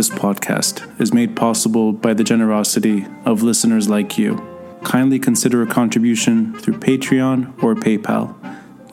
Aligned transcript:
This 0.00 0.08
podcast 0.08 0.98
is 0.98 1.12
made 1.12 1.36
possible 1.36 1.92
by 1.92 2.14
the 2.14 2.24
generosity 2.24 3.06
of 3.26 3.42
listeners 3.42 3.90
like 3.90 4.16
you. 4.16 4.40
Kindly 4.82 5.18
consider 5.18 5.60
a 5.60 5.66
contribution 5.66 6.58
through 6.58 6.78
Patreon 6.78 7.62
or 7.62 7.74
PayPal. 7.74 8.34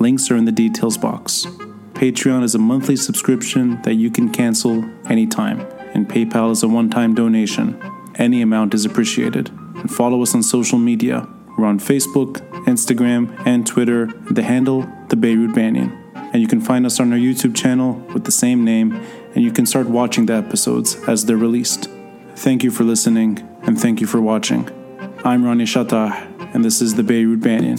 Links 0.02 0.30
are 0.30 0.36
in 0.36 0.44
the 0.44 0.52
details 0.52 0.98
box. 0.98 1.46
Patreon 1.94 2.44
is 2.44 2.56
a 2.56 2.60
monthly 2.60 2.98
subscription 2.98 3.82
that 3.84 3.94
you 3.94 4.12
can 4.12 4.34
cancel 4.34 4.84
anytime, 5.10 5.62
and 5.94 6.10
PayPal 6.10 6.52
is 6.52 6.62
a 6.62 6.68
one 6.68 6.90
time 6.90 7.16
donation. 7.16 7.82
Any 8.16 8.42
amount 8.42 8.74
is 8.74 8.84
appreciated. 8.84 9.50
And 9.76 9.90
follow 9.90 10.22
us 10.22 10.36
on 10.36 10.44
social 10.44 10.78
media. 10.78 11.26
We're 11.58 11.68
on 11.68 11.80
Facebook, 11.80 12.46
Instagram, 12.66 13.34
and 13.48 13.66
Twitter, 13.66 14.08
the 14.30 14.44
handle, 14.44 14.86
The 15.08 15.16
Beirut 15.16 15.56
Banyan. 15.56 16.04
And 16.34 16.42
you 16.42 16.50
can 16.50 16.60
find 16.60 16.86
us 16.86 17.00
on 17.00 17.14
our 17.14 17.18
YouTube 17.18 17.56
channel 17.56 17.94
with 18.14 18.26
the 18.26 18.32
same 18.32 18.66
name, 18.66 19.02
and 19.36 19.44
you 19.44 19.52
can 19.52 19.66
start 19.66 19.88
watching 19.88 20.26
the 20.26 20.34
episodes 20.34 20.96
as 21.08 21.26
they're 21.26 21.38
released. 21.38 21.90
Thank 22.36 22.64
you 22.64 22.72
for 22.72 22.84
listening, 22.84 23.40
and 23.64 23.80
thank 23.80 24.02
you 24.02 24.08
for 24.08 24.22
watching. 24.22 24.70
I'm 25.24 25.44
Ronnie 25.44 25.66
Shatah, 25.66 26.56
and 26.56 26.64
this 26.64 26.82
is 26.82 26.96
The 26.96 27.04
Beirut 27.04 27.42
Banyan. 27.42 27.78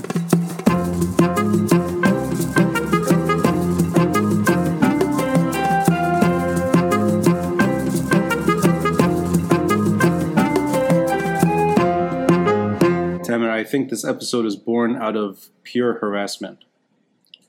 Tamer, 13.22 13.50
I 13.50 13.64
think 13.64 13.90
this 13.90 14.04
episode 14.04 14.46
is 14.46 14.56
born 14.56 14.96
out 14.96 15.16
of 15.16 15.48
pure 15.62 15.98
harassment. 15.98 16.64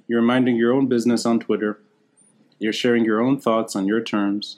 You're 0.08 0.22
minding 0.22 0.56
your 0.56 0.74
own 0.74 0.88
business 0.88 1.26
on 1.26 1.40
Twitter. 1.40 1.80
You're 2.60 2.74
sharing 2.74 3.06
your 3.06 3.22
own 3.22 3.40
thoughts 3.40 3.76
on 3.76 3.88
your 3.88 4.02
terms. 4.02 4.58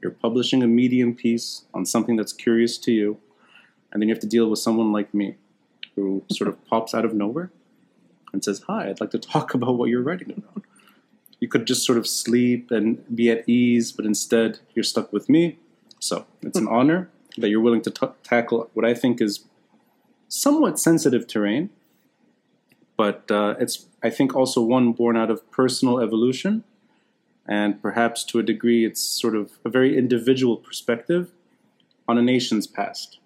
You're 0.00 0.12
publishing 0.12 0.62
a 0.62 0.66
Medium 0.66 1.14
piece 1.14 1.64
on 1.72 1.86
something 1.86 2.16
that's 2.16 2.32
curious 2.32 2.78
to 2.78 2.92
you. 2.92 3.18
And 3.92 4.00
then 4.00 4.08
you 4.08 4.14
have 4.14 4.22
to 4.22 4.26
deal 4.26 4.48
with 4.48 4.58
someone 4.58 4.92
like 4.92 5.14
me 5.14 5.36
who 5.94 6.24
sort 6.32 6.48
of 6.48 6.64
pops 6.66 6.94
out 6.94 7.04
of 7.04 7.14
nowhere 7.14 7.50
and 8.32 8.42
says, 8.42 8.62
Hi, 8.66 8.88
I'd 8.88 9.00
like 9.00 9.10
to 9.10 9.18
talk 9.18 9.54
about 9.58 9.76
what 9.76 9.88
you're 9.88 10.02
writing 10.02 10.32
about. 10.36 10.64
You 11.40 11.48
could 11.48 11.66
just 11.66 11.84
sort 11.84 11.98
of 11.98 12.06
sleep 12.06 12.70
and 12.70 13.04
be 13.14 13.30
at 13.30 13.48
ease, 13.48 13.92
but 13.92 14.06
instead 14.06 14.60
you're 14.74 14.82
stuck 14.82 15.12
with 15.12 15.28
me. 15.28 15.58
So 16.00 16.26
it's 16.42 16.58
an 16.58 16.68
honor 16.68 17.10
that 17.36 17.48
you're 17.48 17.60
willing 17.60 17.82
to 17.82 17.90
t- 17.90 18.06
tackle 18.22 18.70
what 18.74 18.84
I 18.84 18.94
think 18.94 19.20
is 19.20 19.44
somewhat 20.28 20.78
sensitive 20.78 21.26
terrain, 21.26 21.70
but 22.96 23.30
uh, 23.30 23.54
it's 23.58 23.86
I 24.02 24.10
think 24.10 24.34
also 24.34 24.60
one 24.60 24.92
born 24.92 25.16
out 25.16 25.30
of 25.30 25.48
personal 25.50 26.00
evolution, 26.00 26.64
and 27.46 27.80
perhaps 27.80 28.24
to 28.24 28.38
a 28.38 28.42
degree 28.42 28.84
it's 28.84 29.00
sort 29.00 29.34
of 29.34 29.58
a 29.64 29.68
very 29.68 29.96
individual 29.96 30.56
perspective 30.56 31.30
on 32.08 32.18
a 32.18 32.22
nation's 32.22 32.66
past. 32.66 33.18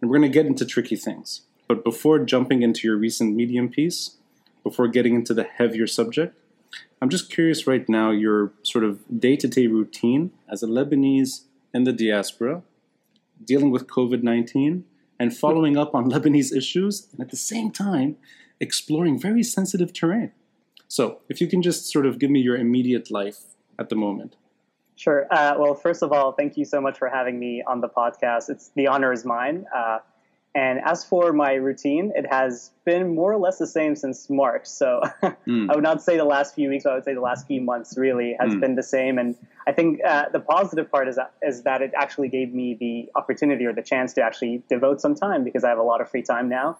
And 0.00 0.10
we're 0.10 0.18
going 0.18 0.30
to 0.30 0.34
get 0.34 0.46
into 0.46 0.64
tricky 0.64 0.96
things, 0.96 1.42
but 1.68 1.84
before 1.84 2.18
jumping 2.18 2.62
into 2.62 2.86
your 2.86 2.96
recent 2.96 3.36
Medium 3.36 3.68
piece, 3.68 4.16
before 4.62 4.88
getting 4.88 5.14
into 5.14 5.34
the 5.34 5.44
heavier 5.44 5.86
subject, 5.86 6.36
I'm 7.00 7.08
just 7.08 7.30
curious 7.30 7.66
right 7.66 7.88
now 7.88 8.10
your 8.10 8.52
sort 8.62 8.84
of 8.84 9.00
day 9.20 9.36
to 9.36 9.48
day 9.48 9.66
routine 9.66 10.32
as 10.48 10.62
a 10.62 10.66
Lebanese 10.66 11.42
in 11.74 11.84
the 11.84 11.92
diaspora, 11.92 12.62
dealing 13.44 13.70
with 13.70 13.88
COVID 13.88 14.22
19 14.22 14.84
and 15.18 15.36
following 15.36 15.76
up 15.76 15.94
on 15.94 16.10
Lebanese 16.10 16.56
issues, 16.56 17.08
and 17.12 17.20
at 17.20 17.30
the 17.30 17.36
same 17.36 17.70
time, 17.70 18.16
exploring 18.60 19.18
very 19.18 19.42
sensitive 19.42 19.92
terrain. 19.92 20.32
So, 20.92 21.20
if 21.30 21.40
you 21.40 21.46
can 21.46 21.62
just 21.62 21.90
sort 21.90 22.04
of 22.04 22.18
give 22.18 22.28
me 22.28 22.40
your 22.40 22.54
immediate 22.54 23.10
life 23.10 23.38
at 23.78 23.88
the 23.88 23.96
moment. 23.96 24.36
Sure. 24.94 25.26
Uh, 25.30 25.54
well, 25.58 25.74
first 25.74 26.02
of 26.02 26.12
all, 26.12 26.32
thank 26.32 26.58
you 26.58 26.66
so 26.66 26.82
much 26.82 26.98
for 26.98 27.08
having 27.08 27.38
me 27.38 27.62
on 27.66 27.80
the 27.80 27.88
podcast. 27.88 28.50
It's 28.50 28.68
the 28.76 28.88
honor 28.88 29.10
is 29.10 29.24
mine. 29.24 29.64
Uh, 29.74 30.00
and 30.54 30.80
as 30.84 31.02
for 31.02 31.32
my 31.32 31.54
routine, 31.54 32.12
it 32.14 32.26
has 32.30 32.72
been 32.84 33.14
more 33.14 33.32
or 33.32 33.38
less 33.38 33.56
the 33.56 33.66
same 33.66 33.96
since 33.96 34.28
March. 34.28 34.66
So 34.66 35.00
mm. 35.48 35.70
I 35.70 35.74
would 35.74 35.82
not 35.82 36.02
say 36.02 36.18
the 36.18 36.26
last 36.26 36.54
few 36.54 36.68
weeks, 36.68 36.84
I 36.84 36.92
would 36.92 37.04
say 37.04 37.14
the 37.14 37.22
last 37.22 37.46
few 37.46 37.62
months 37.62 37.96
really 37.96 38.36
has 38.38 38.52
mm. 38.52 38.60
been 38.60 38.74
the 38.74 38.82
same. 38.82 39.16
And 39.16 39.34
I 39.66 39.72
think 39.72 40.00
uh, 40.06 40.28
the 40.30 40.40
positive 40.40 40.90
part 40.90 41.08
is 41.08 41.16
that, 41.16 41.32
is 41.40 41.62
that 41.62 41.80
it 41.80 41.92
actually 41.96 42.28
gave 42.28 42.52
me 42.52 42.76
the 42.78 43.10
opportunity 43.18 43.64
or 43.64 43.72
the 43.72 43.80
chance 43.80 44.12
to 44.12 44.22
actually 44.22 44.62
devote 44.68 45.00
some 45.00 45.14
time 45.14 45.42
because 45.42 45.64
I 45.64 45.70
have 45.70 45.78
a 45.78 45.82
lot 45.82 46.02
of 46.02 46.10
free 46.10 46.22
time 46.22 46.50
now 46.50 46.76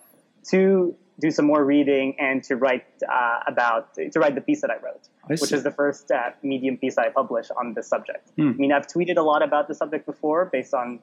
to 0.51 0.95
do 1.21 1.31
some 1.31 1.47
more 1.47 1.65
reading 1.65 2.17
and 2.19 2.43
to 2.45 2.56
write 2.56 2.87
uh, 3.11 3.41
about 3.47 3.95
to 3.95 4.19
write 4.19 4.34
the 4.34 4.41
piece 4.41 4.61
that 4.62 4.71
I 4.71 4.77
wrote, 4.77 5.09
I 5.25 5.34
which 5.34 5.53
is 5.53 5.62
the 5.62 5.71
first 5.71 6.11
uh, 6.11 6.31
Medium 6.43 6.77
piece 6.77 6.99
I 6.99 7.11
published 7.11 7.50
on 7.56 7.75
this 7.75 7.87
subject. 7.89 8.31
Mm. 8.37 8.55
I 8.55 8.56
mean, 8.56 8.73
I've 8.73 8.87
tweeted 8.87 9.17
a 9.19 9.22
lot 9.22 9.43
about 9.43 9.69
the 9.69 9.75
subject 9.75 10.06
before 10.06 10.47
based 10.47 10.75
on 10.75 11.01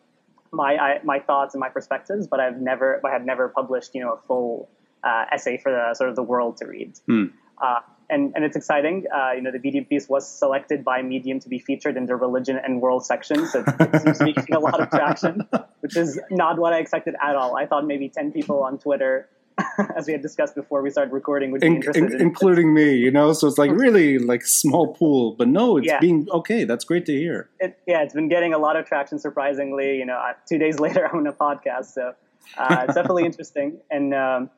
my 0.51 0.75
I, 0.75 0.99
my 1.03 1.19
thoughts 1.19 1.53
and 1.53 1.59
my 1.59 1.69
perspectives, 1.69 2.27
but 2.27 2.39
I've 2.39 2.59
never 2.59 3.01
I 3.05 3.11
have 3.11 3.25
never 3.25 3.49
published 3.49 3.93
you 3.93 4.01
know 4.01 4.13
a 4.13 4.17
full 4.27 4.69
uh, 5.03 5.25
essay 5.31 5.57
for 5.57 5.71
the 5.71 5.93
sort 5.93 6.09
of 6.09 6.15
the 6.15 6.23
world 6.23 6.57
to 6.57 6.65
read. 6.65 6.97
Hmm. 7.05 7.25
Uh, 7.61 7.79
and, 8.11 8.33
and 8.35 8.43
it's 8.43 8.55
exciting. 8.55 9.05
Uh, 9.13 9.33
you 9.33 9.41
know, 9.41 9.51
the 9.51 9.59
Medium 9.59 9.85
piece 9.85 10.09
was 10.09 10.27
selected 10.27 10.83
by 10.83 11.01
Medium 11.03 11.39
to 11.41 11.49
be 11.49 11.59
featured 11.59 11.95
in 11.95 12.07
the 12.07 12.15
religion 12.15 12.59
and 12.61 12.81
world 12.81 13.05
section, 13.05 13.45
so 13.45 13.63
it 13.67 14.01
seems 14.01 14.17
to 14.17 14.25
be 14.25 14.33
getting 14.33 14.55
a 14.55 14.59
lot 14.59 14.81
of 14.81 14.89
traction, 14.89 15.47
which 15.81 15.95
is 15.95 16.19
not 16.31 16.57
what 16.57 16.73
I 16.73 16.79
expected 16.79 17.13
at 17.21 17.35
all. 17.35 17.55
I 17.55 17.67
thought 17.67 17.85
maybe 17.85 18.09
ten 18.09 18.31
people 18.31 18.63
on 18.63 18.79
Twitter 18.79 19.29
as 19.95 20.07
we 20.07 20.13
had 20.13 20.21
discussed 20.21 20.55
before 20.55 20.81
we 20.81 20.89
started 20.89 21.13
recording, 21.13 21.51
would 21.51 21.61
be 21.61 21.67
in, 21.67 21.75
interested 21.77 22.11
in, 22.13 22.21
including 22.21 22.73
me. 22.73 22.95
You 22.95 23.11
know, 23.11 23.33
so 23.33 23.47
it's 23.47 23.57
like 23.57 23.71
really 23.71 24.19
like 24.19 24.45
small 24.45 24.93
pool, 24.93 25.35
but 25.37 25.47
no, 25.47 25.77
it's 25.77 25.87
yeah. 25.87 25.99
being 25.99 26.27
okay. 26.31 26.63
That's 26.63 26.85
great 26.85 27.05
to 27.07 27.13
hear. 27.13 27.49
It, 27.59 27.77
yeah, 27.87 28.01
it's 28.01 28.13
been 28.13 28.29
getting 28.29 28.53
a 28.53 28.57
lot 28.57 28.75
of 28.75 28.85
traction. 28.85 29.19
Surprisingly, 29.19 29.97
you 29.97 30.05
know, 30.05 30.19
two 30.47 30.57
days 30.57 30.79
later 30.85 31.07
I'm 31.07 31.19
on 31.19 31.27
a 31.27 31.33
podcast, 31.33 31.93
so 31.93 32.13
uh, 32.57 32.85
it's 32.87 32.95
definitely 32.95 33.25
interesting. 33.25 33.79
And 33.89 34.13
um, 34.13 34.49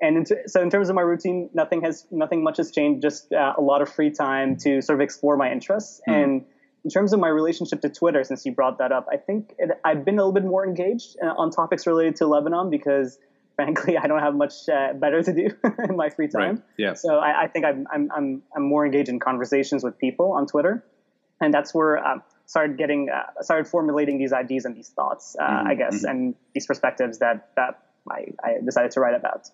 and 0.00 0.16
in 0.16 0.24
t- 0.24 0.46
so 0.46 0.62
in 0.62 0.70
terms 0.70 0.88
of 0.88 0.94
my 0.94 1.02
routine, 1.02 1.50
nothing 1.54 1.82
has 1.82 2.06
nothing 2.10 2.42
much 2.42 2.56
has 2.58 2.70
changed. 2.70 3.02
Just 3.02 3.32
uh, 3.32 3.54
a 3.56 3.62
lot 3.62 3.82
of 3.82 3.88
free 3.88 4.10
time 4.10 4.56
to 4.58 4.82
sort 4.82 4.98
of 4.98 5.00
explore 5.02 5.36
my 5.36 5.50
interests 5.50 6.00
mm. 6.08 6.14
and. 6.14 6.44
In 6.84 6.90
terms 6.90 7.12
of 7.12 7.18
my 7.18 7.28
relationship 7.28 7.80
to 7.82 7.88
Twitter, 7.88 8.22
since 8.22 8.46
you 8.46 8.52
brought 8.52 8.78
that 8.78 8.92
up, 8.92 9.08
I 9.12 9.16
think 9.16 9.52
it, 9.58 9.68
I've 9.84 10.04
been 10.04 10.14
a 10.14 10.18
little 10.18 10.32
bit 10.32 10.44
more 10.44 10.64
engaged 10.64 11.16
uh, 11.20 11.34
on 11.36 11.50
topics 11.50 11.88
related 11.88 12.14
to 12.16 12.26
Lebanon 12.28 12.70
because 12.70 13.18
frankly, 13.58 13.98
I 13.98 14.06
don't 14.06 14.20
have 14.20 14.36
much 14.36 14.68
uh, 14.68 14.92
better 14.92 15.20
to 15.20 15.32
do 15.32 15.50
in 15.88 15.96
my 15.96 16.10
free 16.10 16.28
time. 16.28 16.56
Right. 16.56 16.64
Yeah. 16.76 16.94
So 16.94 17.18
I, 17.18 17.42
I, 17.42 17.46
think 17.48 17.64
I'm, 17.64 17.88
I'm, 17.92 18.08
I'm, 18.14 18.42
I'm 18.54 18.62
more 18.62 18.86
engaged 18.86 19.08
in 19.08 19.18
conversations 19.18 19.82
with 19.82 19.98
people 19.98 20.30
on 20.30 20.46
Twitter. 20.46 20.84
And 21.40 21.52
that's 21.52 21.74
where 21.74 21.98
I 21.98 22.12
um, 22.12 22.22
started 22.46 22.78
getting, 22.78 23.08
uh, 23.10 23.42
started 23.42 23.66
formulating 23.66 24.16
these 24.16 24.32
ideas 24.32 24.64
and 24.64 24.76
these 24.76 24.90
thoughts, 24.90 25.34
uh, 25.40 25.42
mm-hmm. 25.42 25.66
I 25.66 25.74
guess, 25.74 25.96
mm-hmm. 25.96 26.08
and 26.08 26.34
these 26.54 26.68
perspectives 26.68 27.18
that, 27.18 27.50
that 27.56 27.82
I, 28.08 28.26
I 28.44 28.58
decided 28.64 28.92
to 28.92 29.00
write 29.00 29.16
about. 29.16 29.50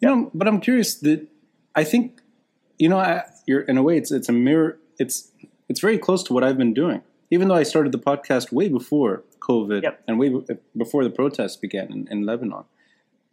You 0.00 0.08
know, 0.08 0.30
but 0.32 0.48
I'm 0.48 0.60
curious 0.60 0.94
that 1.00 1.26
I 1.74 1.84
think, 1.84 2.22
you 2.78 2.88
know, 2.88 2.98
I, 2.98 3.24
you're 3.46 3.60
in 3.60 3.76
a 3.76 3.82
way, 3.82 3.98
it's, 3.98 4.12
it's 4.12 4.30
a 4.30 4.32
mirror. 4.32 4.78
It's, 4.98 5.30
it's 5.68 5.80
very 5.80 5.98
close 5.98 6.22
to 6.22 6.32
what 6.32 6.42
I've 6.42 6.56
been 6.56 6.72
doing. 6.72 7.02
Even 7.30 7.48
though 7.48 7.54
I 7.54 7.64
started 7.64 7.92
the 7.92 7.98
podcast 7.98 8.50
way 8.50 8.70
before 8.70 9.24
COVID 9.40 9.82
yep. 9.82 10.02
and 10.08 10.18
way 10.18 10.32
before 10.74 11.04
the 11.04 11.10
protests 11.10 11.56
began 11.56 11.92
in, 11.92 12.08
in 12.10 12.24
Lebanon 12.24 12.64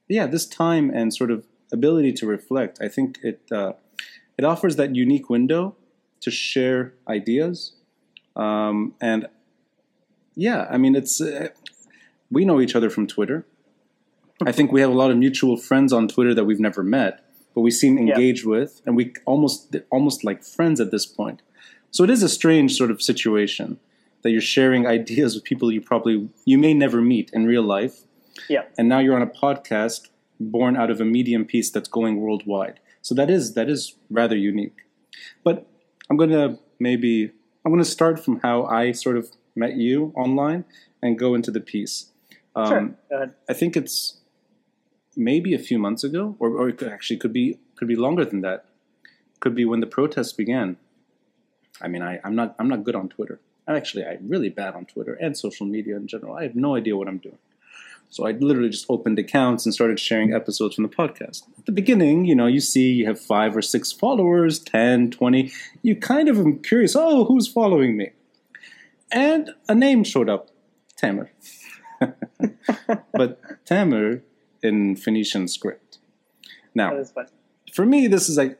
yeah, 0.07 0.28
this 0.28 0.45
time 0.45 0.89
and 0.94 1.13
sort 1.13 1.31
of 1.31 1.45
ability 1.72 2.13
to 2.13 2.25
reflect, 2.25 2.79
I 2.81 2.88
think 2.88 3.19
it 3.23 3.41
uh, 3.51 3.73
it 4.38 4.45
offers 4.45 4.75
that 4.75 4.95
unique 4.95 5.29
window 5.29 5.75
to 6.22 6.31
share 6.31 6.94
ideas, 7.07 7.73
um, 8.35 8.94
and 9.01 9.28
yeah, 10.35 10.67
I 10.69 10.78
mean, 10.78 10.95
it's 10.95 11.22
uh, 11.22 11.50
we 12.29 12.45
know 12.45 12.62
each 12.62 12.75
other 12.75 12.89
from 12.89 13.07
Twitter. 13.07 13.45
I 14.45 14.51
think 14.51 14.72
we 14.72 14.81
have 14.81 14.89
a 14.89 14.94
lot 14.94 15.12
of 15.12 15.17
mutual 15.17 15.57
friends 15.57 15.94
on 15.94 16.07
Twitter 16.07 16.33
that 16.33 16.45
we've 16.45 16.59
never 16.59 16.83
met, 16.83 17.23
but 17.53 17.62
we 17.62 17.72
seem 17.72 17.97
engaged 17.97 18.45
yeah. 18.45 18.51
with, 18.51 18.81
and 18.86 18.95
we 18.95 19.13
almost 19.25 19.75
almost 19.89 20.24
like 20.24 20.44
friends 20.44 20.80
at 20.80 20.92
this 20.92 21.06
point. 21.06 21.42
So 21.92 22.04
it 22.04 22.09
is 22.09 22.24
a 22.24 22.30
strange 22.30 22.75
sort 22.75 22.89
of 22.89 23.01
situation 23.01 23.80
that 24.24 24.31
you're 24.31 24.42
sharing 24.42 24.88
ideas 24.88 25.36
with 25.36 25.44
people 25.44 25.71
you 25.71 25.81
probably 25.81 26.30
you 26.45 26.57
may 26.57 26.74
never 26.74 27.01
meet 27.01 27.30
in 27.33 27.45
real 27.45 27.63
life, 27.63 28.04
yeah. 28.50 28.63
And 28.78 28.88
now 28.88 29.00
you're 29.00 29.16
on 29.16 29.22
a 29.22 29.28
podcast 29.28 30.10
born 30.39 30.75
out 30.75 30.89
of 30.89 31.00
a 31.00 31.06
medium 31.06 31.45
piece 31.45 31.69
that's 31.69 31.89
going 31.89 32.19
worldwide. 32.19 32.80
So 33.01 33.16
that 33.16 33.30
is 33.30 33.54
that 33.54 33.69
is 33.69 33.95
rather 34.10 34.36
unique. 34.36 34.86
But 35.44 35.68
I'm 36.10 36.18
gonna 36.18 36.57
maybe 36.80 37.31
I'm 37.66 37.72
gonna 37.72 37.86
start 37.86 38.24
from 38.24 38.39
how 38.42 38.66
I 38.66 38.92
sort 38.92 39.18
of 39.18 39.31
met 39.56 39.75
you 39.75 40.13
online 40.16 40.66
and 41.01 41.18
go 41.18 41.36
into 41.36 41.51
the 41.51 41.60
piece. 41.60 42.12
Um, 42.56 42.98
sure. 43.10 43.33
I 43.50 43.54
think 43.54 43.78
it's 43.78 44.19
maybe 45.16 45.54
a 45.54 45.60
few 45.60 45.80
months 45.80 46.04
ago, 46.04 46.36
or, 46.39 46.50
or 46.50 46.69
it 46.69 46.78
could 46.78 46.89
actually 46.89 47.18
could 47.18 47.33
be 47.33 47.60
could 47.75 47.88
be 47.88 47.95
longer 47.95 48.25
than 48.25 48.42
that. 48.42 48.66
Could 49.39 49.56
be 49.56 49.66
when 49.66 49.80
the 49.80 49.88
protests 49.88 50.33
began. 50.33 50.78
I 51.81 51.88
mean, 51.88 52.01
I, 52.01 52.19
I'm 52.24 52.36
not 52.36 52.56
I'm 52.60 52.68
not 52.68 52.83
good 52.83 52.95
on 52.95 53.10
Twitter. 53.10 53.39
Actually, 53.68 54.04
I'm 54.04 54.12
actually 54.13 54.28
really 54.28 54.50
bad 54.50 54.75
on 54.75 54.86
Twitter 54.86 55.13
and 55.13 55.38
social 55.38 55.66
media 55.66 55.95
in 55.95 56.07
general. 56.07 56.36
I 56.36 56.44
have 56.44 56.56
no 56.56 56.75
idea 56.75 56.98
what 56.98 57.07
I'm 57.07 57.19
doing. 57.19 57.38
So 58.12 58.28
I 58.28 58.31
literally 58.31 58.69
just 58.69 58.86
opened 58.90 59.18
accounts 59.19 59.66
and 59.66 59.74
started 59.74 59.98
sharing 60.00 60.34
episodes 60.34 60.75
from 60.75 60.84
the 60.84 60.90
podcast. 60.90 61.44
At 61.58 61.66
the 61.66 61.72
beginning, 61.72 62.25
you 62.25 62.36
know, 62.36 62.46
you 62.46 62.60
see 62.60 62.92
you 62.92 63.08
have 63.08 63.19
five 63.19 63.56
or 63.56 63.62
six 63.62 63.94
followers, 63.94 64.60
10, 64.60 65.12
20. 65.12 65.50
You 65.81 65.96
kind 65.96 66.28
of 66.28 66.38
am 66.38 66.60
curious, 66.60 66.94
oh, 66.96 67.24
who's 67.25 67.48
following 67.48 67.98
me? 67.98 68.12
and 69.12 69.52
a 69.68 69.75
name 69.75 70.04
showed 70.04 70.30
up, 70.30 70.50
Tamer. 70.96 71.31
but 73.13 73.66
Tamer 73.66 74.24
in 74.64 74.96
Phoenician 74.96 75.48
script. 75.48 76.00
Now, 76.74 76.92
That 76.92 77.00
is 77.00 77.12
funny. 77.12 77.30
for 77.74 77.86
me, 77.86 78.07
this 78.07 78.30
is 78.30 78.38
like 78.38 78.57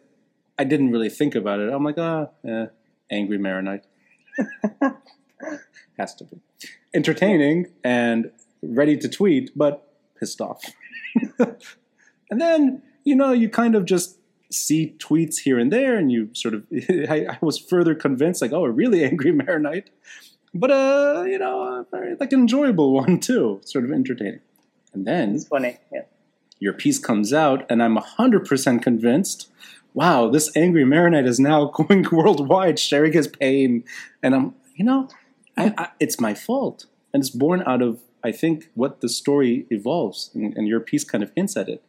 I 0.60 0.64
didn't 0.64 0.92
really 0.92 1.10
think 1.10 1.36
about 1.36 1.60
it. 1.60 1.72
I'm 1.74 1.84
like, 1.84 1.98
ah, 1.98 2.28
eh, 2.46 2.68
angry 3.10 3.38
Maronite. 3.38 3.84
Has 5.98 6.16
to 6.16 6.24
be 6.26 6.40
entertaining 6.94 7.68
and 7.84 8.32
ready 8.62 8.98
to 8.98 9.10
tweet, 9.10 9.52
but 9.56 9.88
pissed 10.20 10.42
off. 10.42 10.64
and 11.40 12.42
then 12.42 12.82
you 13.04 13.16
know 13.16 13.32
you 13.32 13.50
kind 13.50 13.76
of 13.76 13.86
just 13.86 14.18
see 14.52 14.96
tweets 15.00 15.40
here 15.40 15.58
and 15.60 15.72
there, 15.72 15.96
and 15.98 16.12
you 16.12 16.30
sort 16.34 16.54
of 16.54 16.64
I, 16.90 17.28
I 17.30 17.38
was 17.42 17.58
further 17.58 17.96
convinced, 17.96 18.42
like, 18.42 18.52
oh, 18.52 18.66
a 18.66 18.72
really 18.72 19.04
angry 19.12 19.32
Maronite, 19.32 19.90
but 20.54 20.72
uh, 20.72 21.24
you 21.28 21.40
know, 21.40 21.62
a 21.62 21.86
very 21.92 22.16
like 22.20 22.34
an 22.34 22.42
enjoyable 22.42 22.94
one 22.94 23.20
too, 23.20 23.62
sort 23.66 23.86
of 23.86 23.92
entertaining. 23.92 24.42
And 24.94 25.08
then 25.08 25.36
It's 25.36 25.48
funny. 25.48 25.78
Yeah. 25.94 26.02
your 26.60 26.74
piece 26.74 27.00
comes 27.00 27.32
out, 27.32 27.66
and 27.70 27.82
I'm 27.82 27.98
100% 27.98 28.82
convinced 28.82 29.52
wow, 29.94 30.30
this 30.30 30.56
angry 30.56 30.86
Maronite 30.86 31.26
is 31.26 31.40
now 31.40 31.66
going 31.66 32.06
worldwide, 32.12 32.80
sharing 32.80 33.14
his 33.14 33.28
pain. 33.28 33.84
And 34.24 34.36
I'm, 34.36 34.56
you 34.76 34.86
know, 34.86 35.10
I, 35.58 35.74
I, 35.78 35.90
it's 36.00 36.20
my 36.20 36.34
fault. 36.34 36.86
And 37.14 37.22
it's 37.22 37.30
born 37.30 37.64
out 37.66 37.82
of, 37.82 38.00
I 38.24 38.32
think, 38.32 38.70
what 38.76 39.02
the 39.02 39.10
story 39.10 39.66
evolves. 39.70 40.32
And, 40.34 40.56
and 40.56 40.68
your 40.68 40.80
piece 40.80 41.04
kind 41.04 41.24
of 41.24 41.32
hints 41.36 41.58
at 41.58 41.70
it 41.70 41.84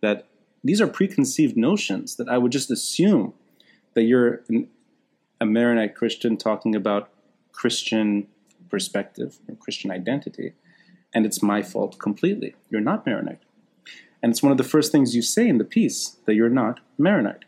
that 0.00 0.26
these 0.62 0.80
are 0.80 0.86
preconceived 0.86 1.56
notions 1.56 2.16
that 2.16 2.28
I 2.28 2.38
would 2.38 2.52
just 2.52 2.70
assume 2.70 3.34
that 3.94 4.02
you're 4.02 4.42
an, 4.48 4.68
a 5.40 5.46
Maronite 5.46 5.94
Christian 5.94 6.36
talking 6.36 6.74
about 6.74 7.10
Christian 7.52 8.26
perspective 8.68 9.38
or 9.48 9.54
Christian 9.56 9.90
identity. 9.90 10.54
And 11.14 11.24
it's 11.26 11.42
my 11.42 11.62
fault 11.62 11.98
completely. 11.98 12.54
You're 12.70 12.80
not 12.80 13.06
Maronite. 13.06 13.42
And 14.22 14.30
it's 14.32 14.42
one 14.42 14.52
of 14.52 14.58
the 14.58 14.64
first 14.64 14.90
things 14.90 15.14
you 15.14 15.22
say 15.22 15.46
in 15.46 15.58
the 15.58 15.64
piece 15.64 16.16
that 16.24 16.34
you're 16.34 16.48
not 16.48 16.80
Maronite. 16.98 17.44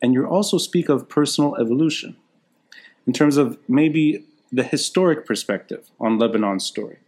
And 0.00 0.14
you 0.14 0.26
also 0.26 0.58
speak 0.58 0.88
of 0.88 1.08
personal 1.08 1.56
evolution 1.56 2.16
in 3.06 3.12
terms 3.12 3.36
of 3.36 3.58
maybe 3.68 4.24
the 4.50 4.62
historic 4.62 5.26
perspective 5.26 5.90
on 6.00 6.18
Lebanon's 6.18 6.64
story. 6.64 6.98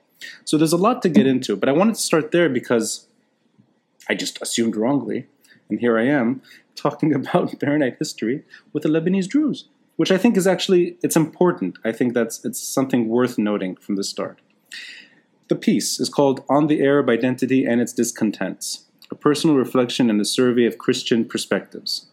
So 0.44 0.56
there's 0.56 0.73
a 0.73 0.76
lot 0.79 1.03
to 1.03 1.09
get 1.09 1.26
into, 1.26 1.56
but 1.56 1.69
I 1.69 1.73
wanted 1.73 1.94
to 1.94 2.00
start 2.00 2.32
there 2.32 2.49
because 2.49 3.06
I 4.09 4.15
just 4.15 4.41
assumed 4.43 4.76
wrongly, 4.76 5.26
and 5.69 5.81
here 5.81 5.99
I 5.99 6.06
am 6.06 6.43
talking 6.75 7.15
about 7.20 7.61
Maronite 7.62 7.97
history 7.99 8.44
with 8.73 8.82
the 8.82 8.88
Lebanese 8.88 9.29
Druze, 9.29 9.69
which 9.97 10.11
I 10.11 10.19
think 10.19 10.37
is 10.37 10.47
actually 10.47 10.97
it's 11.03 11.17
important. 11.17 11.79
I 11.85 11.93
think 11.93 12.15
that's 12.15 12.44
it's 12.44 12.61
something 12.61 13.09
worth 13.09 13.38
noting 13.38 13.76
from 13.76 13.97
the 13.97 14.05
start. 14.05 14.41
The 15.49 15.56
piece 15.56 15.99
is 15.99 16.11
called 16.11 16.44
On 16.49 16.67
the 16.67 16.82
Arab 16.82 17.09
Identity 17.09 17.65
and 17.65 17.81
Its 17.81 17.93
Discontents 17.93 18.85
a 19.11 19.15
personal 19.15 19.56
reflection 19.56 20.11
and 20.11 20.20
a 20.20 20.25
survey 20.25 20.67
of 20.67 20.79
Christian 20.79 21.25
perspectives 21.25 22.06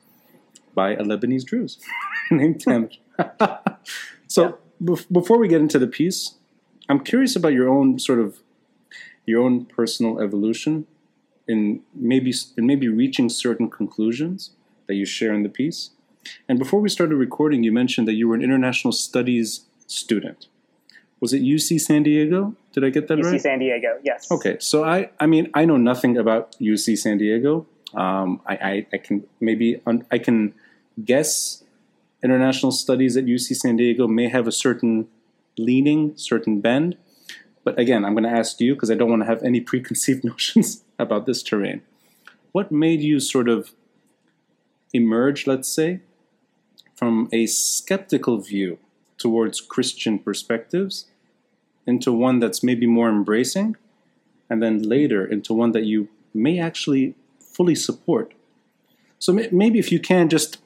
by 0.74 0.92
a 0.92 1.04
Lebanese 1.04 1.46
Druze 1.46 1.80
named 2.32 2.62
Tamer. 2.62 2.90
so 4.28 4.58
bef- 4.82 5.12
before 5.12 5.38
we 5.38 5.48
get 5.48 5.62
into 5.62 5.80
the 5.80 5.88
piece, 5.88 6.36
I'm 6.90 7.00
curious 7.00 7.36
about 7.36 7.54
your 7.54 7.70
own 7.70 8.00
sort 8.00 8.20
of 8.20 8.40
your 9.26 9.42
own 9.42 9.66
personal 9.66 10.20
evolution 10.20 10.86
in 11.48 11.82
maybe 11.94 12.34
in 12.58 12.66
maybe 12.66 12.88
reaching 12.88 13.30
certain 13.30 13.70
conclusions 13.70 14.52
that 14.88 14.96
you 14.96 15.06
share 15.06 15.34
in 15.34 15.44
the 15.44 15.50
piece. 15.50 15.92
And 16.50 16.58
before 16.58 16.80
we 16.80 16.90
started 16.90 17.16
recording, 17.16 17.64
you 17.64 17.72
mentioned 17.72 18.08
that 18.08 18.14
you 18.14 18.28
were 18.28 18.36
an 18.36 18.44
international 18.44 18.92
studies 18.92 19.66
student. 19.88 20.48
Was 21.20 21.34
it 21.34 21.42
UC 21.42 21.80
San 21.80 22.04
Diego? 22.04 22.56
Did 22.74 22.84
I 22.84 22.90
get 22.90 23.08
that 23.08 23.18
UC 23.18 23.24
right? 23.24 23.36
UC 23.36 23.42
San 23.42 23.60
Diego, 23.60 24.00
yes. 24.04 24.30
Okay, 24.32 24.58
so 24.60 24.84
I, 24.84 25.10
I 25.20 25.28
mean, 25.28 25.50
I 25.54 25.66
know 25.66 25.78
nothing 25.78 26.18
about 26.18 26.56
UC 26.60 26.98
San 26.98 27.18
Diego. 27.18 27.68
Um, 27.94 28.42
I, 28.46 28.56
I, 28.56 28.88
I 28.94 28.98
can 28.98 29.26
maybe 29.40 29.82
un, 29.86 30.06
I 30.12 30.18
can 30.18 30.54
guess 31.04 31.64
international 32.24 32.72
studies 32.72 33.16
at 33.16 33.26
UC 33.26 33.56
San 33.56 33.78
Diego 33.78 34.08
may 34.08 34.28
have 34.28 34.48
a 34.48 34.52
certain 34.52 35.08
leaning, 35.58 36.16
certain 36.18 36.62
bend. 36.62 36.98
But 37.64 37.80
again, 37.80 38.06
I'm 38.06 38.14
going 38.14 38.24
to 38.24 38.30
ask 38.30 38.60
you 38.60 38.74
because 38.74 38.92
I 38.92 38.96
don't 38.96 39.10
want 39.10 39.24
to 39.24 39.28
have 39.28 39.44
any 39.44 39.60
preconceived 39.60 40.24
notions 40.32 40.84
about 41.00 41.26
this 41.26 41.44
terrain. 41.44 41.82
What 42.52 42.72
made 42.72 43.02
you 43.02 43.20
sort 43.20 43.50
of 43.50 43.72
emerge, 44.94 45.46
let's 45.46 45.68
say, 45.68 46.02
from 46.96 47.28
a 47.34 47.46
skeptical 47.46 48.38
view 48.38 48.78
towards 49.18 49.60
Christian 49.60 50.20
perspectives 50.20 51.06
into 51.86 52.12
one 52.12 52.40
that's 52.40 52.64
maybe 52.64 52.88
more 52.88 53.10
embracing, 53.10 53.76
and 54.50 54.62
then 54.62 54.82
later 54.82 55.26
into 55.26 55.54
one 55.54 55.72
that 55.74 55.84
you 55.84 56.08
may 56.34 56.60
actually 56.60 57.16
fully 57.40 57.76
support. 57.76 58.34
So 59.20 59.34
maybe 59.52 59.80
if 59.80 59.92
you 59.92 60.00
can 60.00 60.30
just 60.30 60.58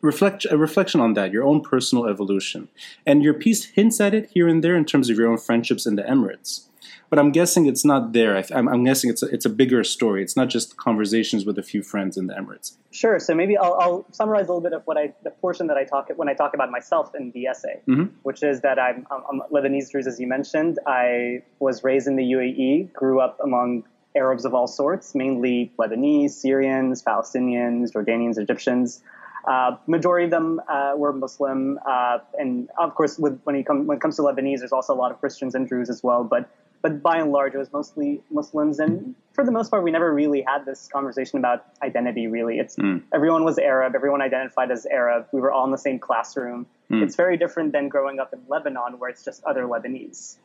reflect 0.00 0.46
a 0.50 0.56
reflection 0.56 1.00
on 1.00 1.14
that, 1.14 1.32
your 1.32 1.44
own 1.44 1.60
personal 1.60 2.06
evolution, 2.06 2.68
and 3.06 3.22
your 3.22 3.34
piece 3.34 3.64
hints 3.64 4.00
at 4.00 4.14
it 4.14 4.30
here 4.32 4.48
and 4.48 4.62
there 4.62 4.76
in 4.76 4.84
terms 4.84 5.10
of 5.10 5.16
your 5.18 5.28
own 5.28 5.38
friendships 5.38 5.86
in 5.86 5.96
the 5.96 6.02
Emirates. 6.02 6.64
But 7.10 7.18
I'm 7.18 7.32
guessing 7.32 7.64
it's 7.66 7.86
not 7.86 8.12
there. 8.12 8.36
I, 8.36 8.44
I'm, 8.54 8.68
I'm 8.68 8.84
guessing 8.84 9.08
it's 9.08 9.22
a, 9.22 9.26
it's 9.26 9.46
a 9.46 9.50
bigger 9.50 9.82
story. 9.82 10.22
It's 10.22 10.36
not 10.36 10.48
just 10.48 10.76
conversations 10.76 11.46
with 11.46 11.58
a 11.58 11.62
few 11.62 11.82
friends 11.82 12.18
in 12.18 12.26
the 12.26 12.34
Emirates. 12.34 12.76
Sure. 12.90 13.18
So 13.18 13.34
maybe 13.34 13.56
I'll, 13.56 13.78
I'll 13.80 14.06
summarize 14.12 14.44
a 14.46 14.52
little 14.52 14.60
bit 14.60 14.74
of 14.74 14.82
what 14.84 14.98
I, 14.98 15.14
the 15.24 15.30
portion 15.30 15.68
that 15.68 15.78
I 15.78 15.84
talk 15.84 16.10
when 16.16 16.28
I 16.28 16.34
talk 16.34 16.52
about 16.52 16.70
myself 16.70 17.14
in 17.14 17.30
the 17.32 17.46
essay, 17.46 17.80
Mhm. 17.88 18.10
which 18.24 18.42
is 18.42 18.60
that 18.60 18.78
I'm, 18.78 19.06
I'm, 19.10 19.22
I'm 19.30 19.40
Lebanese 19.50 19.90
Druze, 19.90 20.06
as 20.06 20.20
you 20.20 20.26
mentioned. 20.26 20.78
I 20.86 21.42
was 21.60 21.82
raised 21.82 22.06
in 22.08 22.16
the 22.16 22.24
UAE, 22.24 22.92
grew 22.92 23.20
up 23.20 23.38
among 23.42 23.84
Arabs 24.14 24.44
of 24.44 24.52
all 24.52 24.66
sorts, 24.66 25.14
mainly 25.14 25.72
Lebanese, 25.78 26.30
Syrians, 26.32 27.02
Palestinians, 27.02 27.90
Jordanians, 27.92 28.38
Egyptians. 28.38 29.02
Uh, 29.46 29.76
majority 29.86 30.24
of 30.24 30.30
them 30.30 30.60
uh, 30.68 30.92
were 30.96 31.12
Muslim, 31.12 31.78
uh, 31.86 32.18
and 32.38 32.68
of 32.78 32.94
course, 32.94 33.18
with, 33.18 33.40
when, 33.44 33.56
you 33.56 33.64
come, 33.64 33.86
when 33.86 33.96
it 33.96 34.00
comes 34.00 34.16
to 34.16 34.22
Lebanese, 34.22 34.58
there's 34.58 34.72
also 34.72 34.92
a 34.92 34.96
lot 34.96 35.10
of 35.12 35.20
Christians 35.20 35.54
and 35.54 35.68
Druze 35.68 35.90
as 35.90 36.02
well. 36.02 36.24
But 36.24 36.48
but 36.80 37.02
by 37.02 37.16
and 37.18 37.32
large, 37.32 37.54
it 37.54 37.58
was 37.58 37.72
mostly 37.72 38.20
Muslims, 38.30 38.78
and 38.78 39.14
for 39.32 39.44
the 39.44 39.50
most 39.50 39.68
part, 39.70 39.82
we 39.82 39.90
never 39.90 40.12
really 40.14 40.42
had 40.42 40.64
this 40.64 40.88
conversation 40.92 41.38
about 41.38 41.64
identity. 41.82 42.26
Really, 42.28 42.58
it's 42.58 42.76
Mm. 42.76 43.02
everyone 43.12 43.44
was 43.44 43.58
Arab, 43.58 43.94
everyone 43.94 44.22
identified 44.22 44.70
as 44.70 44.86
Arab. 44.86 45.26
We 45.32 45.40
were 45.40 45.50
all 45.52 45.64
in 45.64 45.72
the 45.72 45.78
same 45.78 45.98
classroom. 45.98 46.66
Mm. 46.90 47.02
It's 47.02 47.16
very 47.16 47.36
different 47.36 47.72
than 47.72 47.88
growing 47.88 48.20
up 48.20 48.32
in 48.32 48.40
Lebanon, 48.48 48.98
where 48.98 49.10
it's 49.10 49.24
just 49.24 49.42
other 49.44 49.64
Lebanese, 49.64 50.36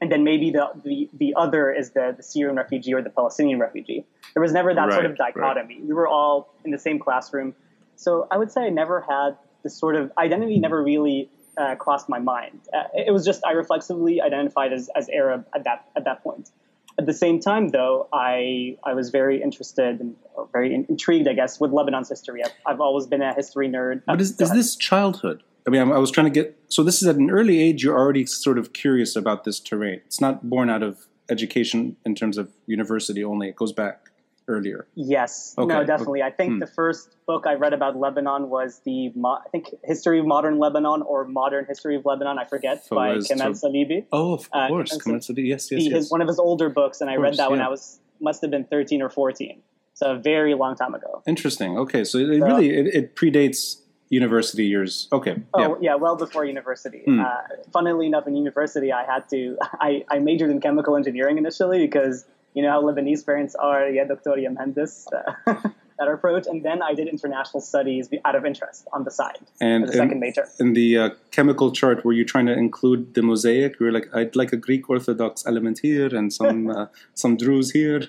and 0.00 0.10
then 0.12 0.24
maybe 0.24 0.50
the 0.50 0.68
the, 0.84 1.08
the 1.14 1.34
other 1.36 1.72
is 1.72 1.90
the, 1.90 2.14
the 2.16 2.22
Syrian 2.22 2.56
refugee 2.56 2.92
or 2.94 3.02
the 3.02 3.10
Palestinian 3.10 3.58
refugee. 3.58 4.04
There 4.34 4.42
was 4.42 4.52
never 4.52 4.74
that 4.74 4.92
sort 4.92 5.06
of 5.06 5.12
Right, 5.12 5.34
right. 5.36 5.54
dichotomy. 5.54 5.80
We 5.82 5.94
were 5.94 6.06
all 6.08 6.52
in 6.64 6.70
the 6.70 6.78
same 6.78 6.98
classroom, 6.98 7.54
so 7.98 8.28
I 8.30 8.38
would 8.38 8.50
say 8.50 8.62
I 8.62 8.70
never 8.70 9.00
had 9.00 9.36
this 9.62 9.76
sort 9.76 9.96
of 9.96 10.12
identity. 10.16 10.58
Never 10.58 10.82
really 10.82 11.28
uh, 11.56 11.74
crossed 11.74 12.08
my 12.08 12.20
mind. 12.20 12.60
Uh, 12.72 12.84
it 12.94 13.12
was 13.12 13.24
just 13.24 13.44
I 13.44 13.52
reflexively 13.52 14.22
identified 14.22 14.72
as, 14.72 14.88
as 14.94 15.08
Arab 15.08 15.46
at 15.54 15.64
that 15.64 15.88
at 15.96 16.04
that 16.04 16.22
point. 16.22 16.50
At 16.98 17.06
the 17.06 17.12
same 17.12 17.40
time, 17.40 17.68
though, 17.68 18.08
I 18.12 18.76
I 18.84 18.94
was 18.94 19.10
very 19.10 19.42
interested 19.42 20.00
and 20.00 20.16
very 20.52 20.72
in- 20.72 20.86
intrigued, 20.88 21.28
I 21.28 21.32
guess, 21.34 21.60
with 21.60 21.72
Lebanon's 21.72 22.08
history. 22.08 22.42
I've, 22.44 22.52
I've 22.66 22.80
always 22.80 23.06
been 23.06 23.22
a 23.22 23.34
history 23.34 23.68
nerd. 23.68 24.02
But 24.06 24.20
is, 24.20 24.40
is 24.40 24.52
this 24.52 24.76
childhood? 24.76 25.42
I 25.66 25.70
mean, 25.70 25.82
I 25.92 25.98
was 25.98 26.10
trying 26.10 26.26
to 26.26 26.30
get. 26.30 26.56
So 26.68 26.82
this 26.82 27.02
is 27.02 27.08
at 27.08 27.16
an 27.16 27.30
early 27.30 27.60
age. 27.60 27.82
You're 27.82 27.98
already 27.98 28.26
sort 28.26 28.58
of 28.58 28.72
curious 28.72 29.16
about 29.16 29.44
this 29.44 29.58
terrain. 29.58 30.00
It's 30.06 30.20
not 30.20 30.48
born 30.48 30.70
out 30.70 30.82
of 30.82 31.06
education 31.28 31.96
in 32.06 32.14
terms 32.14 32.38
of 32.38 32.52
university 32.66 33.22
only. 33.22 33.48
It 33.48 33.56
goes 33.56 33.72
back 33.72 34.08
earlier. 34.48 34.86
Yes, 34.94 35.54
Okay, 35.56 35.66
no, 35.68 35.78
okay. 35.80 35.86
definitely. 35.86 36.22
I 36.22 36.30
think 36.30 36.54
Hmm. 36.54 36.58
the 36.58 36.66
first 36.66 37.14
book 37.26 37.46
I 37.46 37.54
read 37.54 37.72
about 37.72 37.96
Lebanon 37.96 38.48
was 38.50 38.80
the 38.84 39.10
mo- 39.14 39.38
I 39.44 39.48
think 39.50 39.74
History 39.84 40.18
of 40.18 40.26
Modern 40.26 40.58
Lebanon 40.58 41.02
or 41.02 41.24
Modern 41.24 41.64
History 41.66 41.94
of 41.96 42.04
Lebanon. 42.04 42.38
I 42.38 42.44
forget 42.44 42.84
by 42.90 43.10
Fawaz 43.16 43.28
Kamal 43.28 43.52
Salibi. 43.52 44.06
Oh, 44.10 44.32
of 44.34 44.48
Uh, 44.52 44.68
course. 44.68 44.90
so- 44.90 45.18
to 45.18 45.32
the- 45.32 45.42
yes, 45.42 45.70
yes, 45.70 45.82
He- 45.82 45.88
yes. 45.90 45.96
his, 45.96 46.10
one 46.10 46.22
of 46.22 46.28
his 46.28 46.38
older 46.38 46.68
books, 46.68 47.00
and 47.00 47.08
I 47.10 47.16
read 47.16 47.34
that 47.36 47.50
when. 47.50 47.60
I 47.60 47.68
was 47.68 48.00
must 48.20 48.40
have 48.42 48.50
been 48.50 48.64
thirteen 48.64 49.00
or 49.02 49.08
fourteen, 49.10 49.62
so 49.94 50.12
a 50.12 50.18
very 50.18 50.54
long 50.54 50.74
time 50.74 50.92
ago. 50.94 51.22
Interesting. 51.26 51.78
Okay, 51.78 52.02
so 52.02 52.18
it 52.18 52.40
So- 52.40 52.46
really 52.46 52.70
it, 52.70 52.86
it 52.94 53.14
predates 53.14 53.82
university 54.10 54.64
years. 54.64 55.06
Okay. 55.12 55.36
Oh 55.54 55.60
yeah. 55.60 55.74
yeah, 55.80 55.94
well 55.94 56.16
before 56.16 56.44
university. 56.46 57.02
Hmm. 57.04 57.20
Uh, 57.20 57.26
funnily 57.74 58.06
enough, 58.06 58.26
in 58.26 58.34
university, 58.34 58.90
I 58.90 59.04
had 59.04 59.28
to 59.28 59.56
I, 59.80 60.04
I 60.08 60.18
majored 60.18 60.50
in 60.50 60.60
chemical 60.60 60.96
engineering 60.96 61.36
initially 61.38 61.78
because 61.86 62.24
you 62.54 62.62
know 62.62 62.70
how 62.70 62.82
Lebanese 62.82 63.24
parents 63.24 63.54
are. 63.54 63.88
Yeah, 63.88 64.04
doctor 64.04 64.30
mhandis, 64.30 65.06
uh, 65.12 65.54
that 65.98 66.08
approach, 66.08 66.46
and 66.46 66.64
then 66.64 66.82
I 66.82 66.94
did 66.94 67.08
international 67.08 67.60
studies 67.60 68.08
out 68.24 68.34
of 68.34 68.44
interest 68.44 68.86
on 68.92 69.04
the 69.04 69.10
side 69.10 69.38
And 69.60 69.84
as 69.84 69.90
a 69.90 69.92
second 69.94 70.20
major. 70.20 70.48
in 70.60 70.72
the 70.74 70.98
uh, 70.98 71.10
chemical 71.30 71.72
chart, 71.72 72.04
were 72.04 72.12
you 72.12 72.24
trying 72.24 72.46
to 72.46 72.52
include 72.52 73.14
the 73.14 73.22
mosaic? 73.22 73.78
You 73.80 73.86
were 73.86 73.92
like, 73.92 74.08
I'd 74.14 74.36
like 74.36 74.52
a 74.52 74.56
Greek 74.56 74.88
Orthodox 74.88 75.46
element 75.46 75.80
here 75.82 76.14
and 76.14 76.32
some 76.32 76.70
uh, 76.70 76.86
some 77.14 77.36
Druze 77.36 77.70
here. 77.72 78.02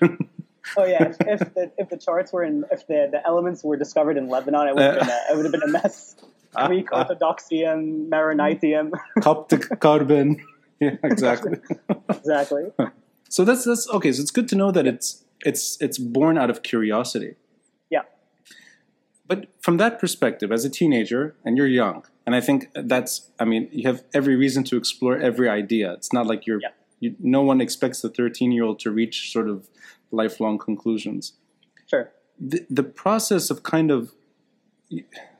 Oh 0.76 0.84
yeah, 0.84 1.04
if, 1.04 1.16
if 1.20 1.54
the 1.54 1.72
if 1.78 1.88
the 1.88 1.96
charts 1.96 2.34
were 2.34 2.44
in 2.44 2.64
if 2.70 2.86
the, 2.86 3.08
the 3.10 3.26
elements 3.26 3.64
were 3.64 3.78
discovered 3.78 4.18
in 4.18 4.28
Lebanon, 4.28 4.68
it 4.68 4.74
would 4.74 4.84
have 4.84 5.00
been 5.00 5.08
a, 5.08 5.32
it 5.32 5.36
would 5.36 5.44
have 5.46 5.52
been 5.52 5.62
a 5.62 5.68
mess. 5.68 6.16
Greek 6.66 6.90
Orthodoxium, 6.90 8.10
Maroniteum. 8.10 8.92
Coptic 9.22 9.80
carbon. 9.80 10.44
Yeah, 10.78 10.96
exactly. 11.02 11.58
exactly. 12.10 12.64
So 13.30 13.44
that's 13.44 13.64
that's 13.64 13.88
okay. 13.88 14.12
So 14.12 14.20
it's 14.20 14.30
good 14.30 14.48
to 14.48 14.56
know 14.56 14.70
that 14.72 14.86
it's 14.86 15.24
it's 15.50 15.80
it's 15.80 15.98
born 15.98 16.36
out 16.36 16.50
of 16.50 16.62
curiosity. 16.62 17.36
Yeah. 17.88 18.02
But 19.26 19.48
from 19.60 19.76
that 19.78 19.98
perspective, 19.98 20.50
as 20.52 20.64
a 20.64 20.70
teenager, 20.70 21.34
and 21.44 21.56
you're 21.56 21.68
young, 21.82 22.04
and 22.26 22.34
I 22.34 22.40
think 22.42 22.68
that's 22.74 23.30
I 23.38 23.44
mean 23.46 23.68
you 23.72 23.88
have 23.88 24.02
every 24.12 24.36
reason 24.36 24.64
to 24.64 24.76
explore 24.76 25.16
every 25.16 25.48
idea. 25.48 25.92
It's 25.94 26.12
not 26.12 26.26
like 26.26 26.46
you're 26.46 26.60
Yeah. 26.60 26.74
you, 26.98 27.14
no 27.20 27.40
one 27.42 27.60
expects 27.62 28.02
the 28.02 28.10
13 28.10 28.52
year 28.52 28.64
old 28.64 28.78
to 28.80 28.90
reach 28.90 29.32
sort 29.32 29.48
of 29.48 29.68
lifelong 30.10 30.58
conclusions. 30.58 31.34
Sure. 31.86 32.10
The, 32.50 32.66
the 32.68 32.82
process 32.82 33.50
of 33.50 33.62
kind 33.62 33.90
of 33.90 34.12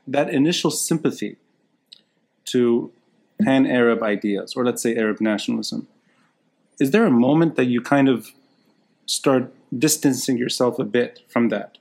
that 0.07 0.29
initial 0.29 0.71
sympathy 0.71 1.35
to 2.45 2.91
pan 3.41 3.65
Arab 3.67 4.01
ideas, 4.03 4.53
or 4.55 4.63
let's 4.65 4.81
say 4.81 4.95
Arab 4.95 5.19
nationalism, 5.19 5.87
is 6.79 6.91
there 6.91 7.05
a 7.05 7.11
moment 7.11 7.55
that 7.55 7.65
you 7.65 7.81
kind 7.81 8.09
of 8.09 8.31
start 9.05 9.53
distancing 9.77 10.37
yourself 10.37 10.79
a 10.79 10.83
bit 10.83 11.21
from 11.27 11.49
that, 11.49 11.77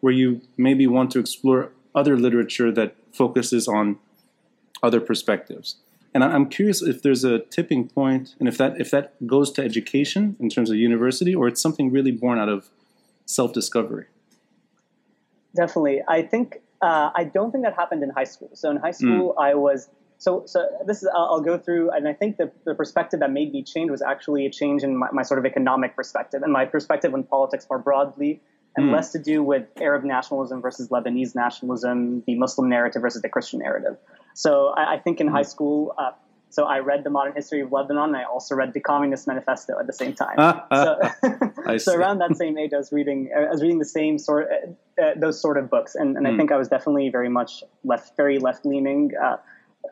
where 0.00 0.12
you 0.12 0.40
maybe 0.56 0.86
want 0.86 1.10
to 1.12 1.18
explore 1.18 1.70
other 1.94 2.16
literature 2.16 2.72
that 2.72 2.94
focuses 3.12 3.66
on 3.68 3.98
other 4.82 5.00
perspectives? 5.00 5.76
And 6.12 6.22
I'm 6.22 6.48
curious 6.48 6.80
if 6.80 7.02
there's 7.02 7.24
a 7.24 7.40
tipping 7.40 7.88
point, 7.88 8.36
and 8.38 8.48
if 8.48 8.56
that 8.58 8.80
if 8.80 8.90
that 8.92 9.26
goes 9.26 9.50
to 9.52 9.62
education 9.64 10.36
in 10.38 10.48
terms 10.48 10.70
of 10.70 10.76
university, 10.76 11.34
or 11.34 11.48
it's 11.48 11.60
something 11.60 11.90
really 11.90 12.12
born 12.12 12.38
out 12.38 12.48
of 12.48 12.68
self-discovery. 13.26 14.06
Definitely. 15.56 16.02
I 16.06 16.22
think 16.22 16.60
uh, 16.82 17.10
I 17.16 17.24
don't 17.24 17.50
think 17.50 17.64
that 17.64 17.74
happened 17.74 18.02
in 18.02 18.10
high 18.10 18.24
school. 18.24 18.50
So 18.54 18.70
in 18.70 18.76
high 18.76 18.92
school, 18.92 19.34
I 19.38 19.54
was 19.54 19.88
so 20.18 20.44
so. 20.46 20.66
This 20.86 21.02
is 21.02 21.08
I'll, 21.14 21.24
I'll 21.34 21.40
go 21.40 21.58
through, 21.58 21.90
and 21.90 22.06
I 22.08 22.12
think 22.12 22.36
the, 22.36 22.50
the 22.64 22.74
perspective 22.74 23.20
that 23.20 23.30
made 23.30 23.52
me 23.52 23.62
change 23.62 23.90
was 23.90 24.02
actually 24.02 24.46
a 24.46 24.50
change 24.50 24.82
in 24.82 24.96
my, 24.96 25.08
my 25.12 25.22
sort 25.22 25.38
of 25.38 25.46
economic 25.46 25.96
perspective 25.96 26.42
and 26.42 26.52
my 26.52 26.64
perspective 26.64 27.12
on 27.14 27.22
politics 27.24 27.66
more 27.68 27.78
broadly, 27.78 28.40
and 28.76 28.86
Mm. 28.86 28.92
less 28.92 29.12
to 29.12 29.18
do 29.18 29.42
with 29.42 29.66
Arab 29.80 30.04
nationalism 30.04 30.60
versus 30.60 30.88
Lebanese 30.88 31.34
nationalism, 31.34 32.22
the 32.26 32.34
Muslim 32.36 32.68
narrative 32.68 33.02
versus 33.02 33.22
the 33.22 33.28
Christian 33.28 33.60
narrative. 33.60 33.96
So 34.34 34.68
I, 34.76 34.94
I 34.94 34.98
think 34.98 35.20
in 35.20 35.28
high 35.28 35.42
school. 35.42 35.94
Uh, 35.98 36.10
so 36.50 36.66
I 36.66 36.78
read 36.78 37.02
the 37.02 37.10
modern 37.10 37.34
history 37.34 37.62
of 37.62 37.72
Lebanon, 37.72 38.10
and 38.10 38.16
I 38.16 38.22
also 38.24 38.54
read 38.54 38.74
the 38.74 38.80
Communist 38.80 39.26
Manifesto 39.26 39.76
at 39.80 39.88
the 39.88 39.92
same 39.92 40.12
time. 40.14 40.36
so, 40.70 41.76
so 41.78 41.94
around 41.96 42.18
that 42.20 42.36
same 42.42 42.56
age, 42.58 42.72
I 42.72 42.76
was 42.78 42.92
reading 42.92 43.30
I 43.36 43.50
was 43.50 43.60
reading 43.60 43.80
the 43.80 43.84
same 43.84 44.18
sort 44.18 44.48
uh, 44.52 45.02
uh, 45.02 45.14
those 45.16 45.40
sort 45.40 45.56
of 45.58 45.68
books, 45.68 45.96
and, 45.96 46.16
and 46.16 46.28
I 46.28 46.30
Mm. 46.30 46.36
think 46.36 46.52
I 46.52 46.56
was 46.56 46.68
definitely 46.68 47.08
very 47.08 47.28
much 47.28 47.64
left, 47.82 48.16
very 48.16 48.38
left 48.38 48.64
leaning. 48.64 49.10
Uh, 49.20 49.36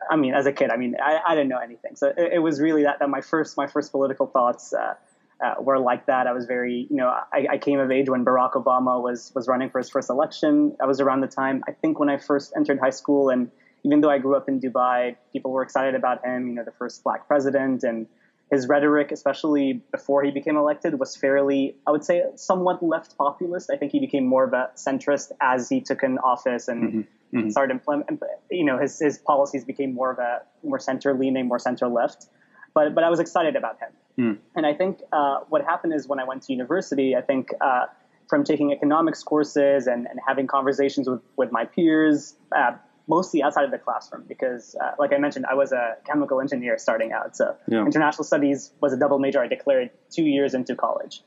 I 0.09 0.15
mean, 0.15 0.33
as 0.33 0.45
a 0.45 0.51
kid, 0.51 0.69
I 0.69 0.77
mean, 0.77 0.95
I, 1.01 1.19
I 1.27 1.35
didn't 1.35 1.49
know 1.49 1.59
anything, 1.59 1.95
so 1.95 2.07
it, 2.07 2.33
it 2.33 2.39
was 2.39 2.59
really 2.59 2.83
that 2.83 2.99
that 2.99 3.09
my 3.09 3.21
first 3.21 3.57
my 3.57 3.67
first 3.67 3.91
political 3.91 4.27
thoughts. 4.27 4.73
Uh, 4.73 4.95
uh, 5.43 5.55
were 5.59 5.79
like 5.79 6.05
that. 6.05 6.25
I 6.25 6.31
was 6.31 6.45
very, 6.45 6.87
you 6.89 6.95
know, 6.95 7.07
I, 7.07 7.47
I 7.51 7.57
came 7.57 7.79
of 7.79 7.91
age 7.91 8.07
when 8.07 8.23
Barack 8.23 8.53
Obama 8.53 9.01
was 9.01 9.31
was 9.35 9.47
running 9.47 9.69
for 9.69 9.79
his 9.79 9.89
first 9.89 10.09
election. 10.09 10.75
That 10.79 10.87
was 10.87 11.01
around 11.01 11.21
the 11.21 11.27
time 11.27 11.63
I 11.67 11.71
think 11.71 11.99
when 11.99 12.09
I 12.09 12.17
first 12.17 12.53
entered 12.55 12.79
high 12.79 12.91
school, 12.91 13.29
and 13.29 13.51
even 13.83 13.99
though 13.99 14.09
I 14.09 14.19
grew 14.19 14.35
up 14.35 14.47
in 14.47 14.61
Dubai, 14.61 15.15
people 15.33 15.51
were 15.51 15.63
excited 15.63 15.95
about 15.95 16.23
him. 16.25 16.47
You 16.47 16.53
know, 16.55 16.63
the 16.63 16.71
first 16.71 17.03
black 17.03 17.27
president, 17.27 17.83
and 17.83 18.07
his 18.53 18.67
rhetoric, 18.67 19.11
especially 19.11 19.81
before 19.91 20.23
he 20.23 20.31
became 20.39 20.57
elected, 20.57 20.99
was 20.99 21.15
fairly, 21.15 21.75
I 21.87 21.91
would 21.91 22.05
say, 22.09 22.23
somewhat 22.35 22.83
left 22.83 23.17
populist. 23.17 23.71
I 23.73 23.77
think 23.77 23.91
he 23.91 23.99
became 23.99 24.25
more 24.27 24.43
of 24.43 24.53
a 24.53 24.69
centrist 24.75 25.31
as 25.41 25.69
he 25.69 25.81
took 25.81 26.03
in 26.03 26.19
office 26.19 26.67
and 26.67 26.79
Mhm, 26.83 27.07
mhm. 27.33 27.51
started 27.51 27.73
implement. 27.73 28.21
You 28.51 28.65
know, 28.65 28.77
his 28.77 28.99
his 28.99 29.17
policies 29.17 29.63
became 29.65 29.91
more 29.99 30.11
of 30.11 30.19
a 30.19 30.41
more 30.63 30.79
center 30.89 31.13
leaning, 31.21 31.47
more 31.47 31.59
center 31.59 31.87
left. 31.87 32.27
But 32.75 32.85
but 32.95 33.03
I 33.03 33.09
was 33.09 33.19
excited 33.19 33.55
about 33.55 33.75
him. 33.83 33.91
Mm. 34.23 34.37
And 34.55 34.63
I 34.71 34.73
think 34.79 35.01
uh, 35.11 35.37
what 35.49 35.61
happened 35.71 35.93
is 35.97 36.07
when 36.07 36.19
I 36.19 36.25
went 36.31 36.43
to 36.43 36.53
university, 36.53 37.15
I 37.15 37.21
think 37.21 37.43
uh, 37.61 37.85
from 38.29 38.43
taking 38.43 38.71
economics 38.71 39.21
courses 39.23 39.87
and, 39.87 40.01
and 40.09 40.19
having 40.27 40.45
conversations 40.47 41.09
with, 41.09 41.21
with 41.35 41.51
my 41.51 41.65
peers, 41.65 42.35
uh, 42.55 42.73
mostly 43.07 43.43
outside 43.43 43.65
of 43.65 43.71
the 43.71 43.77
classroom, 43.77 44.23
because 44.27 44.75
uh, 44.79 44.91
like 44.97 45.11
I 45.13 45.17
mentioned, 45.17 45.45
I 45.49 45.55
was 45.55 45.71
a 45.71 45.97
chemical 46.05 46.39
engineer 46.39 46.77
starting 46.77 47.11
out. 47.11 47.35
So 47.35 47.55
Yeah. 47.67 47.85
international 47.85 48.23
studies 48.23 48.71
was 48.81 48.93
a 48.93 48.97
double 48.97 49.19
major 49.19 49.41
I 49.41 49.47
declared 49.47 49.89
two 50.09 50.23
years 50.23 50.53
into 50.53 50.75
college. 50.75 51.21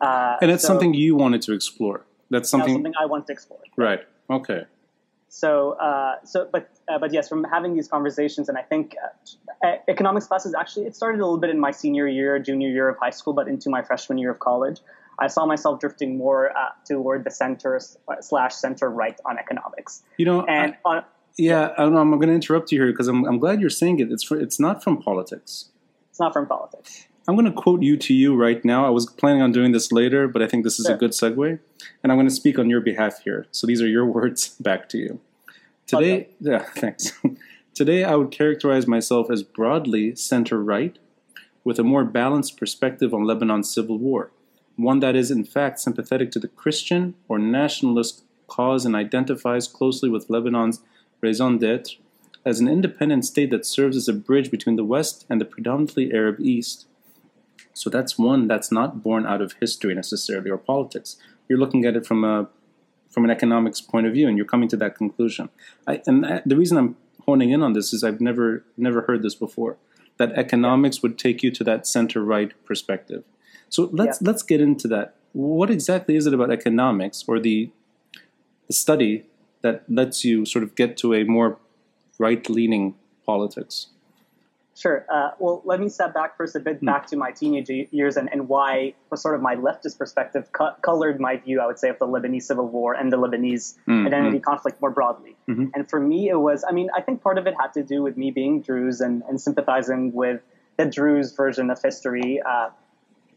Uh, 0.00 0.36
And 0.40 0.50
it's 0.50 0.62
so 0.62 0.68
something 0.68 0.94
you 0.94 1.16
wanted 1.16 1.42
to 1.42 1.52
explore. 1.52 2.04
That's 2.30 2.50
that 2.50 2.58
something, 2.58 2.74
something 2.74 2.92
I 3.00 3.06
wanted 3.06 3.26
to 3.26 3.32
explore. 3.32 3.60
right? 3.76 4.00
Okay. 4.30 4.66
So, 5.28 5.72
uh, 5.72 6.16
so, 6.24 6.48
but, 6.50 6.70
uh, 6.88 6.98
but 6.98 7.12
yes, 7.12 7.28
from 7.28 7.44
having 7.44 7.74
these 7.74 7.88
conversations, 7.88 8.48
and 8.48 8.56
I 8.56 8.62
think 8.62 8.94
uh, 9.64 9.72
economics 9.88 10.26
classes 10.26 10.54
actually 10.54 10.86
it 10.86 10.94
started 10.96 11.20
a 11.20 11.24
little 11.24 11.38
bit 11.38 11.50
in 11.50 11.58
my 11.60 11.72
senior 11.72 12.06
year, 12.06 12.38
junior 12.38 12.68
year 12.68 12.88
of 12.88 12.96
high 12.98 13.10
school, 13.10 13.32
but 13.34 13.48
into 13.48 13.68
my 13.68 13.82
freshman 13.82 14.18
year 14.18 14.30
of 14.30 14.38
college, 14.38 14.80
I 15.18 15.26
saw 15.28 15.44
myself 15.46 15.80
drifting 15.80 16.16
more 16.16 16.56
uh, 16.56 16.68
toward 16.86 17.24
the 17.24 17.30
center 17.30 17.80
slash 18.20 18.54
center 18.54 18.88
right 18.90 19.18
on 19.24 19.38
economics, 19.38 20.02
You 20.18 20.26
know, 20.26 20.44
and 20.44 20.76
I, 20.84 20.88
on, 20.88 21.04
yeah, 21.36 21.72
I 21.76 21.82
don't 21.82 21.94
know. 21.94 22.00
I'm 22.00 22.10
going 22.12 22.28
to 22.28 22.34
interrupt 22.34 22.72
you 22.72 22.80
here 22.80 22.90
because 22.90 23.08
I'm, 23.08 23.24
I'm 23.24 23.38
glad 23.38 23.60
you're 23.60 23.70
saying 23.70 24.00
it. 24.00 24.10
It's 24.10 24.24
for, 24.24 24.38
it's 24.38 24.58
not 24.58 24.82
from 24.82 25.00
politics. 25.00 25.70
it's 26.10 26.20
not 26.20 26.32
from 26.32 26.46
politics. 26.46 27.06
I'm 27.28 27.34
going 27.34 27.46
to 27.46 27.52
quote 27.52 27.82
you 27.82 27.96
to 27.96 28.14
you 28.14 28.36
right 28.36 28.64
now. 28.64 28.86
I 28.86 28.90
was 28.90 29.06
planning 29.06 29.42
on 29.42 29.50
doing 29.50 29.72
this 29.72 29.90
later, 29.90 30.28
but 30.28 30.42
I 30.42 30.46
think 30.46 30.62
this 30.62 30.78
is 30.78 30.86
a 30.86 30.94
good 30.94 31.10
segue, 31.10 31.58
and 32.02 32.12
I'm 32.12 32.16
going 32.16 32.28
to 32.28 32.34
speak 32.34 32.56
on 32.58 32.70
your 32.70 32.80
behalf 32.80 33.20
here. 33.24 33.46
So 33.50 33.66
these 33.66 33.82
are 33.82 33.88
your 33.88 34.06
words 34.16 34.50
back 34.60 34.88
to 34.90 34.98
you. 34.98 35.20
Today, 35.86 36.28
yeah, 36.40 36.64
thanks. 36.76 37.12
Today, 37.74 38.04
I 38.04 38.14
would 38.14 38.30
characterize 38.30 38.86
myself 38.86 39.28
as 39.28 39.42
broadly 39.42 40.14
center 40.14 40.62
right, 40.62 40.98
with 41.64 41.80
a 41.80 41.84
more 41.84 42.04
balanced 42.04 42.56
perspective 42.56 43.12
on 43.12 43.24
Lebanon's 43.24 43.74
civil 43.74 43.98
war, 43.98 44.30
one 44.76 45.00
that 45.00 45.16
is 45.16 45.32
in 45.32 45.44
fact 45.44 45.80
sympathetic 45.80 46.30
to 46.30 46.38
the 46.38 46.48
Christian 46.48 47.14
or 47.28 47.40
nationalist 47.40 48.22
cause 48.46 48.86
and 48.86 48.94
identifies 48.94 49.66
closely 49.66 50.08
with 50.08 50.28
Lebanon's 50.28 50.80
raison 51.20 51.58
d'etre 51.58 51.98
as 52.44 52.60
an 52.60 52.68
independent 52.68 53.24
state 53.24 53.50
that 53.50 53.66
serves 53.66 53.96
as 53.96 54.06
a 54.06 54.12
bridge 54.12 54.50
between 54.50 54.76
the 54.76 54.84
West 54.84 55.26
and 55.28 55.40
the 55.40 55.44
predominantly 55.44 56.12
Arab 56.12 56.40
East. 56.40 56.86
So 57.74 57.90
that's 57.90 58.16
one 58.16 58.46
that's 58.46 58.70
not 58.70 59.02
born 59.02 59.26
out 59.26 59.42
of 59.42 59.54
history 59.60 59.94
necessarily 59.94 60.50
or 60.50 60.56
politics. 60.56 61.16
You're 61.48 61.58
looking 61.58 61.84
at 61.84 61.96
it 61.96 62.06
from 62.06 62.24
a 62.24 62.48
from 63.10 63.24
an 63.24 63.30
economics 63.30 63.80
point 63.80 64.06
of 64.06 64.12
view, 64.12 64.28
and 64.28 64.36
you're 64.36 64.46
coming 64.46 64.68
to 64.68 64.76
that 64.76 64.94
conclusion. 64.94 65.48
I, 65.86 66.02
and 66.06 66.26
I, 66.26 66.42
the 66.44 66.56
reason 66.56 66.76
I'm 66.76 66.96
honing 67.24 67.50
in 67.50 67.62
on 67.62 67.72
this 67.72 67.92
is 67.92 68.04
I've 68.04 68.20
never 68.20 68.64
never 68.76 69.02
heard 69.02 69.22
this 69.22 69.34
before. 69.34 69.76
That 70.18 70.32
economics 70.32 71.02
would 71.02 71.18
take 71.18 71.42
you 71.42 71.50
to 71.50 71.64
that 71.64 71.86
center 71.86 72.22
right 72.22 72.52
perspective. 72.64 73.24
So 73.68 73.88
let's 73.92 74.22
let's 74.22 74.42
get 74.42 74.60
into 74.60 74.86
that. 74.88 75.14
What 75.32 75.70
exactly 75.70 76.16
is 76.16 76.26
it 76.26 76.32
about 76.32 76.50
economics 76.52 77.24
or 77.26 77.40
the 77.40 77.70
the 78.68 78.72
study 78.72 79.24
that 79.66 79.82
lets 79.88 80.24
you 80.24 80.46
sort 80.46 80.62
of 80.62 80.74
get 80.74 80.96
to 80.98 81.12
a 81.12 81.24
more 81.24 81.58
right 82.18 82.48
leaning 82.48 82.94
politics? 83.24 83.88
Sure. 84.76 85.06
Uh, 85.10 85.30
well, 85.38 85.62
let 85.64 85.80
me 85.80 85.88
step 85.88 86.12
back 86.12 86.36
first 86.36 86.54
a 86.54 86.60
bit 86.60 86.84
back 86.84 87.06
to 87.06 87.16
my 87.16 87.30
teenage 87.30 87.70
years 87.70 88.18
and, 88.18 88.28
and 88.30 88.46
why 88.46 88.92
sort 89.14 89.34
of 89.34 89.40
my 89.40 89.56
leftist 89.56 89.96
perspective 89.96 90.52
co- 90.52 90.74
colored 90.82 91.18
my 91.18 91.38
view, 91.38 91.60
I 91.60 91.66
would 91.66 91.78
say, 91.78 91.88
of 91.88 91.98
the 91.98 92.06
Lebanese 92.06 92.42
civil 92.42 92.68
war 92.68 92.92
and 92.92 93.10
the 93.10 93.16
Lebanese 93.16 93.74
Mm, 93.88 94.06
identity 94.06 94.38
conflict 94.38 94.80
more 94.82 94.90
broadly. 94.90 95.34
Mhm. 95.48 95.70
And 95.74 95.88
for 95.88 95.98
me, 95.98 96.28
it 96.28 96.40
was, 96.48 96.62
I 96.68 96.72
mean, 96.72 96.88
I 96.94 97.00
think 97.00 97.22
part 97.22 97.38
of 97.38 97.46
it 97.46 97.54
had 97.58 97.72
to 97.78 97.82
do 97.82 98.02
with 98.02 98.18
me 98.18 98.30
being 98.30 98.60
Druze 98.60 99.00
and, 99.00 99.22
and 99.28 99.40
sympathizing 99.40 100.12
with 100.12 100.42
the 100.76 100.84
Druze 100.84 101.32
version 101.32 101.70
of 101.70 101.80
history. 101.82 102.42
Uh, 102.42 102.68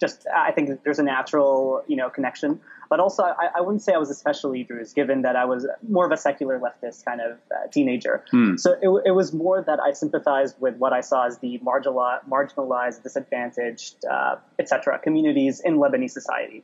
just, 0.01 0.27
I 0.36 0.51
think 0.51 0.83
there's 0.83 1.00
a 1.00 1.03
natural, 1.03 1.83
you 1.88 1.95
know, 1.95 2.09
connection. 2.09 2.59
But 2.89 3.00
also, 3.00 3.22
I, 3.24 3.50
I 3.58 3.62
wouldn't 3.62 3.84
say 3.84 3.93
I 3.93 3.98
was 4.00 4.10
especially 4.10 4.63
Druze, 4.63 4.93
given 4.93 5.22
that 5.22 5.36
I 5.36 5.46
was 5.46 5.67
more 5.88 6.05
of 6.08 6.12
a 6.12 6.17
secular 6.17 6.60
leftist 6.60 7.05
kind 7.05 7.22
of 7.22 7.34
uh, 7.51 7.67
teenager. 7.72 8.24
Hmm. 8.31 8.55
So 8.58 8.72
it, 8.81 8.89
it 9.10 9.12
was 9.12 9.31
more 9.31 9.62
that 9.62 9.79
I 9.79 9.91
sympathized 9.93 10.55
with 10.60 10.75
what 10.77 10.91
I 10.91 11.01
saw 11.01 11.27
as 11.27 11.38
the 11.38 11.60
marginali- 11.60 12.19
marginalized, 12.27 13.03
disadvantaged, 13.03 14.03
uh, 14.05 14.38
etc. 14.58 14.98
communities 15.00 15.60
in 15.60 15.77
Lebanese 15.77 16.12
society. 16.12 16.63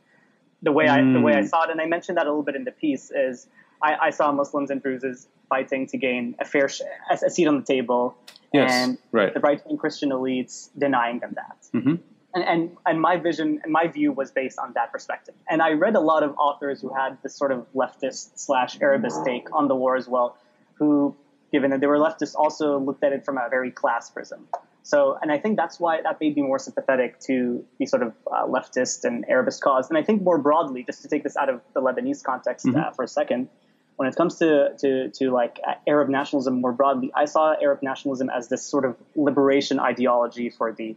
The 0.64 0.72
way 0.72 0.88
I 0.88 1.02
the 1.14 1.22
way 1.22 1.34
I 1.34 1.42
Mm. 1.42 1.50
saw 1.50 1.64
it, 1.66 1.70
and 1.70 1.80
I 1.80 1.86
mentioned 1.86 2.18
that 2.18 2.26
a 2.26 2.30
little 2.30 2.42
bit 2.50 2.56
in 2.56 2.64
the 2.64 2.72
piece, 2.72 3.12
is 3.12 3.48
I, 3.84 3.96
I 4.08 4.10
saw 4.10 4.32
Muslims 4.32 4.72
and 4.72 4.82
Druzes 4.84 5.28
fighting 5.48 5.86
to 5.88 5.98
gain 5.98 6.36
a 6.40 6.46
fair 6.46 6.68
sh- 6.70 6.82
a, 7.12 7.14
a 7.26 7.30
seat 7.30 7.46
on 7.48 7.58
the 7.60 7.66
table, 7.66 8.16
Yes, 8.52 8.72
and 8.72 8.98
right. 9.12 9.32
the 9.32 9.42
right 9.42 9.62
wing 9.68 9.78
Christian 9.78 10.10
elites 10.10 10.70
denying 10.76 11.20
them 11.20 11.34
that 11.36 11.58
hmm 11.84 11.96
and, 12.36 12.44
and 12.44 12.78
and 12.86 13.02
my 13.02 13.18
vision 13.18 13.62
and 13.64 13.72
my 13.72 13.88
view 13.88 14.12
was 14.12 14.30
based 14.30 14.60
on 14.60 14.74
that 14.74 14.92
perspective. 14.92 15.34
And 15.50 15.62
I 15.62 15.72
read 15.72 15.96
a 15.96 16.02
lot 16.02 16.22
of 16.22 16.36
authors 16.38 16.82
who 16.82 16.94
had 16.94 17.18
this 17.24 17.36
sort 17.36 17.52
of 17.52 17.66
leftist 17.74 18.32
slash 18.36 18.80
Arabist 18.82 19.26
take 19.26 19.48
on 19.54 19.68
the 19.68 19.76
war 19.76 19.96
as 19.96 20.08
well, 20.08 20.38
who, 20.76 21.16
given 21.52 21.72
that 21.72 21.80
they 21.80 21.88
were 21.88 21.98
leftists, 21.98 22.36
also 22.36 22.78
looked 22.78 23.04
at 23.04 23.14
it 23.14 23.26
from 23.26 23.38
a 23.38 23.48
very 23.50 23.72
class 23.72 24.10
prism. 24.10 24.48
So, 24.84 25.18
and 25.20 25.32
I 25.32 25.40
think 25.40 25.58
that's 25.58 25.80
why 25.80 26.02
that 26.02 26.22
made 26.22 26.36
me 26.36 26.44
more 26.44 26.60
sympathetic 26.60 27.20
to 27.22 27.66
the 27.80 27.88
sort 27.88 28.04
of 28.04 28.14
uh, 28.32 28.46
leftist 28.46 29.04
and 29.04 29.26
Arabist 29.28 29.60
cause. 29.64 29.90
And 29.90 29.98
I 29.98 30.04
think 30.04 30.22
more 30.22 30.38
broadly, 30.38 30.84
just 30.84 31.02
to 31.02 31.08
take 31.08 31.24
this 31.24 31.36
out 31.36 31.50
of 31.50 31.62
the 31.74 31.82
Lebanese 31.82 32.24
context 32.24 32.68
uh, 32.68 32.92
for 32.92 33.04
a 33.04 33.08
second, 33.08 33.50
when 33.96 34.08
it 34.08 34.16
comes 34.16 34.36
to, 34.40 34.76
to, 34.82 35.10
to 35.10 35.32
like 35.32 35.60
Arab 35.88 36.10
nationalism 36.10 36.62
more 36.62 36.74
broadly, 36.74 37.12
I 37.16 37.26
saw 37.26 37.56
Arab 37.60 37.82
nationalism 37.82 38.30
as 38.30 38.48
this 38.48 38.64
sort 38.64 38.86
of 38.86 38.96
liberation 39.16 39.80
ideology 39.80 40.52
for 40.52 40.72
the 40.72 40.96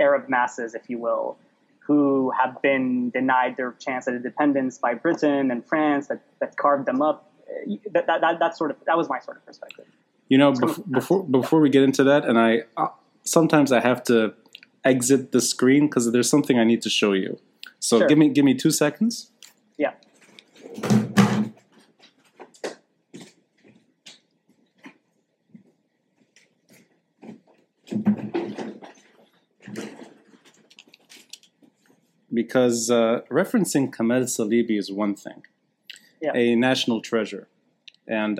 Arab 0.00 0.28
masses, 0.28 0.74
if 0.74 0.88
you 0.88 0.98
will, 0.98 1.38
who 1.78 2.32
have 2.38 2.60
been 2.62 3.10
denied 3.10 3.56
their 3.56 3.72
chance 3.72 4.08
at 4.08 4.14
independence 4.14 4.78
by 4.78 4.94
Britain 4.94 5.50
and 5.50 5.64
France 5.64 6.08
that, 6.08 6.20
that 6.40 6.56
carved 6.56 6.86
them 6.86 7.00
up. 7.00 7.32
That, 7.92 8.06
that, 8.06 8.20
that, 8.20 8.38
that 8.40 8.56
sort 8.56 8.70
of 8.72 8.76
that 8.86 8.96
was 8.96 9.08
my 9.08 9.20
sort 9.20 9.36
of 9.36 9.46
perspective. 9.46 9.86
You 10.28 10.38
know, 10.38 10.52
bef- 10.52 10.90
before 10.90 11.22
before 11.22 11.60
we 11.60 11.70
get 11.70 11.84
into 11.84 12.02
that, 12.04 12.24
and 12.24 12.38
I 12.38 12.62
uh, 12.76 12.88
sometimes 13.22 13.70
I 13.70 13.80
have 13.80 14.02
to 14.04 14.34
exit 14.84 15.30
the 15.32 15.40
screen 15.40 15.86
because 15.86 16.10
there's 16.12 16.28
something 16.28 16.58
I 16.58 16.64
need 16.64 16.82
to 16.82 16.90
show 16.90 17.12
you. 17.12 17.38
So 17.78 17.98
Sure. 17.98 18.08
give 18.08 18.18
me 18.18 18.28
give 18.30 18.44
me 18.44 18.54
two 18.54 18.72
seconds. 18.72 19.30
Yeah. 19.78 19.92
Because 32.40 32.90
uh, 32.90 33.22
referencing 33.30 33.84
Kamal 33.96 34.24
Salibi 34.36 34.76
is 34.82 34.88
one 35.04 35.14
thing, 35.24 35.40
Yeah. 36.24 36.32
a 36.42 36.44
national 36.54 36.98
treasure. 37.10 37.44
And, 38.06 38.34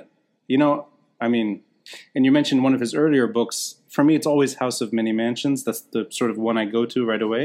you 0.47 0.57
know, 0.63 0.73
I 1.19 1.27
mean, 1.35 1.49
and 2.15 2.21
you 2.25 2.31
mentioned 2.39 2.63
one 2.67 2.73
of 2.77 2.81
his 2.85 2.93
earlier 3.03 3.27
books. 3.39 3.57
For 3.95 4.03
me, 4.03 4.13
it's 4.19 4.27
always 4.33 4.51
House 4.63 4.79
of 4.85 4.89
Many 4.99 5.13
Mansions. 5.23 5.63
That's 5.65 5.81
the 5.95 6.01
sort 6.19 6.29
of 6.31 6.37
one 6.49 6.57
I 6.63 6.65
go 6.77 6.85
to 6.93 6.99
right 7.11 7.23
away. 7.29 7.43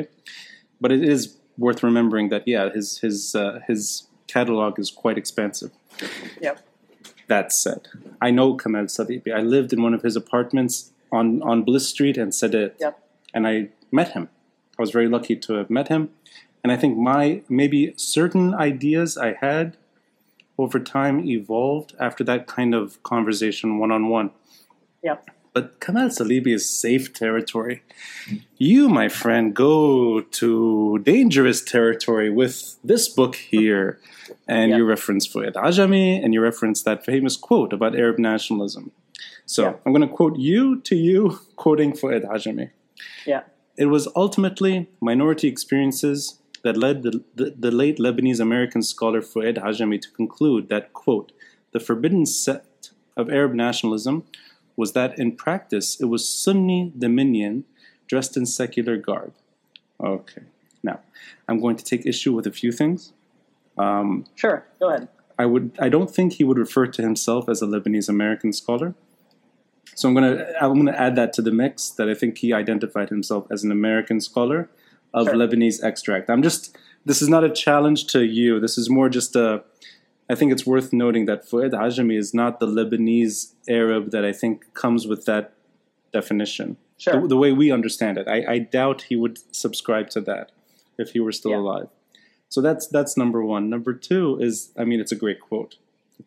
But 0.80 0.90
it 0.92 1.02
is 1.14 1.20
worth 1.56 1.82
remembering 1.82 2.28
that, 2.32 2.42
yeah, 2.46 2.64
his, 2.76 2.98
his, 2.98 3.34
uh, 3.34 3.60
his 3.70 4.06
catalog 4.34 4.78
is 4.78 4.90
quite 4.90 5.16
expansive. 5.16 5.70
Yep. 6.40 6.56
That 7.28 7.52
said, 7.52 7.88
I 8.20 8.30
know 8.30 8.48
Kamal 8.62 8.86
Salibi. 8.96 9.32
I 9.32 9.40
lived 9.40 9.72
in 9.72 9.80
one 9.82 9.94
of 9.94 10.02
his 10.02 10.16
apartments 10.16 10.90
on, 11.10 11.40
on 11.42 11.62
Bliss 11.62 11.88
Street 11.88 12.16
and 12.18 12.32
Sadat 12.32 12.72
Yep. 12.80 12.94
and 13.32 13.46
I 13.46 13.54
met 13.90 14.08
him. 14.12 14.28
I 14.82 14.84
was 14.84 14.90
very 14.90 15.06
lucky 15.08 15.36
to 15.36 15.52
have 15.54 15.70
met 15.70 15.86
him. 15.86 16.10
And 16.64 16.72
I 16.72 16.76
think 16.76 16.98
my 16.98 17.42
maybe 17.48 17.94
certain 17.96 18.52
ideas 18.52 19.16
I 19.16 19.34
had 19.34 19.76
over 20.58 20.80
time 20.80 21.24
evolved 21.24 21.94
after 22.00 22.24
that 22.24 22.48
kind 22.48 22.74
of 22.74 23.00
conversation 23.04 23.78
one 23.78 23.92
on 23.92 24.08
one. 24.08 24.32
Yep. 25.04 25.30
But 25.52 25.78
Kamal 25.78 26.08
Salibi 26.08 26.52
is 26.52 26.68
safe 26.68 27.12
territory. 27.12 27.84
You, 28.58 28.88
my 28.88 29.08
friend, 29.08 29.54
go 29.54 30.22
to 30.40 30.98
dangerous 31.04 31.62
territory 31.62 32.28
with 32.28 32.74
this 32.82 33.08
book 33.08 33.36
here. 33.36 34.00
And 34.48 34.70
Yeah. 34.70 34.78
you 34.78 34.84
reference 34.84 35.28
Fuad 35.28 35.54
Ajami 35.54 36.24
and 36.24 36.34
you 36.34 36.40
reference 36.40 36.82
that 36.82 37.04
famous 37.04 37.36
quote 37.36 37.72
about 37.72 37.94
Arab 37.94 38.18
nationalism. 38.18 38.90
So 39.46 39.62
Yeah. 39.62 39.74
I'm 39.86 39.92
going 39.92 40.08
to 40.08 40.14
quote 40.18 40.36
you 40.38 40.80
to 40.80 40.96
you, 40.96 41.38
quoting 41.54 41.92
Fuad 41.92 42.24
Ajami. 42.24 42.70
Yeah. 43.26 43.42
It 43.76 43.86
was 43.86 44.08
ultimately 44.14 44.88
minority 45.00 45.48
experiences 45.48 46.38
that 46.62 46.76
led 46.76 47.02
the, 47.02 47.24
the, 47.34 47.54
the 47.58 47.70
late 47.70 47.98
Lebanese 47.98 48.40
American 48.40 48.82
scholar 48.82 49.20
Fuad 49.20 49.56
Ajami 49.56 50.00
to 50.00 50.10
conclude 50.10 50.68
that, 50.68 50.92
quote, 50.92 51.32
the 51.72 51.80
forbidden 51.80 52.26
sect 52.26 52.92
of 53.16 53.30
Arab 53.30 53.54
nationalism 53.54 54.24
was 54.76 54.92
that 54.92 55.18
in 55.18 55.32
practice 55.32 56.00
it 56.00 56.06
was 56.06 56.28
Sunni 56.28 56.92
dominion 56.96 57.64
dressed 58.06 58.36
in 58.36 58.46
secular 58.46 58.96
garb. 58.96 59.32
Okay. 60.00 60.42
Now, 60.82 61.00
I'm 61.48 61.60
going 61.60 61.76
to 61.76 61.84
take 61.84 62.06
issue 62.06 62.32
with 62.32 62.46
a 62.46 62.50
few 62.52 62.72
things. 62.72 63.12
Um, 63.78 64.26
Sure. 64.34 64.64
Go 64.78 64.88
ahead. 64.88 65.08
I 65.38 65.46
would 65.46 65.72
I 65.78 65.88
don't 65.88 66.10
think 66.10 66.34
he 66.34 66.44
would 66.44 66.58
refer 66.58 66.86
to 66.86 67.02
himself 67.02 67.48
as 67.48 67.62
a 67.62 67.66
Lebanese 67.66 68.08
American 68.08 68.52
scholar. 68.52 68.94
So 69.94 70.08
I'm 70.08 70.14
gonna 70.14 70.44
I'm 70.60 70.74
gonna 70.74 70.92
add 70.96 71.16
that 71.16 71.32
to 71.34 71.42
the 71.42 71.52
mix 71.52 71.90
that 71.90 72.08
I 72.08 72.14
think 72.14 72.38
he 72.38 72.52
identified 72.52 73.08
himself 73.10 73.46
as 73.50 73.62
an 73.64 73.70
American 73.70 74.20
scholar 74.20 74.70
of 75.14 75.26
Sure. 75.26 75.34
Lebanese 75.36 75.82
extract. 75.84 76.30
I'm 76.30 76.42
just 76.42 76.76
this 77.04 77.20
is 77.20 77.28
not 77.28 77.44
a 77.44 77.50
challenge 77.50 78.06
to 78.08 78.24
you. 78.24 78.60
This 78.60 78.78
is 78.78 78.88
more 78.88 79.08
just 79.08 79.36
a 79.36 79.62
I 80.30 80.34
think 80.34 80.52
it's 80.52 80.64
worth 80.66 80.92
noting 80.92 81.26
that 81.26 81.44
Fuad 81.48 81.72
Ajami 81.72 82.16
is 82.18 82.32
not 82.32 82.58
the 82.60 82.66
Lebanese 82.66 83.52
Arab 83.68 84.10
that 84.12 84.24
I 84.24 84.32
think 84.32 84.72
comes 84.72 85.06
with 85.06 85.26
that 85.26 85.52
definition. 86.12 86.76
Sure. 86.96 87.20
The, 87.20 87.28
the 87.28 87.36
way 87.36 87.52
we 87.52 87.70
understand 87.72 88.16
it. 88.18 88.28
I, 88.28 88.44
I 88.54 88.58
doubt 88.58 89.02
he 89.02 89.16
would 89.16 89.38
subscribe 89.54 90.08
to 90.10 90.20
that 90.22 90.52
if 90.98 91.10
he 91.10 91.20
were 91.20 91.32
still 91.32 91.50
Yeah. 91.50 91.58
alive. 91.58 91.88
So 92.48 92.60
that's 92.60 92.86
that's 92.86 93.16
number 93.16 93.42
one. 93.44 93.68
Number 93.68 93.92
two 93.94 94.38
is, 94.40 94.72
I 94.76 94.84
mean, 94.84 95.00
it's 95.00 95.10
a 95.12 95.16
great 95.16 95.40
quote, 95.40 95.76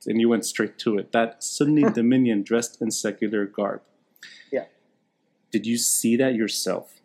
and 0.06 0.20
you 0.20 0.30
went 0.30 0.46
straight 0.46 0.78
to 0.80 0.98
it. 0.98 1.12
That 1.12 1.44
Sunni 1.44 1.84
dominion 1.94 2.44
dressed 2.44 2.82
in 2.82 2.92
secular 2.92 3.46
garb. 3.46 3.82
Yeah. 4.52 4.66
Did 5.52 5.66
you 5.66 5.78
see 5.78 6.16
that 6.18 6.36
yourself? 6.36 7.02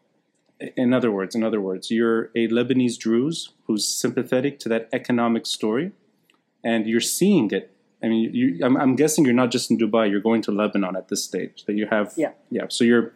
In 0.76 0.92
other 0.92 1.10
words, 1.10 1.34
in 1.34 1.42
other 1.42 1.60
words, 1.60 1.90
you're 1.90 2.24
a 2.34 2.46
Lebanese 2.48 2.98
Druze 2.98 3.50
who's 3.66 3.86
sympathetic 3.88 4.58
to 4.60 4.68
that 4.68 4.88
economic 4.92 5.46
story, 5.46 5.92
and 6.62 6.86
you're 6.86 7.00
seeing 7.00 7.50
it. 7.50 7.74
I 8.02 8.08
mean, 8.08 8.34
you, 8.34 8.58
I'm, 8.64 8.76
I'm 8.76 8.94
guessing 8.96 9.24
you're 9.24 9.34
not 9.34 9.50
just 9.50 9.70
in 9.70 9.78
Dubai. 9.78 10.10
You're 10.10 10.20
going 10.20 10.42
to 10.42 10.52
Lebanon 10.52 10.96
at 10.96 11.08
this 11.08 11.24
stage. 11.24 11.64
That 11.66 11.74
you 11.76 11.86
have, 11.86 12.12
Yeah. 12.16 12.32
yeah. 12.50 12.66
So 12.68 12.84
you're. 12.84 13.12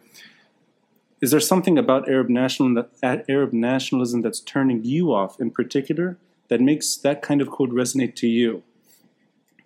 Is 1.21 1.31
there 1.31 1.39
something 1.39 1.77
about 1.77 2.09
Arab 2.09 2.29
national 2.29 2.83
uh, 3.01 3.17
Arab 3.29 3.53
nationalism 3.53 4.21
that's 4.21 4.39
turning 4.39 4.83
you 4.83 5.13
off 5.13 5.39
in 5.39 5.49
particular 5.49 6.17
that 6.49 6.61
makes 6.61 6.95
that 6.97 7.21
kind 7.21 7.41
of 7.41 7.49
code 7.49 7.71
resonate 7.71 8.15
to 8.15 8.27
you? 8.27 8.63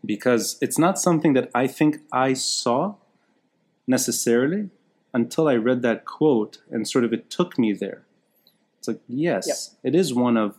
Because 0.06 0.58
it's 0.62 0.78
not 0.78 1.00
something 1.00 1.34
that 1.34 1.50
I 1.54 1.68
think 1.68 1.98
I 2.12 2.34
saw 2.34 2.96
necessarily 3.86 4.70
until 5.14 5.48
I 5.48 5.56
read 5.56 5.82
that 5.82 6.06
quote 6.06 6.60
and 6.70 6.88
sort 6.88 7.04
of 7.04 7.14
it 7.14 7.30
took 7.30 7.58
me 7.58 7.74
there. 7.74 8.04
It's 8.78 8.88
like, 8.88 9.02
yes, 9.08 9.76
it 9.84 9.94
is 9.96 10.14
one 10.14 10.38
of 10.38 10.58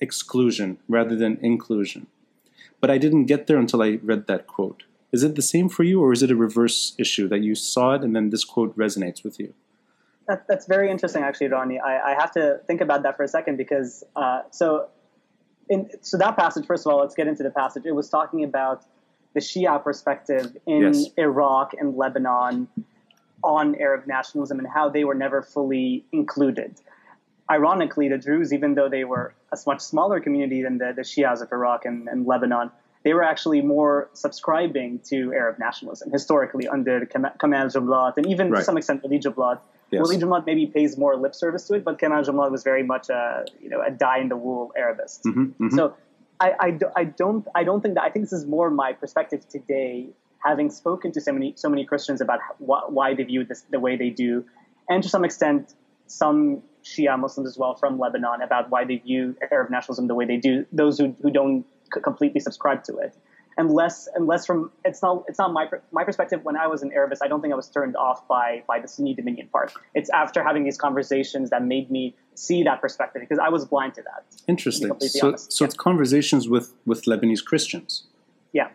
exclusion 0.00 0.78
rather 0.88 1.14
than 1.16 1.38
inclusion. 1.42 2.06
But 2.80 2.90
I 2.90 2.98
didn't 2.98 3.26
get 3.26 3.46
there 3.46 3.56
until 3.56 3.82
I 3.82 3.98
read 4.02 4.26
that 4.26 4.46
quote. 4.46 4.82
Is 5.12 5.22
it 5.22 5.36
the 5.36 5.42
same 5.42 5.68
for 5.68 5.84
you, 5.84 6.02
or 6.02 6.12
is 6.12 6.22
it 6.24 6.30
a 6.32 6.36
reverse 6.36 6.94
issue 6.98 7.28
that 7.28 7.40
you 7.40 7.54
saw 7.54 7.94
it 7.94 8.02
and 8.02 8.16
then 8.16 8.30
this 8.30 8.44
quote 8.44 8.76
resonates 8.76 9.22
with 9.22 9.38
you? 9.38 9.54
That, 10.26 10.44
that's 10.48 10.66
very 10.66 10.90
interesting, 10.90 11.22
actually, 11.22 11.48
Ronnie. 11.48 11.78
I, 11.78 12.12
I 12.12 12.14
have 12.14 12.32
to 12.32 12.60
think 12.66 12.80
about 12.80 13.04
that 13.04 13.16
for 13.16 13.22
a 13.22 13.28
second 13.28 13.56
because 13.56 14.02
uh, 14.16 14.42
so, 14.50 14.88
in 15.68 15.90
so 16.02 16.16
that 16.18 16.36
passage. 16.36 16.66
First 16.66 16.86
of 16.86 16.92
all, 16.92 17.00
let's 17.00 17.14
get 17.14 17.26
into 17.26 17.42
the 17.42 17.50
passage. 17.50 17.84
It 17.86 17.92
was 17.94 18.08
talking 18.08 18.44
about 18.44 18.84
the 19.34 19.40
Shia 19.40 19.82
perspective 19.82 20.56
in 20.66 20.82
Yes. 20.82 21.06
Iraq 21.18 21.72
and 21.78 21.96
Lebanon 21.96 22.68
on 23.42 23.74
Arab 23.80 24.06
nationalism 24.06 24.58
and 24.58 24.68
how 24.68 24.88
they 24.88 25.04
were 25.04 25.14
never 25.14 25.42
fully 25.42 26.04
included. 26.12 26.80
Ironically, 27.50 28.08
the 28.08 28.16
Druze, 28.16 28.52
even 28.54 28.74
though 28.74 28.88
they 28.88 29.04
were 29.04 29.34
a 29.52 29.58
much 29.66 29.80
smaller 29.80 30.18
community 30.20 30.62
than 30.62 30.78
the, 30.78 30.92
the 30.96 31.02
Shias 31.02 31.42
of 31.42 31.52
Iraq 31.52 31.84
and, 31.84 32.08
and 32.08 32.26
Lebanon, 32.26 32.70
they 33.02 33.12
were 33.12 33.22
actually 33.22 33.60
more 33.60 34.08
subscribing 34.14 34.98
to 35.10 35.32
Arab 35.34 35.58
nationalism 35.58 36.10
historically 36.10 36.66
under 36.66 37.04
Kamal 37.04 37.32
Jumblatt 37.68 38.16
and 38.16 38.26
even 38.26 38.50
Right. 38.50 38.60
to 38.60 38.64
some 38.64 38.78
extent 38.78 39.02
Ali 39.04 39.18
Jumblatt. 39.18 39.60
Yes. 39.94 40.02
Walid 40.02 40.20
Jumblatt 40.20 40.44
maybe 40.46 40.66
pays 40.66 40.96
more 40.98 41.16
lip 41.16 41.34
service 41.34 41.66
to 41.68 41.74
it, 41.74 41.84
but 41.84 41.98
Kamal 41.98 42.22
Jumblatt 42.22 42.50
was 42.50 42.62
very 42.62 42.82
much 42.82 43.08
a 43.10 43.44
you 43.62 43.68
know 43.70 43.80
a 43.80 43.90
die 43.90 44.18
in 44.18 44.28
the 44.28 44.36
wool 44.36 44.72
Arabist. 44.76 45.24
Mhm, 45.24 45.52
mhm. 45.60 45.72
So 45.78 45.94
I, 46.40 46.52
I, 46.66 46.70
do- 46.72 46.90
I 46.96 47.04
don't 47.04 47.46
I 47.54 47.62
don't 47.64 47.80
think 47.80 47.94
that 47.94 48.04
I 48.04 48.10
think 48.10 48.24
this 48.26 48.32
is 48.32 48.44
more 48.46 48.68
my 48.70 48.92
perspective 48.92 49.48
today, 49.48 50.08
having 50.44 50.68
spoken 50.70 51.12
to 51.12 51.20
so 51.20 51.32
many 51.32 51.52
so 51.56 51.68
many 51.68 51.84
Christians 51.84 52.20
about 52.20 52.40
wh- 52.58 52.86
why 52.98 53.14
they 53.14 53.22
view 53.22 53.44
this 53.44 53.62
the 53.70 53.80
way 53.80 53.96
they 53.96 54.10
do, 54.10 54.44
and 54.88 55.02
to 55.02 55.08
some 55.08 55.24
extent 55.24 55.74
some 56.06 56.62
Shia 56.84 57.18
Muslims 57.18 57.48
as 57.48 57.56
well 57.56 57.74
from 57.74 57.98
Lebanon 57.98 58.42
about 58.42 58.68
why 58.70 58.84
they 58.84 58.96
view 58.96 59.36
Arab 59.50 59.70
nationalism 59.70 60.06
the 60.06 60.14
way 60.14 60.26
they 60.26 60.36
do. 60.36 60.66
Those 60.70 60.98
who, 60.98 61.14
who 61.22 61.30
don't 61.30 61.64
c- 61.94 62.00
completely 62.02 62.40
subscribe 62.40 62.84
to 62.84 62.98
it, 62.98 63.16
and 63.56 63.70
less 63.70 64.08
and 64.14 64.26
less 64.26 64.46
from 64.46 64.70
it's 64.84 65.02
not 65.02 65.24
it's 65.28 65.38
not 65.38 65.52
my 65.52 65.68
my 65.92 66.04
perspective. 66.04 66.40
When 66.42 66.56
I 66.56 66.66
was 66.66 66.82
an 66.82 66.92
Arabist, 66.92 67.22
I 67.24 67.28
don't 67.28 67.40
think 67.40 67.52
I 67.52 67.56
was 67.56 67.68
turned 67.68 67.96
off 67.96 68.26
by 68.28 68.62
by 68.66 68.80
the 68.80 68.88
Sunni 68.88 69.14
Dominion 69.14 69.48
part. 69.48 69.72
It's 69.94 70.10
after 70.10 70.42
having 70.42 70.64
these 70.64 70.78
conversations 70.78 71.50
that 71.50 71.62
made 71.62 71.90
me 71.90 72.14
see 72.34 72.62
that 72.64 72.80
perspective 72.80 73.20
because 73.20 73.38
I 73.38 73.48
was 73.48 73.64
blind 73.64 73.94
to 73.94 74.02
that. 74.02 74.24
Interesting. 74.48 74.88
completely 74.88 75.20
So, 75.20 75.28
honest, 75.28 75.52
so 75.52 75.64
yeah. 75.64 75.66
it's 75.66 75.76
conversations 75.76 76.48
with, 76.48 76.74
with 76.84 77.04
Lebanese 77.04 77.44
Christians. 77.44 78.06
Yeah, 78.52 78.68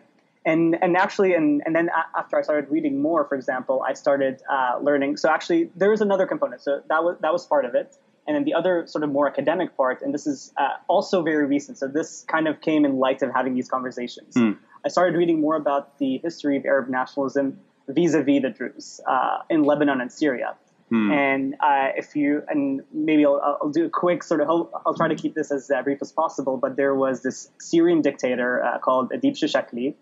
and 0.44 0.76
and 0.82 0.96
actually, 0.96 1.34
and 1.34 1.62
and 1.64 1.74
then 1.74 1.90
after 2.16 2.38
I 2.38 2.42
started 2.42 2.70
reading 2.70 3.00
more, 3.02 3.24
for 3.24 3.34
example, 3.34 3.84
I 3.86 3.92
started 3.94 4.42
uh, 4.50 4.78
learning. 4.80 5.16
So 5.16 5.28
actually, 5.28 5.70
there 5.76 5.92
is 5.92 6.00
another 6.00 6.26
component. 6.26 6.62
So 6.62 6.82
that 6.88 7.04
was 7.04 7.16
that 7.20 7.32
was 7.32 7.46
part 7.46 7.64
of 7.64 7.74
it, 7.74 7.96
and 8.26 8.36
then 8.36 8.44
the 8.44 8.54
other 8.54 8.86
sort 8.86 9.04
of 9.04 9.10
more 9.10 9.28
academic 9.28 9.76
part, 9.76 10.02
and 10.02 10.14
this 10.14 10.26
is 10.26 10.52
uh, 10.56 10.68
also 10.88 11.22
very 11.22 11.46
recent. 11.46 11.78
So 11.78 11.88
this 11.88 12.24
kind 12.28 12.48
of 12.48 12.60
came 12.60 12.84
in 12.84 12.98
light 12.98 13.22
of 13.22 13.32
having 13.34 13.54
these 13.54 13.68
conversations. 13.68 14.34
Hmm. 14.34 14.52
I 14.84 14.88
started 14.88 15.16
reading 15.16 15.40
more 15.40 15.56
about 15.56 15.98
the 15.98 16.18
history 16.18 16.56
of 16.56 16.64
Arab 16.64 16.88
nationalism 16.88 17.60
vis-a-vis 17.88 18.42
the 18.42 18.50
Druze 18.50 19.00
uh, 19.06 19.38
in 19.48 19.64
Lebanon 19.64 20.00
and 20.00 20.12
Syria. 20.12 20.56
Hmm. 20.90 21.10
And 21.12 21.54
uh, 21.60 21.88
if 21.96 22.16
you 22.16 22.42
and 22.48 22.82
maybe 22.92 23.24
I'll, 23.24 23.58
I'll 23.62 23.70
do 23.70 23.84
a 23.84 23.90
quick 23.90 24.24
sort 24.24 24.40
of 24.40 24.48
I'll, 24.48 24.82
I'll 24.84 24.94
try 24.94 25.06
to 25.06 25.14
keep 25.14 25.34
this 25.34 25.52
as 25.52 25.70
uh, 25.70 25.82
brief 25.82 25.98
as 26.00 26.10
possible. 26.10 26.56
But 26.56 26.76
there 26.76 26.94
was 26.94 27.22
this 27.22 27.48
Syrian 27.60 28.02
dictator 28.02 28.62
uh, 28.62 28.78
called 28.78 29.12
Adib 29.12 29.36
Shishakli, 29.36 29.94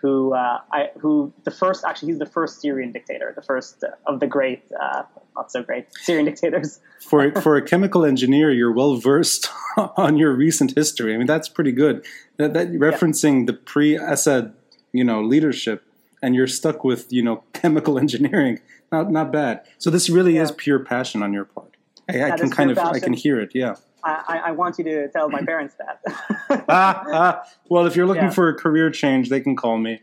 who 0.00 0.34
uh, 0.34 0.60
I 0.72 0.90
who 0.98 1.32
the 1.44 1.50
first 1.50 1.84
actually 1.84 2.08
he's 2.08 2.18
the 2.18 2.26
first 2.26 2.60
Syrian 2.60 2.92
dictator, 2.92 3.32
the 3.34 3.42
first 3.42 3.84
of 4.06 4.20
the 4.20 4.26
great 4.26 4.62
uh, 4.80 5.02
not 5.34 5.50
so 5.50 5.62
great 5.62 5.86
Syrian 5.94 6.26
dictators. 6.26 6.80
For 7.00 7.30
for 7.40 7.56
a 7.56 7.62
chemical 7.62 8.04
engineer, 8.04 8.50
you're 8.50 8.72
well 8.72 8.96
versed 8.96 9.48
on 9.96 10.16
your 10.16 10.32
recent 10.32 10.74
history. 10.74 11.14
I 11.14 11.18
mean, 11.18 11.26
that's 11.26 11.48
pretty 11.48 11.70
good. 11.70 12.04
That, 12.36 12.54
that 12.54 12.72
referencing 12.72 13.46
the 13.46 13.52
pre-Assad, 13.52 14.54
you 14.92 15.04
know, 15.04 15.22
leadership, 15.22 15.84
and 16.22 16.34
you're 16.34 16.48
stuck 16.48 16.82
with 16.84 17.12
you 17.12 17.22
know 17.22 17.44
chemical 17.52 17.98
engineering. 17.98 18.60
Not 18.90 19.10
not 19.10 19.30
bad. 19.30 19.62
So 19.78 19.90
this 19.90 20.08
really 20.08 20.38
is 20.38 20.50
pure 20.52 20.78
passion 20.80 21.22
on 21.22 21.32
your 21.32 21.44
part. 21.44 21.76
I, 22.08 22.24
I 22.24 22.36
can 22.36 22.50
kind 22.50 22.70
of 22.70 22.76
pure 22.76 22.94
I 22.94 23.00
can 23.00 23.12
hear 23.12 23.40
it. 23.40 23.52
Yeah. 23.54 23.76
I, 24.04 24.40
I, 24.46 24.50
want 24.52 24.78
you 24.78 24.84
to 24.84 25.08
tell 25.08 25.28
my 25.28 25.42
parents 25.42 25.74
that. 25.78 26.00
ah, 26.68 27.02
ah. 27.12 27.42
Well, 27.68 27.86
if 27.86 27.96
you're 27.96 28.06
looking 28.06 28.24
Yeah. 28.24 28.30
for 28.30 28.48
a 28.48 28.54
career 28.54 28.90
change, 28.90 29.30
they 29.30 29.40
can 29.40 29.56
call 29.56 29.78
me. 29.78 30.00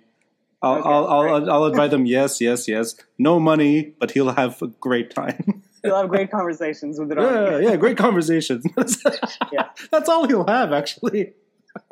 I'll, 0.62 0.76
Okay, 0.76 0.90
I'll, 0.90 1.08
I'll. 1.08 1.52
I'll 1.52 1.64
advise 1.66 1.92
them, 1.92 2.06
yes, 2.06 2.42
yes, 2.42 2.68
yes. 2.68 2.96
No 3.18 3.40
money, 3.40 3.94
but 4.00 4.12
he'll 4.12 4.32
have 4.34 4.62
a 4.62 4.68
great 4.68 5.14
time. 5.14 5.64
he'll 5.84 5.96
have 5.96 6.10
great 6.10 6.32
conversations 6.32 7.00
with 7.00 7.10
the 7.10 7.16
yeah, 7.16 7.70
yeah, 7.72 7.76
great 7.78 7.98
conversations. 7.98 8.66
Yeah. 9.52 9.70
That's 9.92 10.10
all 10.10 10.28
he'll 10.28 10.48
have, 10.48 10.74
actually. 10.74 11.34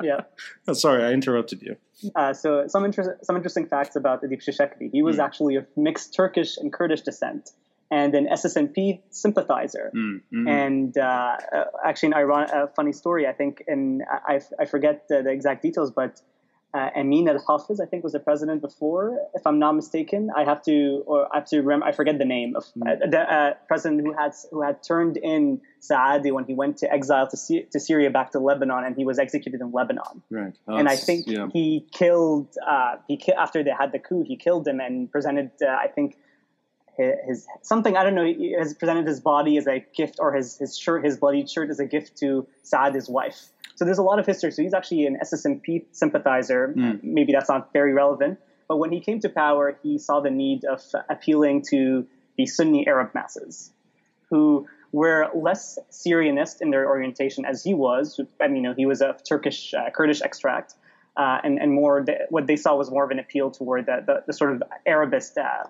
yeah. 0.02 0.20
Oh, 0.68 0.72
sorry, 0.74 1.04
I 1.04 1.12
interrupted 1.12 1.62
you. 1.62 1.76
Uh, 2.16 2.32
so 2.34 2.66
some 2.66 2.84
inter- 2.84 3.18
some 3.22 3.36
interesting 3.36 3.66
facts 3.66 3.94
about 3.96 4.22
Adib 4.22 4.42
Shishakli. 4.42 4.90
He 4.90 5.02
was 5.02 5.16
Mm. 5.16 5.24
actually 5.24 5.56
of 5.56 5.66
mixed 5.76 6.12
Turkish 6.14 6.56
and 6.56 6.72
Kurdish 6.72 7.02
descent, 7.02 7.50
and 7.92 8.14
an 8.14 8.26
SSNP 8.26 9.00
sympathizer. 9.10 9.92
Mm, 9.94 10.22
mhm. 10.32 10.48
And 10.48 10.96
uh, 10.96 11.36
uh, 11.52 11.64
actually, 11.84 12.08
an 12.08 12.14
iron- 12.14 12.50
a 12.50 12.66
funny 12.68 12.92
story. 12.92 13.26
I 13.26 13.34
think, 13.34 13.62
and 13.68 14.02
I, 14.10 14.40
I 14.58 14.64
forget 14.64 15.08
the, 15.08 15.22
the 15.22 15.30
exact 15.30 15.60
details, 15.60 15.90
but 15.90 16.22
uh, 16.72 16.88
Amin 16.96 17.28
al 17.28 17.38
Hafiz, 17.46 17.80
I 17.80 17.84
think, 17.84 18.02
was 18.02 18.14
the 18.14 18.18
president 18.18 18.62
before, 18.62 19.18
if 19.34 19.46
I'm 19.46 19.58
not 19.58 19.72
mistaken. 19.72 20.30
I 20.34 20.44
have 20.44 20.62
to, 20.62 21.02
or 21.04 21.28
I 21.30 21.40
have 21.40 21.48
to 21.48 21.58
remember. 21.58 21.84
I 21.84 21.92
forget 21.92 22.16
the 22.16 22.24
name 22.24 22.56
of 22.56 22.64
uh, 22.80 22.94
the 23.10 23.20
uh, 23.20 23.54
president 23.68 24.00
who 24.06 24.14
had 24.14 24.32
who 24.50 24.62
had 24.62 24.82
turned 24.82 25.18
in 25.18 25.60
Saadeh 25.82 26.32
when 26.32 26.46
he 26.46 26.54
went 26.54 26.78
to 26.78 26.90
exile 26.90 27.28
to, 27.28 27.36
to 27.72 27.78
Syria 27.78 28.08
back 28.08 28.30
to 28.32 28.38
Lebanon, 28.38 28.84
and 28.84 28.96
he 28.96 29.04
was 29.04 29.18
executed 29.18 29.60
in 29.60 29.70
Lebanon 29.70 30.22
right. 30.30 30.56
and 30.66 30.88
I 30.88 30.96
think 30.96 31.26
yeah. 31.26 31.48
he 31.52 31.86
killed. 31.92 32.48
Uh, 32.66 32.96
he 33.06 33.18
ki- 33.18 33.34
after 33.38 33.62
they 33.62 33.74
had 33.78 33.92
the 33.92 33.98
coup, 33.98 34.24
he 34.26 34.36
killed 34.36 34.66
him 34.66 34.80
and 34.80 35.12
presented. 35.12 35.50
Uh, 35.60 35.66
I 35.68 35.88
think 35.88 36.16
his, 36.96 37.14
his 37.26 37.46
something. 37.62 37.96
I 37.96 38.04
don't 38.04 38.14
know. 38.14 38.24
He 38.24 38.54
has 38.58 38.74
presented 38.74 39.06
his 39.06 39.20
body 39.20 39.56
as 39.56 39.66
a 39.66 39.84
gift, 39.94 40.16
or 40.18 40.32
his 40.32 40.58
his 40.58 40.76
shirt, 40.76 41.04
his 41.04 41.16
bloodied 41.16 41.50
shirt, 41.50 41.70
as 41.70 41.80
a 41.80 41.86
gift 41.86 42.16
to 42.18 42.46
Saad, 42.62 42.94
his 42.94 43.08
wife. 43.08 43.48
So 43.76 43.84
there's 43.84 43.98
a 43.98 44.02
lot 44.02 44.18
of 44.18 44.26
history. 44.26 44.50
So 44.52 44.62
he's 44.62 44.74
actually 44.74 45.06
an 45.06 45.18
SSNP 45.22 45.86
sympathizer. 45.92 46.74
Mm. 46.76 47.02
Maybe 47.02 47.32
that's 47.32 47.48
not 47.48 47.72
very 47.72 47.92
relevant. 47.92 48.38
But 48.68 48.76
when 48.76 48.92
he 48.92 49.00
came 49.00 49.20
to 49.20 49.28
power, 49.28 49.76
he 49.82 49.98
saw 49.98 50.20
the 50.20 50.30
need 50.30 50.64
of 50.64 50.80
appealing 51.08 51.62
to 51.70 52.06
the 52.36 52.46
Sunni 52.46 52.86
Arab 52.86 53.14
masses, 53.14 53.70
who 54.30 54.66
were 54.92 55.28
less 55.34 55.78
Syrianist 55.90 56.62
in 56.62 56.70
their 56.70 56.86
orientation 56.86 57.44
as 57.44 57.64
he 57.64 57.74
was. 57.74 58.20
I 58.40 58.48
mean, 58.48 58.56
you 58.56 58.62
know, 58.62 58.74
he 58.74 58.86
was 58.86 59.02
of 59.02 59.22
Turkish 59.24 59.74
uh, 59.74 59.90
Kurdish 59.90 60.22
extract, 60.22 60.74
uh, 61.16 61.38
and 61.42 61.58
and 61.58 61.72
more 61.72 62.02
the, 62.04 62.26
what 62.30 62.46
they 62.46 62.56
saw 62.56 62.76
was 62.76 62.90
more 62.90 63.04
of 63.04 63.10
an 63.10 63.18
appeal 63.18 63.50
toward 63.50 63.86
the 63.86 64.02
the, 64.06 64.24
the 64.26 64.32
sort 64.32 64.52
of 64.52 64.62
Arabist, 64.86 65.36
uh, 65.38 65.64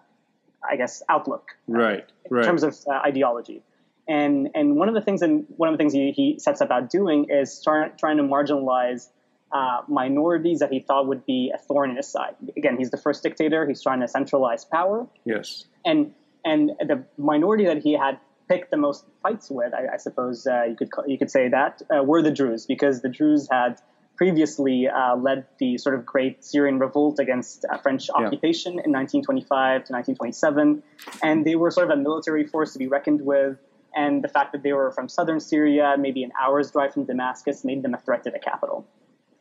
I 0.71 0.77
guess, 0.77 1.03
outlook 1.09 1.53
right, 1.69 2.05
in 2.25 2.37
right. 2.37 2.45
terms 2.45 2.63
of 2.63 2.77
uh, 2.87 2.95
ideology. 3.07 3.63
And 4.09 4.49
and 4.55 4.77
one 4.77 4.89
of 4.89 4.95
the 4.95 5.01
things 5.01 5.23
and 5.23 5.45
one 5.57 5.69
of 5.69 5.75
the 5.75 5.79
things 5.79 5.93
he, 5.93 6.13
he 6.13 6.39
sets 6.39 6.61
about 6.61 6.91
doing 6.91 7.27
is 7.31 7.53
start, 7.57 7.99
trying 7.99 8.17
to 8.17 8.23
marginalize 8.23 9.09
uh, 9.53 9.83
minorities 9.87 10.59
that 10.59 10.73
he 10.73 10.81
thought 10.81 11.07
would 11.07 11.25
be 11.25 11.53
a 11.55 11.59
thorn 11.59 11.91
in 11.91 11.97
his 11.97 12.09
side. 12.09 12.35
Again, 12.57 12.77
he's 12.79 12.91
the 12.91 12.97
first 12.97 13.23
dictator. 13.23 13.67
He's 13.67 13.83
trying 13.83 14.01
to 14.01 14.09
centralize 14.09 14.65
power, 14.65 15.07
yes. 15.25 15.67
and 15.85 16.13
and 16.45 16.73
the 16.81 17.05
minority 17.17 17.65
that 17.67 17.79
he 17.79 17.93
had 17.93 18.19
picked 18.49 18.71
the 18.71 18.77
most 18.77 19.05
fights 19.23 19.51
with, 19.51 19.73
I, 19.73 19.95
I 19.95 19.97
suppose 19.97 20.47
uh, 20.47 20.65
you 20.65 20.75
could 20.75 20.91
call, 20.91 21.07
you 21.07 21.17
could 21.17 21.31
say 21.31 21.49
that, 21.49 21.81
uh, 21.95 22.03
were 22.03 22.23
the 22.23 22.33
Druze, 22.33 22.67
because 22.67 23.01
the 23.01 23.09
Druze 23.09 23.49
had 23.51 23.81
previously 24.23 24.87
uh, 24.87 25.17
led 25.17 25.45
the 25.59 25.77
sort 25.77 25.97
of 25.97 26.07
great 26.07 26.45
Syrian 26.45 26.79
revolt 26.79 27.19
against 27.19 27.65
uh, 27.65 27.77
French 27.79 28.09
Yeah. 28.09 28.27
occupation 28.27 28.75
in 28.85 28.93
1925 28.93 29.83
to 29.87 29.93
1927, 29.93 30.81
and 31.25 31.45
they 31.45 31.57
were 31.57 31.73
sort 31.73 31.91
of 31.91 31.99
a 31.99 32.01
military 32.01 32.47
force 32.47 32.73
to 32.75 32.79
be 32.79 32.87
reckoned 32.87 33.23
with. 33.23 33.59
And 33.97 34.23
the 34.23 34.29
fact 34.29 34.53
that 34.53 34.63
they 34.63 34.73
were 34.73 34.93
from 34.93 35.09
southern 35.09 35.41
Syria, 35.41 35.97
maybe 35.99 36.23
an 36.23 36.31
hour's 36.41 36.71
drive 36.71 36.93
from 36.95 37.05
Damascus, 37.05 37.65
made 37.65 37.83
them 37.83 37.95
a 37.95 37.99
threat 37.99 38.23
to 38.23 38.31
the 38.31 38.39
capital. 38.39 38.87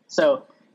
So 0.08 0.26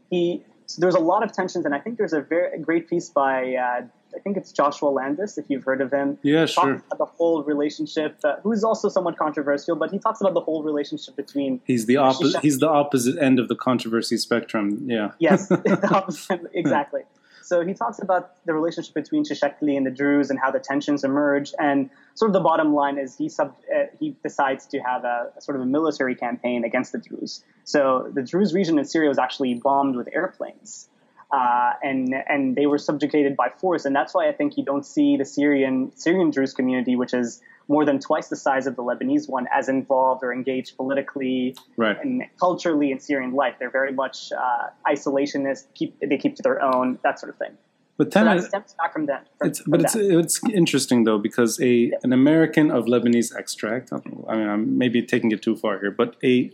he 0.08 0.44
so 0.66 0.80
there's 0.82 0.94
a 1.04 1.06
lot 1.12 1.24
of 1.24 1.32
tensions, 1.32 1.64
and 1.66 1.74
I 1.74 1.80
think 1.80 1.98
there's 1.98 2.12
a 2.12 2.20
very 2.20 2.48
a 2.58 2.60
great 2.68 2.88
piece 2.88 3.08
by 3.10 3.56
uh, 3.56 3.80
I 4.16 4.20
think 4.20 4.36
it's 4.36 4.50
Joshua 4.50 4.88
Landis, 4.88 5.36
if 5.36 5.44
you've 5.48 5.64
heard 5.64 5.80
of 5.80 5.92
him. 5.92 6.18
Yeah, 6.22 6.46
sure. 6.46 6.74
about 6.74 6.98
the 6.98 7.04
whole 7.04 7.42
relationship, 7.42 8.16
uh, 8.24 8.36
who's 8.42 8.64
also 8.64 8.88
somewhat 8.88 9.18
controversial, 9.18 9.76
but 9.76 9.90
he 9.90 9.98
talks 9.98 10.20
about 10.20 10.34
the 10.34 10.40
whole 10.40 10.62
relationship 10.62 11.16
between 11.16 11.60
He's 11.64 11.86
the 11.86 11.98
opposite. 11.98 12.40
He's 12.40 12.58
the 12.58 12.68
opposite 12.68 13.18
end 13.22 13.38
of 13.38 13.48
the 13.48 13.56
controversy 13.56 14.16
spectrum. 14.16 14.84
Yeah. 14.86 15.12
yes, 15.18 15.50
opposite, 15.90 16.42
exactly. 16.54 17.02
So 17.42 17.64
he 17.64 17.74
talks 17.74 18.00
about 18.00 18.44
the 18.44 18.54
relationship 18.54 18.92
between 18.92 19.24
Shishakli 19.24 19.76
and 19.76 19.86
the 19.86 19.90
Druze 19.92 20.30
and 20.30 20.38
how 20.38 20.50
the 20.50 20.58
tensions 20.58 21.04
emerge. 21.04 21.54
And 21.60 21.90
sort 22.14 22.30
of 22.30 22.32
the 22.32 22.40
bottom 22.40 22.74
line 22.74 22.98
is 22.98 23.16
he 23.16 23.28
sub, 23.28 23.54
uh, 23.72 23.84
he 24.00 24.16
decides 24.24 24.66
to 24.66 24.80
have 24.80 25.04
a, 25.04 25.30
a 25.36 25.40
sort 25.40 25.54
of 25.54 25.62
a 25.62 25.66
military 25.66 26.16
campaign 26.16 26.64
against 26.64 26.90
the 26.90 26.98
Druze. 26.98 27.44
So 27.62 28.10
the 28.12 28.22
Druze 28.22 28.52
region 28.52 28.80
in 28.80 28.84
Syria 28.84 29.08
was 29.08 29.18
actually 29.18 29.54
bombed 29.54 29.94
with 29.94 30.08
airplanes. 30.12 30.88
Uh, 31.32 31.72
and 31.82 32.14
and 32.28 32.54
they 32.54 32.66
were 32.66 32.78
subjugated 32.78 33.36
by 33.36 33.48
force, 33.58 33.84
and 33.84 33.94
that's 33.96 34.14
why 34.14 34.28
I 34.28 34.32
think 34.32 34.56
you 34.56 34.64
don't 34.64 34.86
see 34.86 35.16
the 35.16 35.24
Syrian 35.24 35.90
Syrian 35.96 36.30
Druze 36.30 36.54
community, 36.54 36.94
which 36.94 37.12
is 37.12 37.40
more 37.68 37.84
than 37.84 37.98
twice 37.98 38.28
the 38.28 38.36
size 38.36 38.68
of 38.68 38.76
the 38.76 38.82
Lebanese 38.82 39.28
one, 39.28 39.48
as 39.52 39.68
involved 39.68 40.22
or 40.22 40.32
engaged 40.32 40.76
politically 40.76 41.56
Right. 41.76 41.96
and 42.00 42.22
culturally 42.38 42.92
in 42.92 43.00
Syrian 43.00 43.32
life. 43.32 43.56
They're 43.58 43.70
very 43.70 43.92
much 43.92 44.30
uh, 44.30 44.68
isolationist. 44.86 45.64
Keep 45.74 45.98
they 45.98 46.16
keep 46.16 46.36
to 46.36 46.42
their 46.42 46.62
own 46.62 46.98
that 47.02 47.18
sort 47.18 47.30
of 47.30 47.38
thing. 47.38 47.56
But 47.96 48.12
So 48.12 48.22
then 48.22 48.36
that 48.36 48.44
stems 48.44 48.74
back 48.74 48.92
from 48.92 49.06
them. 49.06 49.22
From, 49.38 49.48
It's, 49.48 49.58
from 49.60 49.70
but 49.72 49.80
it's 49.82 49.94
that. 49.94 50.18
it's 50.20 50.40
interesting 50.62 51.04
though 51.04 51.18
because 51.18 51.58
a 51.60 51.90
an 52.04 52.12
American 52.12 52.70
of 52.70 52.84
Lebanese 52.86 53.34
extract. 53.34 53.92
I 53.92 53.96
mean, 54.36 54.48
I'm 54.48 54.78
maybe 54.78 55.02
taking 55.02 55.32
it 55.32 55.42
too 55.42 55.56
far 55.56 55.80
here, 55.80 55.90
but 55.90 56.14
a 56.22 56.52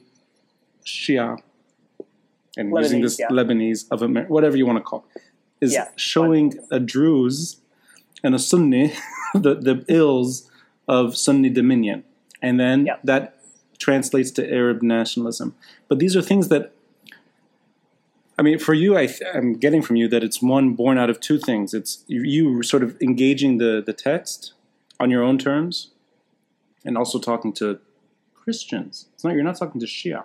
Shia, 0.87 1.39
and 2.57 2.71
using 2.77 3.01
this 3.03 3.19
yeah. 3.19 3.29
Lebanese 3.29 3.87
of 3.91 4.03
Amer- 4.03 4.27
whatever 4.27 4.57
you 4.57 4.67
want 4.67 4.79
to 4.79 4.83
call, 4.83 5.05
it, 5.15 5.23
is 5.61 5.73
Yeah, 5.73 5.89
showing 5.97 6.55
a 6.71 6.79
Druze 6.81 7.57
and 8.25 8.35
a 8.35 8.39
Sunni 8.39 8.93
the 9.35 9.55
the 9.55 9.85
ills 9.89 10.51
of 10.89 11.17
Sunni 11.17 11.49
dominion, 11.51 12.05
and 12.41 12.59
then 12.61 12.87
Yeah. 12.87 12.97
that 13.05 13.39
translates 13.79 14.31
to 14.33 14.53
Arab 14.53 14.83
nationalism. 14.83 15.55
But 15.89 15.99
these 15.99 16.15
are 16.17 16.23
things 16.23 16.49
that 16.49 16.73
I 18.39 18.43
mean, 18.43 18.59
for 18.59 18.73
you, 18.75 18.97
I 18.97 19.07
th- 19.07 19.23
I'm 19.35 19.55
getting 19.55 19.83
from 19.83 19.97
you 19.97 20.09
that 20.09 20.25
it's 20.25 20.41
one 20.43 20.73
born 20.75 20.97
out 20.99 21.11
of 21.11 21.21
two 21.21 21.39
things. 21.39 21.75
It's 21.75 22.03
you, 22.07 22.23
you 22.23 22.63
sort 22.63 22.83
of 22.83 22.97
engaging 23.01 23.59
the, 23.59 23.83
the 23.85 23.93
text 23.93 24.55
on 24.99 25.11
your 25.11 25.23
own 25.23 25.37
terms, 25.39 25.91
and 26.85 26.97
also 26.97 27.19
talking 27.19 27.53
to 27.55 27.79
Christians. 28.35 29.07
It's 29.15 29.23
not 29.25 29.35
you're 29.35 29.45
not 29.45 29.59
talking 29.59 29.81
to 29.81 29.87
Shia. 29.87 30.25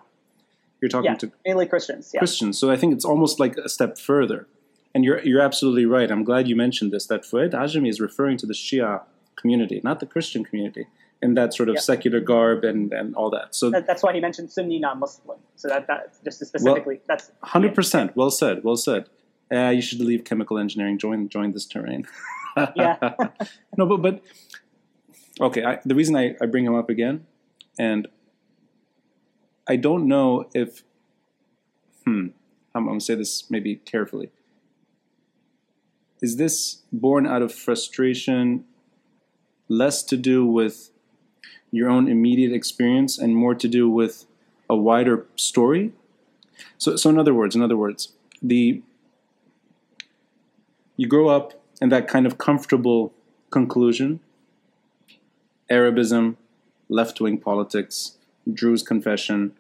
You're 0.82 0.90
talking 0.90 1.12
yeah, 1.12 1.18
to 1.18 1.32
mainly 1.46 1.66
Christians. 1.66 2.12
Yeah, 2.14 2.20
Christians. 2.20 2.58
So 2.58 2.70
I 2.70 2.78
think 2.78 2.94
it's 2.94 3.06
almost 3.06 3.40
like 3.40 3.58
a 3.58 3.70
step 3.70 3.98
further. 3.98 4.48
And 4.94 5.04
you're 5.04 5.22
you're 5.24 5.42
absolutely 5.42 5.86
right. 5.86 6.10
I'm 6.10 6.24
glad 6.24 6.48
you 6.48 6.56
mentioned 6.56 6.92
this. 6.92 7.08
That 7.08 7.26
Fuad 7.26 7.52
Ajami 7.52 7.90
is 7.90 8.00
referring 8.00 8.38
to 8.38 8.46
the 8.46 8.54
Shia 8.54 9.02
community, 9.36 9.82
not 9.84 10.00
the 10.00 10.06
Christian 10.06 10.44
community, 10.44 10.88
in 11.22 11.34
that 11.36 11.54
sort 11.54 11.70
of 11.70 11.76
Yeah. 11.76 11.82
secular 11.82 12.20
garb 12.20 12.64
and, 12.64 12.92
and 12.94 13.16
all 13.16 13.30
that. 13.32 13.54
So 13.56 13.70
that, 13.70 13.86
that's 13.88 14.04
why 14.04 14.14
he 14.14 14.20
mentioned 14.20 14.52
Sunni, 14.52 14.80
not 14.80 14.98
Muslim. 14.98 15.40
So 15.56 15.68
that 15.68 15.88
that 15.88 16.14
just 16.24 16.40
specifically 16.40 17.02
that's 17.08 17.32
Hundred 17.44 17.76
percent. 17.76 18.16
Well 18.16 18.32
said. 18.32 18.64
Well 18.64 18.78
said. 18.78 19.10
Uh, 19.52 19.70
you 19.70 19.82
should 19.82 20.00
leave 20.00 20.24
chemical 20.26 20.58
engineering. 20.58 20.98
Join 20.98 21.30
join 21.30 21.52
this 21.54 21.66
terrain. 21.66 22.08
Yeah. 22.76 22.98
no, 23.78 23.86
but 23.86 23.98
but 23.98 24.22
okay. 25.40 25.64
I, 25.64 25.80
the 25.86 25.94
reason 25.94 26.16
I, 26.16 26.36
I 26.42 26.48
bring 26.48 26.66
him 26.66 26.74
up 26.74 26.90
again, 26.90 27.28
and 27.78 28.08
I 29.68 29.76
don't 29.76 30.08
know 30.08 30.50
if 30.54 30.84
hmm. 32.06 32.28
I'm, 32.74 32.84
I'm 32.84 32.86
going 32.86 33.00
to 33.00 33.06
say 33.06 33.16
this 33.16 33.50
maybe 33.50 33.76
carefully. 33.76 34.32
Is 36.22 36.38
this 36.38 36.82
born 36.92 37.28
out 37.28 37.42
of 37.42 37.54
frustration, 37.54 38.66
less 39.68 40.04
to 40.04 40.18
do 40.18 40.46
with 40.46 40.90
your 41.72 41.90
own 41.90 42.08
immediate 42.08 42.54
experience, 42.54 43.18
and 43.18 43.36
more 43.36 43.54
to 43.56 43.68
do 43.68 43.90
with 43.90 44.26
a 44.70 44.76
wider 44.76 45.28
story? 45.36 45.92
So, 46.78 46.96
so 46.96 47.10
in 47.10 47.20
other 47.20 47.34
words, 47.34 47.56
in 47.56 47.62
other 47.62 47.78
words, 47.78 48.14
the 48.42 48.82
you 50.96 51.08
grow 51.08 51.28
up 51.28 51.54
in 51.80 51.90
that 51.90 52.08
kind 52.08 52.26
of 52.26 52.40
comfortable 52.40 53.14
conclusion, 53.52 54.20
Arabism, 55.70 56.38
left 56.90 57.22
wing 57.22 57.38
politics, 57.38 58.17
Druze 58.52 58.84
confession, 58.84 59.54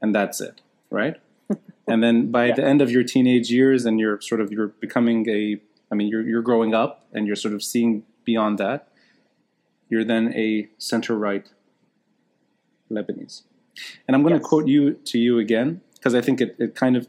and 0.00 0.14
that's 0.14 0.40
it, 0.40 0.60
right? 0.90 1.16
and 1.88 2.02
then 2.02 2.30
by 2.30 2.46
yeah. 2.46 2.54
the 2.54 2.64
end 2.64 2.80
of 2.80 2.90
your 2.90 3.02
teenage 3.02 3.50
years 3.50 3.84
and 3.84 4.00
you're 4.00 4.20
sort 4.20 4.40
of 4.40 4.52
you're 4.52 4.68
becoming 4.68 5.28
a 5.28 5.60
I 5.90 5.94
mean 5.94 6.08
you're 6.08 6.22
you're 6.22 6.42
growing 6.42 6.74
up 6.74 7.06
and 7.12 7.26
you're 7.26 7.36
sort 7.36 7.54
of 7.54 7.62
seeing 7.62 8.04
beyond 8.24 8.58
that, 8.58 8.88
you're 9.88 10.04
then 10.04 10.32
a 10.34 10.68
center 10.78 11.16
right 11.16 11.46
Lebanese. 12.90 13.42
And 14.06 14.14
I'm 14.14 14.22
going 14.22 14.34
yes. 14.34 14.42
to 14.42 14.48
quote 14.48 14.68
you 14.68 14.94
to 14.94 15.18
you 15.18 15.38
again 15.38 15.80
because 15.94 16.14
I 16.14 16.20
think 16.20 16.40
it, 16.40 16.56
it 16.58 16.74
kind 16.74 16.96
of 16.96 17.08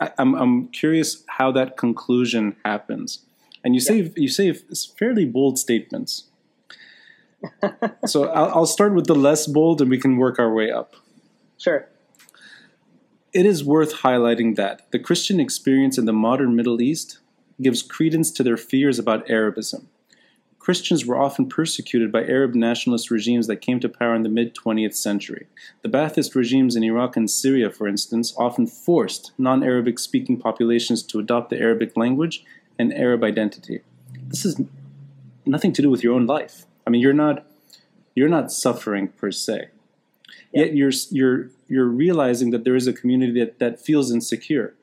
I, 0.00 0.10
I'm, 0.18 0.34
I'm 0.34 0.68
curious 0.68 1.24
how 1.28 1.52
that 1.52 1.76
conclusion 1.76 2.56
happens. 2.64 3.24
And 3.62 3.74
you 3.74 3.80
say 3.80 4.10
you 4.16 4.28
say 4.28 4.52
fairly 4.98 5.26
bold 5.26 5.58
statements. 5.58 6.29
So 8.06 8.28
I'll, 8.28 8.50
I'll 8.58 8.66
start 8.66 8.94
with 8.94 9.06
the 9.06 9.14
less 9.14 9.46
bold, 9.46 9.80
and 9.80 9.90
we 9.90 9.98
can 9.98 10.16
work 10.16 10.38
our 10.38 10.52
way 10.52 10.70
up. 10.70 10.94
Sure. 11.58 11.86
It 13.32 13.46
is 13.46 13.64
worth 13.64 13.96
highlighting 13.96 14.56
that 14.56 14.90
the 14.90 14.98
Christian 14.98 15.38
experience 15.38 15.98
in 15.98 16.04
the 16.04 16.12
modern 16.12 16.56
Middle 16.56 16.80
East 16.80 17.18
gives 17.62 17.82
credence 17.82 18.30
to 18.32 18.42
their 18.42 18.56
fears 18.56 18.98
about 18.98 19.28
Arabism. 19.30 19.88
Christians 20.58 21.06
were 21.06 21.18
often 21.18 21.48
persecuted 21.48 22.12
by 22.12 22.22
Arab 22.24 22.54
nationalist 22.54 23.10
regimes 23.10 23.46
that 23.46 23.62
came 23.62 23.80
to 23.80 23.88
power 23.88 24.14
in 24.14 24.22
the 24.22 24.28
mid 24.28 24.54
20th 24.54 24.94
century. 24.94 25.46
The 25.82 25.88
Ba'athist 25.88 26.34
regimes 26.34 26.76
in 26.76 26.84
Iraq 26.84 27.16
and 27.16 27.30
Syria, 27.30 27.70
for 27.70 27.88
instance, 27.88 28.34
often 28.36 28.66
forced 28.66 29.32
non 29.38 29.62
Arabic 29.62 29.98
speaking 29.98 30.38
populations 30.38 31.02
to 31.04 31.18
adopt 31.18 31.48
the 31.48 31.58
Arabic 31.58 31.96
language 31.96 32.44
and 32.78 32.92
Arab 32.92 33.24
identity. 33.24 33.80
This 34.28 34.44
is 34.44 34.60
nothing 35.46 35.72
to 35.72 35.82
do 35.82 35.90
with 35.90 36.04
your 36.04 36.14
own 36.14 36.26
life. 36.26 36.66
I 36.90 36.92
mean, 36.92 37.02
you're 37.02 37.12
not 37.12 37.46
you're 38.16 38.28
not 38.28 38.50
suffering 38.50 39.06
per 39.06 39.30
se. 39.30 39.68
Yet 40.52 40.74
you're 40.74 40.90
you're 41.10 41.50
you're 41.68 41.86
realizing 41.86 42.50
that 42.50 42.64
there 42.64 42.74
is 42.74 42.88
a 42.88 42.92
community 42.92 43.38
that, 43.38 43.60
that 43.60 43.78
feels 43.78 44.10
insecure. 44.10 44.74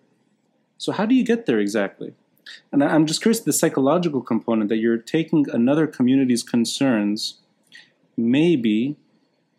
So 0.77 0.93
how 0.93 1.05
do 1.05 1.13
you 1.13 1.25
get 1.25 1.47
there 1.47 1.59
exactly? 1.59 2.13
And 2.71 2.81
I'm 2.81 3.05
just 3.05 3.21
curious 3.21 3.41
the 3.41 3.51
psychological 3.51 4.21
component 4.21 4.69
that 4.69 4.77
you're 4.77 4.97
taking 4.97 5.49
another 5.51 5.85
community's 5.85 6.43
concerns, 6.43 7.39
maybe 8.15 8.95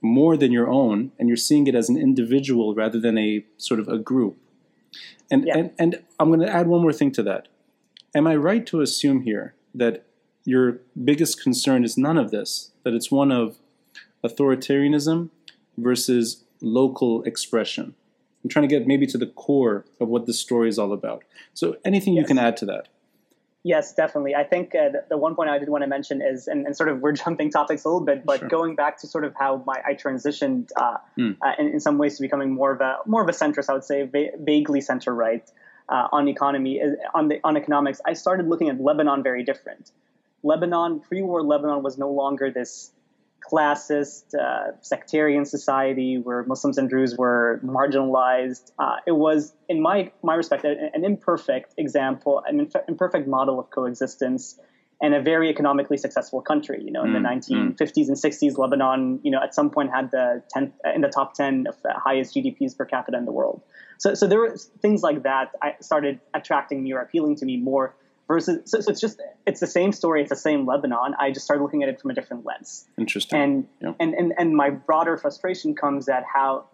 more 0.00 0.38
than 0.38 0.50
your 0.50 0.70
own, 0.70 1.12
and 1.18 1.28
you're 1.28 1.36
seeing 1.36 1.66
it 1.66 1.74
as 1.74 1.90
an 1.90 1.98
individual 1.98 2.74
rather 2.74 2.98
than 2.98 3.18
a 3.18 3.44
sort 3.58 3.78
of 3.78 3.88
a 3.88 3.98
group. 3.98 4.38
And 5.30 5.46
yeah. 5.46 5.58
and, 5.58 5.70
and 5.78 6.02
I'm 6.18 6.28
going 6.28 6.40
to 6.40 6.50
add 6.50 6.66
one 6.66 6.80
more 6.80 6.94
thing 6.94 7.12
to 7.12 7.22
that. 7.24 7.48
Am 8.14 8.26
I 8.26 8.36
right 8.36 8.64
to 8.68 8.80
assume 8.80 9.24
here 9.24 9.54
that 9.74 10.07
your 10.48 10.80
biggest 11.04 11.42
concern 11.42 11.84
is 11.84 11.98
none 11.98 12.16
of 12.16 12.30
this, 12.30 12.72
that 12.82 12.94
it's 12.94 13.10
one 13.10 13.30
of 13.30 13.58
authoritarianism 14.24 15.28
versus 15.76 16.42
local 16.62 17.22
expression? 17.24 17.94
I'm 18.42 18.48
trying 18.48 18.66
to 18.66 18.74
get 18.74 18.86
maybe 18.86 19.06
to 19.08 19.18
the 19.18 19.26
core 19.26 19.84
of 20.00 20.08
what 20.08 20.24
this 20.24 20.40
story 20.40 20.70
is 20.70 20.78
all 20.78 20.94
about. 20.94 21.22
So, 21.52 21.76
anything 21.84 22.14
yes. 22.14 22.22
you 22.22 22.26
can 22.28 22.38
add 22.38 22.56
to 22.58 22.66
that? 22.66 22.88
Yes, 23.62 23.92
definitely. 23.92 24.34
I 24.34 24.44
think 24.44 24.74
uh, 24.74 24.88
the, 24.88 25.04
the, 25.10 25.18
one 25.18 25.34
point 25.34 25.50
I 25.50 25.58
did 25.58 25.68
want 25.68 25.82
to 25.82 25.88
mention 25.88 26.22
is, 26.22 26.46
and, 26.46 26.64
and, 26.64 26.74
sort 26.74 26.88
of 26.88 27.00
we're 27.00 27.12
jumping 27.24 27.50
topics 27.50 27.84
a 27.84 27.88
little 27.88 28.00
bit, 28.00 28.24
but 28.24 28.40
sure. 28.40 28.48
going 28.48 28.74
back 28.74 28.98
to 29.00 29.06
sort 29.06 29.24
of 29.24 29.34
how 29.34 29.62
my 29.66 29.82
I 29.84 29.92
transitioned 29.92 30.70
uh, 30.76 30.96
mm. 31.18 31.36
uh, 31.42 31.52
in, 31.58 31.72
in, 31.74 31.80
some 31.80 31.98
ways 31.98 32.16
to 32.16 32.22
becoming 32.22 32.54
more 32.54 32.72
of 32.72 32.80
a 32.80 32.96
more 33.04 33.20
of 33.20 33.28
a 33.28 33.32
centrist, 33.32 33.68
I 33.68 33.74
would 33.74 33.84
say, 33.84 34.04
va- 34.04 34.30
vaguely 34.38 34.80
center 34.80 35.14
right 35.14 35.46
uh, 35.90 36.08
on 36.10 36.28
economy, 36.28 36.80
uh, 36.80 36.92
on 37.14 37.28
the 37.28 37.40
on 37.44 37.58
economics. 37.58 38.00
I 38.06 38.14
started 38.14 38.48
looking 38.48 38.70
at 38.70 38.80
Lebanon 38.80 39.22
very 39.22 39.42
different. 39.44 39.90
Lebanon, 40.42 41.00
pre-war 41.00 41.42
Lebanon, 41.42 41.82
was 41.82 41.98
no 41.98 42.10
longer 42.10 42.50
this 42.50 42.92
classist, 43.40 44.34
uh, 44.34 44.72
sectarian 44.80 45.44
society 45.44 46.18
where 46.18 46.44
Muslims 46.44 46.78
and 46.78 46.88
Druze 46.88 47.16
were 47.16 47.60
marginalized. 47.64 48.72
Uh, 48.78 48.96
it 49.06 49.12
was, 49.12 49.54
in 49.68 49.80
my 49.80 50.10
my 50.22 50.34
respect, 50.34 50.64
an, 50.64 51.04
imperfect 51.04 51.74
example, 51.76 52.42
an 52.46 52.68
imperfect 52.88 53.26
model 53.28 53.58
of 53.58 53.70
coexistence, 53.70 54.58
and 55.00 55.14
a 55.14 55.22
very 55.22 55.48
economically 55.48 55.96
successful 55.96 56.42
country. 56.42 56.82
You 56.82 56.92
know, 56.92 57.04
in 57.04 57.12
mm, 57.12 57.14
the 57.14 57.50
1950s 57.50 57.76
mm. 57.76 58.08
and 58.08 58.16
60s, 58.16 58.58
Lebanon, 58.58 59.20
you 59.22 59.30
know, 59.30 59.40
at 59.42 59.54
some 59.54 59.70
point 59.70 59.90
had 59.94 60.10
the 60.10 60.42
10th 60.54 60.72
in 60.94 61.00
the 61.00 61.08
top 61.08 61.34
10 61.34 61.66
of 61.68 61.80
the 61.82 61.94
highest 61.94 62.34
GDPs 62.34 62.76
per 62.76 62.84
capita 62.84 63.16
in 63.16 63.24
the 63.24 63.32
world. 63.32 63.62
So, 63.98 64.14
so 64.14 64.26
there 64.26 64.38
were 64.38 64.56
things 64.80 65.02
like 65.02 65.22
that. 65.22 65.52
I 65.62 65.74
started 65.80 66.20
attracting 66.34 66.82
me 66.82 66.92
or 66.92 67.00
appealing 67.00 67.36
to 67.36 67.44
me 67.44 67.56
more 67.56 67.94
versus 68.28 68.70
so, 68.70 68.80
so, 68.80 68.90
it's 68.90 69.00
just 69.00 69.20
it's 69.46 69.58
the 69.58 69.66
same 69.66 69.90
story 69.90 70.20
it's 70.20 70.30
the 70.30 70.36
same 70.36 70.66
lebanon 70.66 71.14
i 71.18 71.30
just 71.30 71.44
started 71.44 71.62
looking 71.62 71.82
at 71.82 71.88
it 71.88 72.00
from 72.00 72.10
a 72.10 72.14
different 72.14 72.44
lens. 72.44 72.86
Interesting. 72.96 73.40
And 73.40 73.68
yeah. 73.80 73.92
and, 73.98 74.14
and 74.14 74.32
and 74.38 74.54
my 74.54 74.70
broader 74.70 75.16
frustration 75.16 75.74
comes 75.74 76.08
at 76.08 76.24
how 76.32 76.66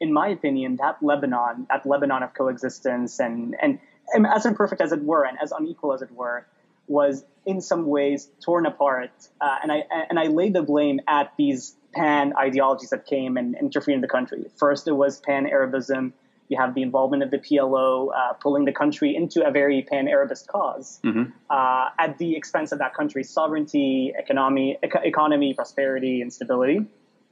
in 0.00 0.12
my 0.12 0.28
opinion 0.28 0.76
that 0.76 1.02
lebanon 1.02 1.66
that 1.68 1.84
lebanon 1.84 2.22
of 2.22 2.32
coexistence 2.32 3.18
and 3.18 3.56
and, 3.60 3.78
and 4.14 4.26
as 4.26 4.46
imperfect 4.46 4.80
as 4.80 4.92
it 4.92 5.02
were 5.02 5.24
and 5.24 5.36
as 5.42 5.52
unequal 5.52 5.92
as 5.92 6.00
it 6.00 6.12
were 6.12 6.46
was 6.86 7.24
in 7.44 7.60
some 7.60 7.86
ways 7.86 8.28
torn 8.40 8.64
apart 8.64 9.10
uh, 9.40 9.56
and 9.62 9.70
i 9.72 9.82
and 10.08 10.18
i 10.18 10.24
laid 10.24 10.54
the 10.54 10.62
blame 10.62 11.00
at 11.08 11.32
these 11.36 11.76
pan 11.94 12.32
ideologies 12.36 12.90
that 12.90 13.06
came 13.06 13.36
and 13.36 13.56
interfered 13.56 13.94
in 13.94 14.00
the 14.00 14.08
country. 14.08 14.46
First 14.56 14.86
it 14.86 14.92
was 14.92 15.20
pan 15.20 15.46
arabism 15.46 16.12
you 16.50 16.58
have 16.58 16.74
the 16.74 16.82
involvement 16.82 17.22
of 17.22 17.30
the 17.30 17.38
PLO 17.38 18.08
uh, 18.14 18.32
pulling 18.34 18.64
the 18.64 18.72
country 18.72 19.14
into 19.14 19.46
a 19.46 19.50
very 19.50 19.82
pan-Arabist 19.82 20.46
because 20.46 21.00
mm-hmm. 21.02 21.30
uh, 21.48 21.88
at 21.98 22.18
the 22.18 22.36
expense 22.36 22.72
of 22.72 22.80
that 22.80 22.92
country's 22.92 23.30
sovereignty, 23.30 24.12
economy, 24.18 24.76
economy, 24.82 25.54
prosperity, 25.54 26.20
and 26.20 26.32
stability. 26.32 26.84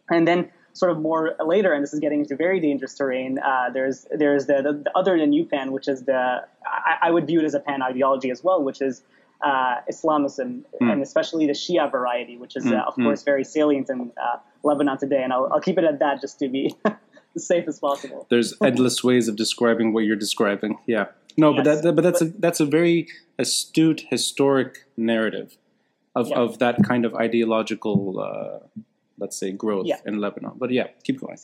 And 0.08 0.26
then 0.26 0.50
sort 0.72 0.92
of 0.92 1.00
more 1.00 1.34
later, 1.44 1.72
and 1.72 1.82
this 1.82 1.92
is 1.92 1.98
getting 1.98 2.20
into 2.20 2.36
very 2.36 2.60
dangerous 2.60 2.94
terrain. 2.94 3.38
Uh, 3.38 3.70
there's 3.74 4.06
there's 4.12 4.46
the, 4.46 4.62
the, 4.62 4.72
the, 4.84 4.92
other 4.94 5.18
than 5.18 5.30
new 5.30 5.44
pan, 5.44 5.72
which 5.72 5.88
is 5.88 6.04
the 6.04 6.46
I, 6.64 7.08
I, 7.08 7.10
would 7.10 7.26
view 7.26 7.40
it 7.40 7.44
as 7.44 7.54
a 7.54 7.60
pan 7.60 7.82
ideology 7.82 8.30
as 8.30 8.44
well, 8.44 8.62
which 8.62 8.80
is 8.80 9.02
uh, 9.44 9.76
Islamism 9.88 10.64
mm. 10.80 10.92
and 10.92 11.02
especially 11.02 11.46
the 11.46 11.52
Shia 11.52 11.90
variety, 11.90 12.36
which 12.36 12.56
is 12.56 12.64
mm. 12.64 12.78
uh, 12.78 12.84
of 12.86 12.94
mm. 12.94 13.04
course 13.04 13.24
very 13.24 13.44
salient 13.44 13.90
in 13.90 14.12
uh, 14.16 14.38
Lebanon 14.62 14.98
today. 14.98 15.22
And 15.22 15.32
I'll, 15.32 15.48
I'll 15.52 15.60
keep 15.60 15.78
it 15.78 15.84
at 15.84 15.98
that 15.98 16.20
just 16.20 16.38
to 16.38 16.48
be 16.48 16.74
as 17.38 17.46
safe 17.46 17.66
as 17.68 17.78
possible. 17.78 18.26
There's 18.28 18.54
endless 18.62 19.02
ways 19.02 19.28
of 19.28 19.36
describing 19.36 19.92
what 19.92 20.04
you're 20.04 20.22
describing. 20.26 20.78
Yeah. 20.86 21.06
No, 21.36 21.54
yes. 21.54 21.56
but 21.56 21.82
that, 21.82 21.94
but 21.96 22.02
that's 22.02 22.22
a 22.22 22.26
that's 22.26 22.60
a 22.60 22.66
very 22.66 23.08
astute 23.38 24.02
historic 24.10 24.86
narrative 24.96 25.56
of, 26.14 26.28
yeah. 26.28 26.36
of 26.36 26.58
that 26.58 26.82
kind 26.82 27.04
of 27.04 27.14
ideological 27.14 27.98
uh, 28.18 28.82
let's 29.18 29.36
say 29.36 29.52
growth 29.52 29.86
yeah. 29.86 29.96
in 30.06 30.20
Lebanon. 30.20 30.52
But 30.56 30.70
yeah, 30.70 30.88
keep 31.04 31.20
going. 31.20 31.36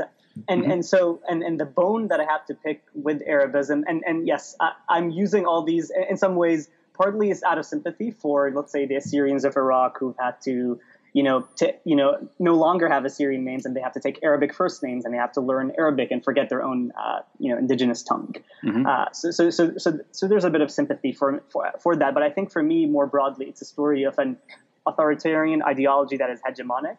And 0.49 0.63
mm-hmm. 0.63 0.71
and 0.71 0.87
so 0.87 1.21
and 1.29 1.43
and 1.43 1.61
the 1.61 1.65
bone 1.65 2.09
that 2.09 2.21
I 2.21 2.25
have 2.25 2.45
to 2.47 2.55
pick 2.55 2.83
with 2.95 3.23
Arabism 3.27 3.85
and 3.87 4.03
and 4.07 4.27
yes, 4.27 4.57
I, 4.61 4.73
I'm 4.89 5.11
using 5.11 5.47
all 5.47 5.63
these 5.63 5.93
in 6.11 6.17
some 6.17 6.35
ways 6.37 6.69
partly 6.93 7.31
is 7.31 7.43
out 7.43 7.59
of 7.59 7.67
sympathy 7.67 8.11
for 8.11 8.51
let's 8.51 8.73
say 8.73 8.87
the 8.87 8.97
Assyrians 8.97 9.45
of 9.45 9.57
Iraq 9.57 9.99
who've 9.99 10.17
had 10.19 10.41
to 10.43 10.81
you 11.15 11.23
know, 11.23 11.47
to 11.57 11.73
you 11.85 11.95
know, 11.95 12.29
no 12.41 12.55
longer 12.55 12.89
have 12.89 13.05
Assyrian 13.05 13.45
names 13.45 13.65
and 13.65 13.75
they 13.75 13.81
have 13.81 13.93
to 13.93 14.01
take 14.01 14.19
Arabic 14.23 14.53
first 14.53 14.83
names 14.83 15.05
and 15.05 15.15
they 15.15 15.19
have 15.19 15.33
to 15.33 15.41
learn 15.41 15.73
Arabic 15.79 16.11
and 16.11 16.23
forget 16.23 16.49
their 16.49 16.63
own, 16.63 16.93
uh, 16.99 17.21
you 17.39 17.51
know, 17.51 17.57
indigenous 17.57 18.03
tongue. 18.03 18.35
Mm-hmm. 18.65 18.85
Uh, 18.85 19.13
so, 19.13 19.31
so, 19.31 19.49
so, 19.49 19.73
so, 19.79 20.01
so 20.11 20.27
there's 20.27 20.45
a 20.45 20.51
bit 20.51 20.61
of 20.61 20.73
sympathy 20.73 21.13
for, 21.13 21.41
for 21.51 21.73
for 21.81 21.95
that. 21.97 22.15
But 22.15 22.25
I 22.25 22.31
think 22.31 22.51
for 22.51 22.63
me, 22.63 22.87
more 22.87 23.07
broadly, 23.07 23.47
it's 23.47 23.63
a 23.63 23.65
story 23.65 24.03
of 24.03 24.19
an 24.19 24.37
authoritarian 24.87 25.63
ideology 25.63 26.17
that 26.17 26.31
is 26.31 26.41
hegemonic 26.41 26.99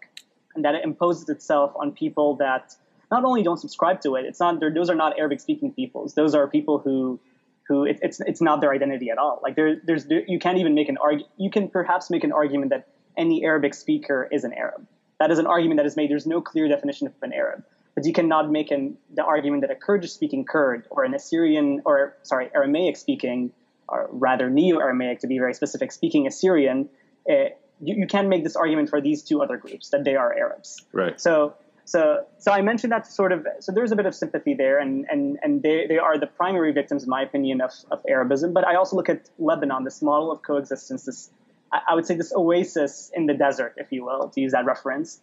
and 0.56 0.64
that 0.64 0.76
it 0.76 0.86
imposes 0.86 1.28
itself 1.28 1.74
on 1.76 1.92
people 1.92 2.38
that 2.38 2.74
not 3.12 3.26
only 3.26 3.44
don't 3.44 3.60
subscribe 3.60 4.00
to 4.02 4.16
it. 4.16 4.26
It's 4.26 4.40
not 4.40 4.62
those 4.62 4.90
are 4.90 4.96
not 4.96 5.20
Arabic 5.20 5.42
speaking 5.42 5.74
peoples. 5.74 6.14
Those 6.14 6.34
are 6.34 6.48
people 6.48 6.80
who 6.80 7.20
who 7.68 7.84
it, 7.84 8.00
it's 8.02 8.22
it's 8.22 8.42
not 8.42 8.62
their 8.62 8.72
identity 8.72 9.10
at 9.10 9.18
all. 9.18 9.42
Like 9.44 9.58
there, 9.58 9.76
there's 9.84 10.06
there, 10.06 10.24
you 10.26 10.40
can't 10.40 10.58
even 10.58 10.74
make 10.74 10.88
an 10.88 10.98
argue. 10.98 11.26
You 11.36 11.50
can 11.50 11.68
perhaps 11.68 12.10
make 12.10 12.24
an 12.24 12.32
argument 12.32 12.70
that 12.70 12.88
any 13.18 13.44
Arabic 13.44 13.74
speaker 13.74 14.28
is 14.32 14.44
an 14.44 14.54
Arab. 14.54 14.86
That 15.20 15.32
is 15.32 15.40
an 15.40 15.48
argument 15.48 15.78
that 15.80 15.86
is 15.86 15.96
made. 15.96 16.10
There's 16.10 16.28
no 16.28 16.42
clear 16.42 16.68
definition 16.68 17.08
of 17.08 17.14
an 17.22 17.34
Arab. 17.34 17.64
But 17.96 18.06
you 18.06 18.12
cannot 18.12 18.52
make 18.52 18.72
an, 18.72 18.98
the 19.14 19.24
argument 19.24 19.62
that 19.62 19.72
a 19.72 19.76
Kurdish 19.76 20.12
speaking 20.12 20.44
Kurd 20.44 20.86
or 20.90 21.06
an 21.06 21.14
Assyrian, 21.14 21.82
or 21.86 22.18
sorry, 22.24 22.50
Aramaic 22.54 22.98
speaking, 22.98 23.52
or 23.88 24.10
rather 24.12 24.50
Neo 24.50 24.80
Aramaic 24.80 25.20
to 25.20 25.28
be 25.28 25.40
very 25.40 25.54
specific, 25.54 25.94
speaking 25.94 26.28
Assyrian, 26.28 26.90
uh, 27.30 27.34
you, 27.80 27.96
you 27.96 28.08
can 28.08 28.28
make 28.28 28.44
this 28.44 28.58
argument 28.58 28.90
for 28.90 29.00
these 29.00 29.24
two 29.24 29.42
other 29.42 29.56
groups 29.56 29.90
that 29.92 30.04
they 30.04 30.16
are 30.16 30.38
Arabs. 30.38 30.86
Right. 30.92 31.20
So 31.22 31.56
so, 31.86 32.26
so 32.40 32.52
I 32.52 32.62
mentioned 32.62 32.92
that 32.92 33.06
sort 33.06 33.32
of. 33.32 33.48
So 33.60 33.72
there's 33.72 33.92
a 33.92 33.96
bit 33.96 34.08
of 34.08 34.16
sympathy 34.16 34.56
there, 34.56 34.80
and 34.80 35.06
and 35.10 35.38
and 35.44 35.62
they, 35.62 35.86
they 35.88 36.00
are 36.00 36.18
the 36.18 36.28
primary 36.28 36.74
victims, 36.74 37.04
in 37.04 37.10
my 37.10 37.22
opinion, 37.22 37.62
of, 37.62 37.72
of 37.92 38.00
Arabism. 38.10 38.54
But 38.54 38.68
I 38.68 38.76
also 38.76 38.96
look 38.96 39.08
at 39.08 39.30
Lebanon, 39.38 39.84
this 39.84 40.02
model 40.02 40.32
of 40.32 40.42
coexistence, 40.42 41.04
this 41.06 41.30
I 41.72 41.96
would 41.96 42.06
say 42.06 42.16
this 42.16 42.32
oasis 42.34 43.12
in 43.14 43.26
the 43.26 43.34
desert, 43.34 43.74
if 43.78 43.92
you 43.92 44.06
will, 44.06 44.30
to 44.30 44.42
use 44.42 44.52
that 44.54 44.66
reference. 44.66 45.20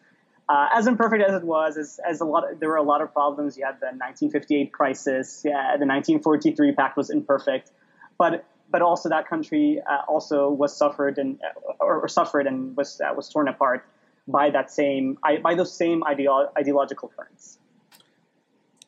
Uh, 0.48 0.68
as 0.74 0.86
imperfect 0.86 1.22
as 1.22 1.34
it 1.34 1.44
was, 1.44 1.76
as, 1.78 2.00
as 2.06 2.20
a 2.20 2.24
lot, 2.24 2.50
of, 2.50 2.60
there 2.60 2.68
were 2.68 2.76
a 2.76 2.82
lot 2.82 3.00
of 3.00 3.12
problems. 3.12 3.56
You 3.56 3.64
had 3.64 3.76
the 3.80 3.86
1958 3.86 4.72
crisis. 4.72 5.42
Yeah, 5.44 5.76
the 5.78 5.86
1943 5.86 6.72
pact 6.72 6.96
was 6.96 7.10
imperfect, 7.10 7.70
but 8.18 8.44
but 8.70 8.82
also 8.82 9.08
that 9.10 9.28
country 9.28 9.80
uh, 9.88 9.98
also 10.08 10.48
was 10.50 10.76
suffered 10.76 11.18
and 11.18 11.38
or, 11.78 12.00
or, 12.00 12.08
suffered 12.08 12.46
and 12.46 12.76
was 12.76 13.00
uh, 13.00 13.12
was 13.14 13.28
torn 13.28 13.48
apart. 13.48 13.86
by 14.28 14.50
that 14.50 14.70
same 14.70 15.18
by 15.42 15.54
those 15.54 15.72
same 15.76 16.02
ideo- 16.02 16.50
ideological 16.58 17.10
currents. 17.16 17.58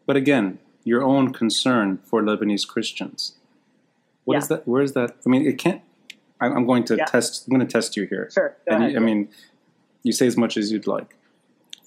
But 0.06 0.16
again, 0.16 0.58
your 0.84 1.02
own 1.02 1.32
concern 1.32 1.98
for 2.04 2.22
Lebanese 2.22 2.66
Christians. 2.68 3.34
What 4.24 4.34
Yeah. 4.34 4.38
is 4.38 4.48
that? 4.48 4.68
Where 4.68 4.82
is 4.82 4.92
that? 4.92 5.16
I 5.24 5.28
mean, 5.28 5.46
it 5.46 5.58
can't. 5.58 5.82
I'm 6.40 6.56
I'm 6.56 6.66
going 6.66 6.84
to 6.84 6.96
Yeah. 6.96 7.04
test. 7.04 7.46
I'm 7.46 7.54
going 7.54 7.66
to 7.66 7.72
test 7.72 7.96
you 7.96 8.06
here. 8.06 8.28
Sure. 8.32 8.56
Go 8.68 8.76
And 8.76 8.92
you, 8.92 8.96
I 8.96 9.00
mean, 9.00 9.28
you 10.02 10.12
say 10.12 10.26
as 10.26 10.36
much 10.36 10.56
as 10.56 10.70
you'd 10.72 10.86
like. 10.86 11.16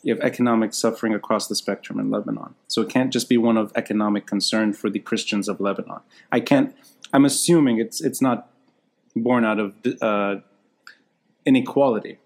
You 0.04 0.14
have 0.14 0.24
economic 0.24 0.74
suffering 0.74 1.14
across 1.14 1.48
the 1.48 1.56
spectrum 1.56 2.00
in 2.00 2.10
Lebanon, 2.12 2.56
so 2.68 2.82
it 2.82 2.90
can't 2.90 3.12
just 3.12 3.28
be 3.28 3.38
one 3.38 3.58
of 3.58 3.72
economic 3.76 4.26
concern 4.26 4.72
for 4.74 4.90
the 4.90 5.00
Christians 5.00 5.50
of 5.50 5.60
Lebanon. 5.60 6.00
I 6.32 6.40
can't. 6.40 6.76
I'm 7.12 7.26
assuming 7.26 7.80
it's 7.80 8.00
it's 8.00 8.22
not 8.22 8.50
born 9.16 9.44
out 9.44 9.60
of 9.60 9.74
uh, 10.02 10.36
inequality. 11.46 12.20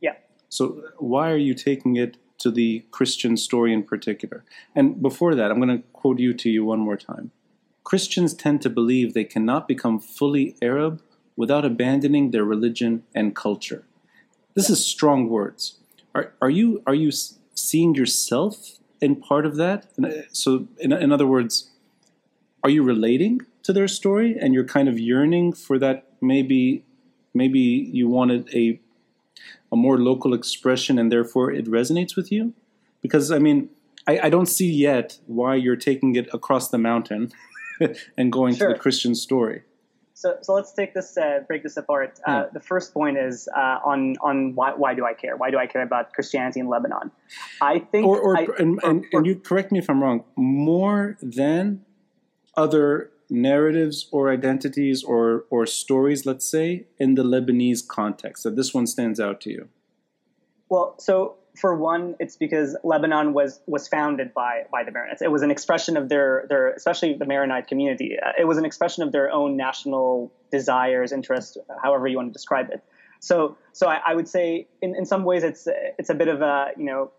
Yeah. 0.00 0.14
So 0.48 0.82
why 0.98 1.30
are 1.30 1.36
you 1.36 1.54
taking 1.54 1.96
it 1.96 2.16
to 2.38 2.50
the 2.50 2.84
Christian 2.90 3.36
story 3.36 3.72
in 3.72 3.82
particular? 3.82 4.44
And 4.74 5.02
before 5.02 5.34
that, 5.34 5.50
I'm 5.50 5.60
going 5.60 5.76
to 5.78 5.84
quote 5.92 6.18
you 6.20 6.32
to 6.34 6.48
you 6.48 6.64
one 6.64 6.78
more 6.80 6.96
time. 6.96 7.32
Christians 7.84 8.34
tend 8.34 8.62
to 8.62 8.70
believe 8.70 9.14
they 9.14 9.24
cannot 9.24 9.66
become 9.66 9.98
fully 9.98 10.56
Arab 10.62 11.02
without 11.40 11.64
abandoning 11.64 12.30
their 12.30 12.44
religion 12.44 13.02
and 13.14 13.34
culture. 13.34 13.82
This 14.54 14.68
is 14.68 14.84
strong 14.84 15.30
words. 15.30 15.78
Are, 16.14 16.34
are 16.42 16.50
you 16.50 16.82
are 16.86 16.94
you 16.94 17.10
seeing 17.54 17.94
yourself 17.94 18.78
in 19.00 19.16
part 19.16 19.46
of 19.46 19.56
that? 19.56 19.86
So, 20.32 20.68
in, 20.78 20.92
in 20.92 21.10
other 21.10 21.26
words, 21.26 21.70
are 22.62 22.68
you 22.76 22.82
relating 22.82 23.40
to 23.62 23.72
their 23.72 23.88
story 23.88 24.36
and 24.38 24.52
you're 24.52 24.72
kind 24.76 24.86
of 24.86 24.98
yearning 24.98 25.54
for 25.54 25.78
that? 25.78 25.96
Maybe, 26.20 26.84
maybe 27.32 27.64
you 27.98 28.06
wanted 28.08 28.54
a 28.54 28.78
a 29.72 29.76
more 29.76 29.98
local 29.98 30.34
expression 30.34 30.98
and 30.98 31.10
therefore 31.10 31.50
it 31.50 31.66
resonates 31.66 32.16
with 32.16 32.30
you? 32.30 32.52
Because 33.00 33.32
I 33.32 33.38
mean, 33.38 33.70
I, 34.06 34.26
I 34.26 34.28
don't 34.28 34.50
see 34.58 34.70
yet 34.70 35.18
why 35.26 35.54
you're 35.54 35.82
taking 35.90 36.16
it 36.16 36.28
across 36.34 36.68
the 36.68 36.78
mountain 36.90 37.32
and 38.18 38.30
going 38.30 38.56
to 38.56 38.66
the 38.68 38.74
Christian 38.74 39.14
story. 39.14 39.62
So, 40.20 40.36
so 40.42 40.52
let's 40.52 40.72
take 40.72 40.92
this, 40.92 41.16
uh, 41.16 41.40
break 41.48 41.62
this 41.62 41.76
apart. 41.78 42.20
Uh, 42.28 42.30
Yeah. 42.32 42.44
The 42.52 42.60
first 42.60 42.92
point 42.92 43.16
is 43.28 43.48
uh, 43.62 43.90
on 43.90 44.00
on 44.28 44.36
why, 44.58 44.70
why 44.82 44.92
do 44.98 45.02
I 45.12 45.14
care? 45.22 45.34
Why 45.42 45.50
do 45.50 45.58
I 45.64 45.66
care 45.72 45.84
about 45.90 46.12
Christianity 46.16 46.60
in 46.60 46.68
Lebanon? 46.74 47.10
I 47.74 47.78
think, 47.90 48.06
Or, 48.06 48.16
or 48.26 48.32
I, 48.36 48.42
and, 48.58 48.78
or- 48.82 48.90
and, 48.90 49.04
and 49.14 49.26
you 49.26 49.34
correct 49.36 49.72
me 49.72 49.78
if 49.78 49.88
I'm 49.90 50.00
wrong, 50.04 50.24
more 50.36 51.16
than 51.22 51.62
other 52.54 53.10
narratives 53.30 53.96
or 54.12 54.22
identities 54.38 55.02
or, 55.12 55.44
or 55.48 55.64
stories, 55.64 56.26
let's 56.26 56.44
say, 56.56 56.84
in 56.98 57.14
the 57.14 57.22
Lebanese 57.22 57.82
context, 57.98 58.42
that 58.44 58.56
this 58.56 58.74
one 58.74 58.86
stands 58.86 59.18
out 59.26 59.40
to 59.44 59.50
you. 59.50 59.68
Well, 60.68 60.96
so 60.98 61.36
for 61.56 61.74
one, 61.74 62.16
it's 62.20 62.36
because 62.36 62.76
Lebanon 62.84 63.32
was 63.32 63.60
was 63.66 63.88
founded 63.88 64.32
by 64.34 64.64
by 64.70 64.84
the 64.84 64.90
Maronites. 64.90 65.22
It 65.22 65.30
was 65.30 65.42
an 65.42 65.50
expression 65.50 65.96
of 65.96 66.08
their 66.08 66.46
their, 66.48 66.72
especially 66.72 67.14
the 67.14 67.26
Maronite 67.26 67.66
community. 67.66 68.16
Uh, 68.20 68.32
it 68.38 68.44
was 68.44 68.58
an 68.58 68.64
expression 68.64 69.02
of 69.02 69.12
their 69.12 69.30
own 69.30 69.56
national 69.56 70.32
desires, 70.50 71.12
interests, 71.12 71.56
however 71.82 72.06
you 72.06 72.16
want 72.16 72.28
to 72.28 72.32
describe 72.32 72.70
it. 72.70 72.82
So, 73.20 73.58
so 73.72 73.86
I, 73.86 74.00
I 74.06 74.14
would 74.14 74.28
say, 74.28 74.66
in, 74.80 74.96
in 74.96 75.04
some 75.04 75.24
ways, 75.24 75.42
it's 75.42 75.68
it's 75.98 76.10
a 76.10 76.14
bit 76.14 76.28
of 76.28 76.40
a 76.40 76.70
you 76.76 76.84
know, 76.84 77.12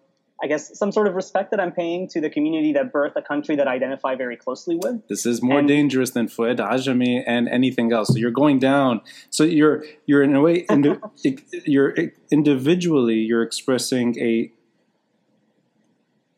I 0.44 0.48
guess 0.48 0.78
some 0.78 0.92
sort 0.92 1.08
of 1.08 1.14
respect 1.14 1.52
that 1.52 1.60
I'm 1.60 1.72
paying 1.72 2.08
to 2.10 2.20
the 2.20 2.30
community 2.30 2.74
that 2.74 2.92
birthed 2.92 3.16
a 3.16 3.22
country 3.22 3.56
that 3.58 3.68
I 3.68 3.76
identify 3.76 4.16
very 4.16 4.36
closely 4.36 4.76
with. 4.76 5.08
This 5.08 5.26
is 5.26 5.42
more 5.42 5.60
And- 5.60 5.68
dangerous 5.68 6.12
than 6.12 6.28
Fuad 6.28 6.58
Ajami 6.58 7.24
and 7.28 7.48
anything 7.48 7.94
else. 7.94 8.08
So 8.10 8.16
you're 8.18 8.32
going 8.32 8.58
down. 8.58 9.02
So 9.30 9.44
you're 9.44 9.84
you're 10.08 10.24
in 10.24 10.36
a 10.36 10.42
way 10.42 10.66
indi- 10.70 10.98
you're 11.66 11.94
individually 12.32 13.16
you're 13.20 13.44
expressing 13.44 14.18
a 14.20 14.52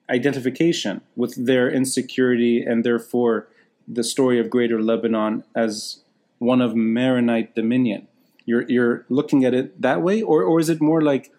identification 0.09 1.01
with 1.15 1.45
their 1.45 1.69
insecurity 1.71 2.61
and 2.61 2.83
therefore 2.83 3.47
the 3.87 4.03
story 4.03 4.39
of 4.39 4.49
Greater 4.49 4.81
Lebanon 4.81 5.43
as 5.55 6.01
one 6.39 6.61
of 6.61 6.75
Maronite 6.75 7.55
dominion. 7.55 8.07
You're 8.45 8.63
you're 8.69 9.05
looking 9.07 9.45
at 9.45 9.53
it 9.53 9.81
that 9.81 10.01
way, 10.01 10.21
or 10.21 10.43
or 10.43 10.59
is 10.59 10.69
it 10.69 10.81
more 10.81 11.01
like 11.01 11.31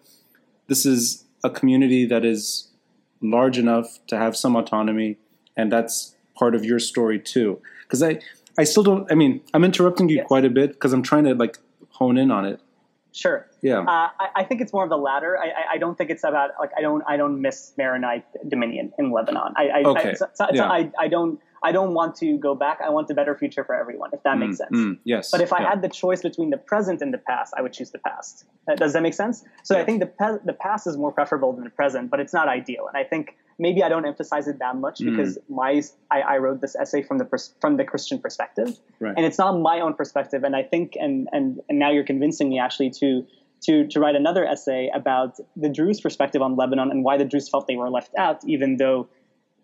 this 0.67 0.85
is 0.87 1.24
a 1.45 1.49
community 1.49 2.05
that 2.05 2.23
is 2.25 2.69
large 3.21 3.57
enough 3.57 3.99
to 4.07 4.17
have 4.17 4.35
some 4.35 4.55
autonomy, 4.55 5.17
and 5.55 5.71
that's 5.71 6.15
part 6.35 6.55
of 6.55 6.65
your 6.65 6.79
story 6.79 7.19
too? 7.19 7.61
Because 7.83 8.01
I 8.03 8.19
I 8.57 8.63
still 8.65 8.83
don't. 8.83 9.09
I 9.11 9.15
mean, 9.15 9.41
I'm 9.53 9.63
interrupting 9.63 10.09
you 10.09 10.23
quite 10.23 10.45
a 10.45 10.49
bit 10.49 10.69
because 10.73 10.93
I'm 10.93 11.03
trying 11.03 11.25
to 11.25 11.33
like 11.35 11.57
hone 11.89 12.17
in 12.17 12.31
on 12.31 12.45
it. 12.45 12.59
Sure. 13.11 13.47
Yeah. 13.61 13.79
Uh, 13.79 14.09
I, 14.19 14.27
I 14.37 14.43
think 14.43 14.59
it's 14.59 14.73
more 14.73 14.83
of 14.83 14.89
the 14.89 14.97
latter. 14.97 15.37
I, 15.37 15.45
I, 15.45 15.63
I 15.75 15.77
don't 15.77 15.97
think 15.97 16.09
it's 16.09 16.25
about 16.25 16.49
like 16.59 16.71
I 16.77 16.81
don't 16.81 17.01
I 17.07 17.15
don't 17.15 17.41
miss 17.41 17.71
Maronite 17.77 18.25
dominion 18.49 18.91
in 18.99 19.11
Lebanon. 19.11 19.53
I, 19.55 19.69
I, 19.69 19.83
Okay. 19.83 20.09
I, 20.09 20.13
so- 20.15 20.27
so- 20.33 20.47
Yeah. 20.51 20.69
I, 20.69 20.91
I 20.99 21.07
don't 21.07 21.39
I 21.67 21.71
don't 21.77 21.93
want 21.99 22.11
to 22.23 22.27
go 22.47 22.53
back. 22.65 22.77
I 22.87 22.89
want 22.95 23.09
a 23.09 23.15
better 23.19 23.35
future 23.41 23.63
for 23.69 23.75
everyone. 23.83 24.09
If 24.17 24.21
that 24.27 24.37
makes 24.43 24.55
Mm, 24.55 24.61
sense. 24.63 24.77
mm, 24.79 24.97
yes. 25.13 25.31
But 25.33 25.41
if 25.41 25.51
I 25.51 25.61
yeah. 25.61 25.69
had 25.71 25.79
the 25.81 25.89
choice 26.03 26.21
between 26.29 26.49
the 26.55 26.57
present 26.71 27.01
and 27.03 27.11
the 27.13 27.17
past, 27.31 27.49
I 27.57 27.61
would 27.63 27.73
choose 27.77 27.91
the 27.91 27.99
past. 28.09 28.45
Does 28.83 28.93
that 28.93 29.03
make 29.07 29.15
sense? 29.23 29.43
So 29.63 29.71
I 29.79 29.83
think 29.87 29.97
the 30.05 30.11
pe- 30.19 30.41
the 30.51 30.57
past 30.67 30.83
is 30.87 30.95
more 31.03 31.11
preferable 31.19 31.51
than 31.55 31.63
the 31.69 31.75
present, 31.81 32.05
but 32.11 32.19
it's 32.23 32.33
not 32.39 32.47
ideal. 32.59 32.83
And 32.89 32.95
I 32.97 33.03
think 33.11 33.23
maybe 33.65 33.79
I 33.87 33.89
don't 33.93 34.05
emphasize 34.13 34.45
it 34.51 34.57
that 34.65 34.75
much 34.85 34.97
Mm. 34.99 35.05
because 35.11 35.31
my 35.61 35.71
I, 36.15 36.19
I 36.33 36.35
wrote 36.43 36.59
this 36.65 36.75
essay 36.83 37.01
from 37.07 37.17
the 37.21 37.25
pers- 37.31 37.53
from 37.63 37.73
the 37.79 37.85
Christian 37.91 38.17
perspective, 38.25 38.69
Right. 39.05 39.15
and 39.17 39.23
it's 39.25 39.39
not 39.43 39.51
my 39.71 39.77
own 39.85 39.93
perspective. 40.01 40.41
And 40.47 40.53
I 40.61 40.63
think 40.71 40.87
and 41.05 41.13
and 41.35 41.45
and 41.69 41.75
now 41.83 41.89
you're 41.93 42.09
convincing 42.13 42.47
me 42.53 42.57
actually 42.59 42.91
to. 43.01 43.09
To, 43.67 43.87
to 43.93 43.99
write 43.99 44.15
another 44.23 44.45
essay 44.45 44.91
about 44.93 45.31
the 45.63 45.69
Druze 45.69 45.99
perspective 45.99 46.39
on 46.47 46.51
Lebanon 46.55 46.91
and 46.91 46.99
why 47.03 47.15
the 47.17 47.25
Druze 47.31 47.47
felt 47.49 47.65
they 47.65 47.77
were 47.83 47.89
left 47.89 48.11
out, 48.25 48.37
even 48.45 48.77
though 48.77 49.07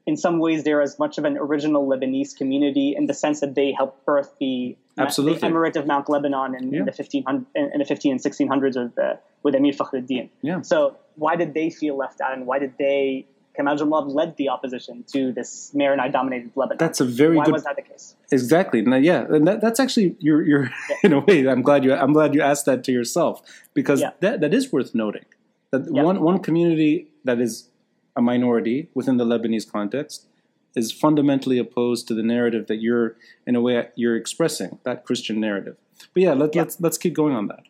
in 0.07 0.17
some 0.17 0.39
ways 0.39 0.63
they're 0.63 0.81
as 0.81 0.97
much 0.99 1.17
of 1.17 1.25
an 1.25 1.37
original 1.37 1.87
Lebanese 1.87 2.35
community 2.35 2.95
in 2.97 3.05
the 3.05 3.13
sense 3.13 3.39
that 3.39 3.55
they 3.55 3.71
helped 3.71 4.05
birth 4.05 4.33
the, 4.39 4.75
Absolutely. 4.97 5.39
the 5.39 5.47
Emirate 5.47 5.75
of 5.75 5.85
Mount 5.87 6.09
Lebanon 6.09 6.55
in, 6.55 6.71
Yeah. 6.73 6.79
in 6.79 6.85
the 6.85 6.91
1500 6.91 7.45
in, 7.55 7.71
in 7.73 7.79
the 7.79 7.85
15 7.85 8.11
and 8.13 8.21
1600s 8.21 8.81
with, 8.83 8.97
uh, 8.97 9.15
with 9.43 9.55
Emir 9.55 9.73
Fakhruddin. 9.73 10.29
Yeah. 10.41 10.61
So 10.61 10.97
why 11.15 11.35
did 11.35 11.53
they 11.53 11.69
feel 11.69 11.97
left 11.97 12.19
out 12.21 12.33
and 12.33 12.45
why 12.47 12.57
did 12.59 12.73
they, 12.79 13.27
Kamal 13.55 13.75
Jumblatt 13.77 14.13
led 14.13 14.37
the 14.37 14.49
opposition 14.49 15.03
to 15.13 15.31
this 15.33 15.71
Maronite 15.75 16.11
dominated 16.13 16.51
Lebanon? 16.55 16.77
That's 16.79 17.01
a 17.01 17.05
very 17.05 17.35
why 17.37 17.45
good 17.45 17.53
was 17.53 17.63
that 17.65 17.75
the 17.75 17.81
case? 17.83 18.15
Exactly. 18.31 18.81
No, 18.81 18.95
yeah, 18.95 19.25
and 19.29 19.45
that, 19.47 19.59
that's 19.61 19.79
actually 19.79 20.15
you're 20.19 20.41
you're 20.41 20.69
in 21.03 21.11
a 21.13 21.19
way. 21.19 21.45
I'm 21.47 21.61
glad 21.61 21.83
you 21.83 21.93
I'm 21.93 22.13
glad 22.13 22.33
you 22.33 22.41
asked 22.41 22.65
that 22.65 22.83
to 22.85 22.91
yourself 22.93 23.41
because 23.73 23.99
Yeah. 24.01 24.11
that 24.21 24.39
that 24.39 24.53
is 24.53 24.71
worth 24.71 24.95
noting. 24.95 25.25
That 25.71 25.83
Yeah. 25.93 26.01
one 26.03 26.21
one 26.21 26.39
community 26.39 27.09
that 27.25 27.41
is 27.41 27.67
a 28.15 28.21
minority 28.21 28.89
within 28.93 29.17
the 29.17 29.25
Lebanese 29.25 29.69
context 29.69 30.27
is 30.75 30.91
fundamentally 30.91 31.57
opposed 31.57 32.07
to 32.07 32.13
the 32.13 32.23
narrative 32.23 32.67
that 32.67 32.77
you're 32.77 33.15
in 33.45 33.55
a 33.55 33.61
way 33.61 33.89
you're 33.95 34.15
expressing 34.15 34.79
that 34.83 35.05
Christian 35.05 35.39
narrative. 35.39 35.75
But 36.13 36.23
yeah, 36.23 36.33
let, 36.33 36.55
Yeah. 36.55 36.61
let's 36.63 36.79
let's 36.79 36.97
keep 36.97 37.13
going 37.13 37.35
on 37.35 37.47
that. 37.47 37.63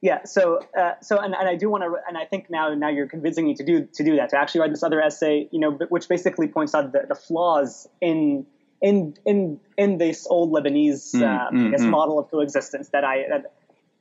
Yeah. 0.00 0.24
So, 0.24 0.60
uh, 0.78 0.92
so, 1.02 1.18
and, 1.18 1.34
and 1.34 1.48
I 1.48 1.56
do 1.56 1.68
want 1.68 1.82
to, 1.82 1.96
and 2.06 2.16
I 2.16 2.24
think 2.24 2.48
now, 2.50 2.72
now 2.72 2.88
you're 2.88 3.08
convincing 3.08 3.46
me 3.46 3.54
to 3.54 3.64
do 3.64 3.88
to 3.92 4.04
do 4.04 4.16
that 4.16 4.30
to 4.30 4.38
actually 4.38 4.60
write 4.60 4.70
this 4.70 4.84
other 4.84 5.00
essay, 5.02 5.48
you 5.50 5.58
know, 5.58 5.72
which 5.88 6.08
basically 6.08 6.46
points 6.46 6.74
out 6.74 6.92
the, 6.92 7.04
the 7.08 7.16
flaws 7.16 7.88
in 8.00 8.46
in 8.80 9.14
in 9.26 9.58
in 9.76 9.98
this 9.98 10.26
old 10.30 10.52
Lebanese, 10.52 11.16
Mm, 11.16 11.22
uh, 11.22 11.50
mm, 11.50 11.66
I 11.66 11.70
guess, 11.72 11.82
mm. 11.82 11.90
model 11.90 12.18
of 12.18 12.30
coexistence 12.30 12.90
that 12.90 13.04
I. 13.04 13.24
That, 13.28 13.52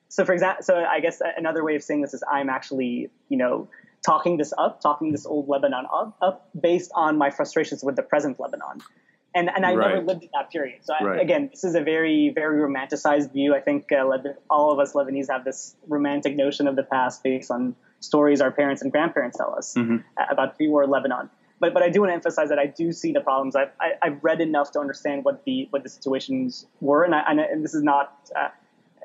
so, 0.10 0.24
for 0.24 0.34
example, 0.34 0.64
so 0.64 0.76
I 0.76 1.00
guess 1.00 1.20
another 1.36 1.64
way 1.64 1.76
of 1.76 1.84
saying 1.84 2.02
this 2.02 2.14
is 2.14 2.24
I'm 2.32 2.50
actually, 2.50 3.10
you 3.28 3.38
know, 3.38 3.68
talking 4.06 4.38
this 4.38 4.54
up, 4.58 4.82
talking 4.82 5.12
this 5.12 5.26
old 5.26 5.48
Lebanon 5.50 5.86
up, 5.94 6.16
up 6.22 6.50
based 6.60 6.92
on 6.96 7.18
my 7.18 7.30
frustrations 7.30 7.84
with 7.84 7.96
the 7.96 8.04
present 8.04 8.40
Lebanon. 8.40 8.82
And, 9.36 9.50
and 9.54 9.66
I 9.66 9.76
never 9.76 10.02
lived 10.02 10.24
in 10.24 10.30
that 10.34 10.50
period. 10.50 10.80
So 10.84 10.94
I, 11.00 11.04
Right. 11.04 11.22
again, 11.22 11.50
this 11.52 11.64
is 11.64 11.76
a 11.76 11.82
very, 11.82 12.30
very 12.34 12.60
romanticized 12.60 13.32
view. 13.34 13.54
I 13.54 13.60
think 13.60 13.92
uh, 13.92 13.98
Leb- 13.98 14.36
all 14.50 14.72
of 14.72 14.80
us 14.80 14.94
Lebanese 14.94 15.30
have 15.30 15.44
this 15.44 15.76
romantic 15.88 16.36
notion 16.36 16.68
of 16.68 16.76
the 16.76 16.84
past 16.84 17.24
based 17.24 17.52
on 17.52 17.76
stories 18.00 18.42
our 18.42 18.52
parents 18.52 18.82
and 18.82 18.92
grandparents 18.92 19.38
tell 19.38 19.54
us 19.56 19.76
Mhm. 19.76 20.04
uh, 20.18 20.26
about 20.30 20.56
pre-war 20.56 20.88
Lebanon. 20.88 21.30
But 21.60 21.74
but 21.74 21.82
I 21.84 21.90
do 21.90 22.02
want 22.02 22.12
to 22.12 22.14
emphasize 22.14 22.50
that 22.50 22.60
I 22.60 22.68
do 22.68 22.92
see 22.92 23.12
the 23.14 23.22
problems. 23.22 23.56
I've, 23.56 23.72
I, 23.82 23.94
I've 24.02 24.24
read 24.24 24.42
enough 24.42 24.72
to 24.74 24.80
understand 24.80 25.24
what 25.26 25.44
the 25.44 25.68
what 25.72 25.82
the 25.84 25.90
situations 25.90 26.68
were, 26.82 27.04
and, 27.04 27.14
I, 27.16 27.22
and, 27.28 27.40
and 27.40 27.64
this 27.64 27.74
is 27.74 27.82
not 27.84 28.14
uh, 28.36 28.50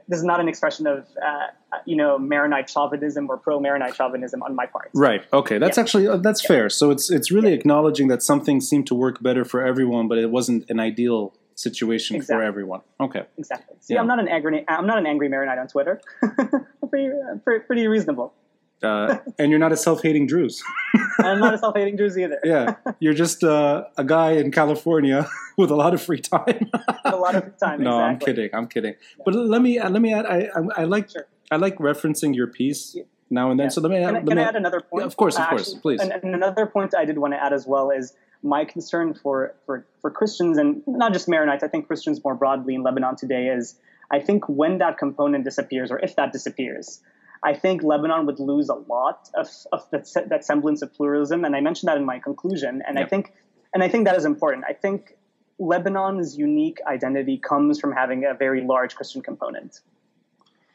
this 0.08 0.18
is 0.18 0.24
not 0.24 0.40
an 0.40 0.48
expression 0.48 0.86
of 0.86 1.06
uh, 1.22 1.46
you 1.86 1.96
know 1.96 2.18
Maronite 2.18 2.68
chauvinism 2.68 3.28
or 3.30 3.36
pro-Maronite 3.36 3.94
chauvinism 3.94 4.42
on 4.42 4.54
my 4.54 4.66
part. 4.66 4.90
Right. 4.94 5.22
Okay. 5.32 5.58
That's 5.58 5.76
Yeah. 5.76 5.82
actually 5.82 6.08
uh, 6.08 6.16
that's 6.18 6.44
fair. 6.44 6.68
So 6.70 6.90
it's 6.90 7.10
it's 7.10 7.30
really 7.30 7.52
acknowledging 7.52 8.08
that 8.08 8.22
something 8.22 8.60
seemed 8.60 8.86
to 8.88 8.94
work 8.94 9.22
better 9.22 9.44
for 9.44 9.64
everyone, 9.64 10.08
but 10.08 10.18
it 10.18 10.30
wasn't 10.30 10.68
an 10.70 10.80
ideal 10.80 11.34
situation 11.54 12.20
for 12.22 12.42
everyone. 12.42 12.80
Okay. 13.00 13.24
Exactly. 13.38 13.76
See, 13.80 13.94
Yeah. 13.94 14.00
I'm 14.00 14.06
not 14.06 14.18
an 14.18 14.28
angry 14.28 14.64
I'm 14.68 14.86
not 14.86 14.98
an 14.98 15.06
angry 15.06 15.28
Maronite 15.28 15.58
on 15.58 15.68
Twitter. 15.68 16.00
pretty, 16.90 17.08
uh, 17.08 17.36
pretty 17.44 17.64
pretty 17.66 17.86
reasonable. 17.88 18.34
Uh, 18.82 19.18
and 19.38 19.50
you're 19.50 19.58
not 19.60 19.72
a 19.72 19.76
self-hating 19.76 20.26
Druze. 20.26 20.62
I'm 21.18 21.40
not 21.40 21.54
a 21.54 21.58
self-hating 21.58 21.96
Druze 21.96 22.18
either. 22.18 22.40
yeah, 22.44 22.74
you're 23.00 23.14
just 23.14 23.44
uh, 23.44 23.84
a 23.96 24.04
guy 24.04 24.32
in 24.32 24.50
California 24.50 25.28
with 25.56 25.70
a 25.70 25.76
lot 25.76 25.94
of 25.94 26.02
free 26.02 26.20
time. 26.20 26.70
a 27.04 27.16
lot 27.16 27.34
of 27.34 27.56
time. 27.58 27.82
no, 27.82 27.98
I'm 27.98 28.18
kidding. 28.18 28.50
I'm 28.52 28.66
kidding. 28.66 28.94
But 29.24 29.34
let 29.34 29.62
me 29.62 29.78
uh, 29.78 29.88
let 29.90 30.02
me 30.02 30.12
add. 30.12 30.26
I 30.26 30.48
I, 30.54 30.82
I 30.82 30.84
like 30.84 31.10
Sure. 31.10 31.26
I 31.50 31.56
like 31.56 31.76
referencing 31.78 32.34
your 32.34 32.46
piece 32.46 32.96
now 33.28 33.50
and 33.50 33.60
then. 33.60 33.66
Yeah. 33.66 33.70
So 33.70 33.80
let 33.82 33.90
me, 33.90 33.98
Can, 33.98 34.04
I, 34.08 34.10
let 34.12 34.26
can 34.26 34.36
me 34.36 34.42
I 34.42 34.46
add 34.48 34.56
another 34.56 34.80
point? 34.80 35.02
Yeah, 35.02 35.06
of 35.06 35.16
course, 35.16 35.36
of 35.36 35.42
Uh, 35.42 35.48
course, 35.50 35.60
actually, 35.62 35.80
please. 35.80 36.00
And, 36.00 36.12
and 36.12 36.34
another 36.34 36.66
point 36.66 36.94
I 36.96 37.04
did 37.04 37.18
want 37.18 37.34
to 37.34 37.42
add 37.42 37.52
as 37.52 37.66
well 37.66 37.90
is 37.90 38.14
my 38.42 38.64
concern 38.64 39.14
for, 39.14 39.54
for, 39.66 39.86
for 40.00 40.10
Christians 40.10 40.58
and 40.58 40.82
not 40.86 41.12
just 41.12 41.28
Maronites, 41.28 41.62
I 41.62 41.68
think 41.68 41.86
Christians 41.86 42.22
more 42.24 42.34
broadly 42.34 42.74
in 42.74 42.82
Lebanon 42.82 43.16
today 43.16 43.46
is 43.48 43.76
I 44.10 44.18
think 44.20 44.48
when 44.48 44.78
that 44.78 44.98
component 44.98 45.44
disappears, 45.44 45.90
or 45.90 45.98
if 46.00 46.16
that 46.16 46.32
disappears, 46.32 47.00
I 47.44 47.54
think 47.54 47.82
Lebanon 47.82 48.26
would 48.26 48.38
lose 48.38 48.68
a 48.68 48.74
lot 48.74 49.28
of, 49.34 49.48
of 49.72 49.90
that, 49.90 50.08
that 50.28 50.44
semblance 50.44 50.82
of 50.82 50.94
pluralism. 50.94 51.44
And 51.44 51.56
I 51.56 51.60
mentioned 51.60 51.88
that 51.88 51.96
in 51.96 52.04
my 52.04 52.18
conclusion. 52.18 52.82
And 52.86 52.98
I 52.98 53.04
think 53.04 53.32
and 53.74 53.82
I 53.82 53.88
think 53.88 54.04
that 54.04 54.16
is 54.16 54.24
important. 54.24 54.64
I 54.68 54.74
think 54.74 55.16
Lebanon's 55.58 56.36
unique 56.36 56.78
identity 56.86 57.38
comes 57.38 57.80
from 57.80 57.92
having 57.92 58.24
a 58.24 58.34
very 58.34 58.62
large 58.62 58.94
Christian 58.94 59.22
component 59.22 59.80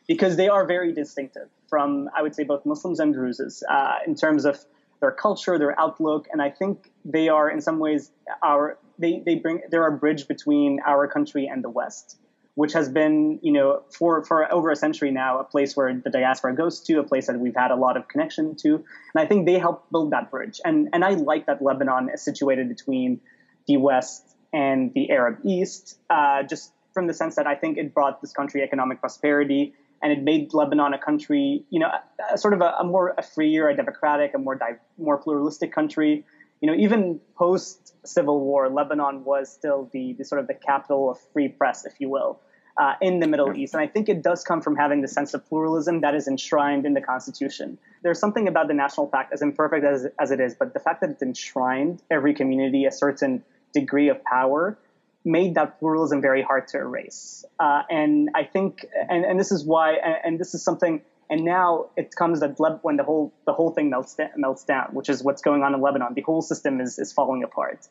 because 0.08 0.38
they 0.38 0.48
are 0.48 0.66
very 0.66 0.94
distinctive 0.94 1.50
from, 1.70 2.10
I 2.16 2.22
would 2.22 2.34
say, 2.34 2.44
both 2.44 2.66
Muslims 2.66 3.00
and 3.00 3.14
Druzes 3.14 3.62
uh, 3.70 3.96
in 4.06 4.16
terms 4.16 4.46
of 4.46 4.64
their 5.00 5.12
culture, 5.12 5.60
their 5.60 5.80
outlook, 5.80 6.28
and 6.32 6.42
I 6.42 6.50
think 6.50 6.92
they 7.06 7.30
are 7.30 7.50
in 7.50 7.62
some 7.62 7.78
ways 7.78 8.12
our 8.44 8.80
they 8.98 9.22
they 9.24 9.36
bring 9.36 9.62
they're 9.70 9.86
a 9.86 9.92
bridge 9.92 10.28
between 10.28 10.80
our 10.86 11.08
country 11.08 11.46
and 11.46 11.64
the 11.64 11.70
West, 11.70 12.18
which 12.58 12.74
has 12.74 12.90
been 12.90 13.38
you 13.44 13.52
know 13.52 13.84
for 13.96 14.24
for 14.26 14.52
over 14.52 14.72
a 14.72 14.76
century 14.76 15.12
now 15.12 15.40
a 15.40 15.44
place 15.44 15.78
where 15.78 15.94
the 15.94 16.10
diaspora 16.10 16.56
goes 16.56 16.80
to, 16.80 17.00
a 17.00 17.04
place 17.04 17.28
that 17.28 17.40
we've 17.40 17.56
had 17.56 17.70
a 17.70 17.76
lot 17.76 17.96
of 17.96 18.08
connection 18.08 18.56
to, 18.56 18.74
and 18.76 19.18
I 19.18 19.28
think 19.28 19.46
they 19.46 19.60
help 19.60 19.86
build 19.92 20.10
that 20.12 20.32
bridge. 20.32 20.60
And 20.66 20.90
and 20.92 21.06
I 21.06 21.12
like 21.12 21.46
that 21.46 21.62
Lebanon 21.62 22.10
is 22.12 22.24
situated 22.24 22.68
between 22.68 23.22
the 23.68 23.78
West 23.78 24.36
and 24.52 24.92
the 24.96 25.12
Arab 25.12 25.38
East, 25.46 26.00
uh, 26.10 26.42
just 26.42 26.72
from 26.96 27.06
the 27.06 27.14
sense 27.14 27.36
that 27.36 27.46
I 27.46 27.54
think 27.54 27.78
it 27.78 27.94
brought 27.94 28.22
this 28.22 28.34
country 28.34 28.64
economic 28.64 29.02
prosperity 29.02 29.76
and 30.02 30.12
it 30.12 30.24
made 30.24 30.52
Lebanon 30.52 30.96
a 30.96 30.98
country, 30.98 31.64
you 31.70 31.80
know, 31.80 31.88
a, 31.88 32.34
a 32.34 32.38
sort 32.40 32.56
of 32.56 32.62
a, 32.62 32.74
a, 32.80 32.84
more 32.84 33.14
a 33.20 33.22
freer, 33.22 33.70
a 33.70 33.76
democratic, 33.76 34.34
a 34.34 34.40
more 34.40 34.56
di- 34.56 34.80
more 34.98 35.18
pluralistic 35.18 35.72
country. 35.72 36.26
You 36.62 36.72
know, 36.72 36.76
even 36.76 37.20
post 37.36 37.94
Civil 38.04 38.40
War, 38.40 38.68
Lebanon 38.68 39.24
was 39.26 39.52
still 39.52 39.90
the, 39.94 40.16
the 40.18 40.26
sort 40.26 40.42
of 40.42 40.48
the 40.48 40.56
capital 40.56 41.12
of 41.12 41.20
free 41.34 41.50
press, 41.50 41.86
if 41.86 41.94
you 42.00 42.10
will, 42.10 42.40
uh, 42.78 42.94
in 43.02 43.20
the 43.20 43.28
Middle 43.28 43.56
East. 43.58 43.74
And 43.74 43.82
I 43.82 43.88
think 43.88 44.08
it 44.10 44.22
does 44.22 44.44
come 44.44 44.62
from 44.62 44.76
having 44.76 45.02
the 45.02 45.08
sense 45.08 45.34
of 45.34 45.48
pluralism 45.48 46.02
that 46.02 46.16
is 46.16 46.28
enshrined 46.28 46.86
in 46.86 46.94
the 46.94 47.02
Constitution. 47.02 47.78
There's 48.04 48.20
something 48.20 48.48
about 48.48 48.68
the 48.68 48.74
National 48.74 49.08
Pact, 49.08 49.34
as 49.34 49.42
imperfect 49.42 49.84
as, 49.84 50.08
as 50.20 50.32
it 50.32 50.40
is, 50.40 50.56
but 50.56 50.74
the 50.74 50.80
fact 50.80 51.02
that 51.02 51.10
it's 51.10 51.24
enshrined 51.24 52.02
every 52.12 52.34
community 52.34 52.86
a 52.86 52.92
certain 52.92 53.44
degree 53.74 54.10
of 54.10 54.24
power 54.24 54.78
made 55.26 55.56
that 55.56 55.80
pluralism 55.80 56.22
very 56.22 56.42
hard 56.42 56.68
to 56.70 56.78
erase. 56.78 57.44
Uh, 57.60 57.82
and 57.90 58.30
I 58.36 58.44
think, 58.44 58.86
and, 59.10 59.26
and 59.26 59.40
this 59.40 59.52
is 59.52 59.66
why, 59.66 59.94
and, 59.94 60.16
and, 60.24 60.40
this 60.40 60.54
is 60.54 60.64
something, 60.64 61.02
and 61.30 61.44
now 61.44 61.88
it 61.98 62.16
comes 62.16 62.40
that 62.40 62.56
when 62.84 62.96
the 62.96 63.04
whole 63.04 63.34
the 63.46 63.52
whole 63.52 63.72
thing 63.72 63.90
melts 63.90 64.16
melts 64.38 64.64
down, 64.64 64.94
which 64.94 65.10
is 65.10 65.22
what's 65.22 65.42
going 65.42 65.64
on 65.64 65.74
in 65.74 65.82
Lebanon. 65.82 66.14
The 66.14 66.22
whole 66.22 66.42
system 66.42 66.80
is 66.80 66.98
is 66.98 67.12
falling 67.12 67.44
apart, 67.44 67.86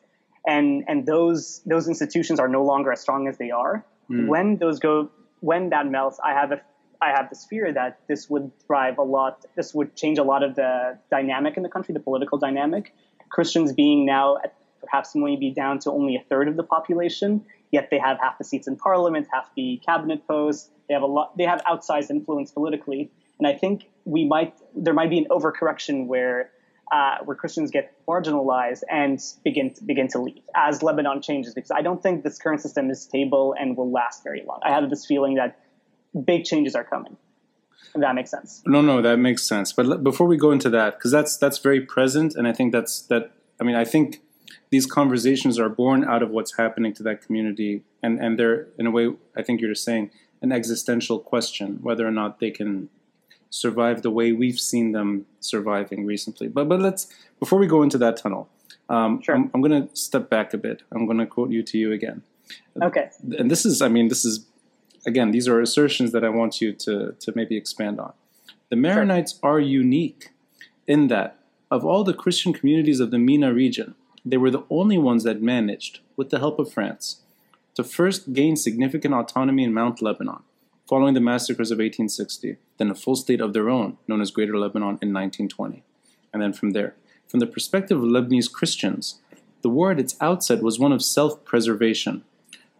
and 0.47 0.85
and 0.87 1.05
those 1.05 1.61
those 1.65 1.87
institutions 1.87 2.39
are 2.39 2.47
no 2.47 2.63
longer 2.63 2.91
as 2.91 3.01
strong 3.01 3.27
as 3.27 3.37
they 3.37 3.51
are. 3.51 3.85
Mm. 4.09 4.27
When 4.27 4.57
those 4.57 4.79
go, 4.79 5.09
when 5.39 5.69
that 5.69 5.87
melts, 5.87 6.19
I 6.23 6.33
have 6.33 6.51
a 6.51 6.61
I 7.01 7.11
have 7.11 7.29
this 7.29 7.45
fear 7.45 7.71
that 7.73 7.99
this 8.07 8.29
would 8.29 8.51
drive 8.65 8.97
a 8.97 9.03
lot. 9.03 9.45
This 9.55 9.73
would 9.73 9.95
change 9.95 10.17
a 10.17 10.23
lot 10.23 10.43
of 10.43 10.55
the 10.55 10.97
dynamic 11.11 11.57
in 11.57 11.63
the 11.63 11.69
country, 11.69 11.93
the 11.93 11.99
political 11.99 12.37
dynamic. 12.37 12.93
Christians 13.29 13.73
being 13.73 14.05
now 14.05 14.37
at 14.43 14.55
perhaps 14.81 15.15
maybe 15.15 15.51
down 15.51 15.79
to 15.79 15.91
only 15.91 16.15
a 16.15 16.23
third 16.29 16.47
of 16.47 16.55
the 16.55 16.63
population, 16.63 17.43
yet 17.71 17.89
they 17.91 17.99
have 17.99 18.17
half 18.19 18.37
the 18.37 18.43
seats 18.43 18.67
in 18.67 18.77
parliament, 18.77 19.27
half 19.31 19.49
the 19.55 19.81
cabinet 19.85 20.25
posts. 20.27 20.69
They 20.87 20.93
have 20.93 21.03
a 21.03 21.07
lot. 21.07 21.37
They 21.37 21.43
have 21.43 21.61
outsized 21.65 22.09
influence 22.09 22.51
politically, 22.51 23.11
and 23.37 23.47
I 23.47 23.53
think 23.53 23.89
we 24.05 24.25
might 24.25 24.55
there 24.75 24.93
might 24.93 25.09
be 25.09 25.19
an 25.19 25.25
overcorrection 25.29 26.07
where 26.07 26.51
uh, 26.91 27.17
where 27.25 27.35
Christians 27.35 27.71
get 27.71 27.93
marginalized 28.07 28.83
and 28.89 29.21
begin 29.43 29.73
to, 29.73 29.83
begin 29.83 30.07
to 30.09 30.21
leave 30.21 30.41
as 30.55 30.81
Lebanon 30.81 31.21
changes. 31.21 31.53
Because 31.53 31.71
I 31.71 31.81
don't 31.81 32.01
think 32.01 32.23
this 32.23 32.37
current 32.37 32.61
system 32.61 32.89
is 32.89 33.01
stable 33.01 33.55
and 33.59 33.75
will 33.75 33.91
last 33.91 34.23
very 34.23 34.43
long. 34.47 34.59
I 34.63 34.71
have 34.71 34.89
this 34.89 35.05
feeling 35.05 35.35
that 35.35 35.59
big 36.25 36.45
changes 36.45 36.75
are 36.75 36.83
coming. 36.83 37.17
If 37.93 38.01
that 38.01 38.15
makes 38.15 38.31
sense. 38.31 38.61
No, 38.65 38.81
no, 38.81 39.01
that 39.01 39.17
makes 39.17 39.43
sense. 39.43 39.71
But 39.71 40.03
before 40.03 40.27
we 40.27 40.37
go 40.37 40.51
into 40.51 40.69
that, 40.71 40.95
because 40.95 41.11
that's 41.11 41.37
that's 41.37 41.59
very 41.59 41.81
present, 41.81 42.35
and 42.35 42.47
I 42.47 42.53
think 42.53 42.71
that's 42.71 43.01
that. 43.03 43.31
I 43.59 43.63
mean, 43.63 43.75
I 43.75 43.85
think 43.85 44.21
these 44.69 44.85
conversations 44.85 45.59
are 45.59 45.69
born 45.69 46.03
out 46.03 46.21
of 46.21 46.29
what's 46.29 46.57
happening 46.57 46.93
to 46.93 47.03
that 47.03 47.21
community 47.21 47.83
and 48.03 48.19
and 48.19 48.37
they're 48.37 48.67
in 48.77 48.87
a 48.87 48.91
way 48.91 49.09
i 49.35 49.41
think 49.41 49.61
you're 49.61 49.71
just 49.71 49.83
saying 49.83 50.11
an 50.41 50.51
existential 50.51 51.19
question 51.19 51.79
whether 51.81 52.07
or 52.07 52.11
not 52.11 52.39
they 52.39 52.51
can 52.51 52.89
survive 53.49 54.01
the 54.01 54.11
way 54.11 54.31
we've 54.31 54.59
seen 54.59 54.91
them 54.91 55.25
surviving 55.39 56.05
recently. 56.05 56.47
But 56.47 56.67
but 56.69 56.79
let's 56.79 57.07
before 57.39 57.59
we 57.59 57.67
go 57.67 57.81
into 57.83 57.97
that 57.99 58.17
tunnel 58.17 58.49
um, 58.89 59.21
sure. 59.21 59.35
i'm, 59.35 59.51
I'm 59.53 59.61
going 59.61 59.87
to 59.87 59.95
step 59.95 60.29
back 60.29 60.53
a 60.53 60.57
bit. 60.57 60.83
I'm 60.91 61.05
going 61.05 61.17
to 61.17 61.25
quote 61.25 61.51
you 61.51 61.61
to 61.63 61.77
you 61.77 61.91
again. 61.91 62.23
Okay. 62.81 63.09
And 63.37 63.51
this 63.51 63.65
is 63.65 63.81
i 63.81 63.87
mean 63.87 64.07
this 64.07 64.23
is 64.25 64.45
again 65.05 65.31
these 65.31 65.47
are 65.47 65.59
assertions 65.61 66.11
that 66.11 66.23
i 66.23 66.29
want 66.29 66.61
you 66.61 66.73
to 66.73 67.15
to 67.19 67.33
maybe 67.35 67.57
expand 67.57 67.99
on. 67.99 68.13
The 68.69 68.75
maronites 68.75 69.39
sure. 69.39 69.51
are 69.51 69.59
unique 69.59 70.29
in 70.87 71.07
that 71.07 71.39
of 71.69 71.83
all 71.85 72.03
the 72.03 72.13
christian 72.13 72.53
communities 72.53 72.99
of 72.99 73.11
the 73.11 73.19
MENA 73.19 73.53
region 73.53 73.95
they 74.29 74.37
were 74.37 74.51
the 74.51 74.63
only 74.69 74.97
ones 74.97 75.23
that 75.23 75.41
managed, 75.41 75.99
with 76.17 76.29
the 76.29 76.39
help 76.39 76.59
of 76.59 76.71
France, 76.71 77.21
to 77.75 77.83
first 77.83 78.33
gain 78.33 78.55
significant 78.55 79.13
autonomy 79.13 79.63
in 79.63 79.73
Mount 79.73 80.01
Lebanon, 80.01 80.43
following 80.87 81.13
the 81.13 81.19
massacres 81.19 81.71
of 81.71 81.77
1860, 81.77 82.57
then 82.77 82.89
a 82.89 82.95
full 82.95 83.15
state 83.15 83.41
of 83.41 83.53
their 83.53 83.69
own, 83.69 83.97
known 84.07 84.21
as 84.21 84.31
Greater 84.31 84.57
Lebanon, 84.57 84.99
in 85.01 85.13
1920. 85.13 85.83
And 86.33 86.41
then 86.41 86.53
from 86.53 86.71
there, 86.71 86.95
from 87.27 87.39
the 87.39 87.47
perspective 87.47 87.97
of 87.97 88.09
Lebanese 88.09 88.51
Christians, 88.51 89.19
the 89.61 89.69
war 89.69 89.91
at 89.91 89.99
its 89.99 90.15
outset 90.21 90.61
was 90.61 90.79
one 90.79 90.91
of 90.91 91.03
self 91.03 91.43
preservation, 91.43 92.23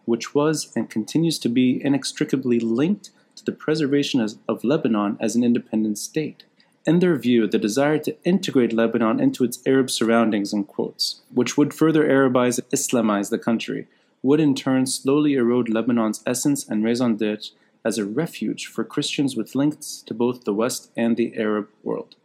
which 0.04 0.34
was 0.34 0.72
and 0.74 0.88
continues 0.88 1.38
to 1.40 1.48
be 1.48 1.84
inextricably 1.84 2.58
linked 2.58 3.10
to 3.36 3.44
the 3.44 3.52
preservation 3.52 4.26
of 4.48 4.64
Lebanon 4.64 5.16
as 5.20 5.36
an 5.36 5.44
independent 5.44 5.98
state 5.98 6.44
in 6.88 7.00
their 7.00 7.16
view, 7.16 7.46
the 7.46 7.58
desire 7.58 7.98
to 7.98 8.16
integrate 8.24 8.72
Lebanon 8.72 9.20
into 9.20 9.44
its 9.44 9.60
Arab 9.66 9.90
surroundings, 9.90 10.54
in 10.54 10.64
quotes, 10.64 11.20
which 11.34 11.54
would 11.54 11.74
further 11.74 12.08
Arabize 12.08 12.58
and 12.58 12.68
Islamize 12.70 13.28
the 13.28 13.38
country, 13.38 13.86
would 14.22 14.40
in 14.40 14.54
turn 14.54 14.86
slowly 14.86 15.34
erode 15.34 15.68
Lebanon's 15.68 16.22
essence 16.26 16.66
and 16.66 16.82
raison 16.82 17.14
d'etre 17.14 17.50
as 17.84 17.98
a 17.98 18.04
refuge 18.04 18.66
for 18.66 18.84
Christians 18.84 19.36
with 19.36 19.54
links 19.54 20.02
to 20.06 20.14
both 20.14 20.44
the 20.44 20.54
West 20.54 20.90
and 20.96 21.16
the 21.16 21.36
Arab 21.36 21.68
world. 21.82 22.16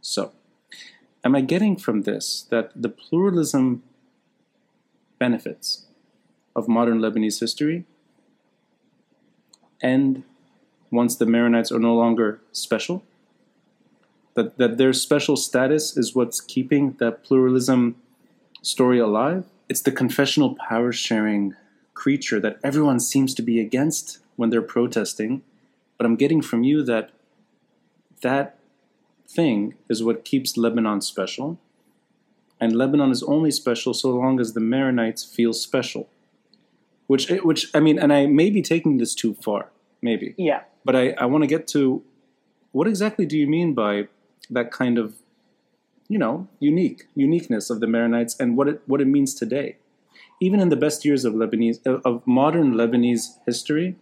So, 0.00 0.32
am 1.24 1.34
I 1.34 1.40
getting 1.40 1.76
from 1.76 2.02
this 2.02 2.46
that 2.50 2.70
the 2.74 2.88
pluralism 2.88 3.82
benefits 5.18 5.86
of 6.54 6.68
modern 6.68 6.98
Lebanese 7.00 7.40
history 7.40 7.84
end 9.80 10.22
once 10.90 11.16
the 11.16 11.24
Maronites 11.24 11.72
are 11.72 11.78
no 11.78 11.94
longer 11.94 12.40
special? 12.52 13.02
that, 14.36 14.58
that 14.58 14.76
their 14.76 14.92
special 14.92 15.36
status 15.36 15.96
is 15.96 16.14
what's 16.14 16.40
keeping 16.40 16.92
that 17.00 17.24
pluralism 17.24 17.96
story 18.62 18.98
alive. 18.98 19.44
It's 19.68 19.80
the 19.80 19.90
confessional 19.90 20.54
power 20.68 20.92
sharing 20.92 21.56
creature 21.96 22.38
that 22.38 22.60
everyone 22.62 23.00
seems 23.00 23.34
to 23.34 23.42
be 23.42 23.58
against 23.58 24.20
when 24.36 24.50
they're 24.50 24.62
protesting. 24.62 25.42
But 25.96 26.06
I'm 26.06 26.14
getting 26.14 26.42
from 26.42 26.62
you 26.62 26.84
that 26.84 27.10
that 28.22 28.58
thing 29.28 29.74
is 29.88 30.04
what 30.04 30.24
keeps 30.24 30.56
Lebanon 30.56 31.00
special. 31.00 31.58
And 32.60 32.76
Lebanon 32.76 33.10
is 33.10 33.22
only 33.24 33.50
special 33.50 33.92
so 33.92 34.10
long 34.10 34.38
as 34.38 34.52
the 34.52 34.60
Maronites 34.60 35.28
feel 35.28 35.52
special. 35.52 36.08
Which, 37.08 37.30
eh, 37.30 37.38
which 37.38 37.70
I 37.74 37.80
mean, 37.80 37.98
and 37.98 38.12
I 38.12 38.26
may 38.26 38.50
be 38.50 38.62
taking 38.62 38.98
this 38.98 39.14
too 39.14 39.34
far, 39.34 39.70
maybe. 40.00 40.34
Yeah. 40.36 40.62
But 40.84 40.94
I, 40.96 41.10
I 41.18 41.26
want 41.26 41.42
to 41.42 41.48
get 41.48 41.66
to 41.68 42.02
what 42.72 42.86
exactly 42.86 43.26
do 43.26 43.36
you 43.38 43.46
mean 43.46 43.74
by 43.74 44.08
that 44.50 44.70
kind 44.70 44.98
of 44.98 45.14
you 46.08 46.18
know 46.18 46.46
unique 46.60 47.08
uniqueness 47.14 47.68
of 47.68 47.80
the 47.80 47.86
Maronites 47.86 48.38
and 48.38 48.56
what 48.56 48.68
it 48.68 48.82
what 48.86 49.00
it 49.00 49.06
means 49.06 49.34
today. 49.34 49.76
Even 50.40 50.60
in 50.60 50.68
the 50.68 50.76
best 50.76 51.04
years 51.04 51.24
of 51.24 51.34
Lebanese 51.34 51.84
of 52.04 52.26
modern 52.26 52.74
Lebanese 52.74 53.38
history, 53.46 53.96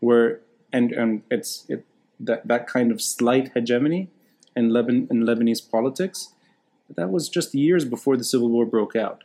where 0.00 0.40
and 0.72 0.92
and 0.92 1.22
it's 1.30 1.64
it, 1.68 1.84
that 2.20 2.46
that 2.46 2.66
kind 2.66 2.92
of 2.92 3.00
slight 3.00 3.52
hegemony 3.54 4.10
in 4.54 4.70
Lebanon 4.70 5.08
in 5.10 5.24
Lebanese 5.24 5.70
politics, 5.70 6.34
that 6.94 7.10
was 7.10 7.28
just 7.28 7.54
years 7.54 7.84
before 7.84 8.16
the 8.16 8.24
civil 8.24 8.50
war 8.50 8.66
broke 8.66 8.96
out. 8.96 9.24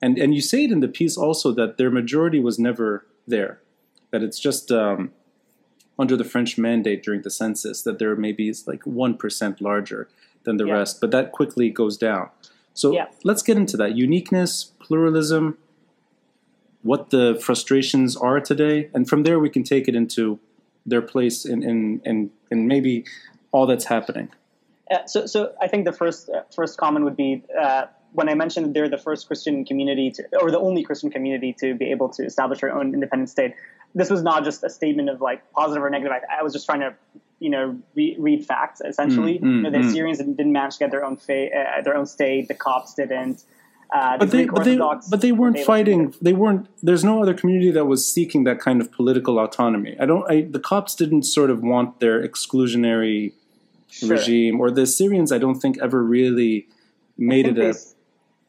And 0.00 0.18
and 0.18 0.34
you 0.34 0.40
say 0.40 0.64
it 0.64 0.72
in 0.72 0.80
the 0.80 0.88
piece 0.88 1.16
also 1.16 1.52
that 1.52 1.76
their 1.76 1.90
majority 1.90 2.40
was 2.40 2.58
never 2.58 3.06
there, 3.26 3.60
that 4.10 4.22
it's 4.22 4.40
just 4.40 4.72
um, 4.72 5.12
under 5.98 6.16
the 6.16 6.24
French 6.24 6.58
mandate 6.58 7.02
during 7.02 7.22
the 7.22 7.30
census 7.30 7.82
that 7.82 7.98
there 7.98 8.16
maybe 8.16 8.48
is 8.48 8.66
like 8.66 8.82
1% 8.82 9.60
larger 9.60 10.08
than 10.44 10.56
the 10.56 10.66
yeah. 10.66 10.74
rest, 10.74 11.00
but 11.00 11.10
that 11.10 11.32
quickly 11.32 11.70
goes 11.70 11.96
down. 11.96 12.30
So 12.74 12.92
yeah. 12.92 13.06
let's 13.22 13.42
get 13.42 13.56
into 13.56 13.76
that 13.76 13.94
uniqueness, 13.96 14.72
pluralism, 14.80 15.58
what 16.82 17.10
the 17.10 17.40
frustrations 17.40 18.16
are 18.16 18.40
today, 18.40 18.90
and 18.94 19.08
from 19.08 19.22
there 19.22 19.38
we 19.38 19.48
can 19.48 19.62
take 19.62 19.88
it 19.88 19.94
into 19.94 20.38
their 20.84 21.02
place 21.02 21.44
in 21.44 21.62
in 21.62 22.00
in, 22.04 22.30
in 22.50 22.66
maybe 22.66 23.04
all 23.52 23.66
that's 23.66 23.84
happening. 23.84 24.28
Uh, 24.90 25.06
so, 25.06 25.26
so 25.26 25.54
I 25.60 25.68
think 25.68 25.84
the 25.84 25.92
first 25.92 26.28
uh, 26.28 26.42
first 26.54 26.76
comment 26.78 27.04
would 27.04 27.16
be 27.16 27.42
uh, 27.58 27.86
when 28.12 28.28
I 28.28 28.34
mentioned 28.34 28.74
they're 28.74 28.88
the 28.88 28.98
first 28.98 29.26
Christian 29.26 29.64
community 29.64 30.10
to, 30.12 30.24
or 30.40 30.50
the 30.50 30.58
only 30.58 30.82
Christian 30.82 31.10
community 31.10 31.54
to 31.60 31.74
be 31.74 31.90
able 31.90 32.08
to 32.10 32.24
establish 32.24 32.60
their 32.60 32.74
own 32.74 32.92
independent 32.94 33.30
state. 33.30 33.54
This 33.94 34.10
was 34.10 34.22
not 34.22 34.44
just 34.44 34.62
a 34.64 34.70
statement 34.70 35.08
of 35.08 35.20
like 35.20 35.50
positive 35.52 35.82
or 35.82 35.90
negative. 35.90 36.12
I, 36.12 36.40
I 36.40 36.42
was 36.42 36.52
just 36.52 36.66
trying 36.66 36.80
to, 36.80 36.94
you 37.40 37.50
know, 37.50 37.78
re- 37.94 38.16
read 38.18 38.44
facts 38.44 38.80
essentially. 38.80 39.38
Mm, 39.38 39.42
mm, 39.42 39.56
you 39.56 39.62
know, 39.62 39.70
the 39.70 39.78
mm. 39.78 39.88
Assyrians 39.88 40.18
didn't 40.18 40.52
manage 40.52 40.74
to 40.74 40.78
get 40.80 40.90
their 40.90 41.04
own 41.04 41.16
fa- 41.16 41.50
uh, 41.54 41.82
their 41.82 41.96
own 41.96 42.06
state. 42.06 42.48
The 42.48 42.54
Copts 42.54 42.94
didn't. 42.94 43.44
Uh, 43.92 44.16
the 44.16 44.18
But 44.20 44.30
they, 44.30 44.44
but 44.46 44.64
they, 44.64 44.76
but 45.10 45.20
they 45.20 45.32
were 45.32 45.38
weren't 45.40 45.56
to 45.56 45.64
fighting. 45.64 46.14
They 46.22 46.32
weren't. 46.32 46.66
There's 46.82 47.04
no 47.04 47.22
other 47.22 47.34
community 47.34 47.70
that 47.72 47.84
was 47.84 48.10
seeking 48.10 48.44
that 48.44 48.58
kind 48.58 48.80
of 48.80 48.90
political 48.90 49.38
autonomy. 49.38 49.96
I 50.00 50.06
don't. 50.06 50.30
I, 50.30 50.42
the 50.42 50.60
Copts 50.60 50.94
didn't 50.94 51.24
sort 51.24 51.50
of 51.50 51.62
want 51.62 52.00
their 52.00 52.26
exclusionary 52.26 53.32
Sure. 53.88 54.08
regime, 54.16 54.58
or 54.58 54.70
the 54.70 54.82
Assyrians. 54.82 55.30
I 55.32 55.36
don't 55.36 55.60
think 55.60 55.76
ever 55.82 56.02
really 56.02 56.66
made 57.18 57.46
it 57.46 57.58
a. 57.58 57.72
they, 57.74 57.78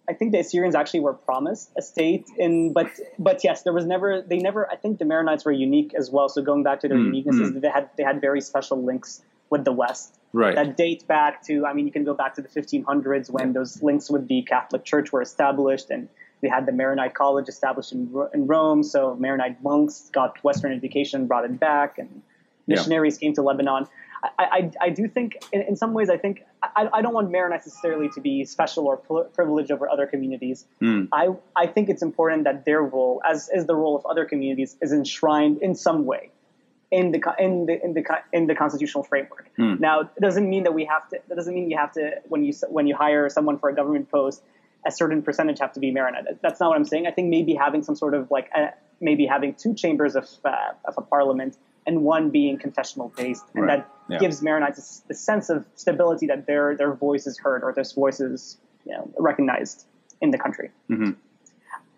I 0.07 0.13
think 0.13 0.31
the 0.31 0.39
Assyrians 0.39 0.75
actually 0.75 1.01
were 1.01 1.13
promised 1.13 1.71
a 1.77 1.81
state 1.81 2.25
in, 2.37 2.71
but 2.71 2.87
but 3.19 3.43
yes, 3.43 3.63
there 3.63 3.73
was 3.73 3.85
never 3.85 4.21
they 4.21 4.37
never. 4.37 4.69
I 4.71 4.77
think 4.77 4.99
the 4.99 5.05
Maronites 5.05 5.43
were 5.45 5.51
unique 5.51 5.93
as 5.97 6.09
well. 6.09 6.29
So 6.29 6.41
going 6.41 6.63
back 6.63 6.79
to 6.81 6.87
their 6.87 6.97
Mm, 6.97 7.11
uniquenesses, 7.11 7.59
they 7.59 7.69
had 7.69 7.89
they 7.97 8.03
had 8.03 8.21
very 8.21 8.39
special 8.39 8.81
links 8.81 9.21
with 9.49 9.65
the 9.65 9.73
West 9.73 10.17
Right. 10.33 10.55
that 10.55 10.75
date 10.77 11.07
back 11.07 11.43
to. 11.45 11.65
I 11.65 11.73
mean, 11.73 11.85
you 11.85 11.91
can 11.91 12.03
go 12.03 12.15
back 12.15 12.33
to 12.35 12.41
the 12.41 12.47
1500s 12.49 13.29
when 13.29 13.53
those 13.53 13.83
links 13.83 14.09
with 14.09 14.27
the 14.27 14.41
Catholic 14.41 14.83
Church 14.83 15.11
were 15.11 15.21
established, 15.21 15.91
and 15.91 16.09
we 16.41 16.49
had 16.49 16.65
the 16.65 16.71
Maronite 16.71 17.13
College 17.13 17.47
established 17.47 17.91
in, 17.91 18.11
in 18.33 18.47
Rome. 18.47 18.81
So 18.83 19.15
Maronite 19.15 19.61
monks 19.63 20.09
got 20.11 20.43
Western 20.43 20.73
education, 20.73 21.27
brought 21.27 21.45
it 21.45 21.59
back, 21.59 21.99
and 21.99 22.23
Yeah. 22.65 22.77
missionaries 22.77 23.17
came 23.19 23.33
to 23.35 23.41
Lebanon. 23.43 23.87
I, 24.23 24.31
I, 24.39 24.71
I 24.87 24.89
do 24.89 25.07
think, 25.09 25.37
in, 25.51 25.61
in 25.61 25.75
some 25.75 25.93
ways, 25.93 26.09
I 26.09 26.17
think 26.17 26.43
I, 26.63 26.87
I 26.93 27.01
don't 27.01 27.13
want 27.13 27.29
Maronites 27.29 27.65
necessarily 27.65 28.07
to 28.15 28.21
be 28.21 28.45
special 28.45 28.87
or 28.87 28.97
pri- 28.97 29.25
privileged 29.33 29.69
over 29.69 29.89
other 29.89 30.07
communities. 30.07 30.65
Mm. 30.81 31.09
I, 31.11 31.29
I 31.55 31.67
think 31.67 31.89
it's 31.89 32.01
important 32.01 32.45
that 32.45 32.63
their 32.63 32.81
role, 32.81 33.21
as 33.29 33.49
is 33.53 33.65
the 33.67 33.75
role 33.75 33.97
of 33.97 34.05
other 34.05 34.23
communities, 34.25 34.77
is 34.81 34.93
enshrined 34.93 35.61
in 35.61 35.75
some 35.75 36.05
way 36.05 36.31
in 36.99 37.11
the 37.11 37.19
in 37.45 37.65
the 37.69 37.75
in 37.85 37.91
the 37.97 38.03
in 38.37 38.47
the 38.49 38.55
constitutional 38.63 39.03
framework. 39.11 39.45
Hmm. 39.57 39.75
Now, 39.79 39.95
it 40.01 40.21
doesn't 40.27 40.47
mean 40.53 40.63
that 40.67 40.73
we 40.79 40.85
have 40.93 41.03
to. 41.09 41.15
That 41.27 41.35
doesn't 41.39 41.55
mean 41.57 41.65
you 41.71 41.77
have 41.77 41.91
to 41.93 42.03
when 42.31 42.41
you 42.47 42.53
when 42.69 42.85
you 42.89 42.95
hire 42.95 43.29
someone 43.37 43.57
for 43.61 43.67
a 43.69 43.75
government 43.79 44.09
post, 44.17 44.43
a 44.85 44.91
certain 44.91 45.21
percentage 45.27 45.59
have 45.59 45.73
to 45.73 45.79
be 45.85 45.89
Maronite. 45.91 46.25
That's 46.43 46.59
not 46.61 46.67
what 46.69 46.77
I'm 46.79 46.85
saying. 46.93 47.07
I 47.07 47.11
think 47.11 47.29
maybe 47.37 47.53
having 47.55 47.81
some 47.83 47.95
sort 48.03 48.13
of 48.13 48.29
like 48.37 48.47
uh 48.55 48.67
maybe 49.01 49.25
having 49.25 49.51
two 49.63 49.73
chambers 49.73 50.15
of 50.15 50.25
uh, 50.45 50.73
of 50.89 50.93
a 50.97 51.01
parliament 51.01 51.57
and 51.87 52.03
one 52.03 52.29
being 52.29 52.55
confessional 52.65 53.07
based, 53.17 53.45
and 53.55 53.65
Right. 53.65 53.79
that 53.79 53.89
Yeah. 54.09 54.19
gives 54.23 54.41
Maronites 54.47 54.79
a 54.79 55.13
a 55.13 55.15
sense 55.29 55.47
of 55.55 55.59
stability 55.83 56.25
that 56.31 56.41
their 56.49 56.65
their 56.79 56.93
voice 57.07 57.25
is 57.31 57.35
heard 57.45 57.59
or 57.65 57.69
their 57.77 57.87
voice 58.03 58.19
is 58.29 58.57
you 58.85 58.93
know, 58.95 59.03
recognized 59.17 59.77
in 60.23 60.29
the 60.31 60.37
country. 60.45 60.69
Mhm. 60.89 61.15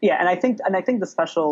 Yeah, 0.08 0.16
and 0.22 0.28
I 0.34 0.36
think 0.42 0.54
and 0.66 0.74
I 0.80 0.82
think 0.86 1.00
the 1.06 1.12
special 1.18 1.50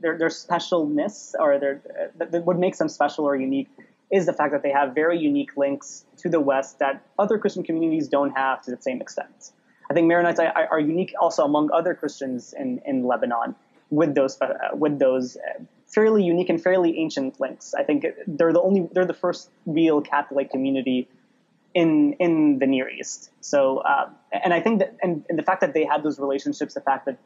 their 0.00 0.18
their 0.18 0.28
specialness 0.28 1.34
or 1.38 1.58
their 1.58 1.82
uh, 2.20 2.40
what 2.40 2.58
makes 2.58 2.78
them 2.78 2.88
special 2.88 3.24
or 3.24 3.36
unique 3.36 3.68
is 4.10 4.26
the 4.26 4.32
fact 4.32 4.52
that 4.52 4.62
they 4.62 4.70
have 4.70 4.94
very 4.94 5.18
unique 5.18 5.56
links 5.56 6.04
to 6.18 6.28
the 6.28 6.40
West 6.40 6.78
that 6.78 7.02
other 7.18 7.38
Christian 7.38 7.62
communities 7.62 8.08
don't 8.08 8.30
have 8.30 8.62
to 8.62 8.70
the 8.70 8.80
same 8.80 9.00
extent. 9.00 9.52
I 9.90 9.94
think 9.94 10.10
Maronites 10.10 10.38
are, 10.38 10.68
are 10.70 10.80
unique 10.80 11.14
also 11.20 11.44
among 11.44 11.70
other 11.72 11.94
Christians 11.94 12.54
in, 12.56 12.80
in 12.84 13.04
Lebanon 13.04 13.54
with 13.90 14.14
those 14.14 14.40
uh, 14.40 14.54
with 14.72 14.98
those 14.98 15.36
uh, 15.36 15.62
fairly 15.86 16.24
unique 16.24 16.48
and 16.48 16.60
fairly 16.60 16.98
ancient 16.98 17.40
links. 17.40 17.74
I 17.74 17.82
think 17.82 18.04
they're 18.26 18.52
the 18.52 18.60
only 18.60 18.88
they're 18.92 19.06
the 19.06 19.14
first 19.14 19.50
real 19.64 20.00
Catholic 20.00 20.50
community 20.50 21.08
in 21.74 22.14
in 22.14 22.58
the 22.58 22.66
Near 22.66 22.88
East. 22.88 23.30
So, 23.40 23.78
uh, 23.78 24.08
and 24.32 24.52
I 24.52 24.60
think 24.60 24.80
that 24.80 24.96
and, 25.02 25.24
and 25.28 25.38
the 25.38 25.42
fact 25.42 25.60
that 25.60 25.72
they 25.74 25.84
had 25.84 26.02
those 26.02 26.18
relationships, 26.18 26.74
the 26.74 26.80
fact 26.80 27.06
that 27.06 27.18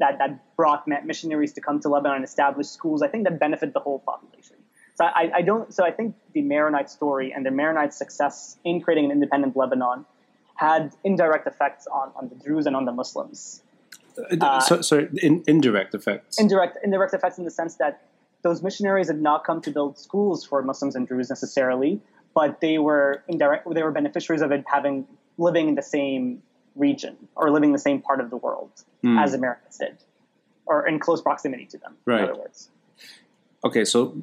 that 0.00 0.18
that 0.18 0.56
brought 0.56 0.86
missionaries 1.04 1.52
to 1.52 1.60
come 1.60 1.80
to 1.80 1.88
Lebanon 1.88 2.16
and 2.16 2.24
establish 2.24 2.66
schools, 2.66 3.02
I 3.02 3.08
think 3.08 3.24
that 3.24 3.38
benefit 3.38 3.72
the 3.72 3.80
whole 3.80 4.00
population. 4.00 4.56
So 4.96 5.04
I, 5.04 5.30
I 5.36 5.42
don't. 5.42 5.72
So 5.72 5.84
I 5.84 5.92
think 5.92 6.16
the 6.32 6.42
Maronite 6.42 6.90
story 6.90 7.32
and 7.32 7.46
the 7.46 7.50
Maronite 7.50 7.94
success 7.94 8.58
in 8.64 8.80
creating 8.82 9.06
an 9.06 9.12
independent 9.12 9.56
Lebanon 9.56 10.04
had 10.56 10.94
indirect 11.04 11.46
effects 11.46 11.86
on, 11.86 12.12
on 12.16 12.28
the 12.28 12.34
Druze 12.34 12.66
and 12.66 12.76
on 12.76 12.84
the 12.84 12.92
Muslims. 12.92 13.62
Uh, 14.40 14.60
so, 14.60 14.82
so 14.82 15.08
in, 15.22 15.42
indirect 15.46 15.94
effects. 15.94 16.38
Indirect 16.38 16.76
indirect 16.84 17.14
effects 17.14 17.38
in 17.38 17.44
the 17.44 17.50
sense 17.50 17.76
that 17.76 18.02
those 18.42 18.62
missionaries 18.62 19.08
had 19.08 19.20
not 19.20 19.44
come 19.44 19.60
to 19.62 19.70
build 19.70 19.98
schools 19.98 20.44
for 20.44 20.62
Muslims 20.62 20.96
and 20.96 21.06
Druze 21.06 21.30
necessarily, 21.30 22.00
but 22.34 22.60
they 22.60 22.78
were 22.78 23.22
indirect. 23.28 23.66
They 23.72 23.82
were 23.82 23.92
beneficiaries 23.92 24.42
of 24.42 24.50
it 24.52 24.64
having 24.66 25.06
living 25.38 25.68
in 25.68 25.74
the 25.76 25.82
same 25.82 26.42
region 26.76 27.16
or 27.36 27.50
living 27.50 27.72
the 27.72 27.78
same 27.78 28.00
part 28.00 28.20
of 28.20 28.30
the 28.30 28.36
world 28.36 28.70
Hmm. 29.02 29.18
as 29.18 29.34
Americans 29.34 29.78
did, 29.78 29.96
or 30.66 30.86
in 30.86 30.98
close 30.98 31.20
proximity 31.22 31.66
to 31.66 31.78
them. 31.78 31.96
Right. 32.04 32.20
In 32.24 32.30
other 32.30 32.38
words, 32.38 32.68
okay, 33.64 33.84
so 33.84 34.22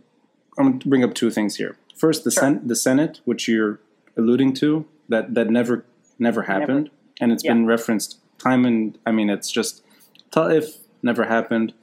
I'm 0.57 0.65
going 0.65 0.79
to 0.79 0.87
bring 0.89 1.03
up 1.03 1.13
two 1.13 1.29
things 1.31 1.55
here. 1.55 1.77
First, 1.95 2.23
the 2.23 2.31
Sure. 2.31 2.41
sen- 2.41 2.67
the 2.67 2.75
Senate, 2.75 3.21
which 3.25 3.47
you're 3.47 3.79
alluding 4.15 4.53
to, 4.55 4.85
that 5.09 5.33
that 5.33 5.49
never 5.49 5.85
never 6.19 6.43
happened, 6.43 6.89
and 7.21 7.31
it's 7.31 7.43
been 7.43 7.65
referenced 7.65 8.17
time 8.39 8.65
and 8.65 8.97
I 9.05 9.11
mean, 9.11 9.29
it's 9.29 9.51
just 9.51 9.83
if 10.35 10.77
never 11.01 11.23
happened. 11.25 11.73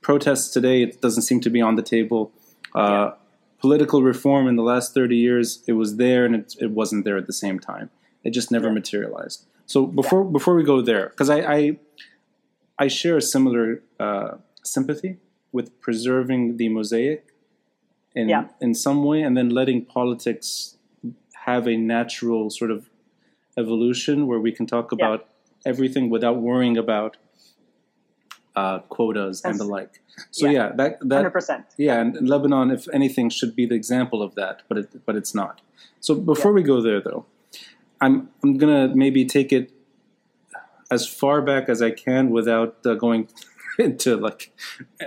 Protests 0.00 0.48
today, 0.50 0.82
it 0.82 1.00
doesn't 1.00 1.22
seem 1.22 1.40
to 1.40 1.50
be 1.50 1.60
on 1.60 1.76
the 1.76 1.82
table. 1.82 2.32
Uh, 2.74 3.12
Political 3.60 4.02
reform 4.02 4.48
in 4.48 4.56
the 4.56 4.62
last 4.62 4.94
30 4.94 5.16
years, 5.18 5.62
it 5.66 5.74
was 5.74 5.96
there 5.98 6.24
and 6.24 6.34
it, 6.34 6.56
it 6.58 6.70
wasn't 6.70 7.04
there 7.04 7.18
at 7.18 7.26
the 7.26 7.32
same 7.32 7.58
time. 7.60 7.90
It 8.24 8.30
just 8.30 8.50
never 8.50 8.68
Yeah. 8.68 8.72
materialized. 8.74 9.44
So 9.72 9.86
before 10.00 10.24
before 10.24 10.54
we 10.60 10.64
go 10.72 10.78
there, 10.90 11.06
because 11.10 11.30
I, 11.30 11.38
I 11.58 11.60
I 12.84 12.86
share 12.88 13.16
a 13.16 13.22
similar 13.34 13.66
uh, 14.06 14.30
sympathy 14.74 15.12
with 15.56 15.66
preserving 15.84 16.42
the 16.60 16.68
mosaic 16.78 17.20
in 18.20 18.28
Yeah. 18.28 18.44
in 18.66 18.74
some 18.74 19.00
way, 19.10 19.20
and 19.26 19.32
then 19.38 19.48
letting 19.60 19.78
politics 19.98 20.48
have 21.46 21.68
a 21.74 21.76
natural 21.76 22.50
sort 22.50 22.70
of 22.76 22.80
evolution 23.62 24.16
where 24.28 24.40
we 24.46 24.52
can 24.58 24.66
talk 24.74 24.86
Yeah. 24.90 24.98
about 24.98 25.20
everything 25.72 26.04
without 26.16 26.36
worrying 26.48 26.76
about 26.86 27.12
uh, 28.56 28.78
quotas 28.94 29.36
and 29.44 29.54
the 29.62 29.68
like. 29.76 29.94
So 30.32 30.46
yeah. 30.46 30.52
yeah, 30.56 30.68
that 30.78 30.90
that 31.10 31.16
hundred 31.22 31.30
percent. 31.38 31.64
yeah, 31.86 32.00
and 32.02 32.28
Lebanon, 32.32 32.66
if 32.78 32.82
anything, 32.98 33.26
should 33.38 33.54
be 33.60 33.64
the 33.72 33.76
example 33.82 34.20
of 34.26 34.34
that, 34.40 34.56
but 34.68 34.76
it, 34.82 34.88
but 35.06 35.14
it's 35.20 35.34
not. 35.42 35.54
So 36.06 36.10
before 36.32 36.52
we 36.58 36.62
go 36.72 36.80
there, 36.88 37.00
though, 37.08 37.22
I'm 38.00 38.28
I'm 38.42 38.56
gonna 38.58 38.88
maybe 38.94 39.24
take 39.24 39.52
it 39.52 39.70
as 40.90 41.06
far 41.06 41.40
back 41.42 41.68
as 41.68 41.80
I 41.82 41.90
can 41.90 42.30
without 42.30 42.78
uh, 42.84 42.94
going 42.94 43.28
into 43.78 44.16
like 44.16 44.52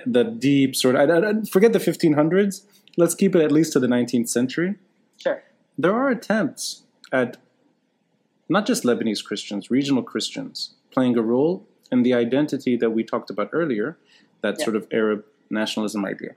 the 0.05 0.23
deep 0.23 0.75
sort. 0.75 0.95
Of, 0.95 1.09
I, 1.09 1.29
I, 1.29 1.33
forget 1.51 1.73
the 1.73 1.79
1500s. 1.79 2.63
Let's 2.95 3.15
keep 3.15 3.35
it 3.35 3.41
at 3.41 3.51
least 3.51 3.73
to 3.73 3.79
the 3.79 3.87
19th 3.87 4.29
century. 4.29 4.75
Sure. 5.17 5.43
There 5.77 5.93
are 5.93 6.09
attempts 6.09 6.83
at 7.11 7.37
not 8.47 8.65
just 8.65 8.83
Lebanese 8.83 9.23
Christians, 9.23 9.71
regional 9.71 10.03
Christians, 10.03 10.75
playing 10.91 11.17
a 11.17 11.21
role 11.21 11.65
in 11.91 12.03
the 12.03 12.13
identity 12.13 12.77
that 12.77 12.91
we 12.91 13.03
talked 13.03 13.29
about 13.29 13.49
earlier, 13.51 13.97
that 14.41 14.55
Yeah. 14.59 14.65
sort 14.65 14.75
of 14.75 14.87
Arab 14.91 15.25
nationalism 15.49 16.05
idea. 16.05 16.35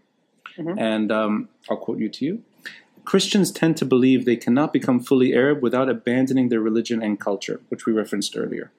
Mhm. 0.56 0.80
And 0.80 1.12
um, 1.12 1.48
I'll 1.68 1.76
quote 1.76 1.98
you 1.98 2.08
to 2.08 2.24
you. 2.24 2.42
Christians 3.06 3.52
tend 3.52 3.76
to 3.76 3.84
believe 3.84 4.24
they 4.24 4.34
cannot 4.34 4.72
become 4.72 4.98
fully 4.98 5.32
Arab 5.32 5.62
without 5.62 5.88
abandoning 5.88 6.48
their 6.48 6.60
religion 6.60 7.00
and 7.00 7.20
culture, 7.20 7.60
which 7.68 7.86
we 7.86 7.92
referenced 7.92 8.36
earlier. 8.36 8.72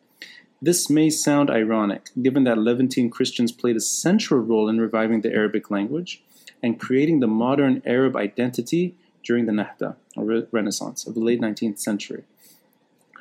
This 0.61 0.89
may 0.89 1.09
sound 1.09 1.49
ironic, 1.49 2.09
given 2.21 2.43
that 2.43 2.57
Levantine 2.57 3.09
Christians 3.09 3.53
played 3.53 3.78
a 3.78 3.80
central 3.80 4.41
role 4.41 4.67
in 4.67 4.82
reviving 4.82 5.21
the 5.21 5.32
Arabic 5.32 5.71
language 5.71 6.21
and 6.61 6.78
creating 6.78 7.21
the 7.21 7.28
modern 7.28 7.82
Arab 7.86 8.17
identity 8.17 8.95
during 9.23 9.45
the 9.45 9.53
Nahda, 9.53 9.95
or 10.17 10.25
Re- 10.25 10.47
Renaissance, 10.51 11.07
of 11.07 11.13
the 11.13 11.21
late 11.21 11.39
19th 11.39 11.80
century. 11.80 12.25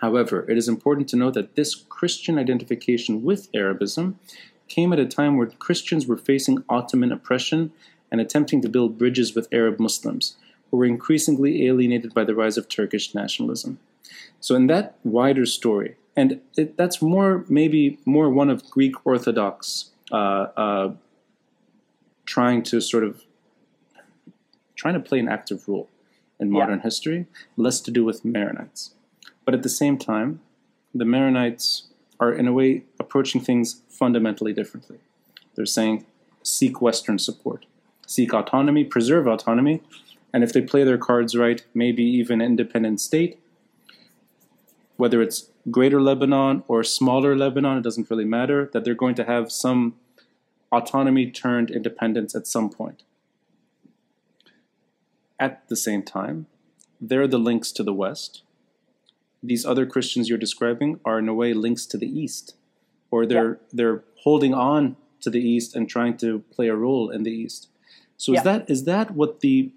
However, 0.01 0.45
it 0.51 0.59
is 0.59 0.67
important 0.67 1.09
to 1.11 1.17
note 1.17 1.35
that 1.35 1.55
this 1.55 1.77
Christian 1.89 2.37
identification 2.37 3.23
with 3.23 3.49
Arabism 3.55 4.19
came 4.67 4.93
at 4.93 4.99
a 4.99 5.07
time 5.07 5.37
where 5.37 5.47
Christians 5.47 6.09
were 6.09 6.17
facing 6.17 6.65
Ottoman 6.69 7.13
oppression 7.13 7.73
and 8.11 8.21
attempting 8.21 8.61
to 8.63 8.69
build 8.69 8.99
bridges 8.99 9.37
with 9.37 9.49
Arab 9.53 9.79
Muslims, 9.79 10.37
who 10.77 10.81
were 10.81 10.85
increasingly 10.85 11.67
alienated 11.67 12.13
by 12.13 12.23
the 12.23 12.35
rise 12.35 12.59
of 12.59 12.69
Turkish 12.69 13.15
nationalism. 13.15 13.79
So, 14.41 14.55
in 14.55 14.67
that 14.67 14.99
wider 15.05 15.47
story, 15.47 15.97
and 16.15 16.41
it, 16.57 16.77
that's 16.77 17.01
more 17.01 17.45
maybe 17.49 17.99
more 18.05 18.29
one 18.29 18.51
of 18.51 18.69
Greek 18.71 18.95
Orthodox 19.07 19.91
uh, 20.13 20.47
uh, 20.65 20.93
trying 22.27 22.63
to 22.65 22.81
sort 22.83 23.05
of 23.05 23.23
trying 24.75 24.95
to 24.95 25.01
play 25.01 25.19
an 25.19 25.29
active 25.29 25.67
role 25.67 25.89
in 26.39 26.49
Yeah. 26.53 26.59
modern 26.61 26.81
history, 26.81 27.27
less 27.57 27.81
to 27.81 27.91
do 27.91 28.05
with 28.05 28.23
Maronites. 28.23 28.91
But 29.47 29.55
at 29.55 29.63
the 29.63 29.71
same 29.71 29.97
time, 29.97 30.41
the 30.95 31.07
Maronites 31.07 31.85
are 32.21 32.33
in 32.33 32.47
a 32.47 32.53
way 32.53 32.85
approaching 33.01 33.41
things 33.41 33.81
fundamentally 33.89 34.53
differently. 34.53 34.99
They're 35.55 35.65
saying 35.79 36.05
seek 36.43 36.83
Western 36.83 37.19
support, 37.19 37.65
seek 38.07 38.35
autonomy, 38.35 38.85
preserve 38.85 39.27
autonomy, 39.27 39.81
and 40.37 40.45
if 40.45 40.53
they 40.53 40.61
play 40.61 40.85
their 40.85 40.99
cards 40.99 41.35
right, 41.35 41.65
maybe 41.73 42.05
even 42.05 42.43
independent 42.43 43.01
state. 43.01 43.39
whether 44.97 45.21
it's 45.23 45.51
greater 45.71 46.01
Lebanon 46.01 46.63
or 46.69 46.83
smaller 46.83 47.37
Lebanon, 47.37 47.79
it 47.79 47.85
doesn't 47.85 48.11
really 48.11 48.25
matter, 48.25 48.71
that 48.73 48.85
they're 48.85 48.95
going 48.95 49.15
to 49.17 49.25
have 49.25 49.53
some 49.53 49.95
autonomy 50.73 51.31
turned 51.31 51.71
independence 51.71 52.35
at 52.35 52.47
some 52.47 52.71
point. 52.71 53.03
At 55.39 55.69
the 55.69 55.77
same 55.77 56.03
time, 56.03 56.47
there 57.01 57.23
are 57.23 57.29
the 57.29 57.39
links 57.39 57.73
to 57.73 57.83
the 57.83 57.93
West. 57.93 58.43
These 59.43 59.67
other 59.67 59.85
Christians 59.85 60.29
you're 60.29 60.39
describing 60.39 60.99
are 61.05 61.19
in 61.19 61.29
a 61.29 61.35
way 61.35 61.53
links 61.53 61.85
to 61.87 61.99
the 61.99 62.09
East, 62.09 62.55
or 63.11 63.27
they're 63.27 63.51
yeah. 63.51 63.57
they're 63.73 64.05
holding 64.23 64.55
on 64.55 64.97
to 65.21 65.29
the 65.29 65.41
East 65.41 65.77
and 65.77 65.89
trying 65.89 66.17
to 66.19 66.41
play 66.51 66.69
a 66.69 66.75
role 66.75 67.11
in 67.11 67.23
the 67.23 67.31
East. 67.31 67.69
So 68.17 68.33
yeah. 68.33 68.39
is 68.39 68.45
that 68.45 68.71
is 68.71 68.85
that 68.85 69.11
what 69.11 69.41
the 69.41 69.73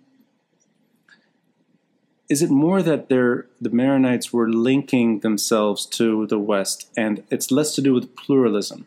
is 2.29 2.43
it 2.43 2.51
more 2.51 2.83
that 2.83 3.09
the 3.09 3.45
Maronites 3.63 4.31
were 4.31 4.49
linking 4.49 5.21
themselves 5.21 5.87
to 5.87 6.27
the 6.27 6.37
West, 6.37 6.89
and 6.95 7.23
it's 7.31 7.51
less 7.51 7.73
to 7.75 7.81
do 7.81 7.93
with 7.93 8.15
pluralism? 8.15 8.85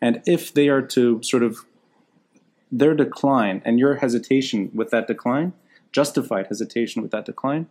And 0.00 0.22
if 0.26 0.54
they 0.54 0.68
are 0.68 0.82
to 0.82 1.20
sort 1.24 1.42
of 1.42 1.64
their 2.70 2.94
decline 2.94 3.62
and 3.64 3.80
your 3.80 3.96
hesitation 3.96 4.70
with 4.72 4.90
that 4.90 5.08
decline, 5.08 5.54
justified 5.90 6.46
hesitation 6.46 7.02
with 7.02 7.10
that 7.10 7.24
decline, 7.24 7.66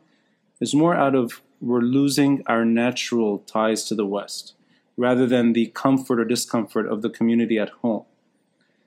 is 0.59 0.75
more 0.75 0.95
out 0.95 1.15
of 1.15 1.41
we're 1.61 1.79
losing 1.79 2.43
our 2.45 2.65
natural 2.65 3.39
ties 3.39 3.85
to 3.85 3.95
the 3.95 4.05
West 4.05 4.55
rather 4.97 5.25
than 5.25 5.53
the 5.53 5.67
comfort 5.67 6.19
or 6.19 6.25
discomfort 6.25 6.87
of 6.87 7.01
the 7.01 7.09
community 7.09 7.57
at 7.57 7.69
home. 7.81 8.03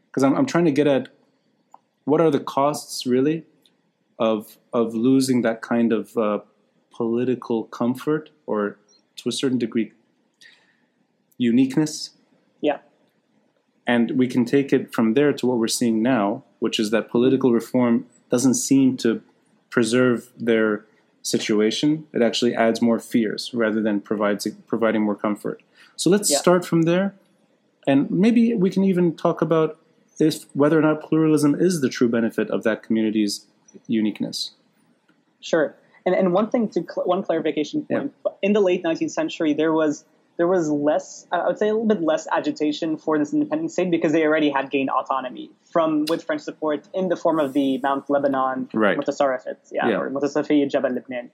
Because 0.09 0.23
I'm, 0.23 0.35
I'm 0.37 0.47
trying 0.47 0.67
to 0.67 0.73
get 0.73 0.87
at 0.87 1.09
what 2.05 2.21
are 2.21 2.31
the 2.31 2.41
costs 2.41 3.07
really 3.07 3.45
of 4.21 4.59
of 4.73 4.95
losing 4.95 5.43
that 5.43 5.63
kind 5.63 5.93
of 5.93 6.17
uh, 6.17 6.41
political 6.93 7.65
comfort 7.65 8.31
or 8.47 8.77
to 9.17 9.29
a 9.29 9.33
certain 9.33 9.59
degree 9.59 9.93
uniqueness. 11.39 12.11
Yeah. 12.61 12.79
And 13.87 14.13
we 14.13 14.29
can 14.29 14.45
take 14.45 14.73
it 14.73 14.95
from 14.95 15.15
there 15.15 15.33
to 15.33 15.47
what 15.47 15.59
we're 15.59 15.69
seeing 15.69 16.03
now, 16.03 16.45
which 16.59 16.79
is 16.79 16.91
that 16.91 17.11
political 17.11 17.51
reform 17.51 18.07
doesn't 18.31 18.55
seem 18.55 18.97
to 18.99 19.23
preserve 19.71 20.31
their 20.39 20.85
situation. 21.23 22.07
It 22.13 22.23
actually 22.23 22.55
adds 22.55 22.83
more 22.83 22.99
fears 22.99 23.51
rather 23.55 23.81
than 23.81 24.01
provides 24.01 24.47
providing 24.67 25.03
more 25.03 25.17
comfort. 25.17 25.63
So 25.97 26.11
let's 26.11 26.31
yeah. 26.31 26.39
start 26.39 26.65
from 26.65 26.83
there, 26.83 27.15
and 27.87 28.11
maybe 28.11 28.55
we 28.55 28.71
can 28.71 28.85
even 28.85 29.17
talk 29.17 29.43
about 29.43 29.79
if 30.19 30.45
whether 30.55 30.79
or 30.79 30.83
not 30.83 31.03
pluralism 31.03 31.55
is 31.55 31.81
the 31.81 31.89
true 31.89 32.09
benefit 32.09 32.51
of 32.51 32.63
that 32.63 32.83
community's 32.83 33.47
uniqueness. 33.87 34.53
Sure. 35.41 35.75
And, 36.07 36.15
and 36.15 36.33
one 36.33 36.51
thing 36.51 36.69
to 36.71 36.83
cl- 36.83 37.07
one 37.07 37.23
clarification 37.23 37.85
point 37.85 38.13
yeah. 38.25 38.33
in 38.43 38.53
the 38.53 38.61
late 38.61 38.83
19th 38.83 39.11
century 39.11 39.53
there 39.53 39.73
was 39.73 40.05
there 40.39 40.47
was 40.49 40.71
less 40.71 41.27
I 41.31 41.47
would 41.47 41.59
say 41.59 41.69
a 41.69 41.73
little 41.73 41.87
bit 41.87 42.01
less 42.01 42.27
agitation 42.33 42.97
for 42.97 43.19
this 43.19 43.35
independent 43.35 43.73
state 43.73 43.91
because 43.91 44.13
they 44.13 44.25
already 44.25 44.49
had 44.49 44.71
gained 44.71 44.89
autonomy 44.89 45.51
from 45.71 46.07
with 46.09 46.25
French 46.25 46.41
support 46.41 46.89
in 46.95 47.09
the 47.09 47.17
form 47.17 47.39
of 47.39 47.53
the 47.53 47.79
Mount 47.79 48.09
Lebanon 48.09 48.69
right. 48.73 48.97
yeah, 48.97 49.89
yeah. 49.89 50.01
or 50.01 50.11
Mutasarrifiyya 50.11 50.71
Jabal 50.71 50.93
Lebanon. 50.93 51.31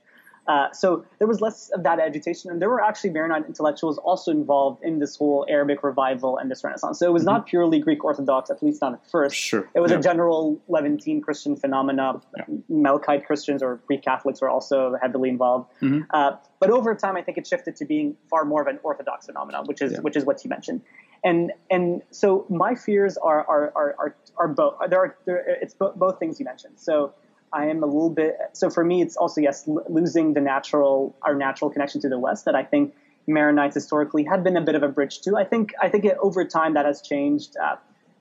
Uh, 0.49 0.71
so 0.73 1.05
there 1.19 1.27
was 1.27 1.41
less 1.41 1.71
of 1.71 1.83
that 1.83 1.99
agitation, 1.99 2.51
and 2.51 2.63
there 2.63 2.69
were 2.69 2.83
actually 2.83 3.11
Maronite 3.11 3.47
intellectuals 3.47 3.99
also 3.99 4.31
involved 4.31 4.83
in 4.85 5.01
this 5.01 5.17
whole 5.17 5.45
Arabic 5.49 5.83
revival 5.83 6.39
and 6.39 6.51
this 6.51 6.63
Renaissance. 6.63 6.99
So 6.99 7.07
it 7.07 7.13
was 7.13 7.23
mm-hmm. 7.23 7.33
not 7.33 7.47
purely 7.47 7.81
Greek 7.81 8.05
Orthodox, 8.05 8.49
at 8.51 8.63
least 8.63 8.81
not 8.81 8.95
at 8.95 9.11
first. 9.11 9.37
Sure. 9.37 9.69
It 9.75 9.81
was 9.81 9.91
yeah. 9.91 9.99
a 9.99 10.03
general 10.03 10.61
Levantine 10.69 11.21
Christian 11.21 11.57
phenomena. 11.57 12.21
Yeah. 12.37 12.45
Melkite 12.71 13.27
Christians 13.27 13.63
or 13.63 13.81
Greek 13.87 14.03
Catholics 14.03 14.41
were 14.41 14.49
also 14.49 14.97
heavily 15.03 15.29
involved. 15.29 15.71
Mm-hmm. 15.83 16.03
Uh, 16.11 16.33
but 16.61 16.71
over 16.71 16.95
time, 16.95 17.17
I 17.17 17.23
think 17.23 17.39
it 17.39 17.47
shifted 17.47 17.77
to 17.77 17.85
being 17.85 18.17
far 18.31 18.45
more 18.45 18.63
of 18.63 18.69
an 18.69 18.79
Orthodox 18.83 19.27
phenomenon, 19.27 19.67
which 19.67 19.83
is 19.83 19.93
yeah. 19.93 19.99
which 20.01 20.17
is 20.17 20.25
what 20.25 20.45
you 20.45 20.49
mentioned. 20.49 20.83
And 21.25 21.53
and 21.71 22.03
so 22.11 22.47
my 22.49 22.75
fears 22.75 23.17
are 23.17 23.45
are 23.49 23.73
are 23.75 23.95
are, 23.99 24.17
are 24.37 24.49
both. 24.49 24.75
There 24.89 25.01
are 25.01 25.17
there, 25.25 25.59
it's 25.61 25.75
bo- 25.75 25.93
both 25.97 26.19
things 26.19 26.39
you 26.39 26.45
mentioned. 26.45 26.75
So 26.79 27.13
I 27.57 27.67
am 27.67 27.83
a 27.83 27.87
little 27.87 28.11
bit. 28.11 28.37
So 28.53 28.69
for 28.69 28.85
me, 28.85 29.03
it's 29.03 29.17
also 29.17 29.41
yes, 29.41 29.69
losing 29.89 30.35
the 30.35 30.41
natural 30.41 31.17
our 31.23 31.35
natural 31.35 31.71
connection 31.71 32.01
to 32.03 32.09
the 32.09 32.19
West 32.19 32.45
that 32.45 32.55
I 32.55 32.65
think 32.65 32.95
Maronites 33.29 33.75
historically 33.75 34.25
had 34.25 34.45
been 34.45 34.57
a 34.57 34.61
bit 34.61 34.75
of 34.75 34.83
a 34.83 34.89
bridge 34.89 35.21
to. 35.23 35.37
I 35.37 35.45
think 35.45 35.73
I 35.81 35.89
think 35.89 36.05
it, 36.05 36.17
over 36.21 36.45
time 36.45 36.75
that 36.75 36.87
has 36.87 37.01
changed. 37.01 37.57
Uh, 37.57 37.77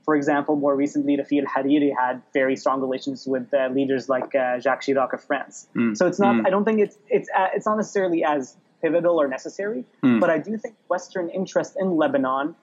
for 0.06 0.16
example, 0.16 0.56
more 0.56 0.76
recently, 0.76 1.18
Rafic 1.18 1.44
al-Hariri 1.44 1.92
had 2.00 2.22
very 2.32 2.56
strong 2.56 2.80
relations 2.80 3.26
with 3.26 3.52
uh, 3.52 3.70
leaders 3.74 4.08
like 4.08 4.36
uh, 4.36 4.60
Jacques 4.60 4.84
Chirac 4.84 5.14
of 5.14 5.24
France. 5.24 5.68
Mm. 5.76 5.98
So 5.98 6.06
it's 6.06 6.20
not. 6.20 6.36
Mm. 6.36 6.48
I 6.48 6.50
don't 6.52 6.64
think 6.64 6.80
it's 6.80 6.98
it's 7.10 7.30
uh, 7.36 7.48
it's 7.56 7.66
not 7.66 7.78
necessarily 7.78 8.24
as 8.24 8.56
pivotal 8.82 9.20
or 9.20 9.28
necessary, 9.28 9.84
mm. 10.04 10.20
but 10.22 10.30
I 10.30 10.38
do 10.38 10.58
think 10.58 10.76
Western 10.88 11.30
interest 11.30 11.76
in 11.80 11.98
Lebanon 11.98 12.56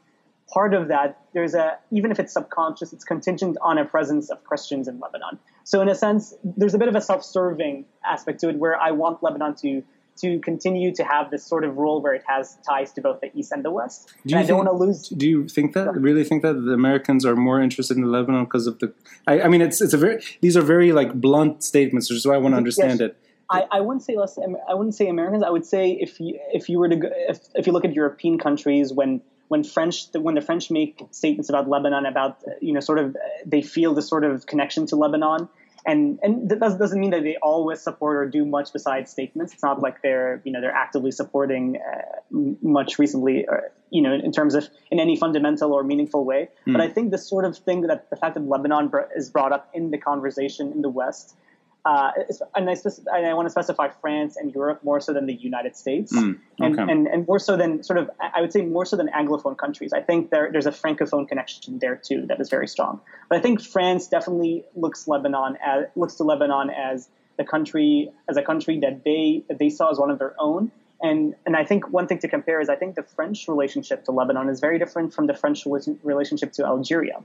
part 0.52 0.74
of 0.74 0.88
that, 0.88 1.18
there's 1.32 1.54
a 1.54 1.78
even 1.90 2.10
if 2.10 2.18
it's 2.20 2.32
subconscious, 2.32 2.92
it's 2.92 3.04
contingent 3.04 3.56
on 3.62 3.78
a 3.78 3.84
presence 3.84 4.30
of 4.30 4.44
Christians 4.44 4.86
in 4.88 5.00
Lebanon. 5.00 5.38
So 5.64 5.80
in 5.80 5.88
a 5.88 5.94
sense, 5.94 6.34
there's 6.44 6.74
a 6.74 6.78
bit 6.78 6.88
of 6.88 6.94
a 6.94 7.00
self-serving 7.00 7.84
aspect 8.04 8.40
to 8.40 8.48
it, 8.48 8.56
where 8.56 8.80
I 8.80 8.90
want 8.90 9.22
Lebanon 9.22 9.54
to 9.56 9.82
to 10.20 10.38
continue 10.40 10.94
to 10.94 11.04
have 11.04 11.30
this 11.30 11.44
sort 11.46 11.64
of 11.64 11.76
role 11.76 12.02
where 12.02 12.12
it 12.12 12.22
has 12.26 12.58
ties 12.68 12.92
to 12.92 13.00
both 13.00 13.20
the 13.20 13.30
east 13.34 13.50
and 13.50 13.64
the 13.64 13.70
west. 13.70 14.12
Do 14.26 14.34
you 14.34 14.36
and 14.36 14.46
think, 14.46 14.56
I 14.56 14.62
don't 14.62 14.66
want 14.66 14.78
to 14.78 14.84
lose. 14.84 15.08
Do 15.08 15.26
you 15.26 15.48
think 15.48 15.72
that? 15.72 15.94
Really 15.94 16.24
think 16.24 16.42
that 16.42 16.54
the 16.54 16.72
Americans 16.72 17.24
are 17.24 17.34
more 17.34 17.60
interested 17.60 17.96
in 17.96 18.04
Lebanon 18.10 18.44
because 18.44 18.66
of 18.66 18.78
the? 18.78 18.92
I, 19.26 19.42
I, 19.42 19.48
mean, 19.48 19.62
it's 19.62 19.80
it's 19.80 19.94
a 19.94 19.98
very 19.98 20.22
these 20.40 20.56
are 20.56 20.62
very 20.62 20.92
like 20.92 21.14
blunt 21.14 21.64
statements, 21.64 22.10
which 22.10 22.18
is 22.18 22.26
why 22.26 22.34
I 22.34 22.38
want 22.38 22.52
to 22.52 22.58
understand 22.58 23.00
yes. 23.00 23.10
it. 23.10 23.16
I, 23.50 23.66
I 23.70 23.80
wouldn't 23.80 24.02
say 24.02 24.16
less. 24.16 24.38
I 24.68 24.74
wouldn't 24.74 24.94
say 24.94 25.08
Americans. 25.08 25.42
I 25.42 25.50
would 25.50 25.66
say 25.66 25.92
if 25.92 26.20
you 26.20 26.38
if 26.52 26.68
you 26.68 26.78
were 26.78 26.88
to 26.88 26.96
go, 26.96 27.08
if 27.12 27.40
if 27.54 27.66
you 27.66 27.72
look 27.72 27.84
at 27.84 27.92
European 27.92 28.38
countries 28.38 28.92
when 28.92 29.20
when 29.52 29.62
French 29.64 29.96
when 30.26 30.34
the 30.34 30.40
French 30.40 30.70
make 30.70 30.94
statements 31.10 31.48
about 31.50 31.68
Lebanon 31.68 32.06
about 32.06 32.34
you 32.60 32.72
know 32.72 32.80
sort 32.80 32.98
of 32.98 33.16
they 33.44 33.62
feel 33.74 33.92
the 33.94 34.06
sort 34.12 34.24
of 34.24 34.46
connection 34.46 34.86
to 34.86 34.96
Lebanon 34.96 35.48
and 35.84 36.18
and 36.22 36.48
that 36.48 36.60
doesn't 36.78 37.00
mean 37.00 37.10
that 37.10 37.22
they 37.22 37.36
always 37.42 37.80
support 37.80 38.16
or 38.16 38.26
do 38.26 38.44
much 38.44 38.72
besides 38.72 39.10
statements. 39.10 39.52
It's 39.52 39.62
not 39.62 39.80
like 39.80 40.00
they're 40.02 40.40
you 40.44 40.52
know 40.52 40.60
they're 40.60 40.80
actively 40.86 41.10
supporting 41.10 41.64
uh, 41.76 42.36
much 42.62 42.98
recently, 42.98 43.46
or, 43.48 43.72
you 43.90 44.02
know, 44.02 44.12
in 44.12 44.32
terms 44.32 44.54
of 44.54 44.68
in 44.90 45.00
any 45.00 45.16
fundamental 45.16 45.72
or 45.72 45.82
meaningful 45.82 46.24
way. 46.24 46.48
Mm. 46.66 46.72
But 46.72 46.80
I 46.82 46.88
think 46.88 47.10
the 47.10 47.18
sort 47.18 47.44
of 47.44 47.56
thing 47.58 47.82
that 47.82 48.10
the 48.10 48.16
fact 48.16 48.34
that 48.34 48.46
Lebanon 48.46 48.90
is 49.16 49.30
brought 49.30 49.52
up 49.52 49.70
in 49.74 49.90
the 49.90 49.98
conversation 49.98 50.72
in 50.72 50.82
the 50.82 50.88
West 50.88 51.36
uh, 51.84 52.12
and, 52.54 52.70
I 52.70 52.74
and 52.74 53.26
I 53.26 53.34
want 53.34 53.46
to 53.46 53.50
specify 53.50 53.88
France 53.88 54.36
and 54.36 54.54
Europe 54.54 54.84
more 54.84 55.00
so 55.00 55.12
than 55.12 55.26
the 55.26 55.34
United 55.34 55.76
States, 55.76 56.12
mm, 56.12 56.38
okay. 56.60 56.80
and, 56.80 56.90
and, 56.90 57.06
and 57.08 57.26
more 57.26 57.40
so 57.40 57.56
than 57.56 57.82
sort 57.82 57.98
of 57.98 58.08
I 58.20 58.40
would 58.40 58.52
say 58.52 58.62
more 58.62 58.86
so 58.86 58.96
than 58.96 59.08
Anglophone 59.08 59.58
countries. 59.58 59.92
I 59.92 60.00
think 60.00 60.30
there, 60.30 60.48
there's 60.52 60.66
a 60.66 60.70
Francophone 60.70 61.26
connection 61.26 61.80
there 61.80 61.96
too 61.96 62.26
that 62.28 62.40
is 62.40 62.50
very 62.50 62.68
strong. 62.68 63.00
But 63.28 63.38
I 63.38 63.40
think 63.40 63.60
France 63.60 64.06
definitely 64.06 64.64
looks 64.76 65.08
Lebanon 65.08 65.58
as 65.64 65.86
looks 65.96 66.14
to 66.14 66.22
Lebanon 66.22 66.70
as 66.70 67.08
the 67.36 67.44
country 67.44 68.12
as 68.28 68.36
a 68.36 68.42
country 68.42 68.78
that 68.80 69.02
they 69.04 69.42
that 69.48 69.58
they 69.58 69.68
saw 69.68 69.90
as 69.90 69.98
one 69.98 70.10
of 70.10 70.20
their 70.20 70.36
own. 70.38 70.70
And 71.00 71.34
and 71.44 71.56
I 71.56 71.64
think 71.64 71.90
one 71.90 72.06
thing 72.06 72.20
to 72.20 72.28
compare 72.28 72.60
is 72.60 72.68
I 72.68 72.76
think 72.76 72.94
the 72.94 73.02
French 73.02 73.48
relationship 73.48 74.04
to 74.04 74.12
Lebanon 74.12 74.48
is 74.48 74.60
very 74.60 74.78
different 74.78 75.14
from 75.14 75.26
the 75.26 75.34
French 75.34 75.66
relationship 76.04 76.52
to 76.52 76.64
Algeria, 76.64 77.24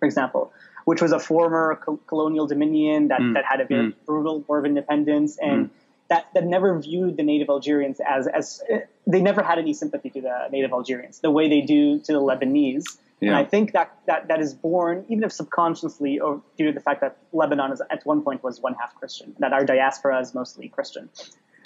for 0.00 0.06
example 0.06 0.52
which 0.84 1.00
was 1.02 1.12
a 1.12 1.18
former 1.18 1.80
co- 1.84 2.00
colonial 2.06 2.46
dominion 2.46 3.08
that, 3.08 3.20
mm. 3.20 3.34
that 3.34 3.44
had 3.44 3.60
a 3.60 3.64
very 3.66 3.92
mm. 3.92 3.94
brutal 4.06 4.40
war 4.40 4.58
of 4.58 4.66
independence 4.66 5.38
and 5.38 5.66
mm. 5.66 5.70
that, 6.08 6.26
that 6.34 6.44
never 6.44 6.78
viewed 6.78 7.16
the 7.16 7.22
native 7.22 7.48
Algerians 7.48 8.00
as, 8.06 8.26
as 8.26 8.62
they 9.06 9.20
never 9.20 9.42
had 9.42 9.58
any 9.58 9.72
sympathy 9.72 10.10
to 10.10 10.20
the 10.20 10.48
native 10.50 10.72
Algerians 10.72 11.20
the 11.20 11.30
way 11.30 11.48
they 11.48 11.62
do 11.62 11.98
to 12.00 12.12
the 12.12 12.20
Lebanese. 12.20 12.84
Yeah. 13.20 13.28
And 13.28 13.36
I 13.36 13.44
think 13.44 13.72
that, 13.72 13.96
that 14.06 14.28
that 14.28 14.40
is 14.40 14.52
born, 14.52 15.06
even 15.08 15.24
if 15.24 15.32
subconsciously, 15.32 16.18
or 16.18 16.42
due 16.58 16.66
to 16.66 16.72
the 16.72 16.80
fact 16.80 17.00
that 17.00 17.16
Lebanon 17.32 17.72
is, 17.72 17.80
at 17.90 18.04
one 18.04 18.22
point 18.22 18.42
was 18.42 18.60
one 18.60 18.74
half 18.74 18.94
Christian, 18.96 19.34
that 19.38 19.52
our 19.52 19.64
diaspora 19.64 20.20
is 20.20 20.34
mostly 20.34 20.68
Christian. 20.68 21.08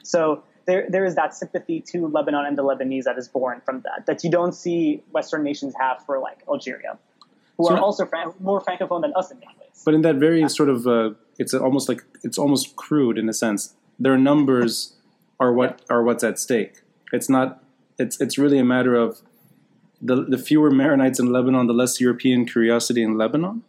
So 0.03 0.45
there, 0.67 0.87
there 0.89 1.05
is 1.05 1.17
that 1.17 1.35
sympathy 1.35 1.81
to 1.93 2.07
Lebanon 2.07 2.47
and 2.47 2.57
the 2.57 2.63
Lebanese 2.63 3.05
that 3.05 3.19
is 3.19 3.27
born 3.27 3.63
from 3.65 3.81
that, 3.81 4.07
that 4.07 4.23
you 4.23 4.31
don't 4.31 4.53
see 4.53 5.03
Western 5.11 5.43
nations 5.43 5.75
have 5.81 6.05
for 6.05 6.19
like 6.21 6.43
Algeria 6.49 6.99
who 7.59 7.67
so, 7.67 7.75
are 7.75 7.81
also 7.81 8.07
fran- 8.07 8.33
more 8.41 8.61
francophone 8.63 9.03
than 9.03 9.13
us 9.15 9.31
in 9.31 9.39
many 9.41 9.53
ways. 9.61 9.83
But 9.85 9.95
in 9.95 10.03
that 10.03 10.17
very 10.17 10.41
yeah. 10.41 10.47
sort 10.47 10.69
of, 10.69 10.87
uh, 10.87 11.11
it's 11.39 11.53
almost 11.53 11.89
like 11.89 12.05
it's 12.23 12.39
almost 12.39 12.77
crude 12.77 13.19
in 13.19 13.29
a 13.29 13.35
sense. 13.35 13.75
Their 13.99 14.17
numbers 14.17 14.97
are 15.39 15.53
what 15.53 15.71
yeah. 15.81 15.97
are 15.97 16.03
what's 16.03 16.25
at 16.25 16.39
stake. 16.39 16.83
It's 17.13 17.29
not. 17.29 17.63
It's 17.99 18.21
it's 18.21 18.39
really 18.39 18.59
a 18.59 18.65
matter 18.65 18.95
of 18.95 19.21
the 20.01 20.25
the 20.25 20.39
fewer 20.39 20.71
Maronites 20.71 21.19
in 21.19 21.33
Lebanon, 21.33 21.67
the 21.67 21.75
less 21.75 22.01
European 22.01 22.47
curiosity 22.47 23.03
in 23.03 23.19
Lebanon. 23.19 23.65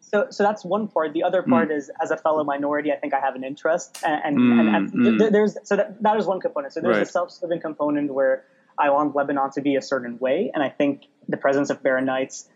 So, 0.00 0.26
so 0.30 0.42
that's 0.42 0.64
one 0.64 0.88
part. 0.88 1.12
The 1.12 1.22
other 1.22 1.42
part 1.42 1.68
mm. 1.68 1.76
is, 1.76 1.90
as 2.02 2.10
a 2.10 2.16
fellow 2.16 2.42
minority, 2.42 2.90
I 2.90 2.96
think 2.96 3.12
I 3.12 3.20
have 3.20 3.34
an 3.34 3.44
interest, 3.44 3.98
and 4.02 4.22
and, 4.24 4.38
mm, 4.38 4.76
and, 4.76 4.92
mm. 4.92 5.18
th- 5.18 5.32
there's 5.32 5.56
so 5.64 5.76
that, 5.76 6.02
that 6.02 6.16
is 6.16 6.24
one 6.26 6.40
component. 6.40 6.72
So 6.72 6.80
there's 6.80 6.96
right. 6.96 7.06
a 7.06 7.10
self-serving 7.10 7.60
component 7.60 8.12
where 8.12 8.44
I 8.78 8.88
want 8.90 9.14
Lebanon 9.14 9.50
to 9.50 9.60
be 9.60 9.76
a 9.76 9.82
certain 9.82 10.18
way, 10.18 10.50
and 10.54 10.62
I 10.62 10.70
think 10.70 11.04
the 11.28 11.36
presence 11.36 11.68
of 11.68 11.82
Maronites 11.82 12.48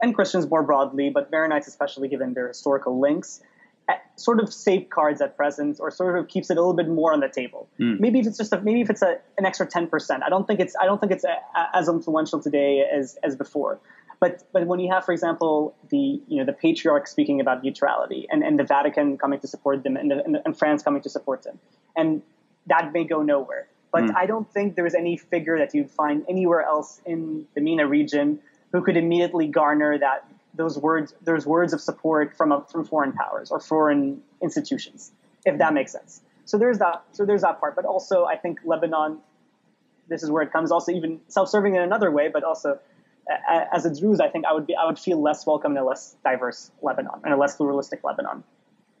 and 0.00 0.14
Christians 0.14 0.48
more 0.48 0.62
broadly, 0.62 1.10
but 1.10 1.30
Maronites 1.30 1.66
especially 1.66 2.08
given 2.08 2.34
their 2.34 2.48
historical 2.48 3.00
links, 3.00 3.42
sort 4.16 4.40
of 4.40 4.52
safeguards 4.52 5.20
at 5.20 5.36
present 5.36 5.78
or 5.78 5.90
sort 5.90 6.18
of 6.18 6.28
keeps 6.28 6.50
it 6.50 6.56
a 6.56 6.60
little 6.60 6.74
bit 6.74 6.88
more 6.88 7.12
on 7.12 7.20
the 7.20 7.28
table. 7.28 7.68
Mm. 7.78 8.00
Maybe 8.00 8.18
if 8.18 8.26
it's 8.26 8.38
just 8.38 8.52
a, 8.52 8.60
maybe 8.60 8.80
if 8.80 8.90
it's 8.90 9.02
a, 9.02 9.18
an 9.38 9.44
extra 9.44 9.66
10%. 9.66 10.22
I 10.24 10.28
don't 10.28 10.46
think 10.46 10.60
it's 10.60 10.74
I 10.80 10.86
don't 10.86 11.00
think 11.00 11.12
it's 11.12 11.24
a, 11.24 11.36
a, 11.54 11.76
as 11.76 11.88
influential 11.88 12.40
today 12.40 12.84
as 12.92 13.18
as 13.22 13.36
before. 13.36 13.78
But 14.18 14.42
but 14.52 14.66
when 14.66 14.80
you 14.80 14.90
have, 14.90 15.04
for 15.04 15.12
example, 15.12 15.74
the 15.90 16.20
you 16.26 16.38
know 16.38 16.44
the 16.44 16.54
patriarch 16.54 17.06
speaking 17.06 17.40
about 17.40 17.62
neutrality 17.62 18.26
and, 18.30 18.42
and 18.42 18.58
the 18.58 18.64
Vatican 18.64 19.18
coming 19.18 19.38
to 19.40 19.46
support 19.46 19.84
them 19.84 19.96
and, 19.96 20.10
the, 20.10 20.24
and, 20.24 20.38
and 20.44 20.58
France 20.58 20.82
coming 20.82 21.02
to 21.02 21.10
support 21.10 21.42
them, 21.42 21.58
and 21.94 22.22
that 22.66 22.92
may 22.92 23.04
go 23.04 23.22
nowhere. 23.22 23.68
But 23.92 24.04
Mm. 24.04 24.16
I 24.16 24.26
don't 24.26 24.50
think 24.52 24.74
there's 24.74 24.94
any 24.94 25.16
figure 25.16 25.58
that 25.58 25.74
you'd 25.74 25.90
find 25.90 26.24
anywhere 26.28 26.62
else 26.62 27.00
in 27.06 27.46
the 27.54 27.60
MENA 27.60 27.86
region 27.86 28.40
who 28.76 28.82
could 28.82 28.96
immediately 28.98 29.46
garner 29.46 29.98
that 29.98 30.28
those 30.54 30.78
words 30.78 31.14
those 31.22 31.46
words 31.46 31.72
of 31.72 31.80
support 31.80 32.36
from 32.36 32.52
a, 32.52 32.64
from 32.70 32.84
foreign 32.84 33.12
powers 33.12 33.50
or 33.50 33.58
foreign 33.58 34.20
institutions, 34.42 35.12
if 35.46 35.56
that 35.58 35.72
makes 35.72 35.92
sense. 35.92 36.20
So 36.44 36.58
there's 36.58 36.78
that. 36.78 37.02
So 37.12 37.24
there's 37.24 37.42
that 37.42 37.58
part. 37.58 37.74
But 37.74 37.86
also, 37.86 38.24
I 38.24 38.36
think 38.36 38.60
Lebanon. 38.64 39.18
This 40.08 40.22
is 40.22 40.30
where 40.30 40.42
it 40.42 40.52
comes. 40.52 40.70
Also, 40.70 40.92
even 40.92 41.20
self-serving 41.26 41.74
in 41.74 41.82
another 41.82 42.10
way, 42.12 42.28
but 42.28 42.44
also 42.44 42.78
a- 43.28 43.74
as 43.74 43.84
a 43.86 43.92
Druze, 43.98 44.20
I 44.20 44.28
think 44.28 44.44
I 44.44 44.52
would 44.52 44.66
be 44.66 44.76
I 44.76 44.84
would 44.86 44.98
feel 44.98 45.20
less 45.20 45.46
welcome 45.46 45.72
in 45.72 45.78
a 45.78 45.84
less 45.84 46.16
diverse 46.22 46.70
Lebanon 46.82 47.20
and 47.24 47.32
a 47.32 47.36
less 47.36 47.56
pluralistic 47.56 48.04
Lebanon. 48.04 48.44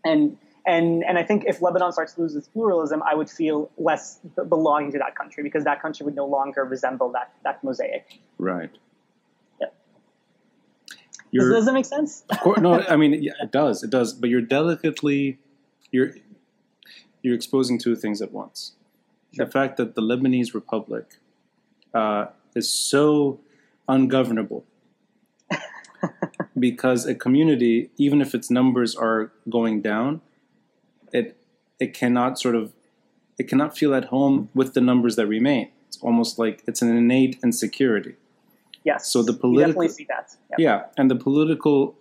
And 0.04 0.38
and 0.66 1.04
and 1.04 1.16
I 1.18 1.22
think 1.22 1.44
if 1.46 1.62
Lebanon 1.62 1.92
starts 1.92 2.14
to 2.14 2.22
lose 2.22 2.34
its 2.34 2.48
pluralism, 2.48 3.02
I 3.02 3.14
would 3.14 3.30
feel 3.30 3.70
less 3.78 4.18
belonging 4.48 4.92
to 4.92 4.98
that 4.98 5.14
country 5.14 5.42
because 5.44 5.64
that 5.64 5.80
country 5.80 6.04
would 6.04 6.16
no 6.16 6.26
longer 6.26 6.64
resemble 6.64 7.12
that 7.12 7.32
that 7.44 7.62
mosaic. 7.62 8.20
Right. 8.38 8.70
Does, 11.32 11.44
You're, 11.44 11.52
does 11.52 11.66
that 11.66 11.74
make 11.74 11.84
sense? 11.84 12.24
of 12.30 12.40
course, 12.40 12.60
no, 12.60 12.80
I 12.88 12.96
mean, 12.96 13.22
yeah, 13.22 13.32
it 13.42 13.50
does, 13.52 13.82
it 13.82 13.90
does. 13.90 14.12
But 14.12 14.30
you're 14.30 14.40
delicately, 14.40 15.38
you're 15.90 16.14
you're 17.22 17.34
exposing 17.34 17.78
two 17.78 17.96
things 17.96 18.22
at 18.22 18.32
once. 18.32 18.72
The 19.34 19.46
fact 19.46 19.76
that 19.78 19.96
the 19.96 20.02
Lebanese 20.02 20.54
Republic 20.54 21.16
uh, 21.92 22.26
is 22.54 22.70
so 22.70 23.40
ungovernable 23.88 24.64
because 26.58 27.06
a 27.06 27.14
community, 27.14 27.90
even 27.96 28.20
if 28.20 28.34
its 28.34 28.50
numbers 28.50 28.94
are 28.94 29.32
going 29.48 29.82
down, 29.82 30.20
it 31.12 31.36
it 31.78 31.94
cannot 31.94 32.38
sort 32.38 32.54
of 32.54 32.72
it 33.38 33.48
cannot 33.48 33.76
feel 33.76 33.94
at 33.94 34.06
home 34.06 34.48
with 34.54 34.74
the 34.74 34.80
numbers 34.80 35.16
that 35.16 35.26
remain. 35.26 35.70
It's 35.88 35.98
almost 36.00 36.38
like 36.38 36.62
it's 36.66 36.82
an 36.82 36.96
innate 36.96 37.38
insecurity. 37.42 38.14
Yes. 38.90 39.00
So 39.12 39.22
the 39.22 39.32
You 39.32 39.38
political- 39.38 39.82
definitely 39.82 39.88
see 40.00 40.06
that. 40.14 40.26
Yeah. 40.50 40.56
Yeah, 40.66 40.78
and 40.98 41.10
the 41.10 41.16
political 41.28 41.96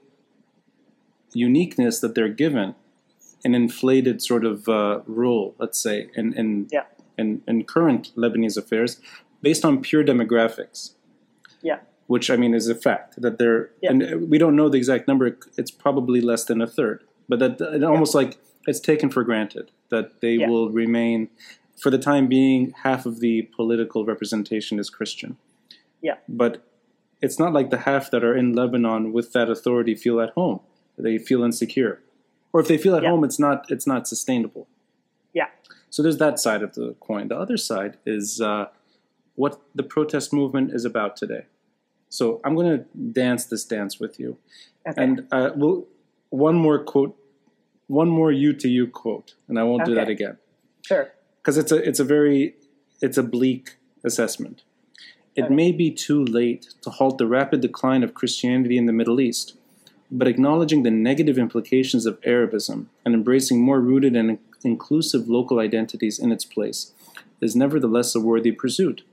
uniqueness 1.34 2.00
that 2.00 2.16
they're 2.16 2.30
given, 2.46 2.76
an 3.44 3.54
inflated 3.56 4.22
sort 4.22 4.46
of 4.46 4.68
uh, 4.70 5.02
role, 5.06 5.56
let's 5.60 5.80
say, 5.82 6.10
in 6.16 6.34
in, 6.34 6.68
Yeah. 6.72 6.86
in 7.18 7.42
in 7.48 7.64
current 7.66 8.04
Lebanese 8.16 8.58
affairs, 8.58 8.92
based 9.42 9.64
on 9.66 9.82
pure 9.82 10.04
demographics. 10.04 10.80
Yeah. 11.62 11.80
Which 12.08 12.30
I 12.30 12.36
mean 12.38 12.54
is 12.54 12.68
a 12.70 12.76
fact 12.76 13.20
that 13.24 13.38
they're, 13.40 13.72
Yeah. 13.82 13.92
and 13.92 14.30
we 14.32 14.38
don't 14.38 14.56
know 14.56 14.70
the 14.70 14.78
exact 14.78 15.08
number. 15.08 15.26
It's 15.58 15.72
probably 15.72 16.22
less 16.22 16.44
than 16.46 16.62
a 16.62 16.68
third, 16.68 17.04
but 17.30 17.40
that 17.40 17.60
it 17.78 17.84
almost 17.84 18.14
like 18.16 18.38
it's 18.68 18.80
taken 18.80 19.10
for 19.10 19.24
granted 19.24 19.72
that 19.90 20.22
they 20.22 20.36
Yeah. 20.36 20.50
will 20.50 20.70
remain, 20.84 21.30
for 21.82 21.90
the 21.96 21.98
time 22.10 22.28
being, 22.28 22.74
half 22.84 23.06
of 23.06 23.20
the 23.20 23.44
political 23.58 24.06
representation 24.06 24.80
is 24.80 24.90
Christian. 24.90 25.38
Yeah. 26.02 26.18
But 26.28 26.62
it's 27.26 27.40
not 27.44 27.52
like 27.58 27.70
the 27.76 27.82
half 27.90 28.06
that 28.12 28.24
are 28.28 28.36
in 28.42 28.48
Lebanon 28.54 29.04
with 29.18 29.28
that 29.34 29.50
authority 29.56 29.96
feel 29.96 30.18
at 30.26 30.32
home. 30.40 30.60
They 30.98 31.18
feel 31.30 31.42
insecure, 31.50 31.96
or 32.54 32.60
if 32.62 32.68
they 32.72 32.78
feel 32.78 32.96
at 32.96 33.04
Yeah. 33.04 33.10
home, 33.12 33.24
it's 33.30 33.40
not 33.46 33.58
it's 33.74 33.88
not 33.94 34.02
sustainable. 34.14 34.66
Yeah. 35.40 35.50
So 35.90 35.98
there's 36.04 36.18
that 36.26 36.40
side 36.46 36.62
of 36.68 36.72
the 36.80 36.88
coin. 37.08 37.28
The 37.34 37.38
other 37.46 37.58
side 37.58 37.94
is 38.18 38.40
uh, 38.52 38.66
what 39.36 39.54
the 39.80 39.84
protest 39.96 40.28
movement 40.40 40.68
is 40.78 40.86
about 40.86 41.12
today. 41.18 41.44
So 42.10 42.40
I'm 42.46 42.56
going 42.60 42.72
to 42.78 42.86
dance 43.24 43.44
this 43.52 43.64
dance 43.66 44.00
with 44.04 44.14
you, 44.22 44.38
Okay. 44.88 45.04
and 45.04 45.14
uh, 45.32 45.50
we'll 45.60 45.88
one 46.30 46.56
more 46.66 46.80
quote, 46.92 47.14
one 47.88 48.10
more 48.20 48.32
you 48.32 48.54
to 48.64 48.68
you 48.70 48.88
quote, 48.88 49.30
and 49.48 49.56
I 49.60 49.64
won't 49.64 49.84
do 49.86 49.96
that 49.96 50.10
again 50.10 50.38
sure. 50.90 51.06
because 51.42 51.58
it's 51.62 51.72
a 51.72 51.78
it's 51.90 52.00
a 52.00 52.08
very 52.16 52.56
it's 53.02 53.18
a 53.18 53.24
bleak 53.24 53.66
assessment. 54.04 54.58
It 55.36 55.52
may 55.52 55.74
be 55.74 55.92
too 55.92 56.24
late 56.24 56.70
to 56.82 56.90
halt 56.90 57.18
the 57.18 57.28
rapid 57.28 57.60
decline 57.60 58.04
of 58.04 58.14
Christianity 58.14 58.78
in 58.78 58.86
the 58.86 58.94
Middle 58.94 59.20
East, 59.20 59.58
but 60.10 60.30
acknowledging 60.30 60.84
the 60.84 60.92
negative 60.92 61.38
implications 61.38 62.06
of 62.06 62.20
Arabism 62.24 62.90
and 63.04 63.14
embracing 63.14 63.62
more 63.62 63.82
rooted 63.82 64.16
and 64.16 64.40
inclusive 64.64 65.28
local 65.28 65.60
identities 65.60 66.20
in 66.20 66.32
its 66.32 66.46
place 66.46 66.94
is 67.42 67.54
nevertheless 67.54 68.16
a 68.16 68.22
worthy 68.22 68.54
pursuit. 68.54 69.04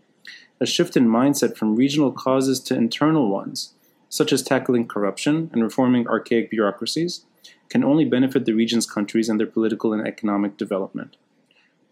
A 0.61 0.66
shift 0.66 0.97
in 0.97 1.09
mindset 1.09 1.57
from 1.57 1.75
regional 1.75 2.12
causes 2.12 2.61
to 2.61 2.77
internal 2.77 3.29
ones, 3.29 3.75
such 4.09 4.33
as 4.33 4.43
tackling 4.43 4.87
corruption 4.87 5.51
and 5.53 5.61
reforming 5.61 6.07
archaic 6.07 6.51
bureaucracies, 6.51 7.25
can 7.68 7.83
only 7.83 8.05
benefit 8.05 8.45
the 8.45 8.53
region's 8.53 8.87
countries 8.87 9.29
and 9.29 9.41
their 9.41 9.47
political 9.47 9.93
and 9.93 10.07
economic 10.07 10.57
development. 10.57 11.16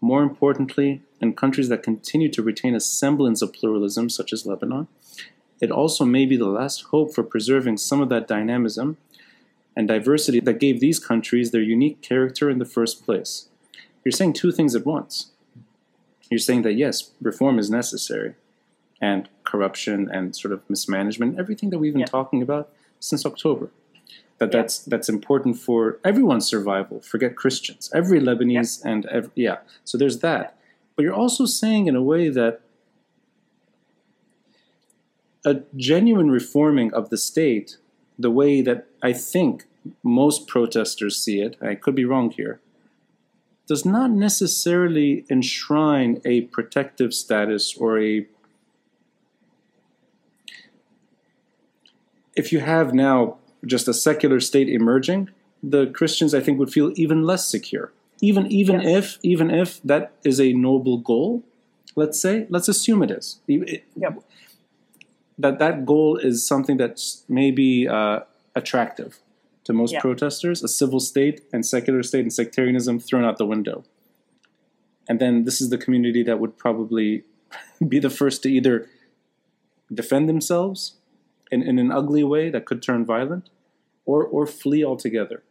More 0.01 0.23
importantly, 0.23 1.03
in 1.21 1.33
countries 1.33 1.69
that 1.69 1.83
continue 1.83 2.27
to 2.29 2.41
retain 2.41 2.73
a 2.75 2.79
semblance 2.79 3.41
of 3.41 3.53
pluralism, 3.53 4.09
such 4.09 4.33
as 4.33 4.45
Lebanon, 4.47 4.87
it 5.61 5.69
also 5.71 6.05
may 6.05 6.25
be 6.25 6.35
the 6.35 6.49
last 6.49 6.85
hope 6.85 7.13
for 7.13 7.23
preserving 7.23 7.77
some 7.77 8.01
of 8.01 8.09
that 8.09 8.27
dynamism 8.27 8.97
and 9.75 9.87
diversity 9.87 10.39
that 10.39 10.59
gave 10.59 10.79
these 10.79 10.99
countries 10.99 11.51
their 11.51 11.61
unique 11.61 12.01
character 12.01 12.49
in 12.49 12.57
the 12.57 12.65
first 12.65 13.05
place. 13.05 13.47
You're 14.03 14.11
saying 14.11 14.33
two 14.33 14.51
things 14.51 14.75
at 14.75 14.85
once. 14.87 15.31
You're 16.31 16.39
saying 16.39 16.63
that 16.63 16.73
yes, 16.73 17.11
reform 17.21 17.59
is 17.59 17.69
necessary, 17.69 18.33
and 18.99 19.29
corruption 19.43 20.09
and 20.11 20.35
sort 20.35 20.51
of 20.51 20.67
mismanagement, 20.67 21.37
everything 21.37 21.69
that 21.69 21.77
we've 21.79 21.93
been 21.93 22.01
Yeah. 22.01 22.05
talking 22.07 22.41
about 22.41 22.69
since 22.99 23.25
October. 23.25 23.69
That 24.41 24.51
Yeah. 24.51 24.61
that's 24.61 24.79
that's 24.79 25.07
important 25.07 25.57
for 25.59 25.99
everyone's 26.03 26.47
survival. 26.47 26.99
Forget 27.01 27.35
Christians, 27.35 27.91
every 27.93 28.19
Lebanese 28.19 28.83
and 28.83 29.05
ev- 29.05 29.29
yeah. 29.35 29.57
So 29.83 29.99
there's 29.99 30.17
that. 30.21 30.57
But 30.95 31.03
you're 31.03 31.13
also 31.23 31.45
saying 31.45 31.85
in 31.85 31.95
a 31.95 32.01
way 32.01 32.27
that 32.29 32.61
a 35.45 35.61
genuine 35.75 36.31
reforming 36.31 36.91
of 36.91 37.11
the 37.11 37.17
state, 37.17 37.77
the 38.17 38.31
way 38.31 38.61
that 38.63 38.87
I 39.03 39.13
think 39.13 39.65
most 40.01 40.47
protesters 40.47 41.21
see 41.23 41.39
it, 41.39 41.55
I 41.61 41.75
could 41.75 41.93
be 41.93 42.05
wrong 42.05 42.31
here, 42.31 42.59
does 43.67 43.85
not 43.85 44.09
necessarily 44.09 45.23
enshrine 45.29 46.19
a 46.25 46.41
protective 46.55 47.13
status 47.13 47.77
or 47.77 47.99
a. 48.01 48.25
If 52.35 52.51
you 52.51 52.59
have 52.61 52.91
now 52.95 53.37
just 53.65 53.87
a 53.87 53.93
secular 53.93 54.39
state 54.39 54.69
emerging, 54.69 55.29
the 55.61 55.87
Christians 55.87 56.33
I 56.33 56.39
think 56.39 56.57
would 56.59 56.71
feel 56.71 56.91
even 56.95 57.23
less 57.23 57.47
secure. 57.47 57.91
Even 58.21 58.47
even 58.51 58.81
Yes. 58.81 59.15
if 59.15 59.19
even 59.23 59.49
if 59.51 59.81
that 59.83 60.11
is 60.23 60.39
a 60.39 60.53
noble 60.53 60.97
goal, 60.97 61.43
let's 61.95 62.19
say, 62.21 62.45
let's 62.49 62.67
assume 62.67 63.01
it 63.03 63.11
is. 63.11 63.39
It- 63.47 63.83
Yep. 63.95 64.23
that 65.37 65.59
that 65.59 65.85
goal 65.85 66.17
is 66.17 66.45
something 66.45 66.77
that's 66.77 67.23
maybe 67.27 67.87
uh, 67.87 68.19
attractive 68.55 69.19
to 69.63 69.73
most 69.73 69.93
Yeah. 69.93 70.01
protesters 70.01 70.63
a 70.63 70.67
civil 70.67 70.99
state 70.99 71.41
and 71.53 71.65
secular 71.65 72.03
state 72.03 72.21
and 72.21 72.33
sectarianism 72.33 72.99
thrown 72.99 73.23
out 73.23 73.37
the 73.37 73.45
window 73.45 73.83
and 75.07 75.19
then 75.19 75.45
this 75.45 75.61
is 75.61 75.69
the 75.69 75.77
community 75.77 76.21
that 76.23 76.39
would 76.39 76.57
probably 76.57 77.23
be 77.87 77.97
the 77.99 78.09
first 78.09 78.43
to 78.43 78.49
either 78.51 78.87
defend 79.93 80.27
themselves 80.29 80.95
in, 81.51 81.61
in 81.63 81.77
an 81.79 81.91
ugly 81.91 82.23
way 82.23 82.49
that 82.49 82.65
could 82.65 82.81
turn 82.81 83.05
violent 83.05 83.49
or 84.05 84.23
or 84.25 84.45
flee 84.47 84.83
altogether 84.83 85.43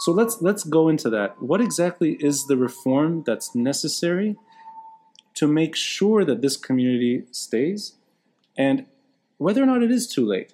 so 0.00 0.12
let's 0.12 0.40
let's 0.40 0.64
go 0.64 0.88
into 0.88 1.10
that 1.10 1.40
what 1.42 1.60
exactly 1.60 2.12
is 2.20 2.46
the 2.46 2.56
reform 2.56 3.22
that's 3.26 3.54
necessary 3.54 4.36
to 5.34 5.46
make 5.46 5.76
sure 5.76 6.24
that 6.24 6.40
this 6.42 6.56
community 6.56 7.24
stays 7.30 7.94
and 8.56 8.86
whether 9.36 9.62
or 9.62 9.66
not 9.66 9.82
it 9.82 9.90
is 9.90 10.06
too 10.06 10.26
late 10.26 10.52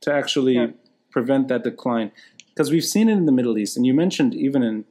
to 0.00 0.12
actually 0.12 0.54
Yeah. 0.54 0.68
prevent 1.10 1.48
that 1.48 1.62
decline. 1.64 2.10
Because 2.48 2.70
we've 2.70 2.84
seen 2.84 3.08
it 3.08 3.16
in 3.16 3.26
the 3.26 3.32
Middle 3.32 3.58
East, 3.58 3.76
and 3.76 3.84
you 3.84 3.92
mentioned 3.94 4.32
even 4.34 4.62
in 4.62 4.84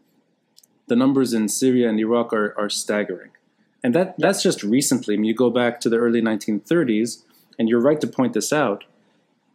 the 0.87 0.95
numbers 0.95 1.33
in 1.33 1.47
Syria 1.47 1.89
and 1.89 1.99
Iraq 1.99 2.33
are, 2.33 2.53
are 2.57 2.69
staggering. 2.69 3.31
And 3.83 3.95
that, 3.95 4.15
that's 4.17 4.43
just 4.43 4.63
recently. 4.63 5.13
I 5.15 5.17
mean, 5.17 5.25
you 5.25 5.33
go 5.33 5.49
back 5.49 5.79
to 5.81 5.89
the 5.89 5.97
early 5.97 6.21
1930s, 6.21 7.23
and 7.57 7.69
you're 7.69 7.81
right 7.81 7.99
to 8.01 8.07
point 8.07 8.33
this 8.33 8.51
out. 8.53 8.83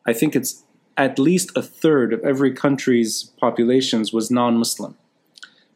I 0.07 0.13
think 0.13 0.35
it's 0.37 0.65
at 0.97 1.19
least 1.19 1.51
a 1.57 1.63
third 1.63 2.13
of 2.13 2.21
every 2.25 2.53
country's 2.53 3.25
populations 3.39 4.13
was 4.13 4.31
non 4.31 4.57
Muslim. 4.57 4.97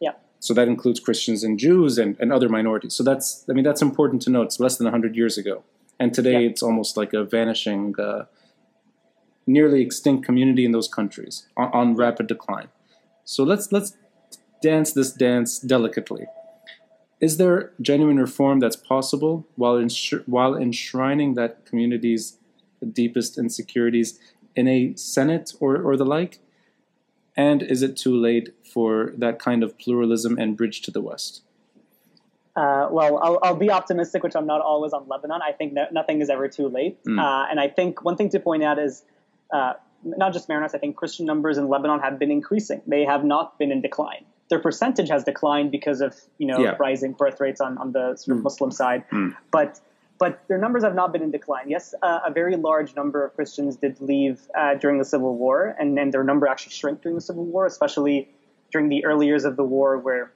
Yeah. 0.01 0.13
So 0.41 0.55
that 0.55 0.69
includes 0.69 1.01
Christians 1.01 1.45
and 1.45 1.59
Jews 1.59 1.99
and, 1.99 2.17
and 2.19 2.33
other 2.33 2.49
minorities. 2.49 2.95
So 2.95 3.03
that's, 3.05 3.45
I 3.49 3.53
mean, 3.53 3.65
that's 3.65 3.83
important 3.83 4.23
to 4.23 4.31
note. 4.31 4.45
It's 4.45 4.61
less 4.61 4.77
than 4.77 4.87
100 4.87 5.15
years 5.17 5.39
ago. 5.39 5.63
And 6.01 6.13
today 6.13 6.33
Yeah. 6.43 6.49
it's 6.51 6.63
almost 6.63 6.97
like 6.97 7.13
a 7.13 7.23
vanishing, 7.25 7.95
uh, 7.99 8.25
nearly 9.47 9.83
extinct 9.83 10.25
community 10.25 10.65
in 10.65 10.73
those 10.73 10.89
countries 10.89 11.47
on, 11.57 11.71
on 11.73 11.95
rapid 11.97 12.27
decline. 12.27 12.69
So 13.25 13.45
let's 13.45 13.71
let's 13.73 13.97
dance 14.63 14.93
this 14.93 15.13
dance 15.13 15.59
delicately. 15.59 16.27
Is 17.23 17.37
there 17.37 17.73
genuine 17.81 18.19
reform 18.19 18.59
that's 18.59 18.75
possible 18.75 19.47
while 19.55 19.81
while 20.27 20.57
enshrining 20.57 21.35
that 21.35 21.65
community's 21.65 22.37
deepest 22.93 23.39
insecurities 23.39 24.19
in 24.57 24.67
a 24.67 24.95
Senate 24.97 25.53
or, 25.61 25.81
or 25.81 25.97
the 25.97 26.05
like? 26.05 26.41
And 27.37 27.63
is 27.63 27.81
it 27.81 27.97
too 27.97 28.15
late 28.15 28.51
for 28.65 29.13
that 29.17 29.39
kind 29.39 29.63
of 29.63 29.79
pluralism 29.79 30.37
and 30.37 30.57
bridge 30.57 30.83
to 30.83 30.91
the 30.91 31.01
West? 31.01 31.43
Uh, 32.57 32.89
well, 32.91 33.19
I'll, 33.23 33.39
I'll, 33.43 33.57
be 33.57 33.71
optimistic, 33.71 34.23
which 34.23 34.37
I'm 34.37 34.47
not 34.47 34.61
always 34.61 34.93
on 34.93 35.09
Lebanon. 35.09 35.41
I 35.41 35.53
think 35.53 35.75
that 35.75 35.95
nothing 35.95 36.21
is 36.21 36.29
ever 36.29 36.49
too 36.49 36.69
late. 36.69 37.03
Mm. 37.05 37.19
Uh, 37.19 37.47
and 37.51 37.59
I 37.59 37.69
think 37.69 38.05
one 38.05 38.17
thing 38.17 38.29
to 38.31 38.41
point 38.41 38.63
out 38.63 38.79
is 38.79 39.05
uh, 39.51 39.75
not 40.05 40.35
just 40.35 40.49
Maronites, 40.49 40.75
I 40.75 40.79
think 40.79 40.97
Christian 40.97 41.25
numbers 41.25 41.57
in 41.57 41.69
Lebanon 41.69 42.01
have 42.01 42.19
been 42.19 42.31
increasing. 42.31 42.83
They 42.87 43.05
have 43.07 43.25
not 43.25 43.59
been 43.59 43.73
in 43.73 43.81
decline. 43.81 44.27
Their 44.51 44.59
percentage 44.59 45.09
has 45.09 45.25
declined 45.25 45.71
because 45.71 46.01
of 46.01 46.15
you 46.39 46.47
know 46.47 46.59
yeah. 46.59 46.77
rising 46.79 47.13
birth 47.13 47.41
rates 47.41 47.61
on, 47.61 47.79
on 47.79 47.93
the 47.93 48.17
sort 48.17 48.37
of 48.37 48.41
mm. 48.41 48.45
Muslim 48.45 48.71
side, 48.71 49.05
mm. 49.11 49.35
but 49.51 49.81
but 50.23 50.41
their 50.47 50.59
numbers 50.59 50.85
have 50.85 50.95
not 50.95 51.13
been 51.13 51.23
in 51.23 51.33
decline. 51.33 51.69
Yes, 51.69 51.95
uh, 52.01 52.21
a 52.25 52.31
very 52.31 52.57
large 52.57 52.95
number 52.95 53.25
of 53.25 53.35
Christians 53.35 53.75
did 53.75 54.01
leave 54.01 54.41
uh, 54.57 54.75
during 54.75 54.99
the 54.99 55.05
Civil 55.05 55.37
War, 55.37 55.75
and, 55.81 55.97
then 55.97 56.11
their 56.11 56.23
number 56.23 56.47
actually 56.47 56.75
shrank 56.75 57.03
during 57.03 57.17
the 57.17 57.21
Civil 57.21 57.45
War, 57.45 57.67
especially 57.67 58.29
during 58.71 58.89
the 58.89 59.05
early 59.05 59.27
years 59.27 59.45
of 59.45 59.57
the 59.57 59.65
war, 59.65 59.99
where 59.99 60.33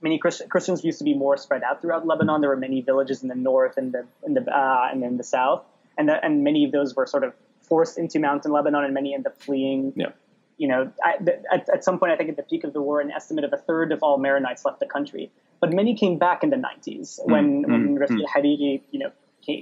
many 0.00 0.18
Christ- 0.18 0.48
Christians 0.48 0.84
used 0.84 0.98
to 0.98 1.04
be 1.04 1.14
more 1.14 1.36
spread 1.36 1.64
out 1.64 1.82
throughout 1.82 2.06
Lebanon. 2.06 2.40
There 2.40 2.50
were 2.50 2.56
many 2.56 2.82
villages 2.82 3.22
in 3.22 3.28
the 3.28 3.34
north 3.34 3.76
and 3.76 3.92
the 3.92 4.06
in 4.24 4.34
the 4.34 4.42
uh, 4.42 4.88
and 4.92 5.02
in 5.02 5.16
the 5.16 5.24
south, 5.24 5.64
and 5.98 6.08
the, 6.08 6.24
and 6.24 6.44
many 6.44 6.64
of 6.64 6.70
those 6.70 6.94
were 6.94 7.06
sort 7.06 7.24
of 7.24 7.34
forced 7.62 7.98
into 7.98 8.20
mountain 8.20 8.52
Lebanon, 8.52 8.84
and 8.84 8.94
many 8.94 9.12
ended 9.12 9.32
up 9.32 9.42
fleeing. 9.42 9.92
Yeah. 9.96 10.10
You 10.58 10.68
know, 10.68 10.92
at, 11.04 11.68
at 11.68 11.84
some 11.84 11.98
point, 11.98 12.12
I 12.12 12.16
think 12.16 12.30
at 12.30 12.36
the 12.36 12.42
peak 12.42 12.64
of 12.64 12.72
the 12.72 12.80
war, 12.80 13.00
an 13.00 13.10
estimate 13.10 13.44
of 13.44 13.52
a 13.52 13.58
third 13.58 13.92
of 13.92 14.02
all 14.02 14.18
Maronites 14.18 14.64
left 14.64 14.80
the 14.80 14.86
country. 14.86 15.30
But 15.60 15.72
many 15.72 15.94
came 15.94 16.18
back 16.18 16.42
in 16.42 16.50
the 16.50 16.56
90s 16.56 17.18
when, 17.24 17.64
mm, 17.64 17.68
when 17.68 17.98
mm, 17.98 18.08
mm. 18.08 18.24
Hariri, 18.34 18.80
you 18.90 18.98
know, 18.98 19.12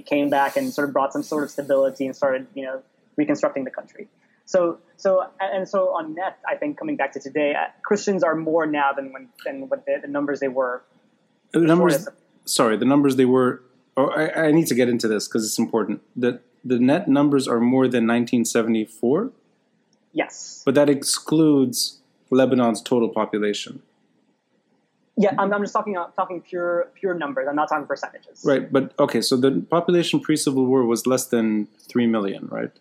came 0.05 0.29
back 0.29 0.55
and 0.55 0.73
sort 0.73 0.87
of 0.87 0.93
brought 0.93 1.13
some 1.13 1.23
sort 1.23 1.43
of 1.43 1.51
stability 1.51 2.05
and 2.05 2.15
started, 2.15 2.47
you 2.53 2.63
know, 2.63 2.81
reconstructing 3.17 3.65
the 3.65 3.71
country. 3.71 4.07
So, 4.45 4.77
so, 4.97 5.27
and 5.39 5.67
so 5.67 5.89
on 5.95 6.13
net, 6.13 6.37
I 6.47 6.55
think 6.55 6.77
coming 6.77 6.95
back 6.95 7.13
to 7.13 7.19
today, 7.19 7.55
uh, 7.55 7.65
Christians 7.83 8.23
are 8.23 8.35
more 8.35 8.65
now 8.65 8.93
than 8.93 9.11
when 9.11 9.29
than 9.43 9.67
what 9.69 9.85
the, 9.85 9.99
the 10.01 10.07
numbers 10.07 10.39
they 10.39 10.47
were. 10.47 10.83
The 11.51 11.59
numbers, 11.61 12.07
sorry, 12.45 12.77
the 12.77 12.85
numbers 12.85 13.15
they 13.15 13.25
were. 13.25 13.63
Oh, 13.97 14.09
I, 14.09 14.47
I 14.47 14.51
need 14.51 14.67
to 14.67 14.75
get 14.75 14.87
into 14.87 15.07
this 15.07 15.27
because 15.27 15.45
it's 15.45 15.57
important. 15.57 16.01
The 16.15 16.41
the 16.63 16.79
net 16.79 17.07
numbers 17.07 17.47
are 17.47 17.59
more 17.59 17.85
than 17.87 18.05
1974. 18.05 19.31
Yes, 20.15 20.63
but 20.65 20.73
that 20.73 20.89
excludes 20.89 21.99
Lebanon's 22.31 22.81
total 22.81 23.09
population. 23.09 23.83
Yeah, 25.17 25.33
I'm, 25.37 25.53
I'm 25.53 25.61
just 25.61 25.73
talking 25.73 25.95
uh, 25.95 26.07
talking 26.15 26.41
pure 26.41 26.87
pure 26.95 27.13
numbers. 27.13 27.47
I'm 27.47 27.55
not 27.55 27.69
talking 27.69 27.85
percentages. 27.85 28.43
Right, 28.43 28.71
but 28.71 28.93
okay. 28.97 29.21
So 29.21 29.37
the 29.37 29.63
population 29.69 30.19
pre 30.19 30.35
Civil 30.35 30.65
War 30.65 30.83
was 30.85 31.05
less 31.05 31.27
than 31.27 31.67
three 31.87 32.07
million, 32.07 32.47
right? 32.49 32.71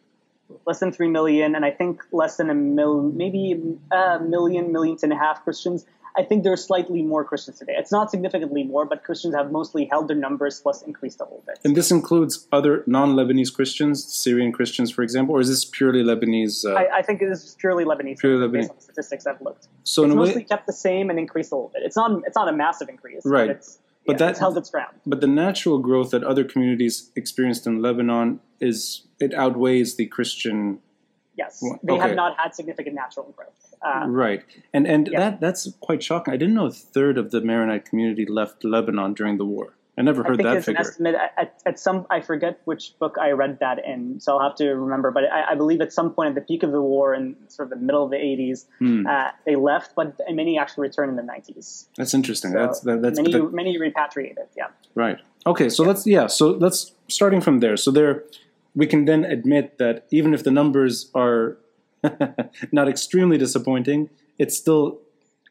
less 0.66 0.80
than 0.80 0.93
3 0.93 1.09
million, 1.09 1.55
and 1.55 1.64
I 1.64 1.70
think 1.70 2.03
less 2.12 2.37
than 2.37 2.51
a 2.51 2.55
mil, 2.55 3.03
maybe 3.03 3.61
a 3.91 4.18
million, 4.20 4.72
millions 4.72 5.03
and 5.03 5.12
a 5.12 5.16
half 5.16 5.43
Christians. 5.45 5.87
I 6.16 6.22
think 6.22 6.44
there 6.44 6.52
are 6.52 6.56
slightly 6.56 7.02
more 7.02 7.24
Christians 7.24 7.58
today. 7.58 7.74
It's 7.76 7.90
not 7.90 8.10
significantly 8.10 8.62
more, 8.62 8.84
but 8.84 9.02
Christians 9.02 9.34
have 9.34 9.50
mostly 9.50 9.86
held 9.86 10.08
their 10.08 10.16
numbers 10.16 10.60
plus 10.60 10.82
increased 10.82 11.20
a 11.20 11.24
little 11.24 11.42
bit. 11.46 11.58
And 11.64 11.76
this 11.76 11.90
includes 11.90 12.46
other 12.52 12.84
non-Lebanese 12.86 13.52
Christians, 13.52 14.04
Syrian 14.04 14.52
Christians, 14.52 14.92
for 14.92 15.02
example, 15.02 15.34
or 15.34 15.40
is 15.40 15.48
this 15.48 15.64
purely 15.64 16.02
Lebanese? 16.04 16.64
Uh, 16.64 16.74
I, 16.74 16.98
I, 16.98 17.02
think 17.02 17.20
it 17.20 17.28
is 17.28 17.56
purely 17.58 17.84
Lebanese. 17.84 18.18
Purely 18.20 18.46
Lebanese. 18.46 18.52
Based 18.52 18.70
on 18.70 18.76
the 18.76 18.82
statistics 18.82 19.26
I've 19.26 19.40
looked. 19.40 19.66
So 19.82 20.04
it's 20.04 20.14
mostly 20.14 20.36
way, 20.36 20.44
kept 20.44 20.66
the 20.66 20.72
same 20.72 21.10
and 21.10 21.18
increased 21.18 21.50
a 21.50 21.56
little 21.56 21.72
bit. 21.74 21.82
It's 21.84 21.96
not. 21.96 22.22
It's 22.26 22.36
not 22.36 22.48
a 22.48 22.52
massive 22.52 22.88
increase. 22.88 23.22
Right. 23.24 23.48
But 23.48 23.56
it's, 23.56 23.78
but 24.06 24.12
yeah, 24.14 24.18
that, 24.18 24.30
it's 24.30 24.38
held 24.38 24.56
its 24.56 24.70
ground. 24.70 24.94
But 25.06 25.20
the 25.20 25.26
natural 25.26 25.78
growth 25.78 26.10
that 26.10 26.22
other 26.22 26.44
communities 26.44 27.10
experienced 27.16 27.66
in 27.66 27.82
Lebanon 27.82 28.40
is 28.60 29.02
it 29.18 29.34
outweighs 29.34 29.96
the 29.96 30.06
Christian 30.06 30.78
Yes, 31.37 31.62
they 31.82 31.93
okay. 31.93 32.01
have 32.01 32.14
not 32.14 32.37
had 32.39 32.55
significant 32.55 32.95
natural 32.95 33.35
growth. 33.37 33.74
Uh, 33.82 34.07
right, 34.07 34.45
and 34.72 34.87
and 34.87 35.09
yeah. 35.11 35.18
that 35.18 35.41
that's 35.41 35.68
quite 35.80 36.03
shocking. 36.03 36.32
I 36.32 36.37
didn't 36.37 36.55
know 36.55 36.66
a 36.66 36.70
third 36.70 37.18
of 37.18 37.30
the 37.32 37.41
Maronite 37.41 37.85
community 37.85 38.24
left 38.24 38.64
Lebanon 38.64 39.14
during 39.14 39.39
the 39.39 39.45
war. 39.45 39.74
I 39.97 40.03
never 40.03 40.24
heard 40.24 40.45
I 40.45 40.55
that 40.55 40.64
figure. 40.64 40.80
An 40.80 40.87
estimate 40.87 41.14
at, 41.14 41.61
at, 41.64 41.78
some, 41.78 42.07
I 42.11 42.20
forget 42.20 42.61
which 42.64 42.99
book 42.99 43.16
I 43.20 43.30
read 43.30 43.59
that 43.61 43.78
in, 43.85 44.18
so 44.18 44.37
I'll 44.37 44.49
have 44.49 44.57
to 44.57 44.70
remember. 44.70 45.12
But 45.12 45.24
I, 45.32 45.53
I 45.53 45.55
believe 45.55 45.80
at 45.80 45.93
some 45.93 46.12
point 46.12 46.30
at 46.30 46.35
the 46.35 46.41
peak 46.41 46.64
of 46.64 46.72
the 46.72 46.80
war, 46.80 47.14
in 47.14 47.37
sort 47.49 47.70
of 47.70 47.78
the 47.78 47.85
middle 47.85 48.05
of 48.05 48.11
the 48.11 48.16
80s, 48.16 48.66
hmm. 48.80 49.07
uh, 49.07 49.28
they 49.47 49.55
left, 49.55 49.95
but 49.95 50.18
many 50.30 50.59
actually 50.59 50.89
returned 50.89 51.11
in 51.11 51.24
the 51.24 51.32
90s. 51.32 51.87
That's 51.97 52.12
interesting. 52.12 52.53
So 52.53 52.59
that's 52.59 52.80
that, 52.80 53.03
that's 53.03 53.18
many 53.18 53.32
that, 53.32 53.53
many 53.53 53.78
repatriated. 53.78 54.47
Yeah. 54.57 54.68
Right. 54.97 55.18
Okay. 55.47 55.68
So 55.68 55.85
yeah. 55.85 55.89
let's 55.89 56.07
yeah. 56.07 56.26
So 56.26 56.51
let's 56.51 56.93
starting 57.09 57.41
from 57.41 57.61
there. 57.61 57.76
So 57.76 57.93
there, 57.93 58.24
we 58.74 58.86
can 58.86 59.04
then 59.04 59.24
admit 59.24 59.78
that 59.78 60.06
even 60.10 60.34
if 60.34 60.44
the 60.44 60.50
numbers 60.50 61.10
are 61.14 61.58
not 62.72 62.88
extremely 62.88 63.38
disappointing. 63.38 64.10
It's 64.38 64.56
still 64.56 65.00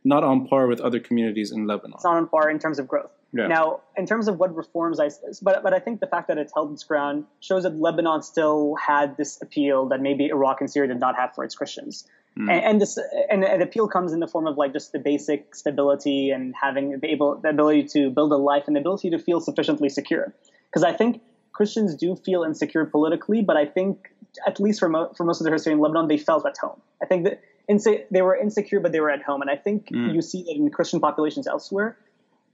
not 0.04 0.24
on 0.24 0.48
par 0.48 0.68
with 0.68 0.82
other 0.82 1.00
communities 1.00 1.52
in 1.52 1.66
Lebanon. 1.66 1.94
It's 1.96 2.04
not 2.04 2.18
on 2.18 2.28
par 2.28 2.50
in 2.50 2.60
terms 2.60 2.80
of 2.80 2.88
growth. 2.88 3.12
Yeah. 3.32 3.48
Now, 3.48 3.82
in 3.98 4.06
terms 4.06 4.28
of 4.28 4.38
what 4.38 4.56
reforms 4.56 5.00
I, 5.00 5.10
but 5.42 5.64
but 5.64 5.74
I 5.74 5.80
think 5.80 6.02
the 6.02 6.08
fact 6.08 6.28
that 6.28 6.38
it's 6.38 6.54
held 6.54 6.72
its 6.72 6.84
ground 6.84 7.26
shows 7.40 7.64
that 7.64 7.76
Lebanon 7.76 8.22
still 8.22 8.76
had 8.76 9.18
this 9.18 9.42
appeal 9.42 9.88
that 9.90 10.02
maybe 10.02 10.28
Iraq 10.28 10.62
and 10.62 10.70
Syria 10.70 10.90
did 10.90 11.00
not 11.00 11.16
have 11.16 11.34
for 11.34 11.44
its 11.44 11.56
Christians. 11.56 12.08
Mm. 12.38 12.52
And, 12.52 12.66
and, 12.66 12.82
this 12.82 13.00
and 13.30 13.44
the 13.44 13.64
appeal 13.64 13.88
comes 13.88 14.12
in 14.12 14.20
the 14.20 14.28
form 14.28 14.48
of 14.48 14.58
like 14.58 14.74
just 14.74 14.92
the 14.92 15.00
basic 15.00 15.56
stability 15.56 16.32
and 16.32 16.54
having 16.60 17.00
the 17.00 17.08
able 17.08 17.40
the 17.40 17.50
ability 17.50 17.84
to 17.94 18.10
build 18.12 18.32
a 18.32 18.38
life 18.38 18.64
and 18.68 18.76
the 18.76 18.82
ability 18.82 19.10
to 19.12 19.20
feel 19.20 19.40
sufficiently 19.40 19.90
secure. 19.90 20.34
Because 20.70 20.84
I 20.84 20.94
think 20.94 21.22
Christians 21.54 21.96
do 21.96 22.16
feel 22.16 22.44
insecure 22.44 22.86
politically, 22.86 23.42
but 23.42 23.56
I 23.56 23.66
think 23.66 24.10
at 24.46 24.60
least 24.60 24.80
for, 24.80 24.90
mo- 24.90 25.14
for 25.16 25.24
most 25.24 25.40
of 25.40 25.46
their 25.46 25.54
history 25.54 25.74
in 25.74 25.80
Lebanon, 25.80 26.08
they 26.08 26.18
felt 26.18 26.46
at 26.46 26.58
home. 26.58 26.82
I 27.02 27.06
think 27.06 27.26
that 27.26 27.42
inse- 27.70 28.06
they 28.10 28.22
were 28.22 28.36
insecure, 28.36 28.80
but 28.80 28.92
they 28.92 29.00
were 29.00 29.12
at 29.12 29.22
home. 29.22 29.42
And 29.42 29.50
I 29.50 29.56
think 29.56 29.88
mm. 29.88 30.14
you 30.14 30.22
see 30.22 30.44
that 30.44 30.56
in 30.56 30.70
Christian 30.72 31.00
populations 31.00 31.48
elsewhere, 31.48 31.98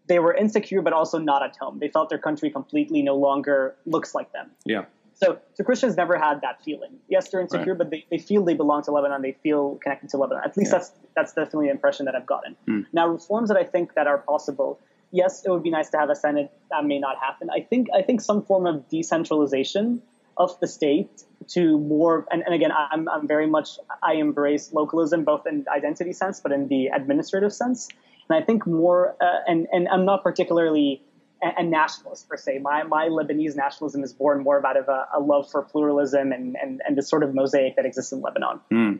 they 0.07 0.19
were 0.19 0.33
insecure, 0.33 0.81
but 0.81 0.91
also 0.91 1.17
not 1.17 1.43
at 1.43 1.55
home. 1.57 1.79
They 1.79 1.87
felt 1.87 2.09
their 2.09 2.17
country 2.17 2.49
completely 2.49 3.01
no 3.01 3.15
longer 3.15 3.75
looks 3.85 4.13
like 4.13 4.33
them. 4.33 4.51
Yeah. 4.65 4.85
So, 5.13 5.37
so 5.53 5.63
Christians 5.63 5.97
never 5.97 6.17
had 6.17 6.41
that 6.41 6.63
feeling. 6.63 6.91
Yes, 7.09 7.29
they're 7.29 7.41
insecure, 7.41 7.73
right. 7.73 7.77
but 7.77 7.89
they, 7.89 8.05
they 8.09 8.17
feel 8.17 8.43
they 8.43 8.53
belong 8.53 8.83
to 8.83 8.91
Lebanon. 8.91 9.21
They 9.21 9.33
feel 9.43 9.75
connected 9.83 10.09
to 10.11 10.17
Lebanon. 10.17 10.43
At 10.45 10.55
least 10.57 10.71
yeah. 10.71 10.77
that's 10.77 10.91
that's 11.15 11.33
definitely 11.33 11.67
the 11.67 11.71
impression 11.71 12.05
that 12.05 12.15
I've 12.15 12.25
gotten. 12.25 12.55
Mm. 12.67 12.85
Now, 12.93 13.07
reforms 13.07 13.49
that 13.49 13.57
I 13.57 13.65
think 13.65 13.95
that 13.95 14.07
are 14.07 14.19
possible 14.19 14.79
yes, 15.11 15.43
it 15.45 15.49
would 15.49 15.63
be 15.63 15.69
nice 15.69 15.89
to 15.89 15.97
have 15.97 16.09
a 16.09 16.15
Senate. 16.15 16.51
That 16.71 16.85
may 16.85 16.99
not 16.99 17.17
happen. 17.17 17.49
I 17.49 17.61
think 17.61 17.87
I 17.95 18.01
think 18.01 18.21
some 18.21 18.43
form 18.43 18.65
of 18.65 18.87
decentralization 18.89 20.01
of 20.39 20.57
the 20.61 20.67
state 20.67 21.23
to 21.49 21.77
more 21.77 22.25
and, 22.31 22.41
and 22.43 22.55
again 22.55 22.71
I'm, 22.71 23.09
I'm 23.09 23.27
very 23.27 23.45
much 23.45 23.77
I 24.01 24.13
embrace 24.13 24.71
localism 24.71 25.25
both 25.25 25.45
in 25.45 25.65
identity 25.73 26.13
sense 26.13 26.39
but 26.39 26.53
in 26.53 26.69
the 26.69 26.87
administrative 26.87 27.51
sense 27.51 27.89
and 28.29 28.41
I 28.41 28.45
think 28.45 28.65
more 28.65 29.17
uh, 29.21 29.39
and 29.47 29.67
and 29.73 29.89
I'm 29.89 30.05
not 30.05 30.23
particularly 30.23 31.03
a, 31.43 31.61
a, 31.61 31.63
nationalist 31.63 32.29
per 32.29 32.37
se 32.37 32.59
my 32.59 32.83
my 32.83 33.09
Lebanese 33.09 33.57
nationalism 33.57 34.01
is 34.01 34.13
born 34.13 34.41
more 34.41 34.65
out 34.65 34.77
of 34.77 34.87
a, 34.87 35.07
a 35.13 35.19
love 35.19 35.51
for 35.51 35.61
pluralism 35.61 36.31
and, 36.31 36.55
and 36.61 36.81
and 36.87 36.97
this 36.97 37.09
sort 37.09 37.23
of 37.23 37.35
mosaic 37.35 37.75
that 37.75 37.85
exists 37.85 38.13
in 38.13 38.21
Lebanon. 38.21 38.61
Mm. 38.71 38.99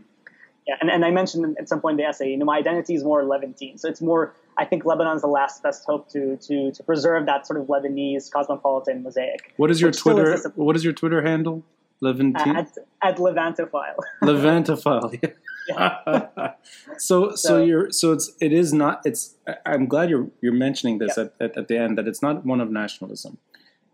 Yeah, 0.70 0.76
and, 0.82 0.89
and 0.91 1.03
I 1.03 1.09
mentioned 1.09 1.57
at 1.57 1.67
some 1.67 1.82
point 1.82 1.99
in 1.99 2.05
the 2.05 2.07
essay, 2.07 2.30
you 2.30 2.38
know, 2.38 2.45
my 2.45 2.57
identity 2.59 2.93
is 2.93 3.03
more 3.03 3.26
Levantine. 3.26 3.80
So 3.80 3.89
it's 3.89 4.01
more, 4.01 4.36
I 4.55 4.65
think 4.65 4.86
Lebanon's 4.86 5.24
the 5.24 5.28
last 5.28 5.63
best 5.63 5.84
hope 5.84 6.09
to 6.09 6.38
to 6.38 6.72
to 6.72 6.84
preserve 6.84 7.26
that 7.26 7.47
sort 7.47 7.59
of 7.59 7.65
Lebanese 7.65 8.30
cosmopolitan 8.30 9.01
mosaic. 9.01 9.51
What 9.57 9.72
is 9.72 9.82
your 9.82 9.91
Twitter? 9.91 10.32
Is 10.32 10.47
what 10.53 10.76
is 10.76 10.84
your 10.84 10.93
Twitter 10.93 11.24
handle? 11.24 11.63
Levantine 12.01 12.55
uh, 12.55 12.59
at, 12.59 12.78
at 13.01 13.17
Levantophile. 13.17 13.95
Levantophile. 14.22 15.34
Yeah. 15.70 16.51
so, 16.99 17.32
so 17.32 17.36
so 17.36 17.63
you're 17.63 17.89
so 17.89 18.11
it's 18.11 18.32
it 18.39 18.53
is 18.53 18.72
not 18.72 19.01
it's 19.05 19.38
I'm 19.65 19.88
glad 19.88 20.11
you're 20.11 20.30
you're 20.39 20.53
mentioning 20.53 20.99
this 20.99 21.17
at, 21.17 21.34
at, 21.39 21.57
at, 21.57 21.67
the 21.67 21.80
end 21.80 21.97
that 21.97 22.07
it's 22.07 22.22
not 22.22 22.45
one 22.45 22.61
of 22.61 22.70
nationalism, 22.70 23.39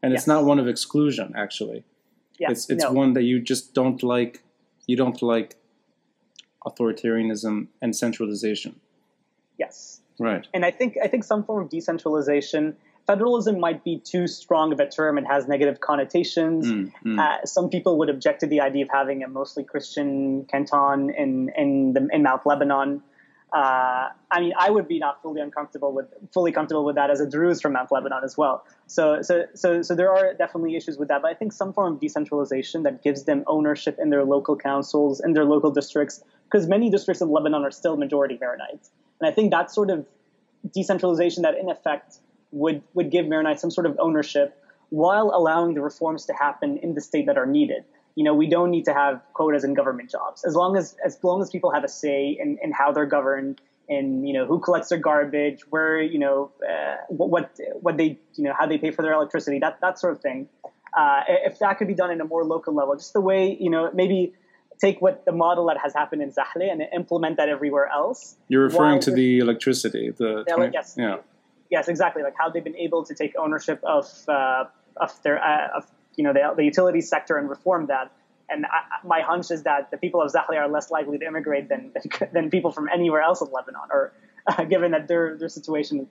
and 0.03 0.13
it's 0.13 0.27
not 0.27 0.43
one 0.43 0.59
of 0.59 0.67
exclusion 0.67 1.31
actually. 1.37 1.85
Yeah, 2.37 2.51
it's 2.51 2.69
it's 2.69 2.83
no. 2.83 2.91
one 2.91 3.13
that 3.13 3.23
you 3.23 3.39
just 3.39 3.73
don't 3.73 4.03
like. 4.03 4.43
You 4.87 4.97
don't 4.97 5.21
like 5.21 5.55
authoritarianism 6.65 7.67
and 7.81 7.95
centralization. 7.95 8.79
Yes. 9.57 10.01
Right. 10.19 10.47
And 10.53 10.65
I 10.65 10.71
think 10.71 10.97
I 11.03 11.07
think 11.07 11.23
some 11.23 11.43
form 11.43 11.63
of 11.63 11.69
decentralization. 11.69 12.75
Federalism 13.05 13.59
might 13.59 13.83
be 13.83 13.99
too 13.99 14.27
strong 14.27 14.73
of 14.73 14.79
a 14.79 14.89
term; 14.89 15.17
it 15.17 15.25
has 15.27 15.47
negative 15.47 15.79
connotations. 15.79 16.65
Mm, 16.65 16.91
mm. 17.05 17.19
Uh, 17.19 17.45
some 17.45 17.69
people 17.69 17.99
would 17.99 18.09
object 18.09 18.39
to 18.39 18.47
the 18.47 18.61
idea 18.61 18.83
of 18.83 18.89
having 18.91 19.23
a 19.23 19.27
mostly 19.27 19.63
Christian 19.63 20.45
canton 20.45 21.11
in 21.11 21.51
in, 21.55 21.93
the, 21.93 22.07
in 22.11 22.23
Mount 22.23 22.45
Lebanon. 22.45 23.03
Uh, 23.55 24.09
I 24.31 24.41
mean, 24.41 24.51
I 24.59 24.69
would 24.69 24.85
be 24.85 24.99
not 24.99 25.21
fully 25.21 25.39
uncomfortable 25.39 25.93
with 25.93 26.07
fully 26.33 26.51
comfortable 26.51 26.83
with 26.83 26.95
that 26.95 27.09
as 27.09 27.21
a 27.21 27.29
Druze 27.29 27.61
from 27.61 27.71
Mount 27.71 27.89
Lebanon 27.89 28.21
as 28.21 28.37
well. 28.37 28.65
So, 28.87 29.21
so, 29.21 29.45
so, 29.53 29.81
so 29.81 29.95
there 29.95 30.11
are 30.11 30.33
definitely 30.33 30.75
issues 30.75 30.97
with 30.97 31.07
that. 31.07 31.21
But 31.21 31.31
I 31.31 31.35
think 31.35 31.53
some 31.53 31.71
form 31.71 31.93
of 31.93 32.01
decentralization 32.01 32.83
that 32.83 33.01
gives 33.01 33.23
them 33.23 33.45
ownership 33.47 33.97
in 33.97 34.09
their 34.09 34.25
local 34.25 34.57
councils, 34.57 35.21
in 35.21 35.31
their 35.31 35.45
local 35.45 35.71
districts, 35.71 36.21
because 36.51 36.67
many 36.67 36.89
districts 36.89 37.21
in 37.21 37.29
Lebanon 37.29 37.63
are 37.63 37.71
still 37.71 37.95
majority 37.95 38.37
Maronites. 38.37 38.89
And 39.21 39.29
I 39.29 39.31
think 39.31 39.51
that 39.51 39.71
sort 39.71 39.89
of 39.89 40.05
decentralization 40.73 41.43
that 41.43 41.57
in 41.57 41.69
effect 41.69 42.17
would, 42.51 42.83
would 42.93 43.09
give 43.09 43.25
Maronites 43.25 43.59
some 43.59 43.71
sort 43.71 43.85
of 43.85 43.95
ownership 43.99 44.61
while 44.89 45.31
allowing 45.33 45.75
the 45.75 45.81
reforms 45.81 46.25
to 46.25 46.33
happen 46.33 46.77
in 46.79 46.93
the 46.93 47.01
state 47.01 47.27
that 47.27 47.37
are 47.37 47.45
needed. 47.45 47.85
You 48.15 48.23
know, 48.23 48.33
we 48.33 48.47
don't 48.47 48.71
need 48.71 48.85
to 48.85 48.93
have 48.93 49.21
quotas 49.33 49.63
in 49.63 49.73
government 49.73 50.09
jobs. 50.09 50.45
As 50.45 50.55
long 50.55 50.77
as 50.77 50.95
as 51.05 51.17
long 51.23 51.41
as 51.41 51.49
people 51.49 51.71
have 51.71 51.83
a 51.83 51.89
say 51.89 52.37
in, 52.39 52.57
in 52.61 52.71
how 52.71 52.91
they're 52.91 53.05
governed, 53.05 53.61
in 53.87 54.25
you 54.25 54.33
know 54.33 54.45
who 54.45 54.59
collects 54.59 54.89
their 54.89 54.97
garbage, 54.97 55.61
where 55.69 56.01
you 56.01 56.19
know 56.19 56.51
uh, 56.67 56.95
what 57.09 57.51
what 57.81 57.97
they 57.97 58.19
you 58.35 58.43
know 58.43 58.53
how 58.57 58.65
they 58.65 58.77
pay 58.77 58.91
for 58.91 59.01
their 59.01 59.13
electricity, 59.13 59.59
that 59.59 59.79
that 59.81 59.99
sort 59.99 60.13
of 60.13 60.21
thing. 60.21 60.47
Uh, 60.97 61.23
if 61.27 61.59
that 61.59 61.77
could 61.77 61.89
be 61.89 61.93
done 61.93 62.09
in 62.09 62.21
a 62.21 62.25
more 62.25 62.45
local 62.45 62.73
level, 62.73 62.95
just 62.95 63.11
the 63.11 63.21
way 63.21 63.57
you 63.59 63.69
know 63.69 63.91
maybe 63.93 64.33
take 64.79 65.01
what 65.01 65.25
the 65.25 65.31
model 65.31 65.67
that 65.67 65.77
has 65.77 65.93
happened 65.93 66.21
in 66.21 66.31
Zahle 66.31 66.71
and 66.71 66.81
implement 66.93 67.37
that 67.37 67.49
everywhere 67.49 67.87
else. 67.87 68.35
You're 68.47 68.63
referring 68.63 68.99
to 69.01 69.11
the 69.11 69.39
electricity, 69.39 70.11
the 70.11 70.43
yeah, 70.47 70.55
20, 70.55 70.73
yes, 70.73 70.95
yeah, 70.97 71.17
yes, 71.69 71.87
exactly. 71.87 72.23
Like 72.23 72.35
how 72.37 72.49
they've 72.49 72.63
been 72.63 72.77
able 72.77 73.05
to 73.05 73.13
take 73.13 73.33
ownership 73.37 73.79
of 73.83 74.07
uh, 74.27 74.65
of 74.97 75.21
their 75.23 75.41
uh, 75.41 75.77
of 75.77 75.85
you 76.17 76.23
know 76.23 76.33
the, 76.33 76.53
the 76.55 76.63
utility 76.63 77.01
sector 77.01 77.37
and 77.37 77.49
reform 77.49 77.87
that. 77.87 78.11
And 78.47 78.67
I, 78.67 79.05
my 79.07 79.21
hunch 79.21 79.49
is 79.49 79.63
that 79.63 79.89
the 79.89 79.97
people 79.97 80.21
of 80.21 80.31
Zahle 80.31 80.55
are 80.55 80.67
less 80.67 80.91
likely 80.91 81.17
to 81.17 81.25
immigrate 81.25 81.67
than 81.67 81.91
than 82.33 82.49
people 82.49 82.71
from 82.71 82.89
anywhere 82.93 83.21
else 83.21 83.41
in 83.41 83.51
Lebanon, 83.51 83.89
or 83.91 84.13
uh, 84.47 84.63
given 84.65 84.91
that 84.91 85.07
their 85.07 85.37
their 85.37 85.49
situation, 85.49 86.07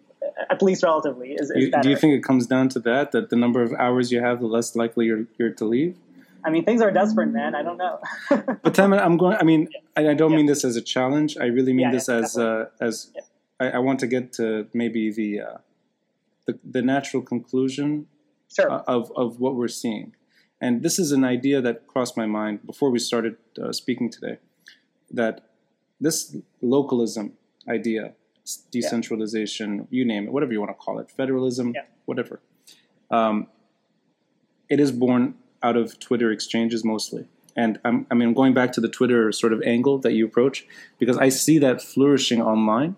at 0.51 0.63
least 0.63 0.83
relatively, 0.83 1.33
is, 1.33 1.51
is 1.51 1.71
Do 1.83 1.91
you 1.91 1.97
think 1.97 2.15
it 2.15 2.25
comes 2.25 2.47
down 2.47 2.69
to 2.71 2.81
that? 2.81 3.13
That 3.13 3.31
the 3.31 3.37
number 3.37 3.63
of 3.63 3.73
hours 3.75 4.11
you 4.11 4.21
have, 4.21 4.41
the 4.41 4.47
less 4.47 4.75
likely 4.75 5.07
you're, 5.07 5.27
you're 5.39 5.51
to 5.51 5.65
leave? 5.65 5.97
I 6.45 6.51
mean, 6.51 6.65
things 6.65 6.83
are 6.83 6.91
desperate, 6.91 7.29
man. 7.29 7.55
I 7.55 7.63
don't 7.63 7.79
know. 7.79 8.01
but 8.63 8.75
Tamer, 8.75 8.99
I'm 8.99 9.17
going. 9.17 9.37
I 9.37 9.45
mean, 9.45 9.69
yeah. 9.97 10.11
I, 10.11 10.15
don't 10.15 10.33
yeah. 10.33 10.37
mean 10.37 10.47
this 10.47 10.65
as 10.65 10.77
a 10.77 10.83
challenge. 10.83 11.37
I 11.39 11.47
really 11.47 11.73
mean 11.73 11.87
yeah, 11.87 11.93
this 11.93 12.09
as 12.09 12.37
uh, 12.37 12.67
as 12.81 13.11
I, 13.59 13.71
I, 13.71 13.79
want 13.79 14.01
to 14.01 14.07
get 14.07 14.33
to 14.35 14.67
maybe 14.75 15.11
the 15.11 15.41
uh, 15.41 15.59
the, 16.47 16.59
the 16.65 16.83
natural 16.83 17.23
conclusion 17.23 18.07
sure. 18.55 18.71
of 18.71 19.13
of 19.17 19.41
what 19.41 19.55
we're 19.55 19.69
seeing. 19.69 20.15
And 20.61 20.83
this 20.83 20.99
is 20.99 21.13
an 21.13 21.25
idea 21.25 21.61
that 21.61 21.87
crossed 21.87 22.17
my 22.17 22.27
mind 22.27 22.67
before 22.67 22.91
we 22.91 22.99
started 22.99 23.37
uh, 23.63 23.73
speaking 23.73 24.11
today. 24.11 24.39
That 25.11 25.51
this 26.01 26.37
localism 26.61 27.35
idea, 27.69 28.15
decentralization, 28.71 29.89
you 29.91 30.05
name 30.05 30.27
it, 30.27 30.33
whatever 30.33 30.53
you 30.53 30.61
want 30.61 30.71
to 30.71 30.75
call 30.75 30.99
it, 30.99 31.11
federalism, 31.11 31.75
whatever. 32.05 32.41
Um, 33.11 33.49
it 34.69 34.81
is 34.81 34.93
born 34.93 35.35
out 35.63 35.77
of 35.77 35.99
Twitter 35.99 36.31
exchanges 36.31 36.85
mostly. 36.85 37.29
And 37.57 37.79
I'm, 37.85 38.07
I 38.11 38.15
mean, 38.15 38.29
I'm 38.29 38.35
going 38.35 38.55
back 38.55 38.73
to 38.73 38.81
the 38.81 38.89
Twitter 38.89 39.31
sort 39.33 39.53
of 39.53 39.63
angle 39.63 39.99
that 39.99 40.13
you 40.13 40.27
approach 40.27 40.67
because 40.99 41.17
I 41.19 41.29
see 41.29 41.59
that 41.59 41.81
flourishing 41.81 42.43
online, 42.43 42.97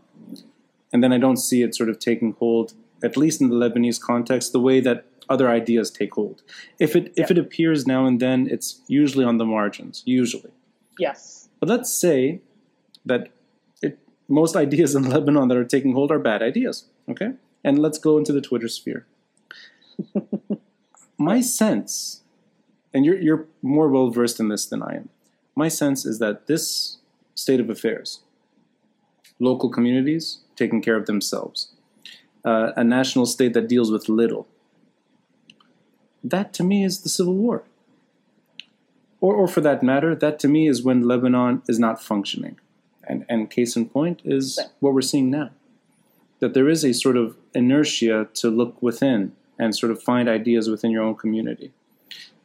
and 0.92 1.02
then 1.02 1.12
I 1.12 1.18
don't 1.18 1.36
see 1.36 1.62
it 1.62 1.74
sort 1.74 1.90
of 1.90 1.98
taking 1.98 2.32
hold, 2.38 2.72
at 3.02 3.16
least 3.16 3.40
in 3.40 3.50
the 3.50 3.56
Lebanese 3.56 4.00
context, 4.00 4.52
the 4.52 4.60
way 4.60 4.80
that 4.80 5.04
other 5.28 5.48
ideas 5.48 5.90
take 5.90 6.14
hold. 6.14 6.42
If 6.78 6.96
it 6.96 7.12
if 7.16 7.30
it 7.30 7.38
appears 7.38 7.86
now 7.86 8.06
and 8.06 8.20
then, 8.20 8.48
it's 8.50 8.80
usually 8.86 9.24
on 9.24 9.38
the 9.38 9.44
margins. 9.44 10.02
Usually, 10.04 10.52
yes. 10.98 11.48
But 11.60 11.68
let's 11.68 11.92
say 11.92 12.40
that 13.04 13.28
it, 13.82 13.98
most 14.28 14.56
ideas 14.56 14.94
in 14.94 15.02
Lebanon 15.10 15.48
that 15.48 15.56
are 15.56 15.64
taking 15.64 15.94
hold 15.94 16.10
are 16.10 16.18
bad 16.18 16.42
ideas. 16.42 16.86
Okay, 17.08 17.32
and 17.64 17.78
let's 17.78 17.98
go 17.98 18.18
into 18.18 18.32
the 18.32 18.40
Twitter 18.40 18.68
sphere. 18.68 19.06
My 21.18 21.40
sense 21.40 22.22
and 22.96 23.04
you're, 23.04 23.20
you're 23.20 23.46
more 23.60 23.88
well 23.88 24.08
versed 24.08 24.40
in 24.40 24.48
this 24.48 24.64
than 24.64 24.82
I 24.82 24.96
am. 24.96 25.10
My 25.54 25.68
sense 25.68 26.06
is 26.06 26.18
that 26.18 26.46
this 26.46 26.96
state 27.34 27.60
of 27.60 27.68
affairs, 27.68 28.20
local 29.38 29.68
communities 29.68 30.38
taking 30.56 30.80
care 30.80 30.96
of 30.96 31.04
themselves, 31.04 31.74
uh, 32.42 32.72
a 32.74 32.82
national 32.82 33.26
state 33.26 33.52
that 33.52 33.68
deals 33.68 33.92
with 33.92 34.08
little, 34.08 34.48
that 36.30 36.52
to 36.54 36.64
me 36.64 36.84
is 36.84 37.02
the 37.02 37.08
civil 37.08 37.34
war. 37.34 37.64
Or, 39.20 39.34
or 39.34 39.48
for 39.48 39.60
that 39.62 39.82
matter, 39.82 40.14
that 40.14 40.38
to 40.40 40.48
me 40.48 40.68
is 40.68 40.82
when 40.82 41.06
Lebanon 41.06 41.62
is 41.68 41.78
not 41.78 42.02
functioning. 42.02 42.58
And, 43.08 43.24
and 43.28 43.50
case 43.50 43.76
in 43.76 43.88
point 43.88 44.20
is 44.24 44.58
what 44.80 44.92
we're 44.92 45.02
seeing 45.02 45.30
now. 45.30 45.50
That 46.40 46.54
there 46.54 46.68
is 46.68 46.84
a 46.84 46.92
sort 46.92 47.16
of 47.16 47.36
inertia 47.54 48.28
to 48.34 48.50
look 48.50 48.82
within 48.82 49.32
and 49.58 49.74
sort 49.74 49.92
of 49.92 50.02
find 50.02 50.28
ideas 50.28 50.68
within 50.68 50.90
your 50.90 51.02
own 51.02 51.14
community 51.14 51.72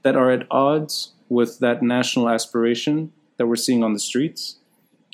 that 0.03 0.15
are 0.15 0.31
at 0.31 0.47
odds 0.49 1.13
with 1.29 1.59
that 1.59 1.81
national 1.81 2.29
aspiration 2.29 3.11
that 3.37 3.47
we're 3.47 3.55
seeing 3.55 3.83
on 3.83 3.93
the 3.93 3.99
streets 3.99 4.57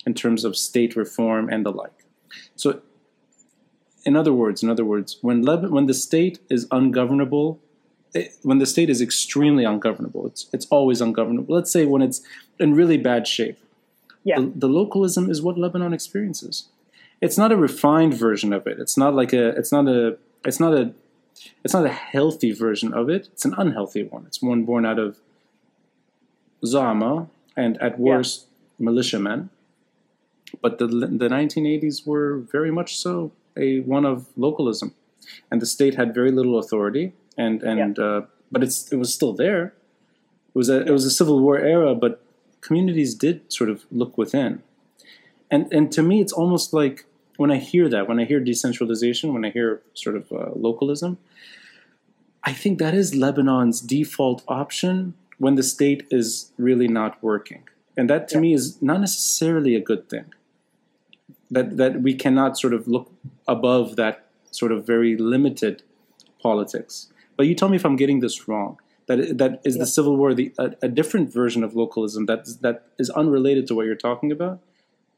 in 0.06 0.14
terms 0.14 0.44
of 0.44 0.56
state 0.56 0.96
reform 0.96 1.50
and 1.50 1.66
the 1.66 1.72
like. 1.72 2.06
So, 2.56 2.82
in 4.06 4.16
other 4.16 4.34
words, 4.34 4.64
in 4.64 4.70
other 4.70 4.86
words, 4.86 5.18
when 5.22 5.44
Leb- 5.44 5.70
when 5.70 5.86
the 5.86 5.94
state 5.94 6.40
is 6.50 6.68
ungovernable, 6.72 7.60
it, 8.14 8.34
when 8.44 8.60
the 8.60 8.66
state 8.66 8.90
is 8.90 9.02
extremely 9.02 9.64
ungovernable, 9.64 10.28
it's 10.28 10.48
it's 10.54 10.66
always 10.68 11.02
ungovernable. 11.02 11.54
Let's 11.54 11.72
say 11.72 11.86
when 11.86 12.02
it's 12.02 12.22
in 12.60 12.74
really 12.74 12.98
bad 12.98 13.28
shape. 13.28 13.60
Yeah. 14.24 14.40
The, 14.40 14.52
the 14.56 14.68
localism 14.68 15.30
is 15.30 15.42
what 15.42 15.58
Lebanon 15.58 15.94
experiences. 15.94 16.68
It's 17.22 17.38
not 17.38 17.52
a 17.52 17.58
refined 17.58 18.14
version 18.14 18.52
of 18.54 18.68
it. 18.68 18.80
It's 18.80 18.98
not 18.98 19.14
like 19.14 19.34
a. 19.34 19.50
It's 19.50 19.72
not 19.72 19.88
a. 19.88 20.18
It's 20.46 20.60
not 20.60 20.74
a 20.74 20.94
it's 21.64 21.74
not 21.74 21.86
a 21.86 21.90
healthy 21.90 22.52
version 22.52 22.94
of 22.94 23.10
it. 23.10 23.28
It's 23.34 23.46
an 23.46 23.54
unhealthy 23.58 24.04
one. 24.04 24.26
It's 24.26 24.42
one 24.42 24.64
born 24.64 24.86
out 24.86 25.00
of 25.00 25.20
Zama 26.66 27.28
and 27.56 27.78
at 27.82 28.00
worst 28.00 28.48
yeah. 28.80 28.86
militiamen. 28.86 29.50
But 30.62 30.80
the 30.80 30.88
the 30.88 31.30
1980s 31.30 32.08
were 32.08 32.38
very 32.38 32.72
much 32.72 32.98
so 32.98 33.32
a 33.56 33.82
one 33.82 34.06
of 34.06 34.28
localism, 34.38 34.96
and 35.52 35.62
the 35.62 35.66
state 35.66 35.96
had 35.96 36.14
very 36.14 36.32
little 36.32 36.58
authority. 36.58 37.14
And 37.38 37.62
and 37.64 37.98
yeah. 37.98 38.04
uh, 38.04 38.22
but 38.52 38.64
it's 38.64 38.92
it 38.92 38.98
was 38.98 39.14
still 39.14 39.34
there. 39.34 39.74
It 40.50 40.56
was 40.56 40.70
a 40.70 40.82
it 40.82 40.92
was 40.92 41.06
a 41.06 41.12
civil 41.12 41.40
war 41.40 41.58
era, 41.58 41.94
but 41.96 42.22
communities 42.62 43.16
did 43.16 43.52
sort 43.52 43.70
of 43.70 43.86
look 43.92 44.18
within. 44.18 44.64
And 45.52 45.72
and 45.72 45.92
to 45.92 46.04
me, 46.04 46.22
it's 46.22 46.34
almost 46.34 46.74
like 46.74 47.06
when 47.38 47.52
I 47.52 47.58
hear 47.58 47.88
that, 47.90 48.08
when 48.08 48.20
I 48.20 48.26
hear 48.26 48.40
decentralization, 48.40 49.34
when 49.34 49.46
I 49.46 49.52
hear 49.52 49.82
sort 49.94 50.16
of 50.16 50.32
uh, 50.32 50.52
localism, 50.56 51.18
I 52.44 52.54
think 52.54 52.80
that 52.80 52.94
is 52.94 53.14
Lebanon's 53.14 53.80
default 53.80 54.44
option 54.48 55.14
when 55.38 55.56
the 55.56 55.64
state 55.64 56.06
is 56.10 56.52
really 56.58 56.88
not 56.88 57.22
working. 57.22 57.64
And 57.96 58.10
that 58.10 58.28
to 58.30 58.36
yeah. 58.36 58.42
me 58.42 58.54
is 58.54 58.82
not 58.82 59.00
necessarily 59.00 59.76
a 59.76 59.80
good 59.80 60.10
thing. 60.10 60.26
That 61.52 61.78
that 61.78 62.02
we 62.02 62.14
cannot 62.14 62.58
sort 62.58 62.74
of 62.74 62.88
look 62.88 63.12
above 63.48 63.96
that 63.96 64.26
sort 64.52 64.72
of 64.72 64.86
very 64.86 65.16
limited 65.16 65.84
politics. 66.42 67.08
But 67.38 67.48
you 67.48 67.56
tell 67.56 67.70
me 67.70 67.78
if 67.78 67.86
I'm 67.86 67.96
getting 67.96 68.20
this 68.20 68.48
wrong. 68.48 68.80
That 69.06 69.38
that 69.38 69.62
is 69.64 69.78
yeah. 69.78 69.84
the 69.84 69.88
Civil 69.88 70.18
War 70.18 70.34
the 70.34 70.54
a, 70.58 70.72
a, 70.82 70.88
different 70.90 71.32
version 71.32 71.64
of 71.64 71.74
localism 71.76 72.26
that 72.26 72.46
that 72.60 72.88
is 73.00 73.10
unrelated 73.12 73.66
to 73.68 73.76
what 73.76 73.86
you're 73.86 73.96
talking 73.96 74.34
about, 74.34 74.60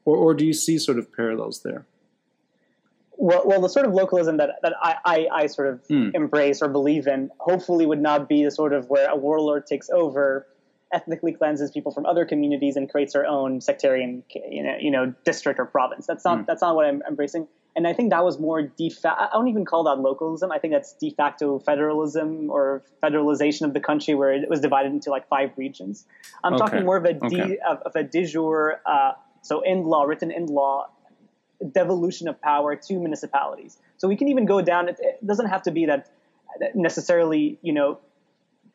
or 0.04 0.16
or 0.16 0.32
do 0.32 0.46
you 0.46 0.52
see 0.52 0.78
sort 0.78 0.96
of 0.96 1.12
parallels 1.12 1.62
there? 1.64 1.86
well, 3.20 3.42
well, 3.44 3.60
the 3.60 3.68
sort 3.68 3.84
of 3.84 3.92
localism 3.92 4.38
that, 4.38 4.56
that 4.62 4.72
I, 4.82 4.96
I, 5.04 5.26
I 5.30 5.46
sort 5.46 5.68
of 5.68 5.86
mm. 5.88 6.14
embrace 6.14 6.62
or 6.62 6.68
believe 6.68 7.06
in 7.06 7.30
hopefully 7.38 7.84
would 7.84 8.00
not 8.00 8.30
be 8.30 8.44
the 8.44 8.50
sort 8.50 8.72
of 8.72 8.88
where 8.88 9.10
a 9.10 9.14
warlord 9.16 9.66
takes 9.66 9.90
over, 9.90 10.46
ethnically 10.90 11.32
cleanses 11.32 11.70
people 11.70 11.92
from 11.92 12.06
other 12.06 12.24
communities, 12.24 12.76
and 12.76 12.88
creates 12.88 13.12
their 13.12 13.26
own 13.26 13.60
sectarian 13.60 14.24
you 14.48 14.62
know, 14.62 14.76
you 14.80 14.90
know 14.90 15.14
district 15.26 15.60
or 15.60 15.66
province. 15.66 16.06
That's 16.06 16.24
not 16.24 16.38
mm. 16.38 16.46
that's 16.46 16.62
not 16.62 16.74
what 16.74 16.86
I'm 16.86 17.02
embracing. 17.06 17.46
And 17.80 17.88
I 17.88 17.94
think 17.94 18.10
that 18.10 18.22
was 18.22 18.38
more 18.38 18.60
de 18.60 18.90
facto. 18.90 19.24
I 19.24 19.30
don't 19.32 19.48
even 19.48 19.64
call 19.64 19.84
that 19.84 19.98
localism. 19.98 20.52
I 20.52 20.58
think 20.58 20.74
that's 20.74 20.92
de 20.92 21.14
facto 21.14 21.58
federalism 21.58 22.50
or 22.50 22.82
federalization 23.02 23.62
of 23.62 23.72
the 23.72 23.80
country, 23.80 24.14
where 24.14 24.34
it 24.34 24.50
was 24.50 24.60
divided 24.60 24.92
into 24.92 25.08
like 25.08 25.26
five 25.28 25.52
regions. 25.56 26.04
I'm 26.44 26.52
okay. 26.52 26.60
talking 26.60 26.84
more 26.84 26.98
of 26.98 27.06
a 27.06 27.14
de, 27.14 27.26
okay. 27.26 27.58
of, 27.66 27.78
of, 27.78 27.96
a 27.96 28.02
de 28.02 28.26
jure, 28.26 28.82
uh, 28.84 29.12
so 29.40 29.62
in 29.62 29.84
law, 29.84 30.04
written 30.04 30.30
in 30.30 30.44
law 30.44 30.90
devolution 31.72 32.28
of 32.28 32.38
power 32.42 32.76
to 32.76 32.94
municipalities. 32.98 33.78
So 33.96 34.08
we 34.08 34.16
can 34.16 34.28
even 34.28 34.44
go 34.44 34.60
down. 34.60 34.90
It, 34.90 35.00
doesn't 35.24 35.48
have 35.48 35.62
to 35.62 35.70
be 35.70 35.86
that 35.86 36.10
necessarily, 36.74 37.58
you 37.62 37.72
know, 37.72 37.98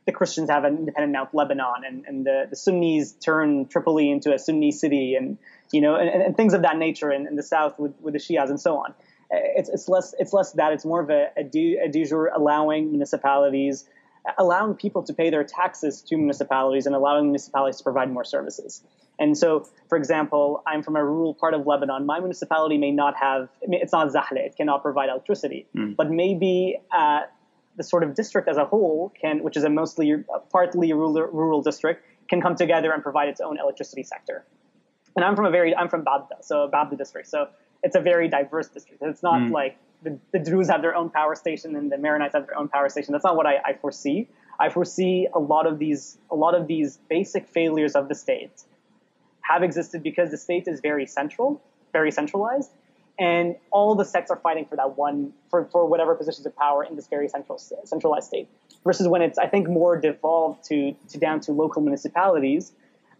the 0.06 0.12
Christians 0.12 0.50
have 0.50 0.64
an 0.64 0.78
independent 0.78 1.14
Mount 1.14 1.34
Lebanon, 1.34 1.84
and, 1.86 2.06
and 2.06 2.26
the, 2.26 2.48
the 2.50 2.56
Sunnis 2.56 3.14
turn 3.14 3.68
Tripoli 3.68 4.12
into 4.12 4.34
a 4.34 4.40
Sunni 4.40 4.72
city, 4.72 5.16
and 5.16 5.38
you 5.72 5.82
know, 5.82 5.96
and, 5.96 6.10
and 6.10 6.38
things 6.38 6.54
of 6.54 6.62
that 6.62 6.78
nature, 6.78 7.12
in, 7.12 7.28
in 7.28 7.36
the 7.36 7.44
south 7.44 7.80
with, 7.80 7.94
with 8.02 8.14
the 8.14 8.20
Shias 8.20 8.50
and 8.50 8.60
so 8.60 8.78
on. 8.78 8.94
It's, 9.32 9.70
it's 9.70 9.90
less 9.90 10.14
it's 10.20 10.34
less 10.34 10.52
that 10.54 10.74
it's 10.74 10.86
more 10.86 11.02
of 11.02 11.10
a, 11.10 11.30
a, 11.36 11.44
de, 11.44 11.78
a 11.78 11.90
de 11.90 12.06
jure 12.06 12.28
allowing 12.28 12.92
municipalities 12.92 13.86
allowing 14.38 14.76
people 14.76 15.04
to 15.04 15.14
pay 15.14 15.30
their 15.30 15.44
taxes 15.44 16.02
to 16.02 16.18
municipalities 16.18 16.86
and 16.86 16.96
allowing 16.96 17.26
municipalities 17.26 17.78
to 17.78 17.84
provide 17.84 18.12
more 18.12 18.24
services. 18.24 18.84
And 19.18 19.38
so, 19.38 19.68
for 19.88 19.98
example, 19.98 20.62
I'm 20.68 20.84
from 20.84 20.96
a 20.96 21.04
rural 21.04 21.34
part 21.34 21.54
of 21.54 21.66
Lebanon. 21.66 22.06
My 22.06 22.20
municipality 22.20 22.78
may 22.78 22.92
not 22.92 23.16
have, 23.16 23.50
it's 23.62 23.94
not 23.94 24.08
Zahle, 24.10 24.38
it 24.38 24.56
cannot 24.58 24.82
provide 24.82 25.10
electricity, 25.10 25.68
mm. 25.76 25.96
but 25.96 26.12
maybe 26.12 26.78
uh, 26.92 27.22
the 27.78 27.84
sort 27.84 28.04
of 28.04 28.16
district 28.16 28.48
as 28.48 28.58
a 28.58 28.66
whole 28.66 29.14
can, 29.20 29.44
which 29.44 29.58
is 29.58 29.64
a 29.64 29.70
mostly, 29.70 30.14
partly 30.52 30.94
rural, 30.94 31.14
rural 31.14 31.62
district, 31.62 32.06
can 32.30 32.42
come 32.42 32.56
together 32.56 32.92
and 32.92 33.04
provide 33.04 33.30
its 33.30 33.42
own 33.42 33.60
electricity 33.60 34.04
sector. 34.04 34.46
and 35.16 35.24
I'm 35.24 35.36
from 35.36 35.46
a 35.46 35.52
very 35.52 35.76
I'm 35.76 35.90
from 35.90 36.04
Baabda, 36.04 36.44
so 36.44 36.70
Baabda 36.74 36.98
district. 36.98 37.28
So 37.28 37.48
it's 37.84 37.96
a 37.96 38.02
very 38.02 38.28
diverse 38.28 38.68
district. 38.68 39.02
It's 39.04 39.24
not 39.24 39.42
mm. 39.42 39.52
like 39.52 39.78
the, 40.02 40.20
the 40.32 40.40
Druze 40.40 40.70
have 40.70 40.82
their 40.82 40.96
own 40.96 41.10
power 41.10 41.36
station 41.36 41.76
and 41.76 41.92
the 41.92 41.98
Maronites 41.98 42.34
have 42.34 42.48
their 42.48 42.58
own 42.58 42.68
power 42.68 42.90
station. 42.90 43.12
That's 43.14 43.24
not 43.24 43.36
what 43.36 43.46
I, 43.46 43.58
I 43.66 43.74
foresee. 43.74 44.28
I 44.60 44.70
foresee 44.70 45.28
a 45.34 45.40
lot 45.40 45.68
of 45.68 45.80
these 45.80 46.18
a 46.32 46.36
lot 46.36 46.56
of 46.56 46.68
these 46.68 46.98
basic 47.10 47.48
failures 47.48 47.96
of 47.96 48.08
the 48.08 48.16
state 48.16 48.64
have 49.42 49.64
existed 49.64 50.02
because 50.02 50.32
the 50.32 50.38
state 50.38 50.68
is 50.68 50.80
very 50.80 51.06
central, 51.06 51.62
very 51.94 52.12
centralized, 52.12 52.72
and 53.18 53.56
all 53.72 53.96
the 53.96 54.06
sects 54.06 54.30
are 54.32 54.38
fighting 54.38 54.66
for 54.66 54.76
that 54.76 54.98
one 54.98 55.34
for, 55.50 55.66
for 55.66 55.86
whatever 55.86 56.16
positions 56.16 56.46
of 56.46 56.56
power 56.56 56.84
in 56.84 56.96
this 56.96 57.08
very 57.08 57.28
central 57.30 57.58
centralized 57.58 58.28
state. 58.28 58.48
Versus 58.84 59.08
when 59.08 59.22
it's 59.22 59.38
I 59.38 59.48
think 59.48 59.68
more 59.68 60.00
devolved 60.00 60.66
to 60.66 60.94
to 61.10 61.18
down 61.18 61.40
to 61.42 61.52
local 61.52 61.82
municipalities. 61.82 62.72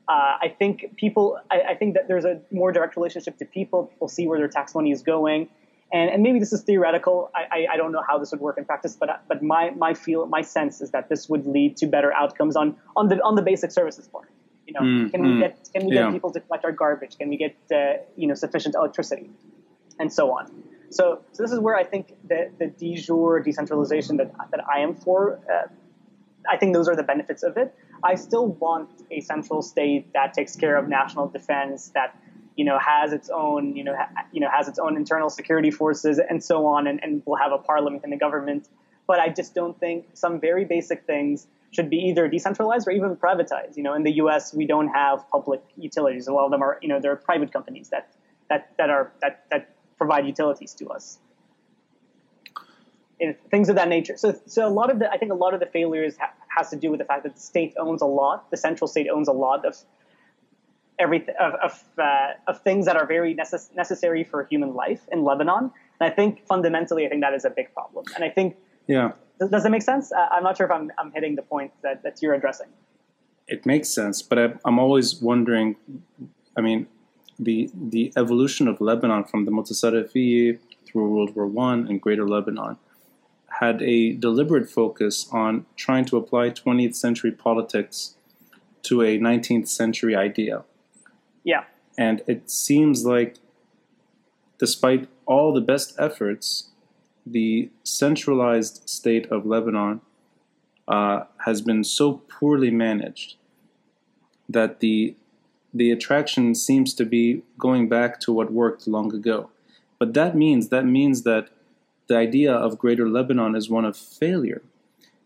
Uh, 0.08 0.38
I 0.40 0.56
think 0.60 0.96
people. 0.98 1.40
I, 1.50 1.62
I, 1.62 1.76
think 1.76 1.96
that 1.96 2.08
there's 2.08 2.26
a 2.26 2.40
more 2.52 2.72
direct 2.72 2.96
relationship 2.96 3.40
to 3.40 3.46
people. 3.46 3.86
People 3.86 4.08
see 4.08 4.28
where 4.28 4.38
their 4.38 4.48
tax 4.48 4.76
money 4.76 4.92
is 4.92 5.02
going, 5.02 5.50
and, 5.92 6.12
and 6.12 6.22
maybe 6.22 6.38
this 6.38 6.54
is 6.54 6.62
theoretical. 6.62 7.32
I, 7.34 7.40
I, 7.40 7.68
I, 7.74 7.78
don't 7.78 7.92
know 7.92 8.04
how 8.08 8.20
this 8.20 8.30
would 8.30 8.40
work 8.40 8.60
in 8.60 8.66
practice, 8.66 8.96
but 8.96 9.24
but 9.28 9.42
my 9.42 9.72
my 9.72 9.96
feel 9.96 10.28
my 10.28 10.42
sense 10.42 10.80
is 10.80 10.92
that 10.92 11.10
this 11.10 11.28
would 11.28 11.48
lead 11.48 11.78
to 11.78 11.88
better 11.88 12.14
outcomes 12.14 12.56
on 12.56 12.76
on 12.96 13.08
the 13.08 13.20
on 13.24 13.34
the 13.34 13.42
basic 13.42 13.72
services 13.72 14.08
part. 14.08 14.30
You 14.68 14.74
know, 14.74 14.82
mm, 14.82 15.12
can 15.12 15.22
mm, 15.22 15.36
we 15.36 15.40
get 15.42 15.70
can 15.74 15.86
we 15.88 15.96
yeah. 15.96 16.04
get 16.04 16.14
people 16.14 16.32
to 16.32 16.40
collect 16.40 16.66
our 16.66 16.72
garbage? 16.72 17.18
Can 17.18 17.30
we 17.30 17.38
get 17.38 17.56
uh, 17.72 18.04
you 18.16 18.28
know 18.28 18.36
sufficient 18.36 18.76
electricity, 18.76 19.30
and 20.00 20.12
so 20.12 20.32
on. 20.32 20.52
So 20.90 21.22
so 21.32 21.44
this 21.44 21.52
is 21.52 21.60
where 21.60 21.76
I 21.76 21.84
think 21.84 22.16
the 22.28 22.52
the 22.60 22.68
de 22.68 22.96
jure 22.96 23.40
decentralization 23.40 24.18
that 24.18 24.32
that 24.52 24.62
I 24.68 24.80
am 24.80 24.96
for. 24.96 25.40
Uh, 25.52 25.68
I 26.50 26.58
think 26.58 26.74
those 26.74 26.88
are 26.88 26.96
the 26.96 27.04
benefits 27.04 27.42
of 27.42 27.58
it. 27.58 27.74
I 28.04 28.16
still 28.16 28.48
want 28.48 28.90
a 29.10 29.20
central 29.22 29.64
state 29.64 30.14
that 30.14 30.34
takes 30.34 30.56
care 30.56 30.78
of 30.78 30.88
national 30.88 31.28
defense, 31.28 31.90
that 31.96 32.16
you 32.56 32.64
know, 32.64 32.80
has 32.80 33.12
its 33.12 33.30
own, 33.30 33.76
you 33.76 33.84
know, 33.84 33.96
ha, 33.96 34.08
you 34.32 34.40
know, 34.40 34.50
has 34.50 34.68
its 34.68 34.80
own 34.80 34.96
internal 34.96 35.30
security 35.30 35.72
forces 35.72 36.20
and 36.20 36.44
so 36.44 36.66
on, 36.66 36.88
and, 36.88 37.04
and 37.04 37.22
will 37.26 37.36
have 37.36 37.52
a 37.52 37.58
parliament 37.58 38.04
and 38.04 38.14
a 38.14 38.18
government. 38.18 38.70
But 39.08 39.20
I 39.20 39.30
just 39.30 39.54
don't 39.54 39.78
think 39.80 40.08
some 40.14 40.40
very 40.40 40.66
basic 40.66 41.06
things 41.06 41.48
should 41.72 41.90
be 41.90 41.98
either 41.98 42.28
decentralized 42.28 42.88
or 42.88 42.92
even 42.92 43.16
privatized. 43.18 43.76
You 43.76 43.84
know, 43.84 43.94
in 43.94 44.04
the 44.04 44.14
U.S., 44.14 44.54
we 44.54 44.66
don't 44.66 44.88
have 44.88 45.30
public 45.30 45.62
utilities. 45.78 46.28
A 46.28 46.34
lot 46.34 46.46
of 46.46 46.52
them 46.52 46.62
are, 46.62 46.80
you 46.82 46.88
know, 46.88 47.00
they're 47.00 47.18
private 47.18 47.52
companies 47.52 47.90
that 47.90 48.14
that 48.50 48.72
that 48.78 48.90
are 48.90 49.12
that 49.22 49.46
that 49.52 49.75
provide 49.98 50.26
utilities 50.26 50.74
to 50.76 50.90
us. 50.90 51.20
And 53.20 53.36
things 53.50 53.70
of 53.70 53.76
that 53.76 53.88
nature. 53.88 54.18
So, 54.18 54.38
so 54.46 54.68
a 54.68 54.70
lot 54.70 54.92
of 54.92 55.00
the, 55.00 55.10
I 55.10 55.18
think 55.18 55.32
a 55.32 55.36
lot 55.36 55.54
of 55.54 55.60
the 55.62 55.66
failures 55.66 56.18
ha- 56.20 56.34
has 56.50 56.70
to 56.72 56.76
do 56.76 56.92
with 56.92 57.00
the 57.00 57.06
fact 57.06 57.24
that 57.24 57.36
the 57.36 57.40
state 57.40 57.74
owns 57.80 58.02
a 58.02 58.06
lot. 58.06 58.52
The 58.52 58.58
central 58.58 58.88
state 58.88 59.08
owns 59.10 59.30
a 59.30 59.32
lot 59.32 59.66
of 59.66 59.78
everything 61.00 61.36
of 61.40 61.54
of, 61.56 61.84
uh, 61.98 62.32
of 62.48 62.62
things 62.62 62.86
that 62.86 62.96
are 62.98 63.06
very 63.06 63.36
necess- 63.36 63.74
necessary 63.76 64.24
for 64.24 64.46
human 64.46 64.74
life 64.74 65.02
in 65.12 65.24
Lebanon. 65.24 65.72
And 66.00 66.12
I 66.12 66.14
think 66.14 66.46
fundamentally, 66.46 67.06
I 67.06 67.10
think 67.10 67.22
that 67.22 67.34
is 67.34 67.46
a 67.46 67.50
big 67.50 67.74
problem. 67.74 68.06
And 68.16 68.24
I 68.24 68.30
think, 68.30 68.58
yeah, 68.88 69.14
does, 69.40 69.50
does 69.50 69.64
that 69.64 69.70
make 69.70 69.82
sense? 69.82 70.12
Uh, 70.12 70.28
I'm 70.32 70.44
not 70.44 70.58
sure 70.58 70.66
if 70.66 70.72
I'm 70.72 70.92
I'm 70.98 71.12
hitting 71.12 71.36
the 71.36 71.42
point 71.42 71.72
that 71.84 72.04
that 72.04 72.22
you're 72.22 72.34
addressing. 72.34 72.68
It 73.48 73.66
makes 73.66 73.90
sense, 73.90 74.22
but 74.22 74.40
I, 74.40 74.54
I'm 74.66 74.80
always 74.80 75.22
wondering. 75.22 75.76
I 76.58 76.62
mean, 76.62 76.88
the 77.38 77.70
the 77.74 78.14
evolution 78.16 78.68
of 78.68 78.82
Lebanon 78.82 79.24
from 79.24 79.46
the 79.46 79.52
Mutasarrifi 79.52 80.60
through 80.86 81.10
World 81.10 81.36
War 81.36 81.48
One 81.48 81.88
and 81.88 82.02
Greater 82.02 82.28
Lebanon 82.28 82.78
had 83.60 83.82
a 83.82 84.14
deliberate 84.14 84.70
focus 84.70 85.28
on 85.32 85.66
trying 85.76 86.06
to 86.06 86.18
apply 86.18 86.50
20th 86.50 86.96
century 86.96 87.32
politics 87.32 88.16
to 88.84 89.02
a 89.02 89.18
19th 89.18 89.68
century 89.68 90.16
idea. 90.16 90.64
Yeah. 91.44 91.64
And 91.98 92.22
it 92.28 92.50
seems 92.52 93.06
like, 93.06 93.38
despite 94.60 95.08
all 95.26 95.54
the 95.54 95.62
best 95.62 95.96
efforts, 95.98 96.70
the 97.26 97.70
centralized 97.84 98.88
state 98.90 99.26
of 99.32 99.46
Lebanon 99.46 100.02
uh, 100.88 101.24
has 101.46 101.62
been 101.62 101.84
so 101.84 102.22
poorly 102.28 102.70
managed 102.70 103.36
that 104.50 104.80
the 104.82 105.16
the 105.75 105.91
attraction 105.91 106.55
seems 106.55 106.95
to 106.95 107.05
be 107.05 107.43
going 107.59 107.89
back 107.89 108.21
to 108.21 108.33
what 108.33 108.53
worked 108.53 108.87
long 108.87 109.15
ago. 109.15 109.51
But 109.99 110.15
that 110.15 110.37
means 110.37 110.69
that 110.71 110.87
means 110.87 111.23
that 111.23 111.49
the 112.09 112.17
idea 112.17 112.53
of 112.53 112.79
Greater 112.79 113.09
Lebanon 113.09 113.55
is 113.55 113.71
one 113.71 113.85
of 113.85 113.97
failure, 113.97 114.63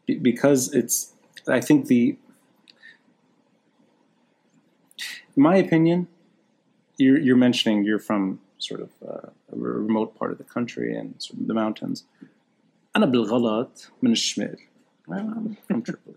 because 0.06 0.72
it's. 0.74 1.12
I 1.46 1.60
think 1.60 1.86
the 1.86 2.16
in 5.36 5.42
my 5.42 5.56
opinion, 5.56 6.08
you're, 6.96 7.18
you're 7.18 7.36
mentioning 7.36 7.84
you're 7.84 7.98
from 7.98 8.40
sort 8.58 8.80
of 8.80 8.90
uh, 9.06 9.28
a 9.52 9.56
remote 9.56 10.16
part 10.16 10.30
of 10.30 10.38
the 10.38 10.44
country 10.44 10.96
and 10.96 11.14
sort 11.18 11.40
of 11.40 11.46
the 11.48 11.54
mountains. 11.54 12.04
أنا 12.96 13.06
بالغلط 13.06 13.90
من 14.02 14.12
الشمال. 14.12 14.56
I'm 15.08 15.56
from 15.66 15.82
Tripoli. 15.82 16.16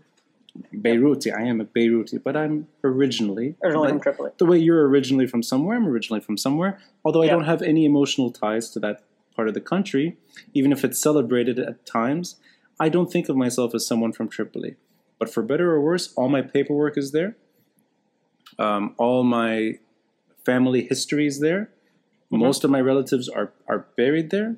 Beiruti. 0.75 1.35
I 1.35 1.43
am 1.43 1.61
a 1.61 1.65
Beiruti, 1.65 2.23
but 2.23 2.37
I'm 2.37 2.69
originally 2.85 3.57
originally 3.63 3.89
from 3.89 4.01
Tripoli. 4.01 4.31
The 4.39 4.47
way 4.47 4.59
you're 4.59 4.87
originally 4.89 5.27
from 5.27 5.43
somewhere, 5.43 5.77
I'm 5.77 5.87
originally 5.87 6.21
from 6.21 6.37
somewhere. 6.37 6.79
Although 7.05 7.23
I 7.23 7.29
don't 7.29 7.45
have 7.45 7.63
any 7.63 7.85
emotional 7.85 8.31
ties 8.31 8.71
to 8.71 8.81
that 8.81 9.03
part 9.35 9.49
of 9.49 9.55
the 9.55 9.61
country, 9.61 10.17
even 10.53 10.73
if 10.73 10.85
it's 10.85 11.01
celebrated 11.01 11.59
at 11.59 11.87
times, 11.87 12.37
I 12.79 12.89
don't 12.89 13.11
think 13.11 13.29
of 13.29 13.37
myself 13.37 13.75
as 13.75 13.87
someone 13.87 14.13
from 14.13 14.29
Tripoli. 14.29 14.77
But 15.19 15.33
for 15.33 15.43
better 15.43 15.71
or 15.71 15.81
worse, 15.81 16.13
all 16.17 16.29
my 16.29 16.43
paperwork 16.43 16.99
is 16.99 17.13
there. 17.13 17.37
Um, 18.59 18.95
all 18.99 19.23
my 19.23 19.79
family 20.45 20.87
history 20.87 21.27
is 21.27 21.41
there. 21.41 21.71
Mm-hmm. 22.27 22.39
Most 22.39 22.65
of 22.65 22.71
my 22.71 22.81
relatives 22.81 23.29
are, 23.29 23.53
are 23.69 23.87
buried 23.97 24.31
there. 24.31 24.57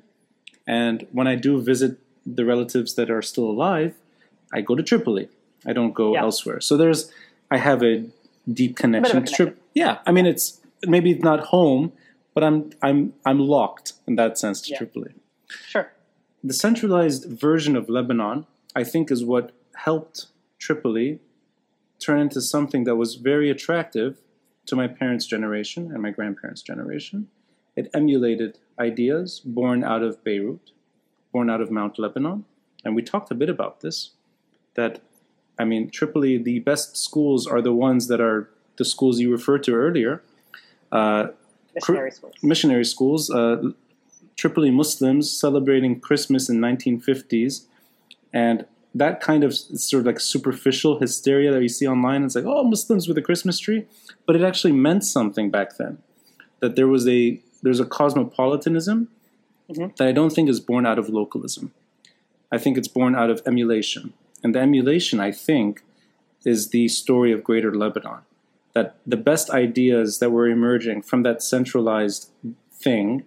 And 0.67 1.07
when 1.11 1.27
I 1.27 1.35
do 1.35 1.61
visit 1.61 1.99
the 2.25 2.45
relatives 2.45 2.95
that 2.95 3.11
are 3.11 3.21
still 3.21 3.45
alive, 3.45 3.93
I 4.51 4.61
go 4.61 4.75
to 4.75 4.83
Tripoli. 4.83 5.29
I 5.65 5.73
don't 5.73 5.93
go 5.93 6.13
yeah. 6.13 6.21
elsewhere. 6.21 6.61
So 6.61 6.77
there's, 6.77 7.11
I 7.49 7.57
have 7.57 7.83
a 7.83 8.05
deep 8.51 8.75
connection. 8.75 9.17
A 9.17 9.21
connection. 9.21 9.57
yeah, 9.73 9.99
I 10.05 10.11
mean, 10.11 10.25
it's 10.25 10.61
maybe 10.85 11.11
it's 11.11 11.23
not 11.23 11.47
home, 11.47 11.93
but 12.33 12.43
I'm 12.43 12.71
I'm 12.81 13.13
I'm 13.25 13.39
locked 13.39 13.93
in 14.07 14.15
that 14.15 14.37
sense 14.37 14.61
to 14.61 14.71
yeah. 14.71 14.77
Tripoli. 14.77 15.13
Sure. 15.67 15.91
The 16.43 16.53
centralized 16.53 17.25
version 17.25 17.75
of 17.75 17.89
Lebanon, 17.89 18.45
I 18.75 18.83
think, 18.83 19.11
is 19.11 19.23
what 19.23 19.51
helped 19.75 20.27
Tripoli 20.59 21.19
turn 21.99 22.19
into 22.19 22.41
something 22.41 22.83
that 22.83 22.95
was 22.95 23.15
very 23.15 23.49
attractive 23.49 24.17
to 24.67 24.75
my 24.75 24.87
parents' 24.87 25.25
generation 25.25 25.91
and 25.91 26.01
my 26.01 26.11
grandparents' 26.11 26.61
generation. 26.61 27.27
It 27.75 27.89
emulated 27.93 28.59
ideas 28.79 29.41
born 29.43 29.83
out 29.83 30.03
of 30.03 30.23
Beirut, 30.23 30.71
born 31.31 31.49
out 31.49 31.61
of 31.61 31.71
Mount 31.71 31.99
Lebanon. 31.99 32.45
And 32.83 32.95
we 32.95 33.01
talked 33.01 33.31
a 33.31 33.35
bit 33.35 33.49
about 33.49 33.81
this 33.81 34.11
that, 34.75 35.01
I 35.57 35.65
mean, 35.65 35.89
Tripoli, 35.89 36.37
the 36.37 36.59
best 36.59 36.97
schools 36.97 37.47
are 37.47 37.61
the 37.61 37.73
ones 37.73 38.07
that 38.07 38.19
are 38.19 38.49
the 38.77 38.85
schools 38.85 39.19
you 39.19 39.31
referred 39.31 39.63
to 39.63 39.73
earlier. 39.73 40.21
Uh, 40.91 41.27
missionary 41.73 42.11
schools. 42.11 42.33
Missionary 42.41 42.85
schools. 42.85 43.29
Uh, 43.29 43.71
Tripoli 44.35 44.71
Muslims 44.71 45.31
celebrating 45.31 45.99
Christmas 45.99 46.49
in 46.49 46.59
1950s 46.59 47.65
and 48.33 48.65
that 48.93 49.19
kind 49.19 49.43
of 49.43 49.53
sort 49.53 50.01
of 50.01 50.05
like 50.05 50.19
superficial 50.19 50.99
hysteria 50.99 51.51
that 51.51 51.61
you 51.61 51.69
see 51.69 51.87
online. 51.87 52.23
It's 52.23 52.35
like, 52.35 52.45
oh, 52.45 52.63
Muslims 52.63 53.07
with 53.07 53.17
a 53.17 53.21
Christmas 53.21 53.59
tree, 53.59 53.85
but 54.25 54.35
it 54.35 54.41
actually 54.41 54.71
meant 54.71 55.03
something 55.03 55.51
back 55.51 55.77
then. 55.77 55.97
That 56.59 56.75
there 56.75 56.87
was 56.87 57.07
a 57.07 57.39
there's 57.61 57.79
a 57.79 57.85
cosmopolitanism 57.85 59.09
mm-hmm. 59.69 59.87
that 59.97 60.07
I 60.07 60.11
don't 60.11 60.31
think 60.31 60.49
is 60.49 60.59
born 60.59 60.85
out 60.85 60.97
of 60.97 61.09
localism. 61.09 61.73
I 62.51 62.57
think 62.57 62.77
it's 62.77 62.87
born 62.87 63.15
out 63.15 63.29
of 63.29 63.41
emulation, 63.45 64.13
and 64.45 64.53
the 64.53 64.59
emulation, 64.59 65.19
I 65.19 65.31
think, 65.31 65.81
is 66.45 66.69
the 66.69 66.87
story 66.87 67.31
of 67.31 67.43
Greater 67.43 67.73
Lebanon. 67.73 68.19
That 68.73 68.95
the 69.03 69.17
best 69.17 69.49
ideas 69.49 70.19
that 70.19 70.29
were 70.29 70.47
emerging 70.47 71.01
from 71.01 71.23
that 71.23 71.41
centralized 71.41 72.29
thing 72.71 73.25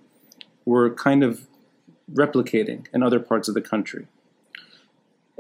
were 0.64 0.94
kind 0.94 1.24
of 1.24 1.48
replicating 2.14 2.86
in 2.94 3.02
other 3.02 3.18
parts 3.18 3.48
of 3.48 3.54
the 3.54 3.60
country 3.60 4.06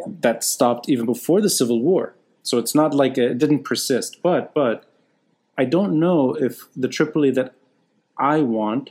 that 0.04 0.42
stopped 0.42 0.88
even 0.88 1.06
before 1.06 1.40
the 1.40 1.48
Civil 1.48 1.80
War. 1.80 2.16
So 2.42 2.58
it's 2.58 2.74
not 2.74 2.92
like 2.92 3.16
it 3.16 3.38
didn't 3.38 3.62
persist. 3.62 4.20
But 4.20 4.52
but 4.52 4.84
I 5.56 5.64
don't 5.64 6.00
know 6.00 6.34
if 6.34 6.66
the 6.74 6.88
Tripoli 6.88 7.30
that 7.30 7.54
I 8.16 8.40
want 8.40 8.90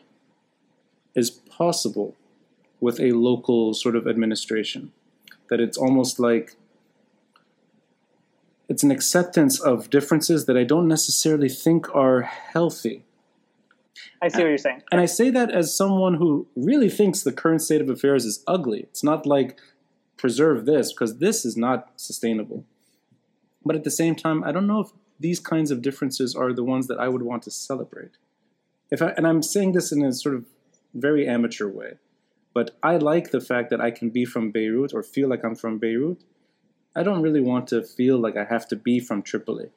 is 1.15 1.31
possible 1.31 2.15
with 2.79 2.97
a 3.01 3.11
local 3.11 3.73
sort 3.73 3.97
of 3.97 4.07
administration. 4.07 4.93
That 5.49 5.59
it's 5.59 5.77
almost 5.77 6.17
like 6.17 6.55
it's 8.69 8.83
an 8.83 8.91
acceptance 8.91 9.59
of 9.59 9.89
differences 9.89 10.45
that 10.45 10.57
I 10.57 10.63
don't 10.63 10.87
necessarily 10.87 11.49
think 11.49 11.93
are 11.95 12.21
healthy. 12.21 13.05
I 14.21 14.27
see 14.27 14.39
what 14.39 14.49
you're 14.49 14.57
saying. 14.57 14.83
And 14.91 14.99
I 14.99 15.05
say 15.05 15.29
that 15.29 15.51
as 15.51 15.75
someone 15.75 16.15
who 16.15 16.47
really 16.55 16.89
thinks 16.89 17.21
the 17.21 17.31
current 17.31 17.61
state 17.61 17.81
of 17.81 17.89
affairs 17.89 18.25
is 18.25 18.43
ugly. 18.47 18.81
It's 18.81 19.03
not 19.03 19.25
like 19.25 19.59
preserve 20.17 20.65
this 20.65 20.91
because 20.91 21.17
this 21.17 21.45
is 21.45 21.55
not 21.55 21.91
sustainable. 21.95 22.65
But 23.63 23.75
at 23.75 23.83
the 23.83 23.91
same 23.91 24.15
time, 24.15 24.43
I 24.43 24.51
don't 24.51 24.67
know 24.67 24.79
if 24.79 24.89
these 25.19 25.39
kinds 25.39 25.71
of 25.71 25.81
differences 25.81 26.35
are 26.35 26.53
the 26.53 26.63
ones 26.63 26.87
that 26.87 26.99
I 26.99 27.07
would 27.07 27.23
want 27.23 27.43
to 27.43 27.51
celebrate. 27.51 28.11
if 28.91 29.01
I, 29.01 29.09
and 29.17 29.27
I'm 29.27 29.41
saying 29.41 29.73
this 29.73 29.91
in 29.91 30.03
a 30.03 30.13
sort 30.13 30.35
of 30.35 30.45
very 30.93 31.27
amateur 31.27 31.67
way, 31.67 31.93
but 32.53 32.77
I 32.81 32.97
like 32.97 33.31
the 33.31 33.41
fact 33.41 33.69
that 33.69 33.81
I 33.81 33.91
can 33.91 34.09
be 34.09 34.25
from 34.25 34.51
Beirut 34.51 34.93
or 34.93 35.03
feel 35.03 35.27
like 35.27 35.43
I'm 35.43 35.55
from 35.55 35.77
Beirut. 35.77 36.23
I 36.97 37.03
don't 37.03 37.21
really 37.21 37.41
want 37.41 37.67
to 37.67 37.83
feel 37.83 38.17
like 38.17 38.35
I 38.35 38.43
have 38.43 38.67
to 38.69 38.75
be 38.75 38.99
from 38.99 39.21
Tripoli, 39.21 39.69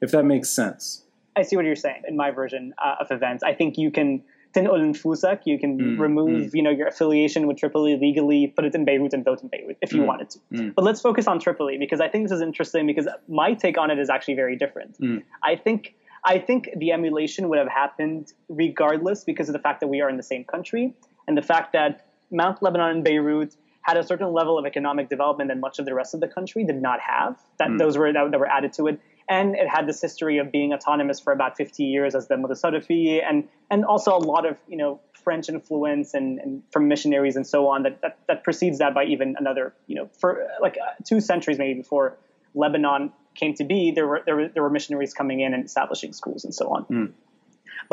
if 0.00 0.12
that 0.12 0.24
makes 0.24 0.48
sense. 0.48 1.02
I 1.34 1.42
see 1.42 1.56
what 1.56 1.64
you're 1.64 1.74
saying. 1.74 2.02
In 2.06 2.16
my 2.16 2.30
version 2.30 2.72
uh, 2.82 2.96
of 3.00 3.10
events, 3.10 3.42
I 3.42 3.52
think 3.52 3.76
you 3.76 3.90
can 3.90 4.22
you 4.54 5.58
can 5.58 5.78
mm, 5.78 5.98
remove, 5.98 6.50
mm. 6.50 6.54
you 6.54 6.62
know, 6.62 6.70
your 6.70 6.86
affiliation 6.86 7.46
with 7.46 7.56
Tripoli 7.56 7.96
legally, 7.96 8.48
put 8.48 8.66
it 8.66 8.74
in 8.74 8.84
Beirut 8.84 9.14
and 9.14 9.24
vote 9.24 9.42
in 9.42 9.48
Beirut 9.48 9.78
if 9.80 9.94
you 9.94 10.02
mm, 10.02 10.06
wanted 10.06 10.28
to. 10.30 10.38
Mm. 10.52 10.74
But 10.74 10.84
let's 10.84 11.00
focus 11.00 11.26
on 11.26 11.40
Tripoli 11.40 11.78
because 11.78 12.02
I 12.02 12.08
think 12.08 12.24
this 12.24 12.32
is 12.32 12.42
interesting 12.42 12.86
because 12.86 13.08
my 13.28 13.54
take 13.54 13.78
on 13.78 13.90
it 13.90 13.98
is 13.98 14.10
actually 14.10 14.34
very 14.34 14.56
different. 14.56 15.00
Mm. 15.00 15.22
I 15.42 15.56
think 15.56 15.94
I 16.24 16.38
think 16.38 16.68
the 16.76 16.92
emulation 16.92 17.48
would 17.48 17.58
have 17.58 17.68
happened 17.68 18.32
regardless 18.48 19.24
because 19.24 19.48
of 19.48 19.54
the 19.54 19.58
fact 19.58 19.80
that 19.80 19.88
we 19.88 20.00
are 20.00 20.10
in 20.10 20.18
the 20.18 20.22
same 20.22 20.44
country 20.44 20.94
and 21.26 21.36
the 21.36 21.42
fact 21.42 21.72
that 21.72 22.06
Mount 22.30 22.62
Lebanon 22.62 22.90
and 22.90 23.04
Beirut 23.04 23.56
had 23.82 23.96
a 23.96 24.06
certain 24.06 24.32
level 24.32 24.58
of 24.58 24.64
economic 24.64 25.08
development 25.08 25.48
that 25.48 25.58
much 25.58 25.78
of 25.78 25.84
the 25.84 25.94
rest 25.94 26.14
of 26.14 26.20
the 26.20 26.28
country 26.28 26.64
did 26.64 26.80
not 26.80 27.00
have. 27.00 27.36
That 27.58 27.68
mm. 27.68 27.78
those 27.78 27.98
were 27.98 28.12
that, 28.12 28.30
that, 28.30 28.40
were 28.40 28.46
added 28.46 28.72
to 28.74 28.86
it, 28.86 29.00
and 29.28 29.54
it 29.54 29.68
had 29.68 29.86
this 29.86 30.00
history 30.00 30.38
of 30.38 30.50
being 30.52 30.72
autonomous 30.72 31.20
for 31.20 31.32
about 31.32 31.56
50 31.56 31.84
years 31.84 32.14
as 32.14 32.28
the 32.28 32.36
Mutasarrifi, 32.36 33.22
and 33.28 33.48
and 33.70 33.84
also 33.84 34.16
a 34.16 34.18
lot 34.18 34.46
of 34.46 34.56
you 34.68 34.76
know 34.76 35.00
French 35.12 35.48
influence 35.48 36.14
and, 36.14 36.38
and 36.38 36.62
from 36.72 36.88
missionaries 36.88 37.36
and 37.36 37.46
so 37.46 37.68
on 37.68 37.84
that, 37.84 38.00
that 38.02 38.18
that 38.28 38.44
precedes 38.44 38.78
that 38.78 38.94
by 38.94 39.04
even 39.04 39.36
another 39.38 39.74
you 39.86 39.96
know 39.96 40.08
for 40.18 40.46
like 40.60 40.76
uh, 40.76 40.92
two 41.04 41.20
centuries 41.20 41.58
maybe 41.58 41.74
before 41.74 42.16
Lebanon 42.54 43.12
came 43.34 43.54
to 43.54 43.64
be. 43.64 43.92
There 43.92 44.06
were 44.06 44.22
there 44.24 44.36
were, 44.36 44.48
there 44.48 44.62
were 44.62 44.70
missionaries 44.70 45.14
coming 45.14 45.40
in 45.40 45.54
and 45.54 45.64
establishing 45.64 46.12
schools 46.12 46.44
and 46.44 46.54
so 46.54 46.68
on. 46.68 46.84
Mm. 46.84 47.12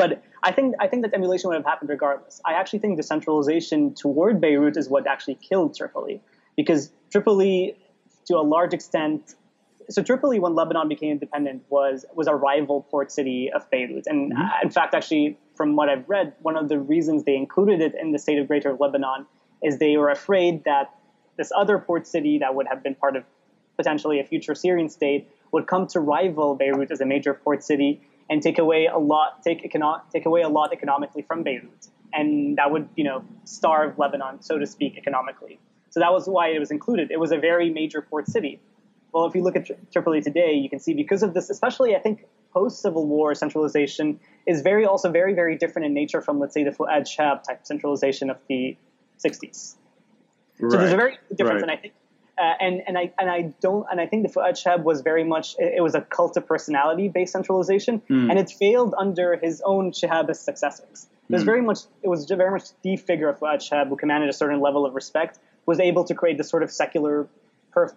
But 0.00 0.22
I 0.42 0.52
think 0.52 0.74
I 0.80 0.86
think 0.88 1.02
that 1.02 1.12
emulation 1.14 1.48
would 1.48 1.56
have 1.56 1.64
happened 1.64 1.90
regardless. 1.90 2.40
I 2.44 2.54
actually 2.54 2.78
think 2.78 2.96
decentralization 2.96 3.94
toward 3.94 4.40
Beirut 4.40 4.76
is 4.76 4.88
what 4.88 5.06
actually 5.06 5.34
killed 5.34 5.76
Tripoli, 5.76 6.22
because 6.56 6.90
Tripoli, 7.10 7.76
to 8.26 8.36
a 8.36 8.44
large 8.54 8.72
extent, 8.72 9.34
so 9.90 10.02
Tripoli 10.02 10.38
when 10.38 10.54
Lebanon 10.54 10.88
became 10.88 11.10
independent 11.10 11.64
was 11.68 12.06
was 12.14 12.28
a 12.28 12.34
rival 12.34 12.86
port 12.90 13.12
city 13.12 13.50
of 13.54 13.68
Beirut, 13.70 14.06
and 14.06 14.32
mm-hmm. 14.32 14.66
in 14.66 14.70
fact, 14.70 14.94
actually, 14.94 15.38
from 15.54 15.76
what 15.76 15.90
I've 15.90 16.08
read, 16.08 16.32
one 16.40 16.56
of 16.56 16.70
the 16.70 16.78
reasons 16.78 17.24
they 17.24 17.36
included 17.36 17.82
it 17.82 17.94
in 17.94 18.12
the 18.12 18.18
state 18.18 18.38
of 18.38 18.48
Greater 18.48 18.72
Lebanon 18.72 19.26
is 19.62 19.78
they 19.78 19.98
were 19.98 20.10
afraid 20.10 20.64
that 20.64 20.94
this 21.36 21.52
other 21.54 21.78
port 21.78 22.06
city 22.06 22.38
that 22.38 22.54
would 22.54 22.66
have 22.66 22.82
been 22.82 22.94
part 22.94 23.16
of 23.16 23.24
potentially 23.76 24.20
a 24.20 24.24
future 24.24 24.54
Syrian 24.54 24.88
state 24.88 25.28
would 25.52 25.66
come 25.66 25.86
to 25.88 26.00
rival 26.00 26.54
Beirut 26.54 26.90
as 26.90 27.00
a 27.00 27.06
major 27.06 27.34
port 27.34 27.62
city 27.62 28.00
and 28.30 28.42
take 28.42 28.58
away 28.58 28.86
a 28.86 28.96
lot 28.96 29.42
take 29.42 29.70
econo- 29.70 30.00
take 30.10 30.24
away 30.24 30.40
a 30.40 30.48
lot 30.48 30.72
economically 30.72 31.22
from 31.22 31.42
Beirut, 31.42 31.88
and 32.14 32.56
that 32.56 32.70
would 32.70 32.88
you 32.94 33.04
know 33.04 33.24
starve 33.44 33.98
Lebanon, 33.98 34.40
so 34.40 34.56
to 34.58 34.66
speak, 34.66 34.96
economically. 34.96 35.58
So 35.90 36.00
that 36.00 36.12
was 36.12 36.28
why 36.28 36.48
it 36.48 36.60
was 36.60 36.70
included. 36.70 37.10
It 37.10 37.18
was 37.18 37.32
a 37.32 37.38
very 37.38 37.68
major 37.68 38.00
port 38.00 38.28
city. 38.28 38.60
Well, 39.12 39.26
if 39.26 39.34
you 39.34 39.42
look 39.42 39.56
at 39.56 39.66
Tri- 39.66 39.76
Tripoli 39.92 40.22
today, 40.22 40.52
you 40.52 40.70
can 40.70 40.78
see 40.78 40.94
because 40.94 41.24
of 41.24 41.34
this, 41.34 41.50
especially 41.50 41.96
I 41.96 41.98
think 41.98 42.24
post 42.54 42.80
Civil 42.80 43.06
War 43.06 43.34
centralization 43.34 44.20
is 44.46 44.62
very 44.62 44.86
also 44.86 45.10
very 45.10 45.34
very 45.34 45.58
different 45.58 45.86
in 45.86 45.92
nature 45.92 46.22
from 46.22 46.38
let's 46.38 46.54
say 46.54 46.62
the 46.62 46.70
Fuad 46.70 47.02
Chehab 47.02 47.42
type 47.42 47.66
centralization 47.66 48.30
of 48.30 48.38
the 48.48 48.76
60s. 49.24 49.74
Right. 50.60 50.70
So 50.70 50.78
there's 50.78 50.92
a 50.92 50.96
very 50.96 51.18
difference, 51.34 51.62
right. 51.62 51.62
and 51.62 51.70
I 51.70 51.76
think 51.76 51.94
uh, 52.40 52.54
and 52.58 52.82
and 52.86 52.96
I 52.96 53.12
and 53.18 53.30
I 53.30 53.52
don't 53.60 53.86
and 53.90 54.00
I 54.00 54.06
think 54.06 54.26
the 54.26 54.32
Fuad 54.32 54.54
Chehab 54.54 54.82
was 54.82 55.02
very 55.02 55.24
much 55.24 55.54
it, 55.58 55.74
it 55.76 55.80
was 55.82 55.94
a 55.94 56.00
cult 56.00 56.36
of 56.36 56.46
personality 56.46 57.08
based 57.08 57.32
centralization, 57.32 58.00
mm. 58.08 58.30
and 58.30 58.38
it 58.38 58.50
failed 58.50 58.94
under 58.96 59.36
his 59.36 59.62
own 59.64 59.92
Chehabist 59.92 60.42
successors. 60.44 61.06
It 61.28 61.32
was 61.32 61.42
mm. 61.42 61.46
very 61.46 61.62
much 61.62 61.80
it 62.02 62.08
was 62.08 62.24
very 62.24 62.50
much 62.50 62.64
the 62.82 62.96
figure 62.96 63.28
of 63.28 63.38
Fuad 63.38 63.60
Chehab 63.60 63.88
who 63.88 63.96
commanded 63.96 64.30
a 64.30 64.32
certain 64.32 64.60
level 64.60 64.86
of 64.86 64.94
respect 64.94 65.38
was 65.66 65.78
able 65.78 66.04
to 66.04 66.14
create 66.14 66.38
this 66.38 66.48
sort 66.48 66.62
of 66.62 66.70
secular, 66.70 67.28
perf- 67.74 67.94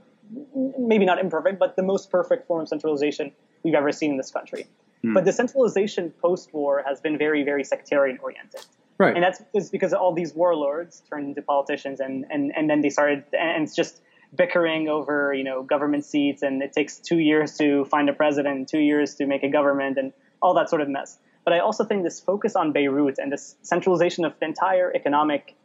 maybe 0.78 1.06
not 1.06 1.20
imperfect, 1.20 1.58
but 1.58 1.76
the 1.76 1.84
most 1.84 2.12
perfect 2.12 2.46
form 2.46 2.62
of 2.62 2.68
centralization 2.68 3.32
we've 3.64 3.74
ever 3.74 3.92
seen 3.92 4.12
in 4.12 4.18
this 4.18 4.32
country. 4.32 4.68
Mm. 5.04 5.14
But 5.14 5.24
the 5.26 5.32
centralization 5.32 6.12
post-war 6.22 6.84
has 6.86 7.00
been 7.00 7.18
very 7.18 7.44
very 7.44 7.64
sectarian 7.64 8.20
oriented. 8.22 8.66
Right. 9.00 9.16
And 9.16 9.24
that's 9.24 9.70
because 9.70 9.92
all 9.94 10.14
these 10.14 10.34
warlords 10.36 11.02
turned 11.10 11.30
into 11.30 11.42
politicians, 11.42 12.00
and, 12.00 12.26
and, 12.30 12.52
and 12.56 12.70
then 12.70 12.82
they 12.82 12.90
started, 12.90 13.24
and 13.34 13.64
it's 13.64 13.76
just 13.76 14.02
bickering 14.36 14.88
over 14.88 15.34
you 15.34 15.44
know 15.44 15.64
government 15.64 16.06
seats 16.06 16.42
and 16.42 16.62
it 16.62 16.74
takes 16.74 16.98
two 16.98 17.20
years 17.20 17.58
to 17.58 17.86
find 17.86 18.10
a 18.10 18.14
president 18.14 18.68
two 18.68 18.80
years 18.80 19.16
to 19.16 19.26
make 19.26 19.44
a 19.44 19.50
government 19.50 19.98
and 19.98 20.14
all 20.42 20.54
that 20.56 20.70
sort 20.70 20.82
of 20.82 20.90
mess. 20.90 21.18
But 21.46 21.54
i 21.54 21.60
also 21.60 21.84
think 21.84 22.04
this 22.04 22.20
focus 22.20 22.56
on 22.56 22.72
beirut 22.72 23.18
and 23.18 23.32
this 23.32 23.56
centralization 23.62 24.26
of 24.26 24.34
the 24.40 24.46
entire 24.46 24.92
economic 24.94 25.56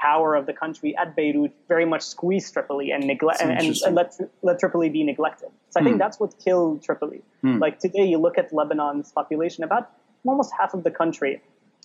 power 0.00 0.34
of 0.34 0.46
the 0.46 0.52
country 0.52 0.96
at 0.96 1.14
beirut 1.14 1.52
very 1.68 1.84
much 1.84 2.02
squeezed 2.02 2.52
tripoli 2.52 2.90
and 2.90 3.06
neglect 3.06 3.40
and, 3.40 3.52
and, 3.52 3.94
let, 3.94 4.18
let 4.42 4.58
tripoli 4.58 4.88
be 4.88 5.04
neglected. 5.04 5.50
So 5.70 5.80
i 5.80 5.82
think 5.84 5.94
hmm. 5.94 5.98
that's 5.98 6.18
what 6.18 6.34
killed 6.44 6.82
tripoli. 6.82 7.22
Hmm. 7.42 7.58
like 7.58 7.78
today 7.78 8.06
you 8.06 8.18
look 8.18 8.36
at 8.38 8.52
lebanon's 8.52 9.12
population 9.12 9.62
about 9.64 9.90
almost 10.26 10.52
half 10.58 10.74
of 10.74 10.82
the 10.82 10.90
country 10.90 11.40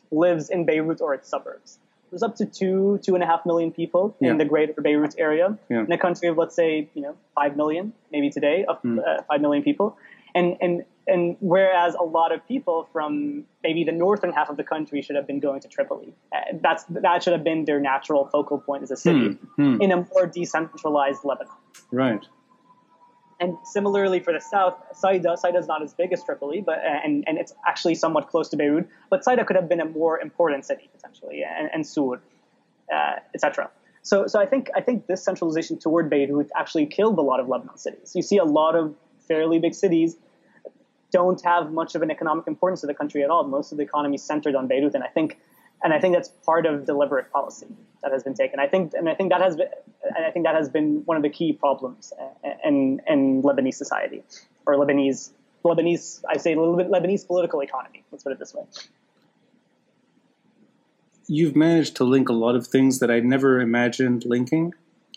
lives 0.09 0.49
in 0.49 0.65
beirut 0.65 1.01
or 1.01 1.13
its 1.13 1.27
suburbs 1.29 1.79
there's 2.09 2.23
up 2.23 2.35
to 2.37 2.45
two, 2.45 2.99
two 3.03 3.15
and 3.15 3.23
a 3.23 3.27
half 3.27 3.45
million 3.45 3.71
people 3.71 4.15
yeah. 4.19 4.31
in 4.31 4.37
the 4.37 4.45
greater 4.45 4.73
Beirut 4.81 5.15
area 5.17 5.57
yeah. 5.69 5.79
in 5.79 5.91
a 5.91 5.97
country 5.97 6.27
of 6.27 6.37
let's 6.37 6.55
say 6.55 6.89
you 6.93 7.01
know 7.01 7.15
five 7.35 7.55
million, 7.55 7.93
maybe 8.11 8.29
today 8.29 8.65
of 8.67 8.81
mm. 8.81 8.99
uh, 8.99 9.21
five 9.23 9.41
million 9.41 9.63
people, 9.63 9.97
and 10.33 10.57
and 10.61 10.85
and 11.07 11.37
whereas 11.39 11.95
a 11.95 12.03
lot 12.03 12.33
of 12.33 12.45
people 12.47 12.87
from 12.91 13.45
maybe 13.63 13.83
the 13.83 13.91
northern 13.91 14.31
half 14.31 14.49
of 14.49 14.57
the 14.57 14.63
country 14.63 15.01
should 15.01 15.15
have 15.15 15.25
been 15.25 15.39
going 15.39 15.61
to 15.61 15.67
Tripoli, 15.67 16.13
uh, 16.33 16.57
that's 16.61 16.83
that 16.89 17.23
should 17.23 17.33
have 17.33 17.43
been 17.43 17.65
their 17.65 17.79
natural 17.79 18.25
focal 18.27 18.57
point 18.57 18.83
as 18.83 18.91
a 18.91 18.97
city 18.97 19.37
mm. 19.57 19.81
in 19.81 19.91
a 19.91 19.97
more 20.13 20.27
decentralized 20.27 21.23
Lebanon. 21.23 21.53
Right. 21.91 22.25
And 23.39 23.55
similarly 23.63 24.19
for 24.19 24.33
the 24.33 24.41
south, 24.41 24.75
Saida, 24.93 25.37
Saida 25.37 25.59
is 25.59 25.67
not 25.67 25.83
as 25.83 25.93
big 25.93 26.11
as 26.11 26.23
Tripoli, 26.23 26.61
but 26.61 26.79
and, 26.83 27.23
and 27.27 27.37
it's 27.37 27.53
actually 27.67 27.93
somewhat 27.93 28.29
close 28.29 28.49
to 28.49 28.57
Beirut. 28.57 28.87
But 29.09 29.23
Saida 29.23 29.45
could 29.45 29.55
have 29.55 29.69
been 29.69 29.79
a 29.79 29.85
more 29.85 30.19
important 30.19 30.65
city 30.65 30.89
potentially, 30.91 31.43
and, 31.43 31.69
and 31.71 31.85
Sur, 31.85 32.19
uh, 32.93 33.15
etc. 33.35 33.69
So, 34.01 34.25
so 34.25 34.39
I 34.39 34.45
think 34.45 34.69
I 34.75 34.81
think 34.81 35.05
this 35.05 35.23
centralization 35.23 35.77
toward 35.77 36.09
Beirut 36.09 36.49
actually 36.55 36.87
killed 36.87 37.19
a 37.19 37.21
lot 37.21 37.39
of 37.39 37.47
Lebanon 37.47 37.77
cities. 37.77 38.13
You 38.15 38.23
see 38.23 38.37
a 38.37 38.45
lot 38.45 38.75
of 38.75 38.95
fairly 39.27 39.59
big 39.59 39.75
cities 39.75 40.17
don't 41.11 41.41
have 41.43 41.71
much 41.71 41.95
of 41.95 42.01
an 42.01 42.11
economic 42.11 42.47
importance 42.47 42.81
to 42.81 42.87
the 42.87 42.93
country 42.93 43.23
at 43.23 43.29
all. 43.29 43.43
Most 43.43 43.71
of 43.71 43.77
the 43.77 43.83
economy 43.83 44.15
is 44.15 44.23
centered 44.23 44.55
on 44.55 44.67
Beirut, 44.67 44.95
and 44.95 45.03
I 45.03 45.07
think 45.07 45.39
and 45.83 45.93
I 45.93 45.99
think 45.99 46.15
that's 46.15 46.29
part 46.29 46.65
of 46.65 46.85
deliberate 46.85 47.31
policy 47.31 47.67
that 48.01 48.11
has 48.11 48.23
been 48.23 48.33
taken. 48.33 48.59
I 48.59 48.67
think, 48.67 48.93
and 48.93 49.09
I 49.09 49.13
think 49.13 49.31
that 49.31 49.41
has 49.41 49.55
been, 49.55 49.67
and 50.03 50.25
I 50.25 50.31
think 50.31 50.45
that 50.45 50.55
has 50.55 50.69
been 50.69 51.03
one 51.05 51.17
of 51.17 51.23
the 51.23 51.29
key 51.29 51.53
problems 51.53 52.13
in 52.63 53.01
in 53.07 53.43
Lebanese 53.43 53.75
society 53.75 54.23
or 54.65 54.75
Lebanese 54.75 55.31
Lebanese. 55.63 56.23
I 56.29 56.37
say 56.37 56.53
a 56.53 56.59
little 56.59 56.75
bit 56.75 56.89
Lebanese 56.89 57.25
political 57.25 57.61
economy. 57.61 58.03
Let's 58.11 58.23
put 58.23 58.31
it 58.31 58.39
this 58.39 58.53
way. 58.53 58.63
You've 61.27 61.55
managed 61.55 61.95
to 61.97 62.05
link 62.05 62.29
a 62.29 62.33
lot 62.33 62.55
of 62.55 62.67
things 62.67 62.99
that 62.99 63.11
I 63.11 63.19
never 63.19 63.59
imagined 63.59 64.25
linking. 64.25 64.73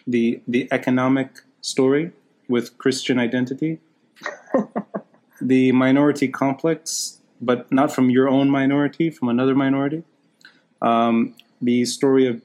The 0.07 0.43
the 0.47 0.69
economic 0.70 1.41
story 1.62 2.12
with 2.49 2.77
Christian 2.78 3.19
identity, 3.19 3.78
the 5.41 5.73
minority 5.73 6.27
complex, 6.28 7.19
but 7.41 7.70
not 7.73 7.93
from 7.93 8.11
your 8.11 8.28
own 8.28 8.51
minority, 8.51 9.09
from 9.09 9.28
another 9.28 9.55
minority 9.55 10.03
um, 10.82 11.35
the 11.61 11.85
story 11.85 12.27
of 12.27 12.43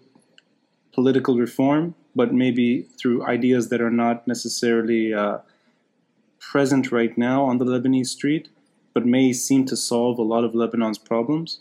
political 0.93 1.37
reform, 1.37 1.95
but 2.15 2.33
maybe 2.33 2.83
through 2.97 3.25
ideas 3.25 3.69
that 3.69 3.81
are 3.81 3.91
not 3.91 4.27
necessarily 4.27 5.13
uh, 5.13 5.39
present 6.39 6.91
right 6.91 7.17
now 7.17 7.43
on 7.43 7.57
the 7.57 7.65
Lebanese 7.65 8.07
street, 8.07 8.49
but 8.93 9.05
may 9.05 9.33
seem 9.33 9.65
to 9.65 9.75
solve 9.75 10.17
a 10.17 10.23
lot 10.23 10.43
of 10.43 10.53
Lebanon's 10.53 10.97
problems. 10.97 11.59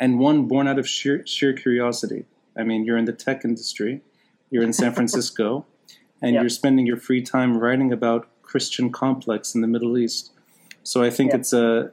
And 0.00 0.18
one 0.18 0.48
born 0.48 0.66
out 0.66 0.78
of 0.78 0.88
sheer, 0.88 1.24
sheer 1.26 1.52
curiosity. 1.52 2.24
I 2.56 2.64
mean, 2.64 2.84
you're 2.84 2.96
in 2.96 3.04
the 3.04 3.12
tech 3.12 3.44
industry, 3.44 4.00
you're 4.50 4.64
in 4.64 4.72
San 4.72 4.92
Francisco, 4.98 5.66
and 6.20 6.34
you're 6.34 6.48
spending 6.48 6.86
your 6.86 6.96
free 6.96 7.22
time 7.22 7.58
writing 7.58 7.92
about 7.92 8.28
Christian 8.42 8.90
complex 8.90 9.54
in 9.54 9.60
the 9.60 9.68
Middle 9.68 9.96
East. 9.96 10.32
So 10.82 11.02
I 11.02 11.10
think 11.10 11.32
it's 11.32 11.52
a 11.52 11.92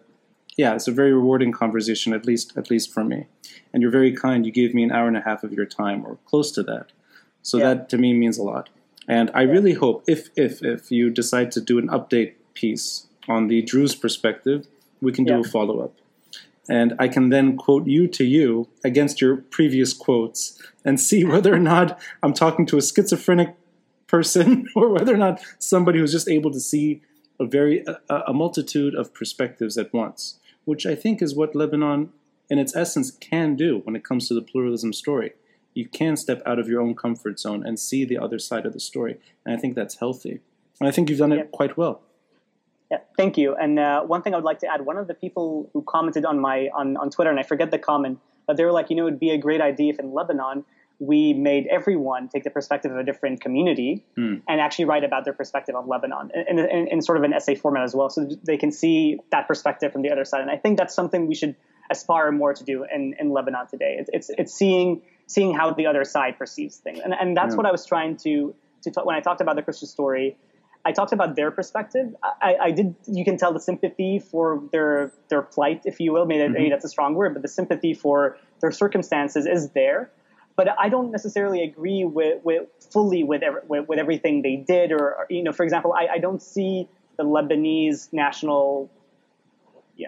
yeah, 0.57 0.73
it's 0.73 0.87
a 0.87 0.91
very 0.91 1.13
rewarding 1.13 1.51
conversation, 1.51 2.13
at 2.13 2.25
least 2.25 2.57
at 2.57 2.69
least 2.69 2.91
for 2.91 3.03
me. 3.03 3.27
And 3.71 3.81
you're 3.81 3.91
very 3.91 4.11
kind. 4.11 4.45
You 4.45 4.51
gave 4.51 4.73
me 4.73 4.83
an 4.83 4.91
hour 4.91 5.07
and 5.07 5.15
a 5.15 5.21
half 5.21 5.43
of 5.43 5.53
your 5.53 5.67
time, 5.67 6.05
or 6.05 6.17
close 6.25 6.51
to 6.53 6.63
that. 6.63 6.91
So 7.43 7.59
yeah. 7.59 7.75
that 7.75 7.89
to 7.89 7.97
me 7.97 8.13
means 8.13 8.37
a 8.37 8.43
lot. 8.43 8.69
And 9.07 9.29
I 9.33 9.43
really 9.43 9.73
hope 9.73 10.03
if 10.07 10.29
if 10.35 10.63
if 10.63 10.91
you 10.91 11.11
decide 11.11 11.51
to 11.53 11.61
do 11.61 11.77
an 11.77 11.87
update 11.87 12.33
piece 12.55 13.07
on 13.29 13.47
the 13.47 13.61
Druze 13.61 13.95
perspective, 13.95 14.67
we 14.99 15.11
can 15.11 15.25
do 15.25 15.33
yeah. 15.33 15.39
a 15.41 15.43
follow 15.43 15.79
up. 15.79 15.93
And 16.69 16.95
I 16.99 17.07
can 17.07 17.29
then 17.29 17.55
quote 17.55 17.87
you 17.87 18.07
to 18.07 18.25
you 18.25 18.67
against 18.83 19.21
your 19.21 19.37
previous 19.37 19.93
quotes 19.93 20.61
and 20.83 20.99
see 20.99 21.23
whether 21.33 21.53
or 21.53 21.59
not 21.59 21.99
I'm 22.23 22.33
talking 22.33 22.65
to 22.67 22.77
a 22.77 22.81
schizophrenic 22.81 23.55
person 24.07 24.67
or 24.75 24.89
whether 24.89 25.13
or 25.13 25.17
not 25.17 25.39
somebody 25.59 25.99
who's 25.99 26.11
just 26.11 26.27
able 26.27 26.51
to 26.51 26.59
see 26.59 27.01
a 27.39 27.45
very 27.45 27.85
a, 28.09 28.15
a 28.27 28.33
multitude 28.33 28.95
of 28.95 29.13
perspectives 29.13 29.77
at 29.77 29.93
once 29.93 30.39
which 30.67 30.85
I 30.85 30.95
think 30.95 31.21
is 31.21 31.33
what 31.33 31.55
Lebanon, 31.55 32.09
in 32.49 32.59
its 32.59 32.75
essence, 32.75 33.09
can 33.09 33.55
do 33.55 33.79
when 33.85 33.95
it 33.95 34.03
comes 34.03 34.27
to 34.27 34.33
the 34.33 34.41
pluralism 34.41 34.91
story. 34.91 35.31
You 35.73 35.87
can 35.87 36.17
step 36.17 36.41
out 36.45 36.59
of 36.59 36.67
your 36.67 36.81
own 36.81 36.93
comfort 36.93 37.39
zone 37.39 37.65
and 37.65 37.79
see 37.79 38.03
the 38.03 38.17
other 38.17 38.37
side 38.37 38.65
of 38.65 38.73
the 38.73 38.79
story. 38.81 39.17
And 39.45 39.55
I 39.55 39.57
think 39.61 39.75
that's 39.75 39.95
healthy. 39.99 40.41
And 40.79 40.89
I 40.89 40.91
think 40.91 41.09
you've 41.09 41.19
done 41.19 41.31
it 41.31 41.37
Yeah. 41.37 41.43
quite 41.59 41.77
well. 41.77 42.01
Yeah, 42.91 42.99
thank 43.15 43.37
you. 43.37 43.55
And 43.55 43.79
uh, 43.79 44.01
one 44.03 44.21
thing 44.23 44.33
I 44.33 44.37
would 44.37 44.45
like 44.51 44.59
to 44.59 44.67
add: 44.67 44.85
one 44.85 44.97
of 44.97 45.07
the 45.07 45.13
people 45.13 45.69
who 45.73 45.81
commented 45.83 46.25
on 46.25 46.39
my 46.39 46.69
on, 46.73 46.97
on 46.97 47.09
Twitter, 47.09 47.29
and 47.29 47.39
I 47.39 47.43
forget 47.43 47.71
the 47.71 47.79
comment, 47.79 48.19
but 48.45 48.57
they 48.57 48.65
were 48.65 48.71
like, 48.71 48.89
you 48.89 48.95
know, 48.97 49.07
it'd 49.07 49.19
be 49.19 49.31
a 49.31 49.37
great 49.37 49.61
idea 49.61 49.93
if 49.93 49.99
in 49.99 50.13
Lebanon 50.13 50.65
we 50.99 51.33
made 51.33 51.67
everyone 51.67 52.27
take 52.27 52.43
the 52.43 52.49
perspective 52.49 52.91
of 52.91 52.97
a 52.97 53.03
different 53.03 53.39
community 53.39 54.03
hmm. 54.15 54.35
and 54.47 54.59
actually 54.59 54.85
write 54.85 55.03
about 55.03 55.25
their 55.25 55.33
perspective 55.33 55.75
of 55.75 55.87
Lebanon 55.87 56.31
in, 56.49 56.57
in, 56.57 56.87
in 56.87 57.01
sort 57.01 57.17
of 57.17 57.23
an 57.23 57.33
essay 57.33 57.55
format 57.55 57.83
as 57.83 57.93
well, 57.93 58.09
so 58.09 58.27
they 58.43 58.57
can 58.57 58.71
see 58.71 59.19
that 59.31 59.47
perspective 59.47 59.91
from 59.91 60.01
the 60.01 60.11
other 60.11 60.25
side. 60.25 60.41
And 60.41 60.49
I 60.49 60.57
think 60.57 60.77
that's 60.77 60.95
something 60.95 61.27
we 61.27 61.35
should 61.35 61.55
aspire 61.91 62.31
more 62.31 62.53
to 62.53 62.63
do 62.63 62.85
in, 62.93 63.15
in 63.19 63.29
Lebanon 63.31 63.67
today. 63.67 63.97
It's, 63.99 64.09
it's 64.11 64.29
it's 64.37 64.53
seeing 64.53 65.03
seeing 65.27 65.53
how 65.53 65.73
the 65.73 65.85
other 65.85 66.03
side 66.03 66.37
perceives 66.37 66.77
things, 66.77 66.99
and 67.03 67.13
and 67.13 67.37
that's 67.37 67.53
Yeah. 67.53 67.57
what 67.57 67.65
I 67.65 67.71
was 67.71 67.85
trying 67.85 68.17
to 68.17 68.55
to 68.83 68.91
talk, 68.91 69.05
when 69.05 69.15
I 69.15 69.21
talked 69.21 69.41
about 69.41 69.55
the 69.55 69.61
Christian 69.61 69.87
story. 69.87 70.37
I 70.85 70.93
talked 70.93 71.11
about 71.11 71.35
their 71.35 71.51
perspective. 71.51 72.15
I, 72.23 72.55
I 72.61 72.71
did. 72.71 72.95
You 73.07 73.25
can 73.25 73.35
tell 73.37 73.51
the 73.51 73.59
sympathy 73.59 74.19
for 74.19 74.63
their 74.71 75.11
their 75.27 75.41
plight, 75.41 75.81
if 75.83 75.99
you 75.99 76.13
will. 76.13 76.25
Maybe, 76.25 76.43
mm-hmm. 76.43 76.53
maybe 76.53 76.69
that's 76.69 76.85
a 76.85 76.89
strong 76.89 77.13
word, 77.13 77.33
but 77.33 77.41
the 77.41 77.49
sympathy 77.49 77.93
for 77.93 78.37
their 78.61 78.71
circumstances 78.71 79.45
is 79.45 79.71
there. 79.71 80.11
But 80.57 80.67
I 80.77 80.89
don't 80.89 81.11
necessarily 81.11 81.63
agree 81.63 82.03
with, 82.03 82.43
with 82.43 82.67
fully 82.91 83.23
with, 83.23 83.43
ev- 83.43 83.63
with 83.67 83.87
with 83.87 83.99
everything 83.99 84.41
they 84.41 84.57
did, 84.57 84.91
or, 84.91 85.15
or, 85.15 85.27
you 85.29 85.43
know, 85.43 85.53
for 85.53 85.63
example, 85.63 85.93
I, 85.93 86.15
I 86.15 86.17
don't 86.17 86.41
see 86.41 86.89
the 87.17 87.23
Lebanese 87.23 88.11
national 88.11 88.89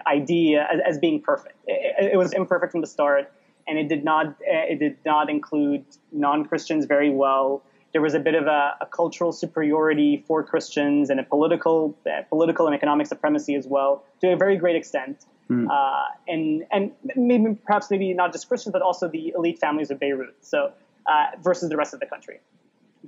idea 0.06 0.66
as, 0.72 0.80
as 0.86 0.98
being 0.98 1.20
perfect. 1.20 1.56
It, 1.66 2.12
it 2.12 2.16
was 2.16 2.32
imperfect 2.32 2.72
from 2.72 2.80
the 2.80 2.86
start, 2.86 3.32
and 3.66 3.78
it 3.78 3.88
did 3.88 4.04
not 4.04 4.36
it 4.40 4.78
did 4.78 4.96
not 5.06 5.30
include 5.30 5.84
non 6.12 6.44
Christians 6.44 6.86
very 6.86 7.10
well. 7.10 7.62
There 7.92 8.02
was 8.02 8.14
a 8.14 8.20
bit 8.20 8.36
of 8.36 8.46
a, 8.46 8.76
a 8.80 8.86
cultural 8.86 9.32
superiority 9.32 10.24
for 10.26 10.44
Christians 10.44 11.10
and 11.10 11.18
a 11.18 11.24
political 11.24 11.96
uh, 12.06 12.22
political 12.28 12.66
and 12.66 12.74
economic 12.74 13.06
supremacy 13.06 13.54
as 13.54 13.66
well 13.66 14.04
to 14.20 14.32
a 14.32 14.36
very 14.36 14.56
great 14.56 14.76
extent. 14.76 15.24
Uh, 15.50 16.04
and 16.28 16.64
and 16.70 16.92
maybe 17.16 17.54
perhaps 17.66 17.90
maybe 17.90 18.12
not 18.14 18.32
just 18.32 18.48
Christians, 18.48 18.72
but 18.72 18.82
also 18.82 19.08
the 19.08 19.32
elite 19.36 19.58
families 19.58 19.90
of 19.90 19.98
Beirut. 19.98 20.34
So 20.40 20.72
uh, 21.06 21.26
versus 21.42 21.68
the 21.68 21.76
rest 21.76 21.94
of 21.94 22.00
the 22.00 22.06
country. 22.06 22.40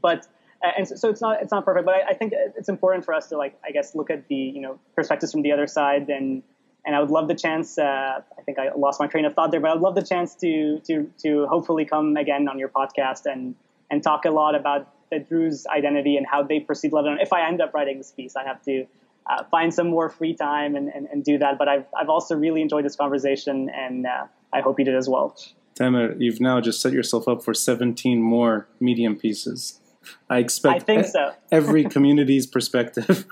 But 0.01 0.27
uh, 0.62 0.70
and 0.77 0.89
so, 0.89 0.97
so 0.97 1.09
it's 1.10 1.20
not 1.20 1.43
it's 1.43 1.52
not 1.52 1.64
perfect 1.64 1.86
but 1.86 1.94
I, 1.94 2.10
I 2.10 2.14
think 2.14 2.32
it's 2.56 2.69
important 2.69 3.05
for 3.05 3.14
us 3.14 3.28
to 3.28 3.36
like 3.36 3.59
i 3.64 3.70
guess 3.70 3.94
look 3.94 4.10
at 4.10 4.28
the 4.28 4.35
you 4.35 4.60
know 4.60 4.78
perspectives 4.94 5.32
from 5.32 5.43
the 5.43 5.52
other 5.52 5.66
side. 5.66 6.09
And 6.09 6.43
and 6.85 6.97
i 6.97 7.01
would 7.01 7.10
love 7.10 7.28
the 7.28 7.35
chance 7.35 7.78
uh, 7.78 8.20
i 8.39 8.43
think 8.43 8.59
i 8.59 8.70
lost 8.77 9.01
my 9.01 9.06
train 9.06 9.24
of 9.24 9.35
thought 9.35 9.51
there 9.51 9.60
but 9.60 9.70
i'd 9.70 9.81
love 9.81 9.94
the 9.94 10.02
chance 10.02 10.35
to 10.36 10.81
to 10.81 11.10
to 11.23 11.47
hopefully 11.47 11.85
come 11.85 12.16
again 12.16 12.48
on 12.48 12.59
your 12.59 12.69
podcast 12.69 13.27
and 13.27 13.55
and 13.90 14.02
talk 14.02 14.24
a 14.24 14.31
lot 14.31 14.55
about 14.55 14.89
the 15.10 15.19
druze 15.19 15.66
identity 15.66 16.16
and 16.16 16.27
how 16.27 16.43
they 16.43 16.59
perceive 16.59 16.93
lebanon. 16.93 17.19
If 17.20 17.32
i 17.32 17.47
end 17.47 17.60
up 17.60 17.74
writing 17.74 17.98
this 17.98 18.10
piece 18.10 18.36
i 18.36 18.44
have 18.44 18.62
to 18.62 18.86
uh, 19.27 19.44
find 19.51 19.73
some 19.73 19.89
more 19.89 20.09
free 20.09 20.35
time 20.35 20.74
and, 20.77 20.89
and, 20.89 21.07
and 21.12 21.24
do 21.24 21.39
that 21.39 21.59
but 21.59 21.69
I've, 21.69 21.86
I've 21.99 22.09
also 22.09 22.35
really 22.36 22.61
enjoyed 22.62 22.85
this 22.85 22.97
conversation 22.97 23.70
and 23.70 24.07
uh, 24.07 24.27
i 24.53 24.61
hope 24.61 24.78
you 24.78 24.85
did 24.85 24.97
as 24.97 25.09
well 25.09 25.36
Tamer, 25.74 26.15
you've 26.19 26.40
now 26.40 26.61
just 26.61 26.82
set 26.82 26.93
yourself 26.93 27.27
up 27.27 27.43
for 27.43 27.55
17 27.55 28.20
more 28.20 28.69
medium 28.78 29.16
pieces. 29.16 29.81
I 30.28 30.39
expect 30.39 30.74
i 30.74 30.78
think 30.78 31.07
so 31.07 31.32
every 31.53 31.85
community's 31.85 32.47
perspective. 32.47 33.24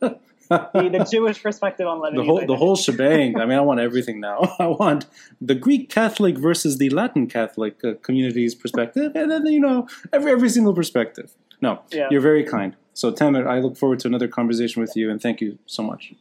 the, 0.00 0.18
the 0.48 1.06
jewish 1.10 1.42
perspective 1.42 1.86
on 1.86 2.00
lebanon 2.00 2.26
the 2.26 2.30
whole 2.30 2.46
the 2.46 2.56
whole 2.56 2.76
shebang. 2.76 3.38
I 3.40 3.46
mean, 3.46 3.58
I 3.58 3.62
want 3.62 3.80
everything 3.80 4.20
now. 4.20 4.54
I 4.58 4.66
want 4.66 5.06
the 5.40 5.54
Greek 5.54 5.88
Catholic 5.88 6.36
versus 6.36 6.78
the 6.78 6.90
Latin 6.90 7.26
Catholic 7.26 7.82
uh, 7.84 7.94
community's 8.02 8.54
perspective, 8.54 9.12
and 9.14 9.30
then 9.30 9.46
you 9.46 9.60
know 9.60 9.88
every 10.12 10.30
every 10.32 10.48
single 10.50 10.74
perspective. 10.74 11.32
No, 11.60 11.80
Yeah. 11.90 12.08
you're 12.10 12.20
very 12.20 12.44
kind. 12.44 12.76
So 12.94 13.10
Tamer, 13.10 13.48
I 13.48 13.60
look 13.60 13.76
forward 13.76 14.00
to 14.00 14.08
another 14.08 14.28
conversation 14.28 14.80
with 14.80 14.96
you, 14.96 15.10
and 15.10 15.20
thank 15.20 15.40
you 15.40 15.58
so 15.66 15.82
much. 15.82 16.14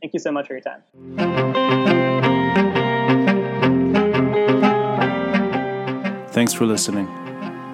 thank 0.00 0.12
you 0.14 0.20
so 0.20 0.32
much 0.32 0.46
for 0.46 0.54
your 0.54 0.62
time 0.62 0.82
Thanks 6.32 6.54
for 6.54 6.64
listening, 6.64 7.06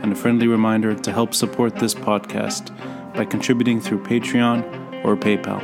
and 0.03 0.11
a 0.13 0.17
friendly 0.17 0.49
reminder 0.49 0.95
to 0.95 1.13
help 1.13 1.35
support 1.35 1.77
this 1.77 1.95
podcast 1.95 2.75
by 3.15 3.25
contributing 3.25 3.81
through 3.81 4.03
Patreon 4.03 5.05
or 5.05 5.17
PayPal. 5.17 5.63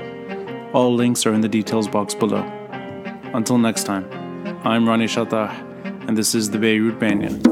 All 0.74 0.94
links 0.94 1.26
are 1.26 1.32
in 1.32 1.40
the 1.40 1.48
details 1.48 1.88
box 1.88 2.14
below. 2.14 2.42
Until 3.34 3.58
next 3.58 3.84
time, 3.84 4.06
I'm 4.62 4.86
Ronnie 4.86 5.06
Chatah, 5.06 5.50
and 6.06 6.16
this 6.16 6.34
is 6.34 6.50
the 6.50 6.58
Beirut 6.58 6.98
Banyan. 6.98 7.51